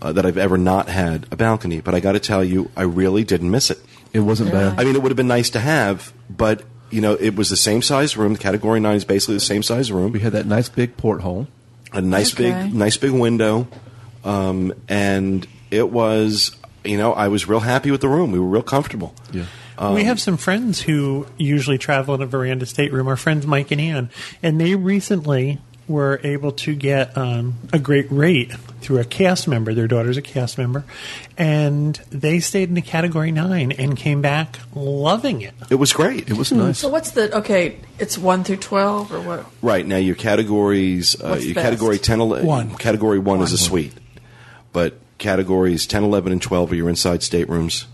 uh, 0.00 0.10
that 0.12 0.26
I've 0.26 0.38
ever 0.38 0.58
not 0.58 0.88
had 0.88 1.26
a 1.30 1.36
balcony. 1.36 1.80
But 1.80 1.94
I 1.94 2.00
got 2.00 2.12
to 2.12 2.20
tell 2.20 2.42
you, 2.42 2.72
I 2.76 2.82
really 2.82 3.22
didn't 3.22 3.50
miss 3.52 3.70
it. 3.70 3.78
it 4.12 4.20
wasn't 4.20 4.50
bad. 4.50 4.80
I 4.80 4.82
mean, 4.82 4.96
it 4.96 5.02
would 5.04 5.10
have 5.12 5.16
been 5.16 5.28
nice 5.28 5.50
to 5.50 5.60
have, 5.60 6.12
but 6.28 6.64
you 6.90 7.00
know, 7.00 7.14
it 7.14 7.36
was 7.36 7.48
the 7.48 7.56
same 7.56 7.80
size 7.80 8.16
room. 8.16 8.32
The 8.32 8.40
Category 8.40 8.80
Nine 8.80 8.96
is 8.96 9.04
basically 9.04 9.34
the 9.36 9.40
same 9.40 9.62
size 9.62 9.92
room. 9.92 10.10
We 10.10 10.18
had 10.18 10.32
that 10.32 10.46
nice 10.46 10.68
big 10.68 10.96
porthole. 10.96 11.46
A 11.92 12.00
nice 12.00 12.32
Okay. 12.34 12.50
big 12.64 12.74
nice 12.74 12.96
big 12.96 13.12
window 13.12 13.66
um, 14.24 14.72
and 14.88 15.46
it 15.70 15.90
was 15.90 16.54
you 16.84 16.96
know 16.96 17.12
i 17.12 17.28
was 17.28 17.46
real 17.48 17.60
happy 17.60 17.90
with 17.90 18.00
the 18.00 18.08
room 18.08 18.32
we 18.32 18.38
were 18.38 18.46
real 18.48 18.62
comfortable 18.62 19.14
Yeah. 19.32 19.44
we 19.94 20.04
have 20.04 20.20
some 20.20 20.36
friends 20.36 20.80
who 20.80 21.26
usually 21.38 21.78
travel 21.78 22.14
in 22.14 22.22
a 22.22 22.26
veranda 22.26 22.66
stateroom. 22.66 23.08
Our 23.08 23.16
friends 23.16 23.46
Mike 23.46 23.70
and 23.72 23.80
Ann, 23.80 24.10
and 24.42 24.60
they 24.60 24.74
recently 24.76 25.58
were 25.88 26.20
able 26.22 26.52
to 26.52 26.74
get 26.74 27.16
um, 27.16 27.54
a 27.72 27.78
great 27.78 28.06
rate 28.10 28.52
through 28.80 28.98
a 28.98 29.04
cast 29.04 29.46
member. 29.48 29.74
Their 29.74 29.88
daughter's 29.88 30.16
a 30.16 30.22
cast 30.22 30.58
member, 30.58 30.84
and 31.36 31.94
they 32.10 32.40
stayed 32.40 32.68
in 32.70 32.76
a 32.76 32.82
category 32.82 33.32
nine 33.32 33.72
and 33.72 33.96
came 33.96 34.22
back 34.22 34.58
loving 34.74 35.42
it. 35.42 35.54
It 35.70 35.76
was 35.76 35.92
great. 35.92 36.28
It 36.30 36.36
was 36.36 36.52
nice. 36.52 36.78
So 36.78 36.88
what's 36.88 37.10
the 37.12 37.36
okay? 37.38 37.78
It's 37.98 38.16
one 38.16 38.44
through 38.44 38.56
twelve 38.58 39.12
or 39.12 39.20
what? 39.20 39.46
Right 39.60 39.86
now, 39.86 39.96
your 39.98 40.14
categories, 40.14 41.20
uh, 41.20 41.28
What's 41.30 41.44
your 41.44 41.54
best? 41.54 41.64
category 41.64 41.98
10, 41.98 42.20
11, 42.20 42.46
One. 42.46 42.74
category 42.76 43.18
one, 43.18 43.40
is 43.42 43.52
a 43.52 43.58
suite, 43.58 43.94
but 44.72 44.98
categories 45.18 45.86
10, 45.86 46.02
11, 46.04 46.32
and 46.32 46.42
12 46.42 46.72
are 46.72 46.74
your 46.74 46.88
inside 46.88 47.22
staterooms. 47.22 47.86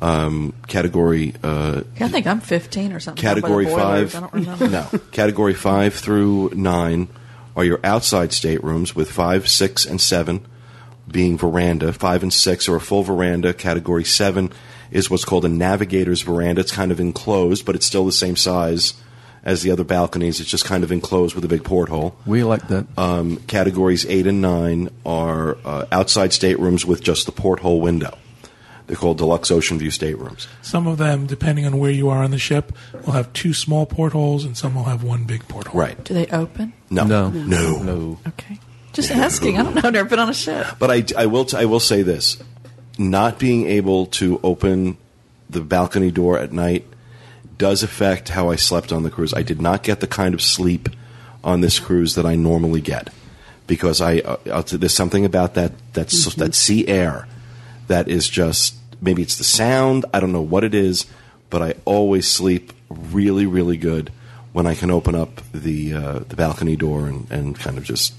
Um, 0.00 0.54
category 0.68 1.34
uh, 1.42 1.82
I 1.98 2.08
think 2.08 2.26
I'm 2.26 2.40
15 2.40 2.92
or 2.92 3.00
something. 3.00 3.20
category 3.20 3.64
By 3.64 3.70
boilers, 3.72 4.12
five, 4.12 4.14
I 4.14 4.20
don't 4.20 4.32
remember. 4.32 4.68
no, 4.68 4.86
category 5.10 5.54
five 5.54 5.94
through 5.94 6.52
nine 6.54 7.08
are 7.56 7.64
your 7.64 7.80
outside 7.82 8.32
staterooms 8.32 8.94
with 8.94 9.10
five, 9.10 9.48
six, 9.48 9.84
and 9.84 10.00
seven 10.00 10.46
being 11.10 11.36
veranda. 11.36 11.92
Five 11.92 12.22
and 12.22 12.32
six 12.32 12.68
are 12.68 12.76
a 12.76 12.80
full 12.80 13.02
veranda. 13.02 13.52
Category 13.52 14.04
seven 14.04 14.52
is 14.92 15.10
what's 15.10 15.24
called 15.24 15.44
a 15.44 15.48
navigator's 15.48 16.22
veranda. 16.22 16.60
It's 16.60 16.72
kind 16.72 16.92
of 16.92 17.00
enclosed, 17.00 17.66
but 17.66 17.74
it's 17.74 17.86
still 17.86 18.04
the 18.06 18.12
same 18.12 18.36
size 18.36 18.94
as 19.42 19.62
the 19.62 19.70
other 19.70 19.84
balconies. 19.84 20.40
It's 20.40 20.50
just 20.50 20.64
kind 20.64 20.84
of 20.84 20.92
enclosed 20.92 21.34
with 21.34 21.44
a 21.44 21.48
big 21.48 21.64
porthole. 21.64 22.16
We 22.26 22.44
like 22.44 22.68
that. 22.68 22.86
Um, 22.96 23.38
categories 23.48 24.06
eight 24.06 24.26
and 24.26 24.40
nine 24.40 24.90
are 25.04 25.58
uh, 25.64 25.86
outside 25.90 26.32
staterooms 26.32 26.86
with 26.86 27.02
just 27.02 27.26
the 27.26 27.32
porthole 27.32 27.80
window. 27.80 28.16
They're 28.88 28.96
called 28.96 29.18
deluxe 29.18 29.50
ocean 29.50 29.78
view 29.78 29.90
staterooms. 29.90 30.48
Some 30.62 30.86
of 30.86 30.96
them, 30.96 31.26
depending 31.26 31.66
on 31.66 31.78
where 31.78 31.90
you 31.90 32.08
are 32.08 32.24
on 32.24 32.30
the 32.30 32.38
ship, 32.38 32.72
will 33.04 33.12
have 33.12 33.30
two 33.34 33.52
small 33.52 33.84
portholes, 33.84 34.44
and 34.44 34.56
some 34.56 34.74
will 34.74 34.84
have 34.84 35.04
one 35.04 35.24
big 35.24 35.46
porthole. 35.46 35.78
Right? 35.78 36.02
Do 36.04 36.14
they 36.14 36.26
open? 36.28 36.72
No, 36.90 37.04
no, 37.04 37.28
no, 37.28 37.82
no. 37.82 38.18
Okay. 38.26 38.58
Just 38.94 39.10
asking. 39.10 39.58
I 39.58 39.62
don't 39.62 39.74
know. 39.74 39.82
I've 39.84 39.92
never 39.92 40.08
been 40.08 40.18
on 40.18 40.30
a 40.30 40.34
ship. 40.34 40.66
But 40.78 40.90
I, 40.90 41.04
I 41.16 41.26
will 41.26 41.44
t- 41.44 41.56
I 41.56 41.66
will 41.66 41.80
say 41.80 42.02
this: 42.02 42.42
not 42.96 43.38
being 43.38 43.66
able 43.66 44.06
to 44.06 44.40
open 44.42 44.96
the 45.50 45.60
balcony 45.60 46.10
door 46.10 46.38
at 46.38 46.50
night 46.50 46.86
does 47.58 47.82
affect 47.82 48.30
how 48.30 48.48
I 48.48 48.56
slept 48.56 48.90
on 48.90 49.02
the 49.02 49.10
cruise. 49.10 49.34
I 49.34 49.42
did 49.42 49.60
not 49.60 49.82
get 49.82 50.00
the 50.00 50.06
kind 50.06 50.32
of 50.32 50.40
sleep 50.40 50.88
on 51.44 51.60
this 51.60 51.78
cruise 51.78 52.14
that 52.14 52.24
I 52.24 52.36
normally 52.36 52.80
get 52.80 53.10
because 53.66 54.00
I 54.00 54.18
uh, 54.20 54.62
there's 54.62 54.94
something 54.94 55.24
about 55.24 55.54
that 55.54 55.72
that 55.92 56.06
s 56.06 56.34
that 56.34 56.54
sea 56.54 56.88
air 56.88 57.28
that 57.88 58.08
is 58.08 58.28
just 58.28 58.77
maybe 59.00 59.22
it's 59.22 59.36
the 59.36 59.44
sound 59.44 60.04
I 60.12 60.20
don't 60.20 60.32
know 60.32 60.42
what 60.42 60.64
it 60.64 60.74
is, 60.74 61.06
but 61.50 61.62
I 61.62 61.74
always 61.84 62.26
sleep 62.28 62.72
really 62.90 63.46
really 63.46 63.76
good 63.76 64.10
when 64.52 64.66
I 64.66 64.74
can 64.74 64.90
open 64.90 65.14
up 65.14 65.40
the 65.52 65.94
uh, 65.94 66.18
the 66.20 66.36
balcony 66.36 66.76
door 66.76 67.06
and, 67.06 67.30
and 67.30 67.58
kind 67.58 67.78
of 67.78 67.84
just 67.84 68.14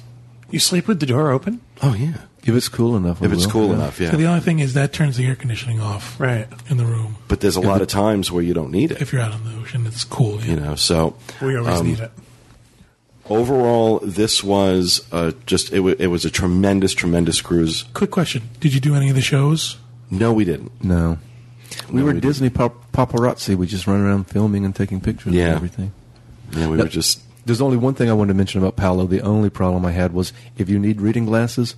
You 0.51 0.59
sleep 0.59 0.87
with 0.87 0.99
the 0.99 1.05
door 1.05 1.31
open? 1.31 1.61
oh 1.81 1.93
yeah 1.95 2.25
If 2.43 2.55
it's 2.55 2.69
cool 2.69 2.95
enough, 2.95 3.21
if 3.21 3.31
it's 3.31 3.45
will. 3.45 3.51
cool 3.51 3.67
Yeah. 3.69 3.73
enough 3.75 3.99
yeah. 3.99 4.11
So 4.11 4.17
the 4.17 4.25
only 4.25 4.41
thing 4.41 4.59
is 4.59 4.73
that 4.73 4.93
turns 4.93 5.17
the 5.17 5.25
air 5.25 5.35
conditioning 5.35 5.79
off 5.81 6.19
Right. 6.19 6.47
in 6.69 6.77
the 6.77 6.85
room. 6.85 7.15
but 7.27 7.39
there's 7.41 7.55
a 7.57 7.61
lot 7.61 7.81
of 7.81 7.87
times 7.87 8.31
where 8.31 8.43
you 8.43 8.53
don't 8.53 8.71
need 8.71 8.91
it 8.91 9.01
If 9.01 9.11
you're 9.11 9.21
out 9.21 9.33
on 9.33 9.43
the 9.43 9.55
ocean, 9.59 9.85
it's 9.87 10.03
cool. 10.03 10.39
Yeah. 10.41 10.45
you 10.45 10.55
know 10.59 10.75
so 10.75 11.15
We 11.41 11.57
always 11.57 11.79
um, 11.79 11.87
need 11.87 11.99
it. 11.99 12.11
overall 13.29 13.99
this 14.03 14.43
was 14.43 15.05
uh, 15.11 15.31
just 15.45 15.71
it, 15.71 15.77
w- 15.77 15.95
it 15.99 16.07
was 16.07 16.25
a 16.25 16.29
tremendous 16.31 16.93
tremendous 16.93 17.41
cruise 17.41 17.83
Quick 17.93 18.11
question: 18.11 18.43
Did 18.59 18.73
you 18.73 18.79
do 18.79 18.95
any 18.95 19.09
of 19.09 19.15
the 19.15 19.21
shows? 19.21 19.77
No 20.11 20.33
we 20.33 20.45
didn't 20.45 20.71
No. 20.83 21.17
We 21.91 21.99
No, 21.99 22.05
were 22.07 22.13
we 22.13 22.19
Disney 22.19 22.49
pap- 22.49 22.91
paparazzi. 22.93 23.55
We 23.55 23.67
just 23.67 23.85
run 23.87 24.01
around 24.01 24.25
filming 24.25 24.65
and 24.65 24.75
taking 24.75 24.99
pictures 25.01 25.33
Yeah. 25.33 25.47
and 25.47 25.55
everything. 25.55 25.91
yeah 26.51 26.67
we 26.67 26.77
No. 26.77 26.83
were 26.83 26.89
just 26.89 27.21
There's 27.45 27.61
only 27.61 27.77
one 27.77 27.93
thing 27.93 28.09
I 28.09 28.13
wanted 28.13 28.33
to 28.33 28.37
mention 28.37 28.59
about 28.61 28.75
Palo. 28.75 29.07
The 29.07 29.21
only 29.21 29.49
problem 29.49 29.85
I 29.85 29.91
had 29.91 30.13
was 30.13 30.33
if 30.57 30.69
you 30.69 30.77
need 30.79 31.01
reading 31.01 31.25
glasses, 31.25 31.75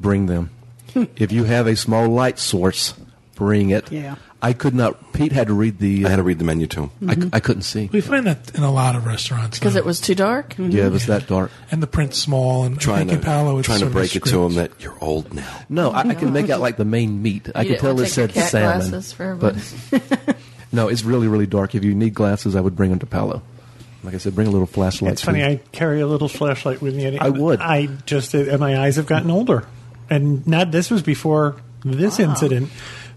bring 0.00 0.26
them. 0.26 0.50
Hmm. 0.92 1.04
if 1.16 1.32
you 1.32 1.44
have 1.44 1.66
a 1.66 1.76
small 1.76 2.08
light 2.08 2.38
source, 2.38 2.94
bring 3.34 3.70
it. 3.70 3.90
Yeah. 3.92 4.16
I 4.42 4.52
could 4.52 4.74
not. 4.74 5.12
Pete 5.14 5.32
had 5.32 5.46
to 5.46 5.54
read 5.54 5.78
the. 5.78 6.04
I 6.04 6.10
had 6.10 6.16
to 6.16 6.22
read 6.22 6.38
the 6.38 6.44
menu 6.44 6.66
to 6.66 6.90
him 6.90 7.30
I, 7.32 7.40
couldn't 7.40 7.62
see. 7.62 7.88
We 7.90 8.02
find 8.02 8.26
that 8.26 8.54
in 8.54 8.62
a 8.62 8.70
lot 8.70 8.94
of 8.94 9.06
restaurants 9.06 9.58
Because 9.58 9.74
it 9.74 9.86
was 9.86 10.00
too 10.02 10.14
dark? 10.14 10.54
Yeah, 10.58 10.86
it 10.86 10.92
was 10.92 11.06
that 11.06 11.26
dark. 11.26 11.50
and 11.70 11.82
the 11.82 11.86
print's 11.86 12.18
small, 12.18 12.64
and 12.64 12.76
I 12.76 12.78
trying 12.78 13.08
think 13.08 13.20
to 13.22 13.24
Palo 13.26 13.62
trying 13.62 13.80
to 13.80 13.86
break 13.86 14.14
it 14.14 14.24
to 14.26 14.44
him 14.44 14.54
that 14.56 14.72
you're 14.80 14.96
old 15.02 15.32
now 15.32 15.60
No, 15.70 15.90
I, 15.92 16.00
I 16.00 16.14
can 16.14 16.32
make 16.34 16.50
out 16.50 16.60
like 16.60 16.76
the 16.76 16.84
main 16.84 17.22
meat. 17.22 17.48
I 17.54 17.62
You 17.62 17.70
could 17.70 17.78
tell 17.80 17.94
wanna 17.94 18.06
it 18.06 18.10
said 18.10 18.34
cat 18.34 18.50
salmon. 18.50 18.90
glasses 18.90 19.12
for 19.14 19.34
but 19.34 19.54
no, 20.72 20.88
it's 20.88 21.04
really 21.04 21.26
really 21.28 21.46
dark. 21.46 21.74
If 21.74 21.82
you 21.82 21.94
need 21.94 22.12
glasses, 22.12 22.54
I 22.54 22.60
would 22.60 22.76
bring 22.76 22.90
them 22.90 22.98
to 22.98 23.06
Palo. 23.06 23.42
Like 24.02 24.12
I 24.14 24.18
said, 24.18 24.34
bring 24.34 24.48
a 24.48 24.50
little 24.50 24.66
flashlight. 24.66 25.12
It's 25.12 25.22
funny. 25.22 25.38
too. 25.38 25.46
I 25.46 25.56
carry 25.72 26.02
a 26.02 26.06
little 26.06 26.28
flashlight 26.28 26.82
with 26.82 26.94
me. 26.94 27.18
I 27.18 27.30
would. 27.30 27.60
I 27.60 27.86
just 28.04 28.34
uh, 28.34 28.58
my 28.58 28.78
eyes 28.78 28.96
have 28.96 29.06
gotten 29.06 29.30
older, 29.30 29.66
and 30.10 30.46
not 30.46 30.70
this 30.70 30.90
was 30.90 31.00
before 31.00 31.56
this 31.82 32.18
incident. 32.20 32.68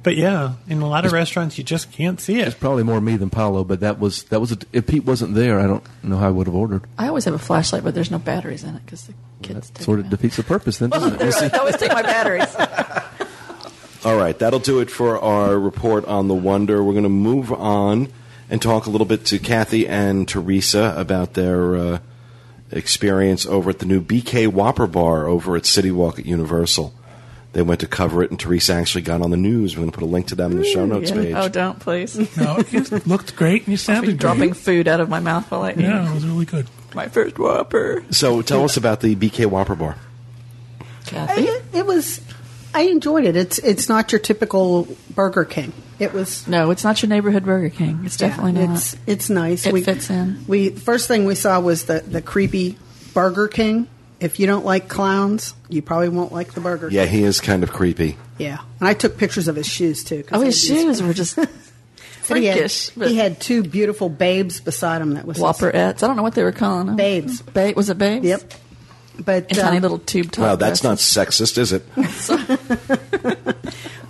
But 0.08 0.16
yeah, 0.16 0.53
in 0.70 0.82
a 0.82 0.88
lot 0.88 1.05
of 1.05 1.12
restaurants, 1.12 1.58
you 1.58 1.66
just 1.66 1.91
can't 1.91 2.18
see 2.22 2.39
it. 2.39 2.47
It's 2.47 2.55
probably 2.55 2.84
more 2.84 3.01
me 3.01 3.18
than 3.18 3.30
Palo, 3.30 3.66
but 3.66 3.82
that 3.82 3.99
was 3.99 4.24
that 4.24 4.39
was. 4.39 4.53
A, 4.53 4.58
if 4.72 4.88
Pete 4.88 5.03
wasn't 5.03 5.36
there, 5.36 5.60
I 5.60 5.68
don't 5.68 5.84
know 6.01 6.16
how 6.16 6.30
I 6.30 6.32
would 6.32 6.47
have 6.47 6.55
ordered. 6.55 6.84
I 6.97 7.10
always 7.10 7.26
have 7.26 7.34
a 7.34 7.38
flashlight, 7.38 7.84
but 7.84 7.93
there's 7.93 8.10
no 8.10 8.18
batteries 8.18 8.64
in 8.64 8.74
it 8.76 8.86
because 8.86 9.03
the 9.03 9.14
kids 9.41 9.70
take 9.70 9.84
Sort 9.84 9.99
of 9.99 10.10
defeats 10.10 10.38
the 10.38 10.43
purpose, 10.43 10.78
then. 10.78 10.91
Doesn't 10.91 11.16
it? 11.16 11.20
We'll. 11.20 11.34
I 11.53 11.58
always 11.58 11.76
take 11.76 11.91
my 11.91 12.03
batteries. 12.03 12.55
all 14.05 14.16
right 14.16 14.39
that'll 14.39 14.60
do 14.60 14.80
it 14.80 14.89
for 14.89 15.20
our 15.20 15.60
report 15.60 16.05
on 16.05 16.30
the 16.30 16.34
wonder 16.34 16.82
we're 16.82 16.93
going 16.93 17.03
to 17.03 17.10
move 17.10 17.51
on 17.51 18.08
and 18.49 18.62
talk 18.62 18.86
a 18.86 18.89
little 18.89 19.08
bit 19.08 19.26
to 19.26 19.39
Kathy 19.39 19.89
and 19.89 20.26
Teresa 20.26 20.93
about 20.95 21.34
their 21.34 21.76
uh, 21.76 21.99
experience 22.72 23.45
over 23.45 23.72
at 23.72 23.80
the 23.80 23.86
new 23.86 23.99
BK 23.99 24.47
Whopper 24.47 24.88
Bar 24.88 25.28
over 25.28 25.58
at 25.58 25.66
City 25.66 25.91
Walk 25.91 26.18
at 26.18 26.26
Universal. 26.26 26.93
They 27.54 27.62
went 27.62 27.80
to 27.80 27.88
cover 27.88 28.22
it, 28.24 28.30
and 28.30 28.39
Teresa 28.39 28.74
actually 28.74 29.02
got 29.02 29.22
on 29.22 29.32
the 29.32 29.38
news. 29.38 29.76
We're 29.76 29.82
going 29.82 29.91
to 29.91 29.98
put 29.98 30.04
a 30.04 30.10
link 30.10 30.28
to 30.28 30.36
that 30.36 30.52
in 30.52 30.58
the 30.58 30.66
show 30.66 30.86
mm, 30.86 30.89
notes 30.89 31.10
Yeah. 31.10 31.16
page. 31.16 31.36
Oh, 31.36 31.50
don't 31.50 31.80
please. 31.80 32.16
No, 32.38 32.60
you 32.70 32.82
looked 33.06 33.36
great 33.36 33.62
and 33.62 33.70
you 33.70 33.74
Be 33.74 33.78
sounded 33.78 34.18
dropping 34.20 34.54
food 34.54 34.88
out 34.88 35.00
of 35.00 35.10
my 35.10 35.20
mouth 35.20 35.50
while 35.50 35.64
I 35.64 35.72
eat. 35.72 35.80
Yeah, 35.80 36.10
it 36.10 36.14
was 36.14 36.26
really 36.26 36.45
good. 36.45 36.68
My 36.93 37.08
first 37.08 37.39
Whopper. 37.39 38.04
So 38.12 38.41
tell 38.41 38.64
us 38.64 38.78
about 38.78 39.02
the 39.02 39.16
BK 39.16 39.48
Whopper 39.48 39.76
Bar. 39.76 39.95
Kathy? 41.06 41.43
It, 41.43 41.64
it 41.74 41.86
was. 41.86 42.22
I 42.74 42.82
enjoyed 42.82 43.26
it. 43.26 43.36
It's 43.36 43.58
it's 43.60 43.89
not 43.89 44.12
your 44.12 44.20
typical 44.20 44.88
Burger 45.16 45.45
King. 45.45 45.74
It 46.00 46.14
was 46.14 46.48
No, 46.48 46.70
it's 46.70 46.84
not 46.84 47.02
your 47.02 47.10
neighborhood 47.10 47.43
Burger 47.43 47.70
King. 47.70 48.02
It's 48.06 48.18
definitely 48.18 48.54
yeah, 48.60 48.68
not. 48.68 48.78
It's 48.78 48.98
it's 49.08 49.30
nice. 49.30 49.66
It 49.66 49.74
we, 49.74 49.82
fits 49.84 50.10
in. 50.10 50.43
We 50.48 50.70
first 50.70 51.08
thing 51.08 51.26
we 51.26 51.36
saw 51.36 51.60
was 51.60 51.86
the 51.86 52.02
the 52.02 52.22
creepy 52.22 52.78
Burger 53.14 53.48
King. 53.48 53.88
If 54.20 54.39
you 54.39 54.47
don't 54.47 54.65
like 54.65 54.88
clowns, 54.88 55.53
you 55.70 55.82
probably 55.82 56.09
won't 56.09 56.32
like 56.34 56.53
the 56.53 56.61
Burger. 56.61 56.89
Yeah, 56.91 57.05
King. 57.05 57.13
he 57.20 57.24
is 57.24 57.39
kind 57.39 57.61
of 57.63 57.72
creepy. 57.72 58.18
yeah. 58.38 58.59
And 58.80 58.88
I 58.89 58.93
took 58.93 59.18
pictures 59.18 59.47
of 59.47 59.55
his 59.55 59.68
shoes 59.68 60.03
too. 60.03 60.24
oh, 60.32 60.41
his 60.41 60.59
shoes 60.63 61.01
were 61.03 61.13
just 61.13 61.36
But 62.28 62.39
he 62.39 62.45
had, 62.45 62.55
freakish. 62.57 62.89
but 62.89 63.07
he 63.09 63.15
had 63.15 63.39
two 63.39 63.63
beautiful 63.63 64.09
babes 64.09 64.59
beside 64.59 65.01
him. 65.01 65.13
That 65.13 65.26
was 65.26 65.38
his- 65.38 65.43
Whopperettes. 65.45 66.03
I 66.03 66.07
don't 66.07 66.15
know 66.18 66.24
what 66.24 66.36
they 66.36 66.43
were 66.43 66.51
calling 66.51 66.88
them. 66.88 66.95
Babes. 66.97 67.41
Ba- 67.41 67.74
was 67.76 67.89
it 67.89 67.97
babes? 67.97 68.26
Yep. 68.26 68.53
But 69.24 69.45
And 69.49 69.57
tiny 69.57 69.78
um, 69.78 69.82
little 69.84 69.99
tube 69.99 70.32
top. 70.32 70.43
Wow, 70.43 70.55
that's 70.57 70.84
not 70.84 70.97
sexist, 70.97 71.57
is 71.57 71.72
it? 71.74 71.84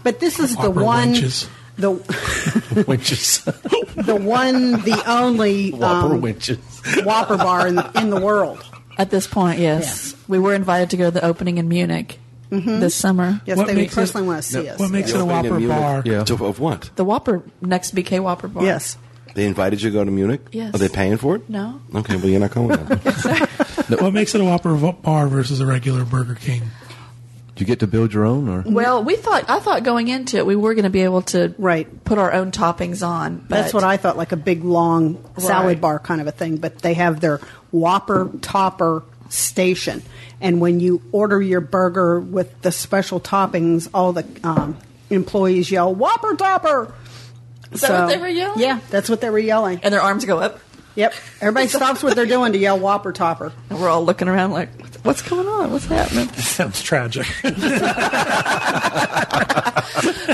But 0.04 0.20
this 0.22 0.40
is 0.40 0.56
the 0.56 0.70
Whopper 0.72 0.84
one. 0.84 1.14
wenches. 1.14 1.50
The 1.78 1.92
winches, 2.88 3.42
the 3.44 4.16
one, 4.16 4.72
the 4.84 5.04
only 5.06 5.72
Whopper 5.72 6.16
um, 6.16 6.22
winches. 6.22 6.58
Whopper 7.04 7.38
bar 7.38 7.68
in 7.68 7.76
the, 7.76 7.92
in 7.96 8.10
the 8.10 8.20
world. 8.20 8.64
At 8.98 9.10
this 9.10 9.28
point, 9.28 9.60
yes. 9.60 9.84
Yes. 10.14 10.16
We 10.28 10.40
were 10.40 10.54
invited 10.54 10.90
to 10.92 10.98
go 10.98 11.06
to 11.06 11.12
the 11.12 11.24
opening 11.26 11.58
in 11.58 11.68
Munich 11.68 12.20
mm-hmm. 12.52 12.80
this 12.80 12.96
summer. 12.96 13.42
Yes, 13.46 13.58
What 13.58 13.68
they 13.68 13.76
makes 13.76 13.94
it- 13.94 13.96
personally 13.96 14.28
want 14.28 14.44
to 14.44 14.50
see 14.50 14.68
us. 14.68 14.80
What 14.80 14.92
makes 14.92 15.12
it 15.12 15.18
a 15.18 15.20
Opening 15.20 15.68
Whopper 15.68 15.68
bar? 15.68 16.04
Yeah. 16.06 16.24
To- 16.24 16.46
of 16.46 16.60
what? 16.60 16.90
The 16.96 17.06
Whopper, 17.06 17.44
next 17.62 17.94
BK 17.96 18.20
Whopper 18.22 18.48
bar. 18.48 18.64
Yes. 18.64 18.98
They 19.36 19.46
invited 19.46 19.82
you 19.84 19.92
to 19.92 19.94
go 19.94 20.04
to 20.04 20.10
Munich? 20.10 20.42
Yes. 20.52 20.74
Are 20.74 20.80
they 20.80 20.90
paying 20.90 21.18
for 21.18 21.36
it? 21.36 21.48
No. 21.48 21.80
Okay, 21.94 22.16
well, 22.16 22.26
you're 22.28 22.40
not 22.40 22.52
going 22.52 22.70
then. 22.70 23.48
What 23.88 24.12
makes 24.12 24.36
it 24.36 24.42
a 24.42 24.44
Whopper 24.44 24.74
vo- 24.74 24.92
bar 24.94 25.28
versus 25.28 25.62
a 25.62 25.66
regular 25.66 26.04
Burger 26.04 26.36
King? 26.36 26.64
Do 27.58 27.64
you 27.64 27.66
get 27.66 27.80
to 27.80 27.88
build 27.88 28.14
your 28.14 28.24
own, 28.24 28.48
or 28.48 28.62
Well, 28.66 29.04
we 29.04 29.16
thought 29.16 29.46
I 29.50 29.60
thought 29.60 29.84
going 29.84 30.08
into 30.10 30.38
it 30.38 30.46
we 30.46 30.56
were 30.56 30.76
going 30.76 30.84
to 30.84 30.90
be 30.92 31.02
able 31.02 31.24
to 31.24 31.54
Right. 31.58 32.04
put 32.06 32.18
our 32.20 32.32
own 32.32 32.52
toppings 32.52 33.06
on. 33.06 33.38
But 33.38 33.50
That's 33.50 33.74
what 33.74 33.84
I 33.84 33.98
thought, 33.98 34.16
like 34.16 34.32
a 34.32 34.38
big 34.38 34.64
long 34.64 35.18
salad 35.40 35.66
Right. 35.68 35.82
bar 35.82 36.00
kind 36.00 36.22
of 36.22 36.28
a 36.28 36.32
thing. 36.32 36.58
But 36.58 36.80
they 36.80 36.94
have 36.94 37.20
their 37.20 37.40
Whopper 37.72 38.30
Topper 38.42 39.04
station, 39.30 40.04
and 40.40 40.62
when 40.62 40.80
you 40.80 41.02
order 41.12 41.42
your 41.42 41.60
burger 41.62 42.20
with 42.20 42.62
the 42.62 42.72
special 42.72 43.20
toppings, 43.20 43.90
all 43.94 44.14
the 44.14 44.26
um, 44.44 44.78
employees 45.10 45.70
yell 45.72 45.94
"Whopper 45.94 46.36
Topper." 46.36 46.94
Is 47.72 47.82
that 47.82 48.02
what 48.06 48.10
they 48.10 48.18
were 48.18 48.28
yelling? 48.30 48.60
Yeah, 48.62 48.80
that's 48.92 49.10
what 49.10 49.20
they 49.20 49.30
were 49.30 49.40
yelling. 49.40 49.80
and 49.84 49.94
their 49.94 50.02
arms 50.02 50.24
go 50.26 50.38
up, 50.38 50.60
Yep, 50.98 51.14
everybody 51.42 51.68
stops 51.68 52.02
what 52.02 52.16
they're 52.16 52.26
doing 52.26 52.54
to 52.54 52.58
yell 52.58 52.80
"Whopper 52.80 53.12
Topper." 53.14 53.54
and 53.70 53.80
we're 53.80 53.88
all 53.88 54.04
looking 54.04 54.28
around 54.28 54.50
like, 54.50 54.70
"What's 55.04 55.22
going 55.22 55.48
on? 55.48 55.72
What's 55.72 55.86
happening?" 55.86 56.28
Sounds 56.30 56.82
tragic. 56.82 57.28
but 57.44 57.54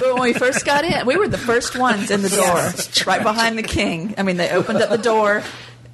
when 0.02 0.22
we 0.22 0.32
first 0.32 0.64
got 0.66 0.86
in, 0.86 1.06
we 1.06 1.18
were 1.18 1.28
the 1.28 1.38
first 1.38 1.78
ones 1.78 2.10
in 2.10 2.22
the 2.22 2.30
door, 2.30 2.72
right 3.06 3.22
behind 3.22 3.58
the 3.58 3.64
king. 3.64 4.16
I 4.18 4.24
mean, 4.24 4.38
they 4.38 4.52
opened 4.52 4.82
up 4.82 4.90
the 4.90 4.98
door. 4.98 5.44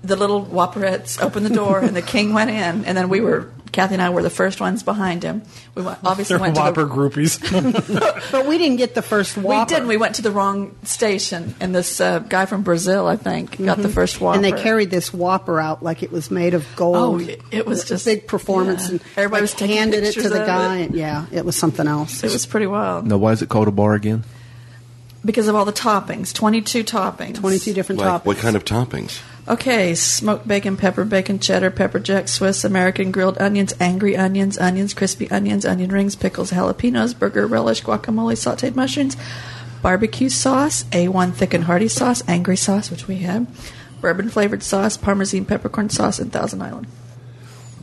The 0.02 0.16
little 0.16 0.44
Whopperettes 0.46 1.22
opened 1.22 1.46
the 1.46 1.54
door, 1.54 1.80
and 1.80 1.96
the 1.96 2.02
king 2.16 2.34
went 2.34 2.50
in, 2.50 2.86
and 2.86 2.98
then 2.98 3.10
we 3.10 3.22
were. 3.22 3.50
Kathy 3.72 3.94
and 3.94 4.02
I 4.02 4.10
were 4.10 4.24
the 4.24 4.32
first 4.32 4.60
ones 4.60 4.82
behind 4.82 5.22
him. 5.22 5.44
We 5.76 5.84
went, 5.84 6.00
obviously 6.04 6.38
They're 6.38 6.42
went 6.42 6.58
Whopper 6.58 6.82
to 6.82 6.86
the, 6.88 6.92
groupies. 6.92 8.32
But 8.32 8.48
we 8.48 8.58
didn't 8.58 8.78
get 8.78 8.96
the 8.96 9.04
first 9.04 9.38
Whopper. 9.38 9.60
we 9.60 9.66
didn't. 9.76 9.88
We 9.88 9.96
went 9.98 10.16
to 10.16 10.24
the 10.24 10.32
wrong 10.32 10.76
station, 10.86 11.54
and 11.60 11.76
this 11.76 12.02
uh, 12.02 12.18
guy 12.18 12.48
from 12.48 12.64
Brazil, 12.64 13.06
I 13.06 13.16
think, 13.16 13.64
got 13.64 13.78
the 13.78 13.88
first 13.88 14.20
Whopper. 14.20 14.40
Mm-hmm. 14.40 14.46
and 14.46 14.58
they 14.58 14.64
carried 14.64 14.90
this 14.90 15.14
Whopper 15.14 15.60
out 15.60 15.84
like 15.84 16.02
it 16.02 16.12
was 16.12 16.32
made 16.32 16.56
of 16.56 16.66
gold. 16.76 16.96
Oh, 16.98 17.20
it- 17.20 17.42
it 17.52 17.68
was 17.68 17.84
just- 17.84 18.06
big 18.06 18.26
performance, 18.26 18.86
yeah. 18.86 18.94
and 18.94 19.02
Everybody 19.16 19.42
like, 19.46 19.54
was 19.54 19.70
handed 19.70 20.04
it 20.04 20.14
to 20.14 20.30
the 20.30 20.40
guy, 20.40 20.78
it. 20.78 20.86
and 20.88 20.96
yeah, 20.96 21.28
it 21.32 21.46
was 21.46 21.56
something 21.56 21.86
else. 21.88 22.24
It 22.24 22.34
was 22.34 22.48
pretty 22.48 22.66
wild 22.66 23.06
Now, 23.06 23.18
why 23.18 23.34
is 23.34 23.44
it 23.44 23.50
called 23.50 23.68
a 23.68 23.72
bar 23.72 23.94
again? 23.94 24.24
Because 25.24 25.48
of 25.48 25.56
all 25.56 25.66
the 25.66 25.74
toppings. 25.74 26.34
Twenty-two 26.34 26.84
toppings. 26.84 27.36
Twenty-two 27.36 27.74
different 27.74 28.00
Like, 28.02 28.22
toppings. 28.22 28.26
what 28.26 28.38
kind 28.38 28.56
of 28.56 28.66
toppings? 28.66 29.22
Okay, 29.48 29.96
smoked 29.96 30.48
bacon, 30.48 30.78
pepper 30.78 31.04
bacon, 31.04 31.40
cheddar, 31.40 31.72
pepper 31.72 32.00
jack, 32.00 32.28
Swiss, 32.28 32.64
American 32.64 33.12
grilled 33.12 33.38
onions, 33.40 33.74
angry 33.80 34.16
onions, 34.16 34.60
onions, 34.60 34.94
crispy 34.94 35.30
onions, 35.32 35.66
onion 35.66 35.92
rings, 35.92 36.16
pickles, 36.16 36.52
jalapenos, 36.52 37.18
burger 37.18 37.48
relish, 37.48 37.82
guacamole, 37.84 38.34
sauteed 38.38 38.76
mushrooms, 38.76 39.18
barbecue 39.82 40.30
sauce, 40.30 40.84
A1 40.92 41.34
thick 41.34 41.56
and 41.56 41.64
hearty 41.64 41.88
sauce, 41.88 42.22
angry 42.28 42.58
sauce, 42.58 42.92
which 42.92 43.08
we 43.08 43.18
had, 43.20 43.48
bourbon 44.02 44.30
flavored 44.30 44.62
sauce, 44.62 44.98
parmesan 44.98 45.46
peppercorn 45.46 45.90
sauce, 45.90 46.20
and 46.20 46.32
Thousand 46.32 46.62
Island. 46.62 46.86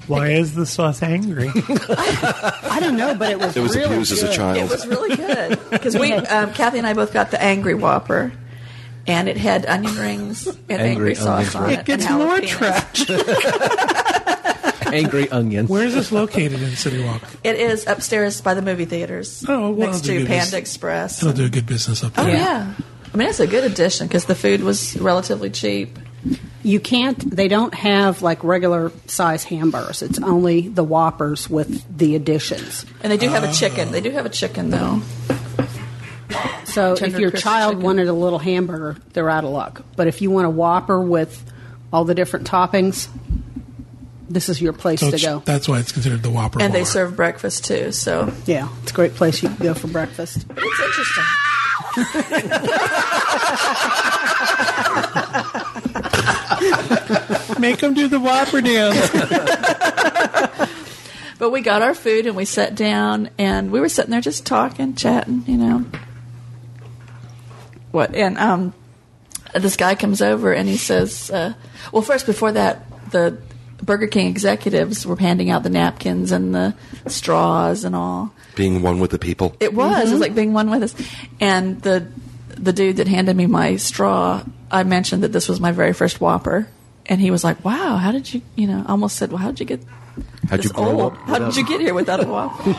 Why 0.07 0.31
is 0.31 0.55
the 0.55 0.67
sauce 0.67 1.03
angry? 1.03 1.49
I 1.55 2.79
don't 2.81 2.97
know, 2.97 3.15
but 3.15 3.31
it 3.31 3.39
was 3.39 3.57
It 3.57 3.61
was 3.61 3.75
really 3.77 3.95
abused 3.95 4.13
as 4.13 4.23
a 4.23 4.27
good. 4.27 4.35
child. 4.35 4.59
It 4.59 4.71
was 4.71 4.87
really 4.87 5.17
good 5.17 5.59
because 5.71 5.97
we, 5.97 6.13
um, 6.15 6.53
Kathy 6.53 6.79
and 6.79 6.87
I 6.87 6.95
both 6.95 7.13
got 7.13 7.31
the 7.31 7.43
angry 7.43 7.75
Whopper. 7.75 8.33
And 9.09 9.29
it 9.29 9.37
had 9.37 9.67
onion 9.67 9.95
rings 9.97 10.47
and 10.49 10.59
angry, 10.71 10.89
Angry 10.91 11.15
sauce 11.15 11.55
onions, 11.55 11.55
on 11.55 11.71
it. 11.71 11.79
it 11.81 11.85
gets 11.87 12.11
more 12.11 12.39
jalapenos. 12.39 13.07
trash. 13.07 14.87
Angry 14.93 15.29
onions. 15.31 15.69
Where 15.69 15.85
is 15.85 15.95
this 15.95 16.11
located 16.13 16.61
in 16.63 16.71
City 16.77 17.03
Walk? 17.05 17.23
It 17.45 17.57
is 17.57 17.87
upstairs 17.87 18.41
by 18.41 18.55
the 18.55 18.63
movie 18.63 18.85
theaters. 18.85 19.45
Oh, 19.49 19.71
well, 19.71 19.91
next 19.91 20.05
to 20.07 20.13
Panda 20.27 20.29
this. 20.29 20.53
Express. 20.55 21.23
It'll 21.23 21.35
do 21.35 21.45
a 21.45 21.49
good 21.49 21.67
business 21.67 22.03
up 22.05 22.15
there. 22.15 22.25
Oh 22.25 22.29
yeah. 22.29 22.73
I 23.13 23.17
mean, 23.17 23.29
it's 23.29 23.39
a 23.41 23.47
good 23.47 23.65
addition 23.65 24.07
because 24.09 24.25
the 24.27 24.35
food 24.35 24.63
was 24.63 24.97
relatively 24.99 25.51
cheap. 25.51 25.99
You 26.67 26.81
can't. 26.81 27.19
They 27.31 27.47
don't 27.47 27.73
have 27.75 28.23
like 28.23 28.43
regular 28.43 28.91
size 29.07 29.45
hamburgers. 29.45 30.03
It's 30.03 30.21
only 30.21 30.67
the 30.67 30.83
Whoppers 30.83 31.49
with 31.49 31.85
the 31.97 32.17
additions. 32.17 32.85
And 33.05 33.13
they 33.13 33.17
do 33.17 33.29
have 33.29 33.45
a 33.45 33.53
chicken. 33.53 33.93
They 33.93 34.01
do 34.01 34.11
have 34.11 34.27
a 34.27 34.31
chicken 34.31 34.71
though. 34.71 35.01
So 36.65 36.95
if 36.95 36.99
Tender 36.99 37.21
your 37.21 37.31
crisp 37.31 37.45
child 37.45 37.75
chicken. 37.75 37.85
wanted 37.85 38.09
a 38.09 38.13
little 38.13 38.41
hamburger, 38.41 38.97
they're 39.13 39.31
out 39.31 39.45
of 39.45 39.51
luck. 39.51 39.83
But 39.95 40.09
if 40.09 40.21
you 40.21 40.31
want 40.33 40.49
a 40.49 40.51
Whopper 40.51 41.01
with 41.01 41.41
all 41.93 42.05
the 42.05 42.17
different 42.17 42.49
toppings, 42.49 43.07
this 44.29 44.49
is 44.49 44.61
your 44.61 44.73
place 44.73 44.99
So 44.99 45.11
to 45.11 45.15
it's- 45.17 45.25
go. 45.33 45.43
that's 45.45 45.69
why 45.69 45.79
it's 45.79 45.93
considered 45.93 46.25
the 46.25 46.31
Whopper. 46.31 46.61
And 46.61 46.75
they 46.75 46.81
bar. 46.81 46.87
serve 46.87 47.15
breakfast 47.15 47.65
too, 47.65 47.93
so 47.93 48.33
Yeah, 48.45 48.69
it's 48.83 48.91
a 48.91 48.95
great 48.95 49.15
place 49.15 49.41
you 49.41 49.51
can 49.51 49.59
go 49.59 49.73
for 49.75 49.87
breakfast. 49.87 50.45
it's 50.51 50.81
interesting. 50.81 51.25
Make 57.59 57.79
them 57.79 57.95
do 57.95 58.09
the 58.09 58.21
Whopper 58.21 58.61
dance. 58.61 59.11
But 61.39 61.51
we 61.51 61.61
got 61.61 61.83
our 61.83 61.95
food 61.95 62.27
and 62.27 62.35
we 62.35 62.45
sat 62.45 62.75
down 62.75 63.31
and 63.39 63.71
we 63.71 63.81
were 63.81 63.89
sitting 63.89 64.11
there 64.11 64.21
just 64.21 64.47
talking, 64.47 64.95
chatting, 64.95 65.45
you 65.47 65.59
know. 65.59 65.85
What 67.91 68.15
and 68.15 68.39
um 68.39 68.75
this 69.55 69.77
guy 69.77 69.95
comes 69.95 70.23
over 70.23 70.53
and 70.53 70.69
he 70.69 70.77
says, 70.77 71.31
uh, 71.31 71.55
well 71.93 72.03
first 72.03 72.27
before 72.27 72.53
that 72.53 73.11
the 73.11 73.39
Burger 73.83 74.07
King 74.07 74.29
executives 74.29 75.07
were 75.07 75.17
handing 75.17 75.51
out 75.51 75.63
the 75.63 75.71
napkins 75.71 76.33
and 76.33 76.55
the 76.55 76.75
straws 77.07 77.85
and 77.85 77.95
all. 77.95 78.33
Being 78.55 78.81
one 78.81 79.01
with 79.01 79.11
the 79.11 79.19
people. 79.19 79.55
It 79.61 79.75
was. 79.75 80.09
It 80.09 80.13
was 80.13 80.21
like 80.21 80.35
being 80.35 80.55
one 80.55 80.71
with 80.71 80.83
us. 80.83 80.95
And 81.41 81.81
the 81.83 82.07
the 82.57 82.73
dude 82.73 82.97
that 82.97 83.07
handed 83.07 83.37
me 83.37 83.47
my 83.47 83.77
straw, 83.77 84.43
I 84.77 84.85
mentioned 84.85 85.23
that 85.23 85.33
this 85.33 85.49
was 85.49 85.61
my 85.61 85.73
very 85.73 85.93
first 85.93 86.21
Whopper, 86.21 86.69
and 87.07 87.21
he 87.21 87.31
was 87.31 87.43
like, 87.45 87.65
"Wow, 87.65 87.97
how 87.97 88.13
did 88.13 88.33
you?" 88.33 88.43
You 88.55 88.67
know, 88.69 88.85
almost 88.87 89.17
said, 89.17 89.31
"Well, 89.31 89.39
how 89.39 89.51
did 89.51 89.61
you 89.61 89.67
get 89.67 89.81
How'd 90.49 90.65
you 90.65 90.71
grow 90.71 91.01
old? 91.01 91.13
up 91.15 91.19
How 91.27 91.39
did 91.39 91.57
you 91.57 91.67
get 91.67 91.81
here 91.81 91.95
without 91.95 92.23
a 92.23 92.27
Whopper?" 92.27 92.71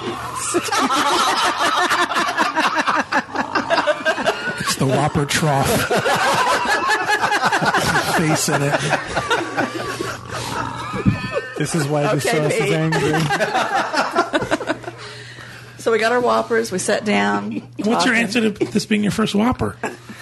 It's 4.59 4.75
the 4.75 4.85
Whopper 4.85 5.25
trough. 5.25 5.67
Face 8.17 8.49
in 8.49 8.61
it. 8.61 8.79
This 11.57 11.73
is 11.75 11.87
why 11.87 12.03
the 12.03 12.09
Okay, 12.17 12.19
sauce 12.19 12.59
me. 12.59 12.67
is 12.67 12.73
angry. 12.73 13.11
so 15.79 15.91
we 15.91 15.97
got 15.99 16.11
our 16.11 16.19
Whoppers. 16.21 16.71
We 16.71 16.77
sat 16.79 17.05
down. 17.05 17.51
What's 17.77 17.87
your 18.05 18.07
talking. 18.13 18.13
answer 18.15 18.41
to 18.51 18.65
this 18.65 18.85
being 18.85 19.03
your 19.03 19.11
first 19.11 19.33
Whopper? 19.35 19.75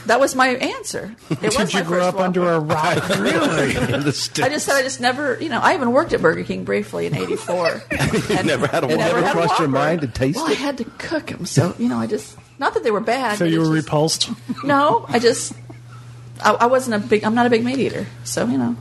That 0.06 0.20
was 0.20 0.36
my 0.36 0.50
answer. 0.50 1.16
It 1.30 1.42
was 1.42 1.56
Did 1.56 1.74
my 1.74 1.80
you 1.80 1.86
grow 1.86 2.04
first 2.04 2.16
up 2.16 2.22
under 2.22 2.52
a 2.52 2.60
rock? 2.60 3.10
Really? 3.20 3.76
In 3.76 4.02
the 4.02 4.42
I 4.44 4.50
just 4.50 4.66
said 4.66 4.76
I 4.76 4.84
just 4.84 5.02
never, 5.02 5.38
you 5.42 5.50
know, 5.50 5.60
I 5.60 5.74
even 5.74 5.92
worked 5.92 6.14
at 6.14 6.22
Burger 6.22 6.44
King 6.44 6.64
briefly 6.64 7.06
in 7.08 7.16
'84. 7.16 7.82
and 8.32 8.48
never 8.48 8.68
had 8.68 8.84
a 8.84 8.88
Whopper. 8.88 8.98
never 8.98 9.22
had 9.22 9.36
a 9.36 9.40
Crossed 9.40 9.60
your 9.60 9.68
mind 9.68 10.02
to 10.02 10.08
taste 10.08 10.38
well, 10.38 10.48
I 10.48 10.54
had 10.54 10.78
to 10.78 10.86
cook 10.98 11.28
them, 11.28 11.46
so 11.46 11.76
you 11.80 11.90
know, 11.90 11.98
I 11.98 12.08
just 12.08 12.38
not 12.60 12.74
that 12.76 12.84
they 12.84 12.92
were 12.92 13.00
bad. 13.02 13.38
So 13.38 13.46
you 13.46 13.60
were 13.60 13.66
just- 13.76 13.88
repulsed? 13.88 14.30
No, 14.64 15.06
I 15.10 15.20
just 15.20 15.54
I, 16.42 16.52
I 16.54 16.66
wasn't 16.68 17.04
a 17.04 17.08
big. 17.08 17.24
I'm 17.24 17.36
not 17.36 17.46
a 17.46 17.50
big 17.50 17.64
meat 17.64 17.80
eater, 17.80 18.06
so 18.24 18.46
you 18.46 18.58
know. 18.58 18.76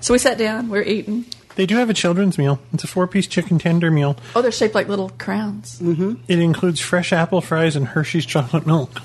So 0.00 0.12
we 0.14 0.18
sat 0.18 0.36
down. 0.38 0.68
We 0.68 0.78
were 0.78 0.84
eating. 0.84 1.24
They 1.54 1.66
do 1.66 1.76
have 1.76 1.90
a 1.90 1.94
children's 1.94 2.38
meal. 2.38 2.60
It's 2.72 2.82
a 2.82 2.86
four-piece 2.86 3.26
chicken 3.26 3.58
tender 3.58 3.90
meal. 3.90 4.16
Oh, 4.34 4.40
they're 4.40 4.50
shaped 4.50 4.74
like 4.74 4.88
little 4.88 5.10
crowns. 5.10 5.78
Mm-hmm. 5.80 6.14
It 6.26 6.38
includes 6.38 6.80
fresh 6.80 7.12
apple 7.12 7.42
fries 7.42 7.76
and 7.76 7.86
Hershey's 7.88 8.24
chocolate 8.24 8.66
milk. 8.66 9.02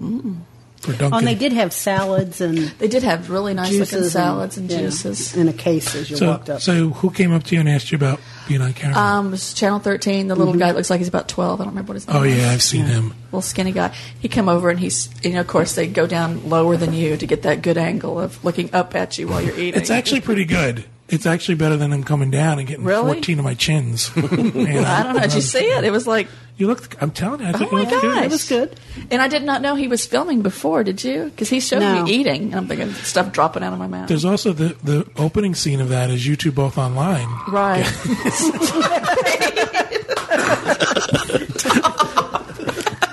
Mm. 0.00 0.38
For 0.80 0.92
Dunkin'. 0.92 1.12
Oh, 1.12 1.18
and 1.18 1.26
they 1.26 1.34
did 1.34 1.52
have 1.52 1.74
salads 1.74 2.40
and 2.40 2.56
They 2.56 2.88
did 2.88 3.02
have 3.02 3.28
really 3.28 3.52
nice 3.52 3.78
looking 3.78 4.08
salads 4.08 4.56
and, 4.56 4.70
yeah, 4.70 4.78
juices. 4.78 5.36
in 5.36 5.46
a 5.46 5.52
case 5.52 5.94
as 5.94 6.10
you 6.10 6.16
so, 6.16 6.28
walked 6.28 6.48
up. 6.48 6.62
so 6.62 6.88
who 6.88 7.10
came 7.10 7.32
up 7.32 7.44
to 7.44 7.54
you 7.54 7.60
and 7.60 7.68
asked 7.68 7.92
you 7.92 7.96
about 7.96 8.18
being 8.48 8.62
on 8.62 8.72
camera? 8.72 8.96
Um, 8.96 9.28
it 9.28 9.30
was 9.32 9.52
Channel 9.52 9.78
13. 9.80 10.28
The 10.28 10.34
little 10.34 10.54
guy 10.54 10.70
looks 10.70 10.88
like 10.88 10.98
he's 10.98 11.08
about 11.08 11.28
12. 11.28 11.60
I 11.60 11.64
don't 11.64 11.72
remember 11.72 11.90
what 11.90 11.96
his 11.96 12.08
name 12.08 12.16
oh 12.16 12.22
is. 12.22 12.38
yeah, 12.38 12.50
I've 12.50 12.62
seen 12.62 12.86
him. 12.86 13.12
little 13.26 13.42
skinny 13.42 13.72
guy. 13.72 13.94
He 14.20 14.28
come 14.28 14.48
over 14.48 14.70
and 14.70 14.80
he's, 14.80 15.10
you 15.22 15.34
know, 15.34 15.40
of 15.40 15.46
course 15.48 15.74
they 15.74 15.86
go 15.86 16.06
down 16.06 16.48
lower 16.48 16.78
than 16.78 16.94
you 16.94 17.16
to 17.18 17.26
get 17.26 17.42
that 17.42 17.60
good 17.60 17.76
angle 17.76 18.18
of 18.18 18.42
looking 18.42 18.74
up 18.74 18.94
at 18.94 19.18
you 19.18 19.28
while 19.28 19.42
you're 19.42 19.58
eating. 19.58 19.78
It's 19.78 19.90
actually 19.90 20.22
pretty 20.22 20.46
good. 20.46 20.84
It's 21.12 21.26
actually 21.26 21.56
better 21.56 21.76
than 21.76 21.92
him 21.92 22.04
coming 22.04 22.30
down 22.30 22.60
and 22.60 22.68
getting 22.68 22.84
Really? 22.84 23.14
14 23.14 23.38
of 23.40 23.44
my 23.44 23.54
chins. 23.54 24.14
Man, 24.16 24.84
I 24.84 25.02
don't 25.02 25.16
know. 25.16 25.22
Did 25.22 25.34
you 25.34 25.40
see 25.40 25.58
it? 25.64 25.82
It 25.82 25.90
was 25.90 26.06
like, 26.06 26.28
You 26.56 26.68
looked. 26.68 26.94
I'm 27.02 27.10
telling 27.10 27.40
you, 27.40 27.46
I 27.46 27.52
oh 27.52 27.58
think 27.58 27.72
my 27.72 27.80
it 27.80 27.88
looked 27.88 28.02
good. 28.02 28.14
gosh, 28.14 28.24
It 28.26 28.30
was 28.30 28.48
good. 28.48 28.80
And 29.10 29.20
I 29.20 29.26
did 29.26 29.42
not 29.42 29.60
know 29.60 29.74
he 29.74 29.88
was 29.88 30.06
filming 30.06 30.42
before. 30.42 30.84
Did 30.84 31.02
you? 31.02 31.24
Because 31.24 31.48
he 31.48 31.58
showed 31.58 31.80
No. 31.80 32.04
me 32.04 32.12
eating, 32.12 32.44
and 32.44 32.54
I'm 32.54 32.68
thinking 32.68 32.92
stuff 32.94 33.32
dropping 33.32 33.64
out 33.64 33.72
of 33.72 33.80
my 33.80 33.88
mouth. 33.88 34.06
There's 34.08 34.24
also 34.24 34.52
the 34.52 34.76
the 34.84 35.04
opening 35.16 35.56
scene 35.56 35.80
of 35.80 35.88
that 35.88 36.10
is 36.10 36.24
you 36.26 36.36
two 36.36 36.52
both 36.52 36.78
online. 36.78 37.28
right. 37.48 37.84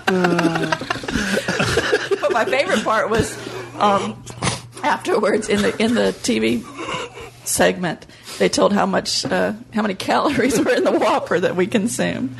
but 2.21 2.31
my 2.31 2.45
favorite 2.45 2.83
part 2.83 3.09
was 3.09 3.37
um, 3.79 4.21
afterwards 4.83 5.49
in 5.49 5.61
the 5.61 5.75
in 5.83 5.95
the 5.95 6.13
TV 6.23 6.61
segment. 7.47 8.05
They 8.39 8.49
told 8.49 8.73
how 8.73 8.85
much 8.85 9.25
uh, 9.25 9.53
how 9.73 9.81
many 9.81 9.95
calories 9.95 10.59
were 10.59 10.71
in 10.71 10.83
the 10.83 10.91
Whopper 10.91 11.39
that 11.39 11.55
we 11.55 11.67
consume, 11.67 12.35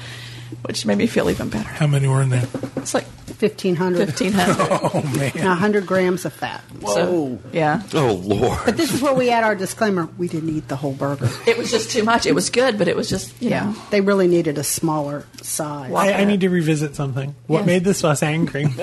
which 0.64 0.86
made 0.86 0.98
me 0.98 1.08
feel 1.08 1.30
even 1.30 1.50
better. 1.50 1.68
How 1.70 1.88
many 1.88 2.08
were 2.08 2.22
in 2.22 2.30
there? 2.30 2.48
It's 2.78 2.94
like 2.94 3.06
1500 3.40 4.08
fifteen 4.08 4.34
hundred. 4.34 4.58
Oh 4.94 5.02
man. 5.16 5.32
Now, 5.36 5.50
100 5.50 5.86
grams 5.86 6.26
of 6.26 6.34
fat. 6.34 6.64
So 6.88 7.38
yeah, 7.52 7.84
Oh 7.94 8.14
Lord! 8.24 8.60
But 8.66 8.78
this 8.78 8.92
is 8.94 9.02
where 9.02 9.14
we 9.14 9.30
add 9.30 9.44
our 9.44 9.54
disclaimer. 9.56 10.08
We 10.18 10.28
didn't 10.28 10.50
eat 10.50 10.68
the 10.68 10.76
whole 10.76 10.94
burger. 10.94 11.30
it 11.46 11.58
was 11.58 11.70
just 11.70 11.92
too 11.92 12.04
much. 12.04 12.26
It 12.26 12.34
was 12.34 12.50
good, 12.50 12.78
but 12.80 12.88
it 12.88 12.96
was 12.96 13.10
just 13.10 13.40
you 13.42 13.50
Yeah, 13.50 13.66
know. 13.66 13.76
they 13.92 14.02
really 14.02 14.28
needed 14.28 14.58
a 14.58 14.64
smaller 14.64 15.26
size. 15.42 15.92
Wow. 15.92 16.00
I, 16.02 16.14
I 16.14 16.24
need 16.26 16.42
to 16.42 16.50
revisit 16.50 16.96
something. 16.96 17.36
What 17.48 17.60
Yes. 17.60 17.68
made 17.68 17.84
this 17.84 18.00
sauce 18.00 18.24
angry? 18.24 18.66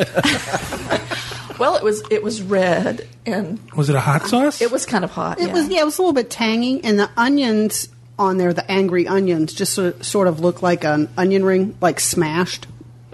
Well, 1.58 1.76
it 1.76 1.82
was 1.82 2.02
it 2.10 2.22
was 2.22 2.42
red 2.42 3.06
and 3.26 3.58
Was 3.72 3.88
it 3.90 3.96
a 3.96 4.00
hot 4.00 4.26
sauce? 4.26 4.60
it 4.60 4.70
was 4.72 4.86
kind 4.86 5.04
of 5.04 5.10
hot. 5.10 5.40
It 5.40 5.48
yeah. 5.48 5.52
was 5.52 5.68
yeah, 5.68 5.80
it 5.80 5.84
was 5.84 5.98
a 5.98 6.02
little 6.02 6.12
bit 6.14 6.30
tangy, 6.30 6.82
and 6.82 6.98
the 6.98 7.08
onions 7.16 7.88
on 8.18 8.36
there, 8.38 8.52
the 8.52 8.68
angry 8.70 9.08
onions, 9.08 9.52
just 9.52 9.72
sort 9.74 9.94
of, 9.96 10.06
sort 10.06 10.28
of 10.28 10.40
look 10.40 10.62
like 10.62 10.84
an 10.84 11.08
onion 11.16 11.44
ring, 11.44 11.76
like 11.80 11.98
smashed, 12.00 12.66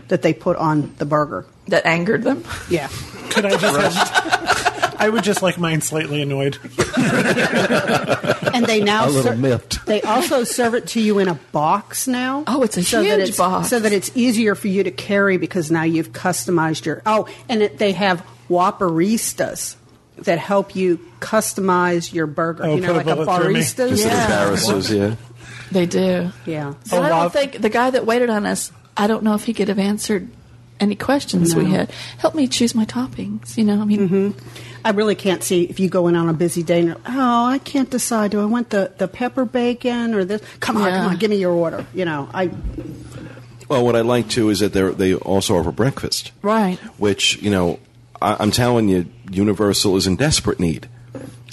that 0.08 0.22
they 0.22 0.32
put 0.34 0.56
on 0.56 0.94
the 0.98 1.04
burger. 1.06 1.46
that 1.68 1.86
angered 1.86 2.22
them. 2.22 2.44
Yeah, 2.68 2.88
Could 3.30 3.46
I 3.46 3.56
just 3.56 3.96
have, 3.98 4.69
I 5.00 5.08
would 5.08 5.24
just 5.24 5.42
like 5.42 5.58
mine 5.58 5.80
slightly 5.80 6.20
annoyed. 6.22 6.58
and 8.54 8.66
they 8.66 8.80
now 8.82 9.06
A 9.06 9.10
little 9.10 9.32
ser- 9.32 9.36
miffed. 9.36 9.86
They 9.86 10.02
also 10.02 10.44
serve 10.44 10.74
it 10.74 10.86
to 10.88 11.00
you 11.00 11.18
in 11.18 11.28
a 11.28 11.34
box 11.52 12.06
now. 12.06 12.44
Oh, 12.46 12.62
it's 12.62 12.76
a 12.76 12.82
so 12.82 13.02
that 13.02 13.18
huge 13.18 13.28
it's, 13.30 13.38
box. 13.38 13.68
so 13.68 13.80
that 13.80 13.92
it's 13.92 14.10
easier 14.14 14.54
for 14.54 14.68
you 14.68 14.84
to 14.84 14.90
carry 14.90 15.36
because 15.38 15.70
now 15.70 15.82
you've 15.84 16.12
customized 16.12 16.84
your. 16.84 17.02
Oh, 17.06 17.26
and 17.48 17.62
it, 17.62 17.78
they 17.78 17.92
have 17.92 18.24
Whopperistas. 18.48 19.76
that 20.18 20.38
help 20.38 20.76
you 20.76 20.98
customize 21.20 22.12
your 22.12 22.26
burger. 22.26 22.64
Oh, 22.66 22.74
you 22.74 22.80
know, 22.82 22.88
put 22.88 22.96
like 22.96 23.06
a 23.06 23.16
bullet 23.16 23.42
through 23.42 23.54
barista. 23.54 23.88
Just 23.88 24.04
Yeah. 24.06 24.50
the 24.50 24.96
yeah. 24.96 25.16
They 25.72 25.86
do. 25.86 26.30
Yeah. 26.46 26.74
So 26.84 26.98
Oh, 26.98 27.02
I 27.02 27.08
don't 27.08 27.32
think 27.32 27.60
the 27.60 27.68
guy 27.70 27.90
that 27.90 28.04
waited 28.04 28.28
on 28.28 28.44
us. 28.44 28.72
I 28.96 29.06
don't 29.06 29.22
know 29.22 29.34
if 29.34 29.44
he 29.44 29.54
could 29.54 29.68
have 29.68 29.78
answered 29.78 30.28
any 30.80 30.96
questions 30.96 31.54
we 31.54 31.66
had. 31.70 31.90
Help 32.18 32.34
me 32.34 32.48
choose 32.48 32.74
my 32.74 32.84
toppings. 32.84 33.56
You 33.56 33.64
know, 33.64 33.80
I 33.80 33.84
mean, 33.84 34.08
mm-hmm. 34.08 34.69
I 34.84 34.90
really 34.90 35.14
can't 35.14 35.42
see 35.42 35.64
if 35.64 35.78
you 35.80 35.88
go 35.88 36.08
in 36.08 36.16
on 36.16 36.28
a 36.28 36.32
busy 36.32 36.62
day 36.62 36.78
and 36.80 36.88
you're, 36.88 36.96
oh, 37.06 37.46
I 37.46 37.58
can't 37.58 37.90
decide. 37.90 38.30
Do 38.30 38.40
I 38.40 38.44
want 38.46 38.70
the, 38.70 38.92
the 38.98 39.08
pepper 39.08 39.44
bacon 39.44 40.14
or 40.14 40.24
this? 40.24 40.42
Come 40.60 40.76
on, 40.76 40.84
Yeah. 40.84 40.98
come 40.98 41.10
on, 41.12 41.16
give 41.18 41.30
me 41.30 41.36
your 41.36 41.52
order. 41.52 41.86
You 41.94 42.04
know, 42.04 42.28
I 42.32 42.50
Well, 43.68 43.84
what 43.84 43.94
I 43.96 44.00
like 44.00 44.28
too 44.28 44.50
is 44.50 44.60
that 44.60 44.72
they 44.72 44.82
they 44.90 45.14
also 45.14 45.56
offer 45.56 45.70
breakfast, 45.72 46.32
right? 46.42 46.76
which 46.98 47.40
you 47.42 47.50
know 47.50 47.78
I, 48.20 48.36
I'm 48.40 48.50
telling 48.50 48.88
you, 48.88 49.06
Universal 49.30 49.96
is 49.96 50.06
in 50.06 50.16
desperate 50.16 50.58
need 50.60 50.88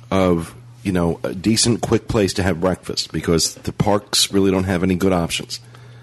of 0.09 0.55
you 0.83 0.91
know 0.91 1.19
a 1.23 1.33
decent, 1.35 1.81
quick 1.81 2.07
place 2.07 2.33
to 2.35 2.43
have 2.43 2.61
breakfast 2.61 3.11
because 3.11 3.55
the 3.55 3.71
parks 3.73 4.31
really 4.31 4.51
don't 4.51 4.63
have 4.65 4.83
any 4.83 4.95
good 4.95 5.13
options. 5.13 5.59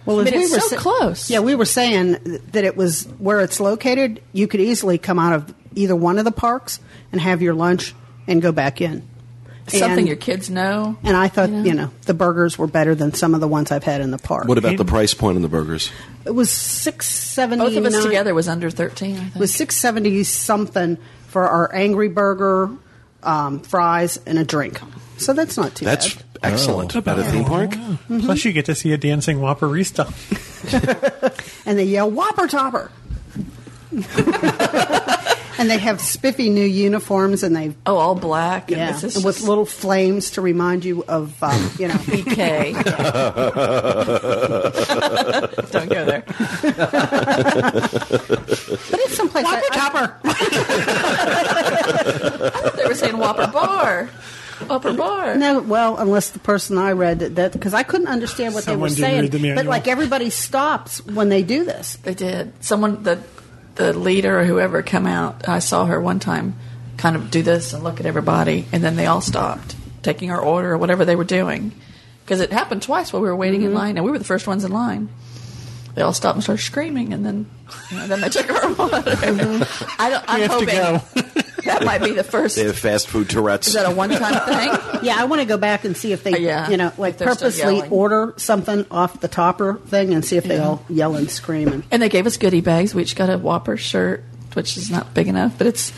Well, 0.06 0.20
I 0.20 0.24
as 0.24 0.32
we 0.32 0.39
it's 0.39 0.52
were 0.52 0.60
so 0.60 0.68
sa- 0.68 0.76
close. 0.76 1.31
Yeah, 1.31 1.40
we 1.40 1.55
were 1.55 1.64
saying 1.64 2.40
that 2.52 2.64
it 2.64 2.76
was 2.76 3.05
where 3.18 3.40
it's 3.40 3.60
located. 3.60 4.20
You 4.32 4.47
could 4.47 4.60
easily 4.60 4.98
come 4.98 5.18
out 5.18 5.32
of 5.32 5.55
either 5.74 5.97
one 5.97 6.18
of 6.18 6.24
the 6.24 6.32
parks 6.32 6.78
and 7.12 7.20
have 7.20 7.43
your 7.43 7.55
lunch 7.55 7.94
and 8.26 8.40
go 8.43 8.52
back 8.52 8.81
in. 8.81 9.09
Something 9.66 10.01
And- 10.01 10.06
your 10.09 10.16
kids 10.16 10.51
know. 10.51 10.97
And 11.02 11.16
I 11.16 11.28
thought, 11.28 11.48
you 11.48 11.55
know? 11.56 11.62
you 11.64 11.74
know, 11.74 11.90
the 12.05 12.12
burgers 12.12 12.59
were 12.59 12.66
better 12.66 12.94
than 12.94 13.14
some 13.14 13.35
of 13.35 13.40
the 13.40 13.48
ones 13.48 13.72
I've 13.72 13.82
had 13.85 14.02
in 14.02 14.10
the 14.10 14.18
park. 14.18 14.47
What 14.47 14.59
about 14.59 14.76
the 14.76 14.85
price 14.85 15.14
point 15.14 15.36
on 15.36 15.43
the 15.43 15.48
burgers? 15.48 15.90
It 16.26 16.32
was 16.35 16.51
six 16.51 17.09
seventy. 17.09 17.64
Both 17.64 17.76
of 17.76 17.86
us 17.86 18.05
together 18.05 18.35
was 18.35 18.47
under 18.47 18.68
thirteen. 18.68 19.16
I 19.16 19.20
think. 19.20 19.36
It 19.36 19.39
was 19.39 19.55
six 19.55 19.76
seventy 19.76 20.22
something 20.24 20.98
for 21.28 21.48
our 21.48 21.74
angry 21.74 22.09
burger, 22.09 22.70
um, 23.22 23.60
fries, 23.60 24.18
and 24.26 24.39
a 24.39 24.44
drink. 24.44 24.78
So 25.16 25.32
that's 25.32 25.56
not 25.56 25.74
too 25.74 25.86
That's 25.86 26.14
bad. 26.14 26.24
Excellent. 26.43 26.94
Oh. 26.97 26.98
At 27.01 27.19
a 27.19 27.24
theme 27.24 27.44
park, 27.44 27.74
Plus, 28.06 28.44
you 28.44 28.52
get 28.52 28.66
to 28.66 28.74
see 28.74 28.93
a 28.93 28.97
dancing 28.98 29.39
Whopperista. 29.39 30.12
And 31.66 31.78
they 31.78 31.85
yell 31.85 32.11
Whopper 32.11 32.47
Topper. 32.47 32.90
and 35.59 35.70
they 35.70 35.78
have 35.78 36.01
spiffy 36.01 36.51
new 36.51 36.65
uniforms, 36.65 37.43
and 37.43 37.55
they 37.55 37.74
oh, 37.86 37.97
all 37.97 38.15
black. 38.15 38.70
And 38.70 38.78
yeah, 38.78 38.90
it's 38.90 39.01
just 39.02 39.16
and 39.16 39.24
with 39.24 39.40
little 39.43 39.65
flames 39.65 40.31
to 40.32 40.40
remind 40.40 40.85
you 40.85 41.05
of 41.05 41.43
um, 41.43 41.70
you 41.78 41.89
know. 41.89 41.94
BK. 42.05 42.74
Don't 45.70 45.89
go 45.89 46.05
there. 46.05 46.24
But 48.90 49.01
it's 49.01 49.16
someplace 49.16 49.44
Whopper 49.44 49.66
I, 49.70 49.77
Topper. 49.77 50.16
I- 50.24 50.31
I 52.44 52.51
thought 52.51 52.77
They 52.77 52.86
were 52.86 52.94
saying 52.94 53.16
Whopper 53.16 53.47
Bar. 53.52 54.11
Whopper 54.64 54.92
Bar. 54.94 55.36
No, 55.36 55.60
well, 55.60 55.96
unless 55.96 56.30
the 56.30 56.38
person 56.38 56.78
I 56.78 56.92
read 56.92 57.20
that 57.36 57.52
because 57.52 57.74
I 57.74 57.82
couldn't 57.82 58.08
understand 58.08 58.54
what 58.54 58.64
Someone 58.64 58.80
they 58.80 58.82
were 58.92 58.96
saying. 58.96 59.30
the 59.30 59.54
But 59.54 59.66
like 59.66 59.86
everybody 59.88 60.30
stops 60.30 61.04
when 61.06 61.28
they 61.28 61.42
do 61.42 61.64
this. 61.64 61.96
They 61.96 62.14
did. 62.14 62.52
Someone, 62.64 63.02
the 63.02 63.20
the 63.76 63.92
leader 63.92 64.38
or 64.40 64.44
whoever, 64.44 64.82
come 64.82 65.06
out. 65.06 65.48
I 65.48 65.58
saw 65.58 65.86
her 65.86 66.00
one 66.00 66.20
time, 66.20 66.54
kind 66.96 67.16
of 67.16 67.30
do 67.30 67.42
this 67.42 67.72
and 67.72 67.82
look 67.82 67.98
at 68.00 68.06
everybody, 68.06 68.66
and 68.72 68.82
then 68.84 68.96
they 68.96 69.06
all 69.06 69.20
stopped 69.20 69.74
taking 70.02 70.30
our 70.30 70.40
order 70.40 70.72
or 70.72 70.78
whatever 70.78 71.04
they 71.04 71.16
were 71.16 71.24
doing, 71.24 71.72
because 72.24 72.40
it 72.40 72.52
happened 72.52 72.82
twice 72.82 73.12
while 73.12 73.22
we 73.22 73.28
were 73.28 73.34
waiting 73.36 73.60
Mm-hmm. 73.62 73.68
in 73.70 73.74
line, 73.74 73.96
and 73.96 74.04
we 74.04 74.10
were 74.12 74.18
the 74.18 74.24
first 74.24 74.46
ones 74.46 74.64
in 74.64 74.70
line. 74.72 75.08
They 75.94 76.02
all 76.02 76.12
stopped 76.12 76.34
and 76.36 76.42
started 76.42 76.62
screaming, 76.62 77.12
and 77.12 77.24
then 77.24 77.46
you 77.90 77.96
know, 77.98 78.06
then 78.08 78.20
they 78.20 78.28
took 78.28 78.50
our 78.50 78.64
order. 78.80 79.10
Mm-hmm. 79.10 80.00
I 80.02 80.10
don't. 80.10 80.24
I'm 80.28 80.40
We 80.40 80.46
have 80.46 80.58
to 80.60 81.00
hoping 81.02 81.32
go. 81.32 81.42
that 81.64 81.84
might 81.84 82.02
be 82.02 82.12
the 82.12 82.24
first. 82.34 82.56
they 82.56 82.64
have 82.64 82.78
fast 82.78 83.08
food 83.08 83.28
Tourette's. 83.30 83.68
Is 83.68 83.74
that 83.74 83.86
a 83.90 83.94
one-time 83.94 84.40
thing? 84.46 85.00
Yeah, 85.04 85.16
I 85.18 85.24
want 85.24 85.42
to 85.42 85.46
go 85.46 85.58
back 85.58 85.84
and 85.84 85.94
see 85.94 86.12
if 86.12 86.22
they, 86.24 86.32
Uh, 86.32 86.38
yeah, 86.38 86.70
you 86.70 86.78
know, 86.78 86.90
like 86.96 87.14
if 87.14 87.18
they're 87.18 87.34
still 87.34 87.50
purposely 87.50 87.88
order 87.90 88.32
something 88.38 88.86
off 88.90 89.20
the 89.20 89.28
topper 89.28 89.74
thing 89.86 90.14
and 90.14 90.24
see 90.24 90.36
if 90.38 90.44
they 90.44 90.56
Yeah. 90.56 90.66
all 90.66 90.84
yell 90.88 91.14
and 91.16 91.30
scream. 91.30 91.68
And 91.68 91.82
And 91.90 92.00
they 92.02 92.08
gave 92.08 92.26
us 92.26 92.38
goodie 92.38 92.62
bags. 92.62 92.94
We 92.94 93.02
each 93.02 93.14
got 93.14 93.28
a 93.28 93.36
Whopper 93.36 93.76
shirt, 93.76 94.24
which 94.54 94.78
is 94.78 94.90
not 94.90 95.12
big 95.12 95.28
enough, 95.28 95.58
but 95.58 95.66
it's 95.66 95.92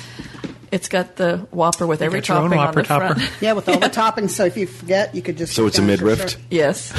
it's 0.72 0.88
got 0.88 1.14
the 1.14 1.38
Whopper 1.52 1.86
with 1.86 2.02
every 2.02 2.20
got 2.20 2.30
own 2.30 2.50
topping 2.50 2.58
on 2.58 2.66
Whopper 2.66 2.82
the 2.82 2.86
front. 2.88 3.30
yeah, 3.40 3.52
with 3.52 3.68
all 3.68 3.78
the 3.78 3.88
toppings. 3.88 4.30
So 4.30 4.44
if 4.44 4.56
you 4.56 4.66
forget, 4.66 5.14
you 5.14 5.22
could 5.22 5.38
just. 5.38 5.54
So 5.54 5.66
it's 5.68 5.78
a 5.78 5.80
down 5.82 5.88
your 5.90 5.98
midriff? 5.98 6.36
Yes. 6.50 6.92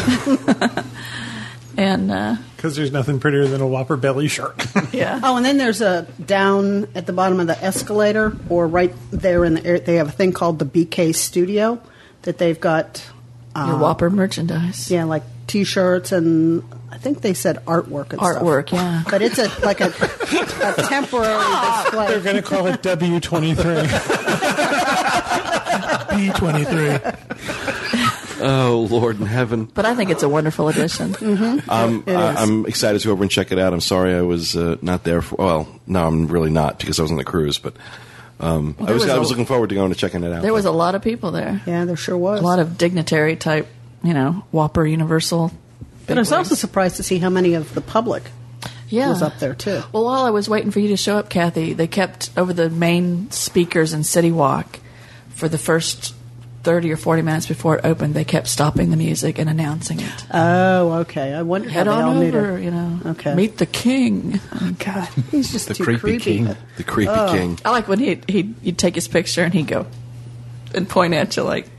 And 1.77 2.11
uh, 2.11 2.35
Because 2.55 2.75
there's 2.75 2.91
nothing 2.91 3.19
prettier 3.19 3.45
than 3.47 3.61
a 3.61 3.67
Whopper 3.67 3.95
belly 3.95 4.27
shirt. 4.27 4.65
yeah, 4.93 5.19
Oh, 5.23 5.37
and 5.37 5.45
then 5.45 5.57
there's 5.57 5.81
a 5.81 6.05
down 6.25 6.87
at 6.95 7.05
the 7.05 7.13
bottom 7.13 7.39
of 7.39 7.47
the 7.47 7.63
escalator, 7.63 8.35
or 8.49 8.67
right 8.67 8.93
there 9.11 9.45
in 9.45 9.53
the 9.53 9.65
air. 9.65 9.79
They 9.79 9.95
have 9.95 10.09
a 10.09 10.11
thing 10.11 10.33
called 10.33 10.59
the 10.59 10.65
BK 10.65 11.15
Studio 11.15 11.79
that 12.23 12.37
they've 12.39 12.59
got. 12.59 13.05
your 13.55 13.65
um, 13.75 13.79
Whopper 13.79 14.09
merchandise. 14.09 14.91
Yeah, 14.91 15.05
like 15.05 15.23
T-shirts 15.47 16.11
and 16.11 16.61
I 16.91 16.97
think 16.97 17.21
they 17.21 17.33
said 17.33 17.63
artwork 17.65 18.11
and 18.11 18.19
Artwork, 18.19 18.67
stuff. 18.69 18.79
yeah. 18.79 19.03
But 19.09 19.21
it's 19.21 19.37
a 19.39 19.47
like 19.65 19.79
a, 19.81 19.87
a 19.87 20.73
temporary 20.87 21.37
display. 21.83 22.07
They're 22.07 22.19
going 22.21 22.35
to 22.37 22.41
call 22.41 22.67
it 22.67 22.81
W23. 22.81 23.87
B23. 26.17 27.76
Oh 28.41 28.87
Lord 28.89 29.19
in 29.19 29.25
heaven! 29.25 29.65
But 29.65 29.85
I 29.85 29.95
think 29.95 30.09
it's 30.09 30.23
a 30.23 30.29
wonderful 30.29 30.67
addition. 30.69 31.15
Um, 31.69 32.03
It 32.05 32.15
I, 32.15 32.35
I'm 32.35 32.65
excited 32.65 33.01
to 33.01 33.07
go 33.07 33.11
over 33.11 33.23
and 33.23 33.31
check 33.31 33.51
it 33.51 33.59
out. 33.59 33.73
I'm 33.73 33.81
sorry 33.81 34.13
I 34.13 34.21
was 34.21 34.55
uh, 34.55 34.77
not 34.81 35.03
there 35.03 35.21
for. 35.21 35.35
Well, 35.35 35.79
no, 35.85 36.07
I'm 36.07 36.27
really 36.27 36.49
not 36.49 36.79
because 36.79 36.99
I 36.99 37.01
was 37.03 37.11
on 37.11 37.17
the 37.17 37.23
cruise. 37.23 37.57
But 37.57 37.75
um, 38.39 38.75
I 38.79 38.91
was, 38.91 39.03
was 39.03 39.09
I 39.09 39.15
a- 39.15 39.19
was 39.19 39.29
looking 39.29 39.45
forward 39.45 39.69
to 39.69 39.75
going 39.75 39.91
and 39.91 39.97
checking 39.97 40.23
it 40.23 40.31
out. 40.31 40.41
There 40.41 40.53
was 40.53 40.65
a 40.65 40.71
lot 40.71 40.95
of 40.95 41.01
people 41.01 41.31
there. 41.31 41.61
Yeah, 41.65 41.85
there 41.85 41.95
sure 41.95 42.17
was. 42.17 42.39
A 42.39 42.43
lot 42.43 42.59
of 42.59 42.77
dignitary 42.77 43.35
type, 43.35 43.67
you 44.03 44.13
know, 44.13 44.43
Whopper 44.51 44.85
Universal. 44.85 45.51
but 46.05 46.17
I 46.17 46.21
was 46.21 46.31
also 46.31 46.55
surprised 46.55 46.97
to 46.97 47.03
see 47.03 47.19
how 47.19 47.29
many 47.29 47.53
of 47.55 47.73
the 47.73 47.81
public 47.81 48.23
yeah. 48.89 49.09
was 49.09 49.21
up 49.21 49.39
there 49.39 49.55
too. 49.55 49.81
Well, 49.91 50.05
while 50.05 50.25
I 50.25 50.29
was 50.29 50.49
waiting 50.49 50.71
for 50.71 50.79
you 50.79 50.89
to 50.89 50.97
show 50.97 51.17
up, 51.17 51.29
Kathy, 51.29 51.73
they 51.73 51.87
kept 51.87 52.29
over 52.37 52.53
the 52.53 52.69
main 52.69 53.31
speakers 53.31 53.93
in 53.93 54.03
City 54.03 54.31
Walk 54.31 54.79
for 55.29 55.49
the 55.49 55.57
first 55.57 56.13
30 56.67 56.91
or 56.91 56.97
40 56.97 57.21
minutes 57.21 57.47
before 57.47 57.77
it 57.77 57.85
opened. 57.85 58.13
They 58.13 58.25
kept 58.25 58.47
stopping 58.49 58.89
the 58.91 58.97
music 58.97 59.39
and 59.39 59.49
announcing 59.49 60.01
it. 60.01 60.25
Oh, 60.33 60.91
okay. 61.07 61.33
I 61.33 61.41
wonder 61.43 61.69
Head 61.69 61.87
how 61.87 61.95
they 61.95 62.01
all 62.03 62.09
on 62.09 62.19
knew 62.19 62.27
over, 62.37 62.59
you 62.59 62.71
know. 62.71 62.99
Okay. 63.05 63.33
Meet 63.35 63.57
the 63.57 63.65
king. 63.65 64.41
Oh, 64.53 64.75
God, 64.77 65.07
he's 65.31 65.49
just 65.53 65.69
The 65.69 65.75
too 65.75 65.85
creepy 65.85 65.99
creepy. 66.01 66.19
king. 66.19 66.55
the 66.75 66.83
creepy 66.83 67.11
Oh. 67.15 67.31
king. 67.31 67.57
I 67.63 67.71
like 67.71 67.87
when 67.87 67.99
he 67.99 68.19
he 68.27 68.53
you'd 68.61 68.77
take 68.77 68.95
his 68.95 69.07
picture 69.07 69.43
and 69.43 69.53
he'd 69.53 69.67
go 69.67 69.87
and 70.75 70.89
point 70.89 71.13
at 71.13 71.37
you 71.37 71.43
like, 71.43 71.69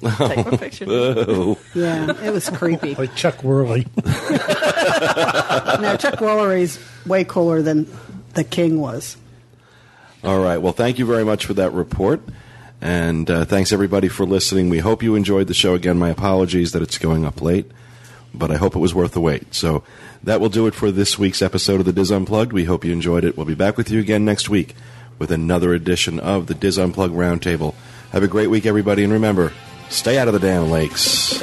take 0.00 0.46
my 0.46 0.56
picture. 0.56 0.86
Oh, 0.88 1.58
Yeah, 1.74 2.12
it 2.24 2.30
was 2.32 2.48
creepy. 2.48 2.94
like 2.94 3.14
Chuck 3.14 3.36
Woolery. 3.42 3.86
now 5.80 5.96
Chuck 5.96 6.20
Woolery's 6.20 6.78
way 7.06 7.24
cooler 7.24 7.60
than 7.60 7.86
the 8.32 8.44
King 8.44 8.80
was. 8.80 9.18
all 10.24 10.38
right. 10.40 10.56
Well, 10.56 10.72
thank 10.72 10.98
you 10.98 11.04
very 11.04 11.24
much 11.26 11.44
for 11.44 11.52
that 11.54 11.72
report, 11.74 12.22
and 12.80 13.30
uh, 13.30 13.44
thanks 13.44 13.72
everybody 13.72 14.08
for 14.08 14.24
listening. 14.24 14.68
We 14.68 14.78
hope 14.78 15.02
you 15.02 15.14
enjoyed 15.14 15.48
the 15.48 15.54
show. 15.54 15.74
Again, 15.74 15.98
my 15.98 16.10
apologies 16.10 16.72
that 16.72 16.82
it's 16.82 16.98
going 16.98 17.24
up 17.24 17.42
late, 17.42 17.70
but 18.32 18.50
I 18.50 18.56
hope 18.56 18.76
it 18.76 18.80
was 18.80 18.94
worth 18.94 19.12
the 19.12 19.20
wait. 19.20 19.54
So 19.54 19.82
that 20.22 20.40
will 20.40 20.48
do 20.48 20.66
it 20.66 20.74
for 20.74 20.90
this 20.90 21.18
week's 21.18 21.42
episode 21.42 21.80
of 21.80 21.86
the 21.86 21.92
DIS 21.92 22.10
Unplugged. 22.10 22.52
We 22.52 22.64
hope 22.64 22.84
you 22.84 22.92
enjoyed 22.92 23.24
it. 23.24 23.36
We'll 23.36 23.46
be 23.46 23.54
back 23.54 23.76
with 23.76 23.90
you 23.90 24.00
again 24.00 24.24
next 24.24 24.48
week 24.48 24.74
with 25.18 25.30
another 25.30 25.74
edition 25.74 26.20
of 26.20 26.46
the 26.46 26.54
DIS 26.54 26.78
Unplugged 26.78 27.14
Roundtable. 27.14 27.74
Have 28.12 28.22
a 28.22 28.28
great 28.28 28.48
week, 28.48 28.66
everybody, 28.66 29.04
and 29.04 29.12
remember, 29.12 29.52
stay 29.90 30.18
out 30.18 30.28
of 30.28 30.34
the 30.34 30.40
damn 30.40 30.70
lakes. 30.70 31.42